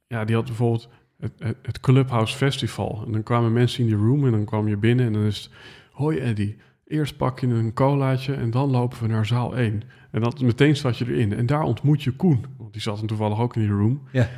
ja, 0.08 0.26
die 0.26 0.36
had 0.36 0.46
bijvoorbeeld 0.46 0.90
het, 1.20 1.32
het, 1.40 1.58
het 1.62 1.80
Clubhouse 1.80 2.36
Festival. 2.36 3.04
En 3.06 3.12
dan 3.12 3.24
kwamen 3.24 3.54
mensen 3.54 3.80
in 3.80 3.86
die 3.86 3.96
room 4.06 4.26
en 4.26 4.32
dan 4.32 4.46
kwam 4.46 4.68
je 4.68 4.78
binnen 4.78 5.06
en 5.06 5.14
dan 5.14 5.24
is 5.24 5.38
het... 5.38 5.50
Hoi 5.92 6.18
Eddie, 6.20 6.58
eerst 6.90 7.18
pak 7.18 7.40
je 7.40 7.48
een 7.48 7.74
colaatje 7.74 8.34
en 8.34 8.52
dan 8.52 8.70
lopen 8.70 9.02
we 9.02 9.08
naar 9.08 9.26
zaal 9.26 9.56
1. 9.58 9.84
En 10.12 10.22
dat 10.22 10.42
meteen 10.42 10.76
zat 10.76 10.98
je 10.98 11.06
erin. 11.06 11.34
En 11.34 11.46
daar 11.46 11.64
ontmoet 11.64 12.04
je 12.04 12.12
Koen. 12.12 12.46
Want 12.58 12.74
die 12.74 12.82
zat 12.82 12.98
dan 12.98 13.08
toevallig 13.08 13.40
ook 13.40 13.56
in 13.56 13.62
die 13.62 13.72
room. 13.72 14.02
Ja. 14.12 14.30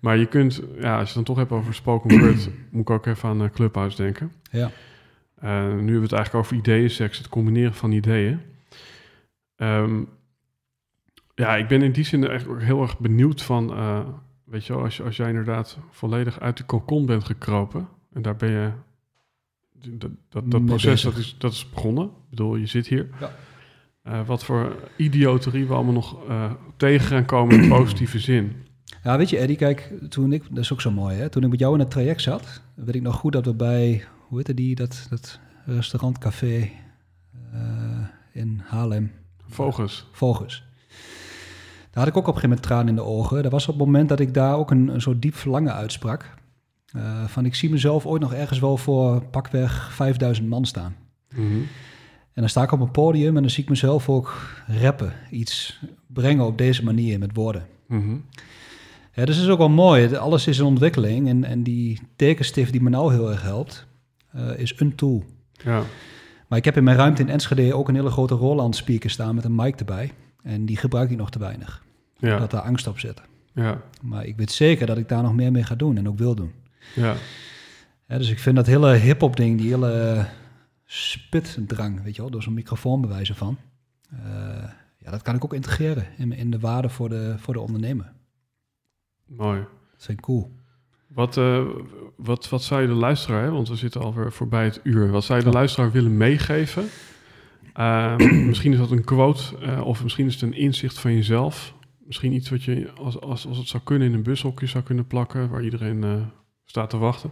Maar 0.00 0.16
je 0.16 0.26
kunt, 0.26 0.62
ja, 0.78 0.98
als 0.98 1.00
je 1.00 1.04
het 1.04 1.14
dan 1.14 1.24
toch 1.24 1.36
hebt 1.36 1.52
over 1.52 1.74
spoken 1.74 2.18
word, 2.20 2.50
moet 2.70 2.80
ik 2.80 2.90
ook 2.90 3.06
even 3.06 3.28
aan 3.28 3.42
eh, 3.42 3.50
Clubhouse 3.50 3.96
denken. 3.96 4.32
Ja. 4.50 4.70
Eh, 5.34 5.50
nu 5.50 5.68
hebben 5.68 5.94
we 5.94 6.00
het 6.00 6.12
eigenlijk 6.12 6.44
over 6.44 6.56
ideeën, 6.56 6.90
seks, 6.90 7.18
het 7.18 7.28
combineren 7.28 7.74
van 7.74 7.92
ideeën. 7.92 8.40
Ehm, 9.56 10.02
ja, 11.34 11.56
ik 11.56 11.68
ben 11.68 11.82
in 11.82 11.92
die 11.92 12.04
zin 12.04 12.28
echt 12.28 12.46
ook 12.46 12.60
heel 12.60 12.82
erg 12.82 12.98
benieuwd 12.98 13.42
van, 13.42 13.72
eh, 13.72 14.00
weet 14.44 14.66
je 14.66 14.72
wel, 14.72 14.82
als, 14.82 14.96
je, 14.96 15.02
als 15.02 15.16
jij 15.16 15.28
inderdaad 15.28 15.78
volledig 15.90 16.40
uit 16.40 16.56
de 16.56 16.66
cocon 16.66 17.06
bent 17.06 17.24
gekropen 17.24 17.88
en 18.12 18.22
daar 18.22 18.36
ben 18.36 18.50
je, 18.50 18.70
dat, 19.88 20.10
dat, 20.28 20.50
dat 20.50 20.64
proces 20.64 21.02
dat 21.02 21.16
is, 21.16 21.34
dat 21.38 21.52
is 21.52 21.70
begonnen. 21.70 22.04
Ik 22.04 22.30
bedoel, 22.30 22.56
je 22.56 22.66
zit 22.66 22.86
hier. 22.86 23.08
Ja. 23.20 23.30
Eh, 24.02 24.26
wat 24.26 24.44
voor 24.44 24.76
idioterie 24.96 25.66
we 25.66 25.74
allemaal 25.74 25.92
nog 25.92 26.28
eh, 26.28 26.52
tegen 26.76 27.06
gaan 27.06 27.24
komen 27.24 27.62
in 27.62 27.68
positieve 27.68 28.18
zin. 28.30 28.52
Ja, 29.02 29.16
weet 29.16 29.30
je, 29.30 29.38
Eddie, 29.38 29.56
kijk, 29.56 29.92
toen 30.08 30.32
ik, 30.32 30.42
dat 30.48 30.58
is 30.58 30.72
ook 30.72 30.80
zo 30.80 30.90
mooi, 30.90 31.16
hè? 31.16 31.28
Toen 31.28 31.42
ik 31.42 31.50
met 31.50 31.58
jou 31.58 31.74
in 31.74 31.80
het 31.80 31.90
traject 31.90 32.22
zat, 32.22 32.62
weet 32.74 32.94
ik 32.94 33.02
nog 33.02 33.16
goed 33.16 33.32
dat 33.32 33.44
we 33.44 33.54
bij, 33.54 34.04
hoe 34.28 34.36
heette 34.36 34.54
die, 34.54 34.74
dat, 34.74 35.06
dat 35.10 35.40
restaurant, 35.64 36.18
café 36.18 36.70
eh, 37.52 38.06
in 38.32 38.62
Haarlem, 38.64 39.12
Vogels. 39.50 40.08
Vogels. 40.12 40.64
Daar 41.90 42.04
had 42.04 42.06
ik 42.06 42.16
ook 42.16 42.28
op 42.28 42.34
een 42.34 42.40
gegeven 42.40 42.48
moment 42.48 42.66
tranen 42.66 42.88
in 42.88 42.94
de 42.94 43.02
ogen. 43.02 43.42
Dat 43.42 43.52
was 43.52 43.68
op 43.68 43.74
het 43.74 43.84
moment 43.84 44.08
dat 44.08 44.20
ik 44.20 44.34
daar 44.34 44.56
ook 44.56 44.70
een, 44.70 44.88
een 44.88 45.00
soort 45.00 45.22
diep 45.22 45.34
verlangen 45.34 45.74
uitsprak. 45.74 46.34
Eh, 46.92 47.24
van 47.26 47.44
ik 47.44 47.54
zie 47.54 47.70
mezelf 47.70 48.06
ooit 48.06 48.22
nog 48.22 48.34
ergens 48.34 48.58
wel 48.58 48.76
voor 48.76 49.24
pakweg 49.24 49.92
5000 49.92 50.48
man 50.48 50.64
staan. 50.64 50.96
Mhm. 51.34 51.60
En 52.32 52.46
dan 52.46 52.48
sta 52.48 52.62
ik 52.62 52.72
op 52.72 52.80
een 52.80 52.90
podium 52.90 53.36
en 53.36 53.42
dan 53.42 53.50
zie 53.50 53.62
ik 53.62 53.68
mezelf 53.68 54.08
ook 54.08 54.54
rappen. 54.66 55.12
Iets 55.30 55.80
brengen 56.06 56.46
op 56.46 56.58
deze 56.58 56.84
manier 56.84 57.18
met 57.18 57.30
woorden. 57.34 57.66
Ja, 59.12 59.24
dus 59.24 59.36
dat 59.36 59.44
is 59.44 59.50
ook 59.50 59.58
wel 59.58 59.68
mooi. 59.68 60.16
Alles 60.16 60.46
is 60.46 60.58
een 60.58 60.66
ontwikkeling. 60.66 61.28
En, 61.28 61.44
en 61.44 61.62
die 61.62 62.00
tekenstift 62.16 62.72
die 62.72 62.82
me 62.82 62.90
nou 62.90 63.12
heel 63.12 63.30
erg 63.30 63.42
helpt, 63.42 63.86
eh, 64.32 64.58
is 64.58 64.74
een 64.76 64.94
tool. 64.94 65.24
Ja. 65.52 65.82
Maar 66.48 66.58
ik 66.58 66.64
heb 66.64 66.76
in 66.76 66.84
mijn 66.84 66.96
ruimte 66.96 67.22
in 67.22 67.28
Enschede 67.28 67.74
ook 67.74 67.88
een 67.88 67.94
hele 67.94 68.10
grote 68.10 68.34
Roland 68.34 68.76
speaker 68.76 69.10
staan 69.10 69.34
met 69.34 69.44
een 69.44 69.54
mic 69.54 69.78
erbij. 69.78 70.12
En 70.42 70.66
die 70.66 70.76
gebruik 70.76 71.10
ik 71.10 71.16
nog 71.16 71.30
te 71.30 71.38
weinig. 71.38 71.84
Ja. 72.16 72.38
Dat 72.38 72.50
daar 72.50 72.60
angst 72.60 72.86
op 72.86 72.98
zit. 72.98 73.22
Ja. 73.54 73.80
Maar 74.02 74.26
ik 74.26 74.36
weet 74.36 74.52
zeker 74.52 74.86
dat 74.86 74.98
ik 74.98 75.08
daar 75.08 75.22
nog 75.22 75.34
meer 75.34 75.52
mee 75.52 75.62
ga 75.62 75.74
doen 75.74 75.96
en 75.96 76.08
ook 76.08 76.18
wil 76.18 76.34
doen. 76.34 76.52
Ja. 76.94 77.14
Ja, 78.08 78.18
dus 78.18 78.30
ik 78.30 78.38
vind 78.38 78.56
dat 78.56 78.66
hele 78.66 78.94
hip-hop 78.94 79.36
ding, 79.36 79.58
die 79.60 79.68
hele 79.68 80.26
spitdrang, 80.84 82.02
weet 82.02 82.16
je 82.16 82.22
wel, 82.22 82.30
door 82.30 82.42
zo'n 82.42 82.54
microfoon 82.54 83.00
bewijzen 83.00 83.34
van. 83.34 83.56
eh, 84.10 84.64
ja, 84.98 85.10
dat 85.10 85.22
kan 85.22 85.34
ik 85.34 85.44
ook 85.44 85.54
integreren 85.54 86.06
in, 86.18 86.32
in 86.32 86.50
de 86.50 86.58
waarde 86.58 86.88
voor 86.88 87.08
de, 87.08 87.34
voor 87.38 87.54
de 87.54 87.60
ondernemer. 87.60 88.12
Mooi. 89.26 89.58
Dat 89.92 90.04
vind 90.04 90.18
ik 90.18 90.24
cool. 90.24 90.50
Wat, 91.08 91.36
eh, 91.36 91.64
wat, 92.16 92.48
wat 92.48 92.62
zou 92.62 92.80
je 92.80 92.86
de 92.86 92.92
luisteraar, 92.92 93.42
hè, 93.42 93.50
want 93.50 93.68
we 93.68 93.76
zitten 93.76 94.00
alweer 94.00 94.32
voorbij 94.32 94.64
het 94.64 94.80
uur, 94.82 95.10
wat 95.10 95.24
zou 95.24 95.38
je 95.38 95.44
de 95.44 95.50
luisteraar 95.50 95.90
willen 95.90 96.16
meegeven? 96.16 96.84
Eh, 97.72 98.16
misschien 98.48 98.72
is 98.72 98.78
dat 98.78 98.90
een 98.90 99.04
quote 99.04 99.58
eh, 99.58 99.86
of 99.86 100.02
misschien 100.02 100.26
is 100.26 100.34
het 100.34 100.42
een 100.42 100.54
inzicht 100.56 100.98
van 100.98 101.14
jezelf. 101.14 101.74
Misschien 102.06 102.32
iets 102.32 102.50
wat 102.50 102.62
je, 102.62 102.90
als, 102.92 103.20
als, 103.20 103.46
als 103.46 103.58
het 103.58 103.68
zou 103.68 103.82
kunnen, 103.82 104.08
in 104.08 104.14
een 104.14 104.22
bushokje 104.22 104.66
zou 104.66 104.84
kunnen 104.84 105.06
plakken 105.06 105.48
waar 105.48 105.64
iedereen 105.64 106.30
staat 106.70 106.90
te 106.90 106.96
wachten. 106.98 107.30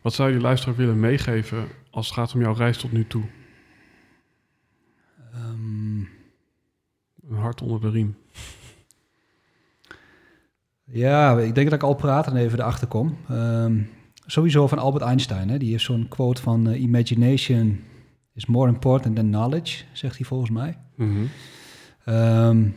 Wat 0.00 0.12
zou 0.12 0.32
je 0.32 0.40
luisteraar 0.40 0.76
willen 0.76 1.00
meegeven 1.00 1.68
als 1.90 2.06
het 2.06 2.14
gaat 2.14 2.34
om 2.34 2.40
jouw 2.40 2.52
reis 2.54 2.78
tot 2.78 2.92
nu 2.92 3.06
toe? 3.06 3.22
Ehm, 5.32 5.98
Een 7.28 7.36
hart 7.36 7.62
onder 7.62 7.80
de 7.80 7.90
riem. 7.90 8.16
ja, 10.84 11.38
ik 11.38 11.54
denk 11.54 11.70
dat 11.70 11.78
ik 11.78 11.86
al 11.86 11.94
praten 11.94 12.36
even 12.36 12.58
erachter 12.58 12.86
kom. 12.88 13.16
Ehm, 13.28 13.82
sowieso 14.26 14.66
van 14.66 14.78
Albert 14.78 15.04
Einstein, 15.04 15.48
hè? 15.48 15.58
die 15.58 15.70
heeft 15.70 15.84
zo'n 15.84 16.08
quote 16.08 16.42
van 16.42 16.68
eh, 16.68 16.80
imagination 16.82 17.80
is 18.34 18.46
more 18.46 18.68
important 18.72 19.16
than 19.16 19.26
knowledge, 19.26 19.84
zegt 19.92 20.16
hij 20.16 20.26
volgens 20.26 20.50
mij. 20.50 20.78
Mhm. 20.96 21.24
Ehm, 22.04 22.68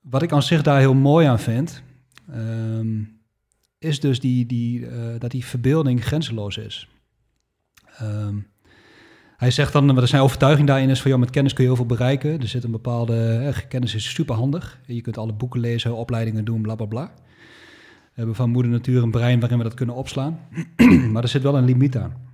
wat 0.00 0.22
ik 0.22 0.32
aan 0.32 0.42
zich 0.42 0.62
daar 0.62 0.78
heel 0.78 0.94
mooi 0.94 1.26
aan 1.26 1.38
vind, 1.40 1.82
is 3.78 4.00
dus 4.00 4.20
die, 4.20 4.46
die, 4.46 4.86
eh, 4.86 5.18
dat 5.18 5.30
die 5.30 5.44
verbeelding 5.44 6.04
grenzeloos 6.04 6.56
is. 6.56 6.88
Ehm, 7.98 8.36
hij 9.36 9.50
zegt 9.50 9.72
dan, 9.72 9.94
wat 9.94 10.08
zijn 10.08 10.22
overtuiging 10.22 10.66
daarin 10.68 10.90
is 10.90 11.02
van, 11.02 11.10
ja, 11.10 11.16
met 11.16 11.30
kennis 11.30 11.52
kun 11.52 11.62
je 11.62 11.68
heel 11.68 11.78
veel 11.78 11.96
bereiken. 11.96 12.40
Er 12.40 12.48
zit 12.48 12.64
een 12.64 12.70
bepaalde, 12.70 13.52
eh, 13.54 13.68
kennis 13.68 13.94
is 13.94 14.14
superhandig. 14.14 14.80
Je 14.86 15.00
kunt 15.00 15.18
alle 15.18 15.32
boeken 15.32 15.60
lezen, 15.60 15.96
opleidingen 15.96 16.44
doen, 16.44 16.62
bla 16.62 16.74
bla 16.74 16.86
bla. 16.86 17.12
We 18.18 18.24
hebben 18.24 18.34
van 18.34 18.50
moeder 18.50 18.72
natuur 18.72 19.02
een 19.02 19.10
brein 19.10 19.40
waarin 19.40 19.58
we 19.58 19.64
dat 19.64 19.74
kunnen 19.74 19.94
opslaan. 19.94 20.38
maar 21.12 21.22
er 21.22 21.28
zit 21.28 21.42
wel 21.42 21.56
een 21.56 21.64
limiet 21.64 21.96
aan. 21.96 22.26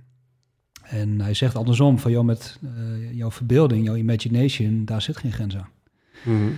En 0.83 1.21
hij 1.21 1.33
zegt 1.33 1.55
andersom 1.55 1.99
van, 1.99 2.11
joh, 2.11 2.25
met 2.25 2.59
eh, 2.63 3.13
jouw 3.13 3.31
verbeelding, 3.31 3.85
jouw 3.85 3.95
imagination, 3.95 4.85
daar 4.85 5.01
zit 5.01 5.17
geen 5.17 5.31
grens 5.31 5.57
aan. 5.57 5.69
Mhm. 6.23 6.49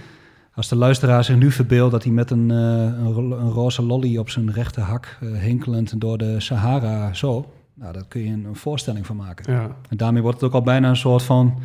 Als 0.57 0.67
de 0.67 0.75
luisteraar 0.75 1.23
zich 1.23 1.35
nu 1.35 1.51
verbeeldt 1.51 1.91
dat 1.91 2.03
hij 2.03 2.11
met 2.11 2.31
een, 2.31 2.51
eh, 2.51 2.57
een, 2.57 3.31
een 3.31 3.49
roze 3.49 3.81
lolly 3.83 4.17
op 4.17 4.29
zijn 4.29 4.51
rechte 4.51 4.81
hak 4.81 5.17
eh, 5.21 5.31
hinkelend 5.31 6.01
door 6.01 6.17
de 6.17 6.39
Sahara 6.39 7.13
zo, 7.13 7.53
nou, 7.73 7.93
daar 7.93 8.07
kun 8.07 8.21
je 8.21 8.31
een, 8.31 8.45
een 8.45 8.55
voorstelling 8.55 9.05
van 9.05 9.15
maken. 9.15 9.53
Ja, 9.53 9.75
En 9.89 9.97
daarmee 9.97 10.21
wordt 10.21 10.41
het 10.41 10.49
ook 10.49 10.55
al 10.55 10.61
bijna 10.61 10.89
een 10.89 10.95
soort 10.95 11.23
van 11.23 11.59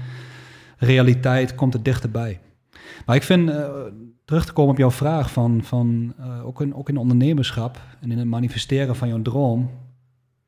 realiteit, 0.77 1.55
komt 1.55 1.75
er 1.75 1.83
dichterbij. 1.83 2.41
Maar 3.07 3.17
ik 3.17 3.23
vind, 3.23 3.51
eh, 3.51 3.69
terug 4.25 4.45
te 4.45 4.53
komen 4.53 4.73
op 4.73 4.79
jouw 4.79 4.91
vraag, 4.91 5.31
van, 5.33 5.61
van, 5.63 6.15
ook, 6.45 6.61
in, 6.61 6.75
ook 6.75 6.89
in 6.89 6.97
ondernemerschap 6.97 7.81
en 8.01 8.11
in 8.11 8.19
het 8.19 8.27
manifesteren 8.27 8.97
van 8.97 9.09
jouw 9.09 9.23
droom, 9.23 9.71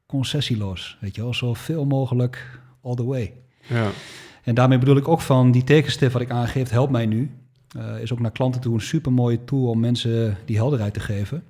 concessieloos, 0.06 0.98
weet 1.00 1.14
je 1.14 1.22
wel, 1.22 1.34
zoveel 1.34 1.84
mogelijk 1.84 2.60
all 2.82 2.94
the 2.94 3.04
way. 3.04 3.32
ja, 3.60 3.90
En 4.42 4.54
daarmee 4.54 4.78
bedoel 4.78 4.96
ik 4.96 5.08
ook 5.08 5.20
van 5.20 5.50
die 5.50 5.64
tekenstip 5.64 6.12
wat 6.12 6.22
ik 6.22 6.30
aangeef, 6.30 6.70
helpt 6.70 6.92
mij 6.92 7.06
nu. 7.06 7.30
Eh, 7.74 8.00
is 8.00 8.12
ook 8.12 8.20
naar 8.20 8.30
klanten 8.30 8.60
toe 8.60 8.74
een 8.74 8.80
super 8.80 9.12
mooie 9.12 9.44
tool 9.44 9.68
om 9.68 9.80
mensen 9.80 10.36
die 10.44 10.56
helderheid 10.56 10.94
te 10.94 11.00
geven. 11.00 11.42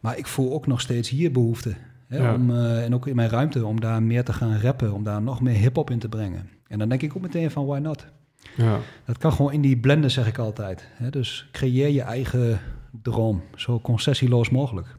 Maar 0.00 0.18
ik 0.18 0.26
voel 0.26 0.52
ook 0.52 0.66
nog 0.66 0.80
steeds 0.80 1.08
hier 1.08 1.32
behoefte. 1.32 1.74
Hè, 2.06 2.18
Ja. 2.18 2.34
om, 2.34 2.50
eh, 2.50 2.84
en 2.84 2.94
ook 2.94 3.06
in 3.06 3.16
mijn 3.16 3.28
ruimte 3.28 3.66
om 3.66 3.80
daar 3.80 4.02
meer 4.02 4.24
te 4.24 4.32
gaan 4.32 4.58
rappen, 4.60 4.92
om 4.92 5.04
daar 5.04 5.22
nog 5.22 5.40
meer 5.40 5.54
hip-hop 5.54 5.90
in 5.90 5.98
te 5.98 6.08
brengen. 6.08 6.48
En 6.66 6.78
dan 6.78 6.88
denk 6.88 7.02
ik 7.02 7.16
ook 7.16 7.22
meteen 7.22 7.50
van 7.50 7.66
why 7.66 7.78
not? 7.78 8.06
ja. 8.56 8.78
Dat 9.04 9.18
kan 9.18 9.32
gewoon 9.32 9.52
in 9.52 9.60
die 9.60 9.76
blenden, 9.76 10.10
zeg 10.10 10.26
ik 10.26 10.38
altijd. 10.38 10.88
Hè? 10.92 11.10
Dus 11.10 11.48
creëer 11.52 11.88
je 11.88 12.02
eigen 12.02 12.60
droom, 13.02 13.42
zo 13.56 13.80
concessieloos 13.80 14.50
mogelijk. 14.50 14.96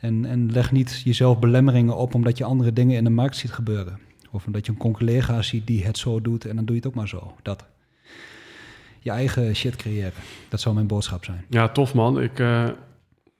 En, 0.00 0.24
en 0.24 0.52
leg 0.52 0.72
niet 0.72 1.00
jezelf 1.04 1.38
belemmeringen 1.38 1.96
op 1.96 2.14
omdat 2.14 2.38
je 2.38 2.44
andere 2.44 2.72
dingen 2.72 2.96
in 2.96 3.04
de 3.04 3.10
markt 3.10 3.36
ziet 3.36 3.52
gebeuren. 3.52 3.98
Of 4.30 4.46
omdat 4.46 4.66
je 4.66 4.72
een 4.72 4.92
collega 4.92 5.42
ziet 5.42 5.66
die 5.66 5.84
het 5.84 5.98
zo 5.98 6.20
doet 6.20 6.44
en 6.44 6.56
dan 6.56 6.64
doe 6.64 6.74
je 6.76 6.80
het 6.80 6.90
ook 6.90 6.96
maar 6.96 7.08
zo. 7.08 7.34
Dat. 7.42 7.64
Je 9.04 9.10
eigen 9.10 9.56
shit 9.56 9.76
creëren. 9.76 10.22
Dat 10.48 10.60
zou 10.60 10.74
mijn 10.74 10.86
boodschap 10.86 11.24
zijn. 11.24 11.44
Ja, 11.48 11.68
tof 11.68 11.94
man. 11.94 12.20
Ik, 12.20 12.38
eh, 12.38 12.68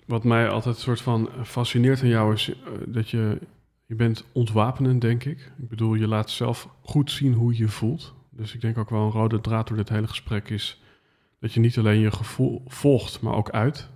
wat 0.07 0.25
mij 0.25 0.49
altijd 0.49 0.77
soort 0.77 1.01
van 1.01 1.29
fascineert 1.45 2.03
aan 2.03 2.09
jou 2.09 2.33
is 2.35 2.49
eh, 2.49 2.57
dat 2.87 3.11
je, 3.11 3.39
je 3.87 3.95
bent 3.95 4.25
ontwapenend, 4.33 5.01
denk 5.01 5.25
ik. 5.25 5.53
Ik 5.59 5.69
bedoel, 5.69 5.95
je 5.95 6.09
laat 6.09 6.31
zelf 6.31 6.69
goed 6.81 7.11
zien 7.11 7.33
hoe 7.33 7.57
je 7.57 7.69
voelt. 7.69 8.15
Dus 8.31 8.55
ik 8.55 8.61
denk 8.61 8.79
ook 8.79 8.91
wel 8.91 9.05
een 9.05 9.11
rode 9.11 9.41
draad 9.41 9.69
door 9.69 9.77
dit 9.77 9.89
hele 9.89 10.07
gesprek 10.07 10.49
is 10.49 10.83
dat 11.41 11.53
je 11.53 11.61
niet 11.61 11.79
alleen 11.79 12.01
je 12.01 12.11
gevoel 12.11 12.63
volgt, 12.67 13.21
maar 13.21 13.35
ook 13.35 13.51
uit. 13.51 13.89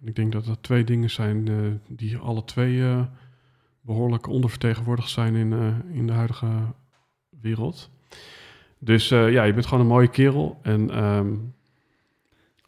Ik 0.00 0.16
denk 0.16 0.32
dat 0.32 0.44
dat 0.44 0.62
twee 0.62 0.84
dingen 0.84 1.10
zijn 1.10 1.48
eh, 1.48 1.56
die 1.96 2.16
alle 2.16 2.44
twee 2.44 2.82
eh, 2.82 3.02
behoorlijk 3.80 4.26
ondervertegenwoordigd 4.26 5.10
zijn 5.10 5.34
in, 5.34 5.82
in 5.92 6.06
de 6.06 6.12
huidige 6.12 6.48
wereld. 7.40 7.90
Dus 8.78 9.10
eh, 9.10 9.32
ja, 9.32 9.42
je 9.42 9.52
bent 9.52 9.66
gewoon 9.66 9.80
een 9.80 9.90
mooie 9.90 10.08
kerel. 10.08 10.58
En 10.62 10.90
ehm, 10.90 11.26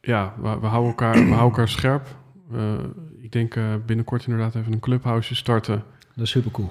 ja, 0.01 0.35
we, 0.37 0.59
we 0.61 0.67
houden 0.67 0.91
elkaar, 0.91 1.13
we 1.13 1.19
houden 1.19 1.41
elkaar 1.41 1.69
scherp. 1.69 2.07
Eh, 2.53 2.75
ik 3.21 3.33
denk 3.33 3.55
eh, 3.55 3.75
binnenkort 3.87 4.27
inderdaad 4.27 4.55
even 4.55 4.73
een 4.73 4.81
clubhouse 4.81 5.35
starten. 5.35 5.83
Dat 6.15 6.25
is 6.25 6.31
super 6.31 6.51
cool. 6.51 6.71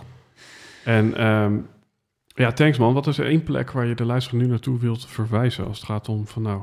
En 0.86 1.18
ehm, 1.18 1.58
ja, 2.26 2.52
thanks 2.52 2.78
man. 2.78 2.94
Wat 2.94 3.08
is 3.08 3.18
er 3.18 3.26
één 3.26 3.44
plek 3.44 3.72
waar 3.72 3.86
je 3.86 3.96
de 3.96 4.06
luisteraar 4.06 4.42
nu 4.42 4.48
naartoe 4.48 4.80
wilt 4.80 5.08
verwijzen 5.08 5.66
als 5.66 5.78
het 5.78 5.86
gaat 5.86 6.10
om 6.10 6.28
van 6.28 6.42
nou, 6.42 6.62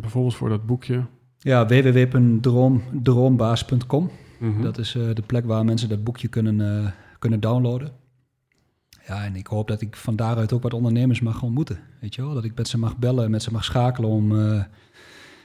bijvoorbeeld 0.00 0.34
voor 0.34 0.48
dat 0.48 0.66
boekje. 0.66 1.04
Ja, 1.38 1.66
www.droombaas.com. 1.66 4.10
Mhm. 4.38 4.62
Dat 4.62 4.78
is 4.78 4.92
de 4.92 5.22
plek 5.26 5.44
waar 5.44 5.64
mensen 5.64 5.88
dat 5.88 6.04
boekje 6.04 6.28
kunnen, 6.28 6.94
kunnen 7.18 7.40
downloaden. 7.40 7.92
Ja, 9.06 9.24
en 9.24 9.36
ik 9.36 9.46
hoop 9.46 9.68
dat 9.68 9.80
ik 9.80 9.96
van 9.96 10.16
daaruit 10.16 10.52
ook 10.52 10.62
wat 10.62 10.74
ondernemers 10.74 11.20
mag 11.20 11.42
ontmoeten. 11.42 11.78
Weet 12.00 12.14
je 12.14 12.22
wel? 12.22 12.34
Dat 12.34 12.44
ik 12.44 12.54
met 12.54 12.68
ze 12.68 12.78
mag 12.78 12.96
bellen, 12.96 13.30
met 13.30 13.42
ze 13.42 13.52
mag 13.52 13.64
schakelen 13.64 14.10
om... 14.10 14.38
eh, 14.40 14.64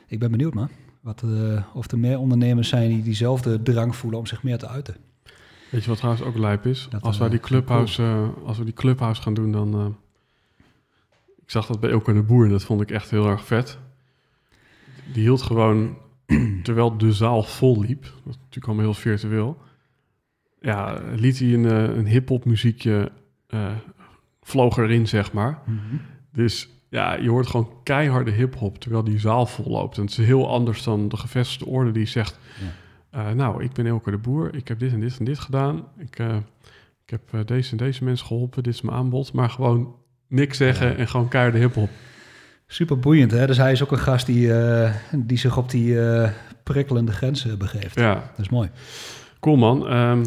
ik 0.07 0.19
ben 0.19 0.31
benieuwd, 0.31 0.53
man. 0.53 0.69
Wat, 1.01 1.23
eh, 1.23 1.63
of 1.73 1.91
er 1.91 1.99
meer 1.99 2.19
ondernemers 2.19 2.69
zijn 2.69 2.89
die 2.89 3.03
diezelfde 3.03 3.61
drang 3.61 3.95
voelen 3.95 4.19
om 4.19 4.25
zich 4.25 4.43
meer 4.43 4.57
te 4.57 4.67
uiten. 4.67 4.95
Weet 5.71 5.83
je 5.83 5.89
wat 5.89 5.97
trouwens 5.97 6.25
ook 6.25 6.37
lijp 6.37 6.65
is? 6.65 6.87
Dat, 6.89 7.01
als, 7.01 7.13
eh, 7.15 7.21
wij 7.21 7.29
die 7.29 7.39
clubhouse, 7.39 8.03
eh, 8.03 8.27
als 8.45 8.57
we 8.57 8.63
die 8.63 8.73
clubhouse 8.73 9.21
gaan 9.21 9.33
doen, 9.33 9.51
dan... 9.51 9.73
eh, 9.73 9.85
ik 11.43 11.51
zag 11.53 11.65
dat 11.67 11.79
bij 11.79 11.89
Elke 11.89 12.13
de 12.13 12.23
Boer 12.23 12.45
en 12.45 12.51
dat 12.51 12.63
vond 12.63 12.81
ik 12.81 12.91
echt 12.91 13.09
heel 13.09 13.27
erg 13.27 13.45
vet. 13.45 13.77
Die 15.13 15.21
hield 15.21 15.41
gewoon, 15.41 15.97
terwijl 16.63 16.97
de 16.97 17.11
zaal 17.13 17.43
vol 17.43 17.81
liep, 17.81 18.01
dat 18.03 18.11
is 18.25 18.35
natuurlijk 18.37 18.65
allemaal 18.65 18.83
heel 18.85 18.93
virtueel, 18.93 19.57
ja, 20.61 21.01
liet 21.15 21.39
hij 21.39 21.53
een, 21.53 21.65
eh, 21.65 21.97
een 21.97 22.07
hip-hop 22.07 22.45
muziekje, 22.45 23.11
eh, 23.47 23.71
vloog 24.41 24.77
erin, 24.77 25.07
zeg 25.07 25.31
maar. 25.33 25.59
Dus 26.31 26.69
ja, 26.89 27.13
je 27.13 27.29
hoort 27.29 27.47
gewoon 27.47 27.69
keiharde 27.83 28.31
hip-hop 28.31 28.79
terwijl 28.79 29.03
die 29.03 29.19
zaal 29.19 29.45
vol 29.45 29.71
loopt. 29.71 29.97
En 29.97 30.01
het 30.03 30.11
is 30.11 30.25
heel 30.25 30.49
anders 30.49 30.83
dan 30.83 31.09
de 31.09 31.17
gevestigde 31.17 31.65
orde 31.65 31.91
die 31.91 32.05
zegt: 32.05 32.39
eh, 33.09 33.29
Nou, 33.31 33.63
ik 33.63 33.73
ben 33.73 33.85
Elke 33.85 34.11
de 34.11 34.17
Boer, 34.17 34.55
ik 34.55 34.67
heb 34.67 34.79
dit 34.79 34.91
en 34.93 34.99
dit 34.99 35.17
en 35.19 35.25
dit 35.25 35.39
gedaan. 35.39 35.83
Ik, 35.97 36.19
eh, 36.19 36.35
ik 37.05 37.09
heb 37.31 37.47
deze 37.47 37.71
en 37.71 37.77
deze 37.77 38.03
mensen 38.03 38.25
geholpen, 38.27 38.63
dit 38.63 38.73
is 38.73 38.81
mijn 38.81 38.97
aanbod. 38.97 39.33
Maar 39.33 39.49
gewoon 39.49 39.95
niks 40.27 40.57
zeggen 40.57 40.87
Ja. 40.87 40.95
en 40.95 41.07
gewoon 41.07 41.27
keiharde 41.27 41.57
hip-hop. 41.57 41.89
Super 42.67 42.99
boeiend, 42.99 43.31
hè? 43.31 43.47
Dus 43.47 43.57
hij 43.57 43.71
is 43.71 43.83
ook 43.83 43.91
een 43.91 43.97
gast 43.99 44.25
die, 44.25 44.51
die 45.15 45.37
zich 45.37 45.57
op 45.57 45.69
die 45.69 45.97
prikkelende 46.63 47.11
grenzen 47.11 47.57
begeeft. 47.57 47.95
Ja, 47.99 48.13
Dat 48.13 48.39
is 48.45 48.49
mooi. 48.49 48.69
cool 49.39 49.55
man. 49.55 49.87
Ehm, 49.87 50.25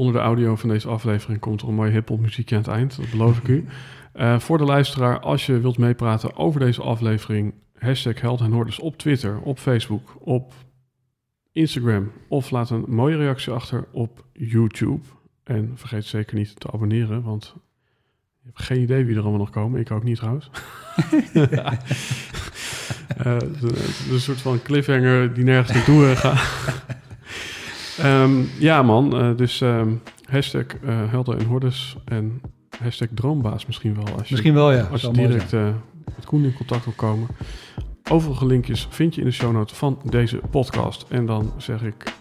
onder 0.00 0.14
de 0.14 0.20
audio 0.20 0.56
van 0.56 0.68
deze 0.68 0.88
aflevering 0.88 1.40
komt 1.40 1.62
er 1.62 1.68
een 1.68 1.74
mooi 1.74 1.92
hip-hop 1.92 2.20
muziekje 2.20 2.56
aan 2.56 2.62
het 2.62 2.70
eind, 2.70 2.96
dat 2.96 3.10
beloof 3.10 3.38
ik 3.38 3.48
u. 3.48 3.64
Eh, 4.12 4.38
voor 4.38 4.58
de 4.58 4.64
luisteraar, 4.64 5.20
als 5.20 5.46
je 5.46 5.60
wilt 5.60 5.78
meepraten 5.78 6.36
over 6.36 6.60
deze 6.60 6.82
aflevering, 6.82 7.54
hashtag 7.78 8.20
Held 8.20 8.40
en 8.40 8.52
Hordes 8.52 8.78
op 8.78 8.96
Twitter, 8.96 9.40
op 9.40 9.58
Facebook, 9.58 10.16
op 10.18 10.52
Instagram 11.52 12.10
of 12.28 12.50
laat 12.50 12.70
een 12.70 12.84
mooie 12.88 13.16
reactie 13.16 13.52
achter 13.52 13.88
op 13.92 14.24
YouTube. 14.32 15.00
En 15.44 15.72
vergeet 15.74 16.04
zeker 16.04 16.36
niet 16.36 16.60
te 16.60 16.70
abonneren, 16.70 17.22
want 17.22 17.54
je 18.38 18.46
hebt 18.46 18.62
geen 18.62 18.80
idee 18.80 19.04
wie 19.04 19.14
er 19.16 19.22
allemaal 19.22 19.38
nog 19.38 19.50
komen. 19.50 19.80
Ik 19.80 19.90
ook 19.90 20.04
niet 20.04 20.16
trouwens. 20.16 20.50
Eh, 23.16 23.36
een 24.10 24.20
soort 24.20 24.40
van 24.40 24.62
cliffhanger 24.62 25.34
die 25.34 25.44
nergens 25.44 25.72
naartoe 25.76 26.10
eh, 26.10 26.16
gaat. 26.16 26.40
Ehm, 28.02 28.42
ja 28.58 28.82
man, 28.82 29.16
eh, 29.16 29.36
dus 29.36 29.60
ehm, 29.60 29.88
hashtag 30.30 30.64
eh, 30.66 31.10
Helden 31.10 31.38
en 31.38 31.46
Hordes 31.46 31.96
en 32.04 32.40
hashtag 32.82 33.08
Droombaas 33.14 33.66
misschien 33.66 33.94
wel. 33.94 34.04
Als 34.04 34.28
je, 34.28 34.34
Misschien 34.34 34.54
wel, 34.54 34.72
ja. 34.72 34.88
als 34.90 35.00
je 35.00 35.10
direct 35.10 35.52
eh, 35.52 35.68
met 36.16 36.24
Koen 36.26 36.44
in 36.44 36.54
contact 36.54 36.84
wil 36.84 36.94
komen. 36.96 37.28
Overige 38.10 38.46
linkjes 38.46 38.86
vind 38.90 39.14
je 39.14 39.20
in 39.20 39.26
de 39.26 39.32
show 39.32 39.52
notes 39.52 39.76
van 39.76 39.98
deze 40.04 40.40
podcast. 40.50 41.06
En 41.08 41.26
dan 41.26 41.52
zeg 41.56 41.82
ik 41.82 42.14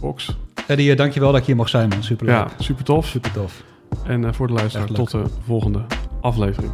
Box. 0.00 0.36
Eddie, 0.66 0.94
dankjewel 0.94 1.32
dat 1.32 1.40
ik 1.40 1.46
hier 1.46 1.56
mag 1.56 1.68
zijn, 1.68 1.88
man. 1.88 2.02
Super 2.02 2.26
leuk. 2.26 2.34
Ja, 2.34 2.48
super 2.58 2.84
tof. 2.84 3.06
Super 3.06 3.32
tof. 3.32 3.64
En 4.04 4.34
voor 4.34 4.46
de 4.46 4.52
luisteraar 4.52 4.86
tot 4.86 5.10
de 5.10 5.24
volgende 5.44 5.84
aflevering. 6.20 6.72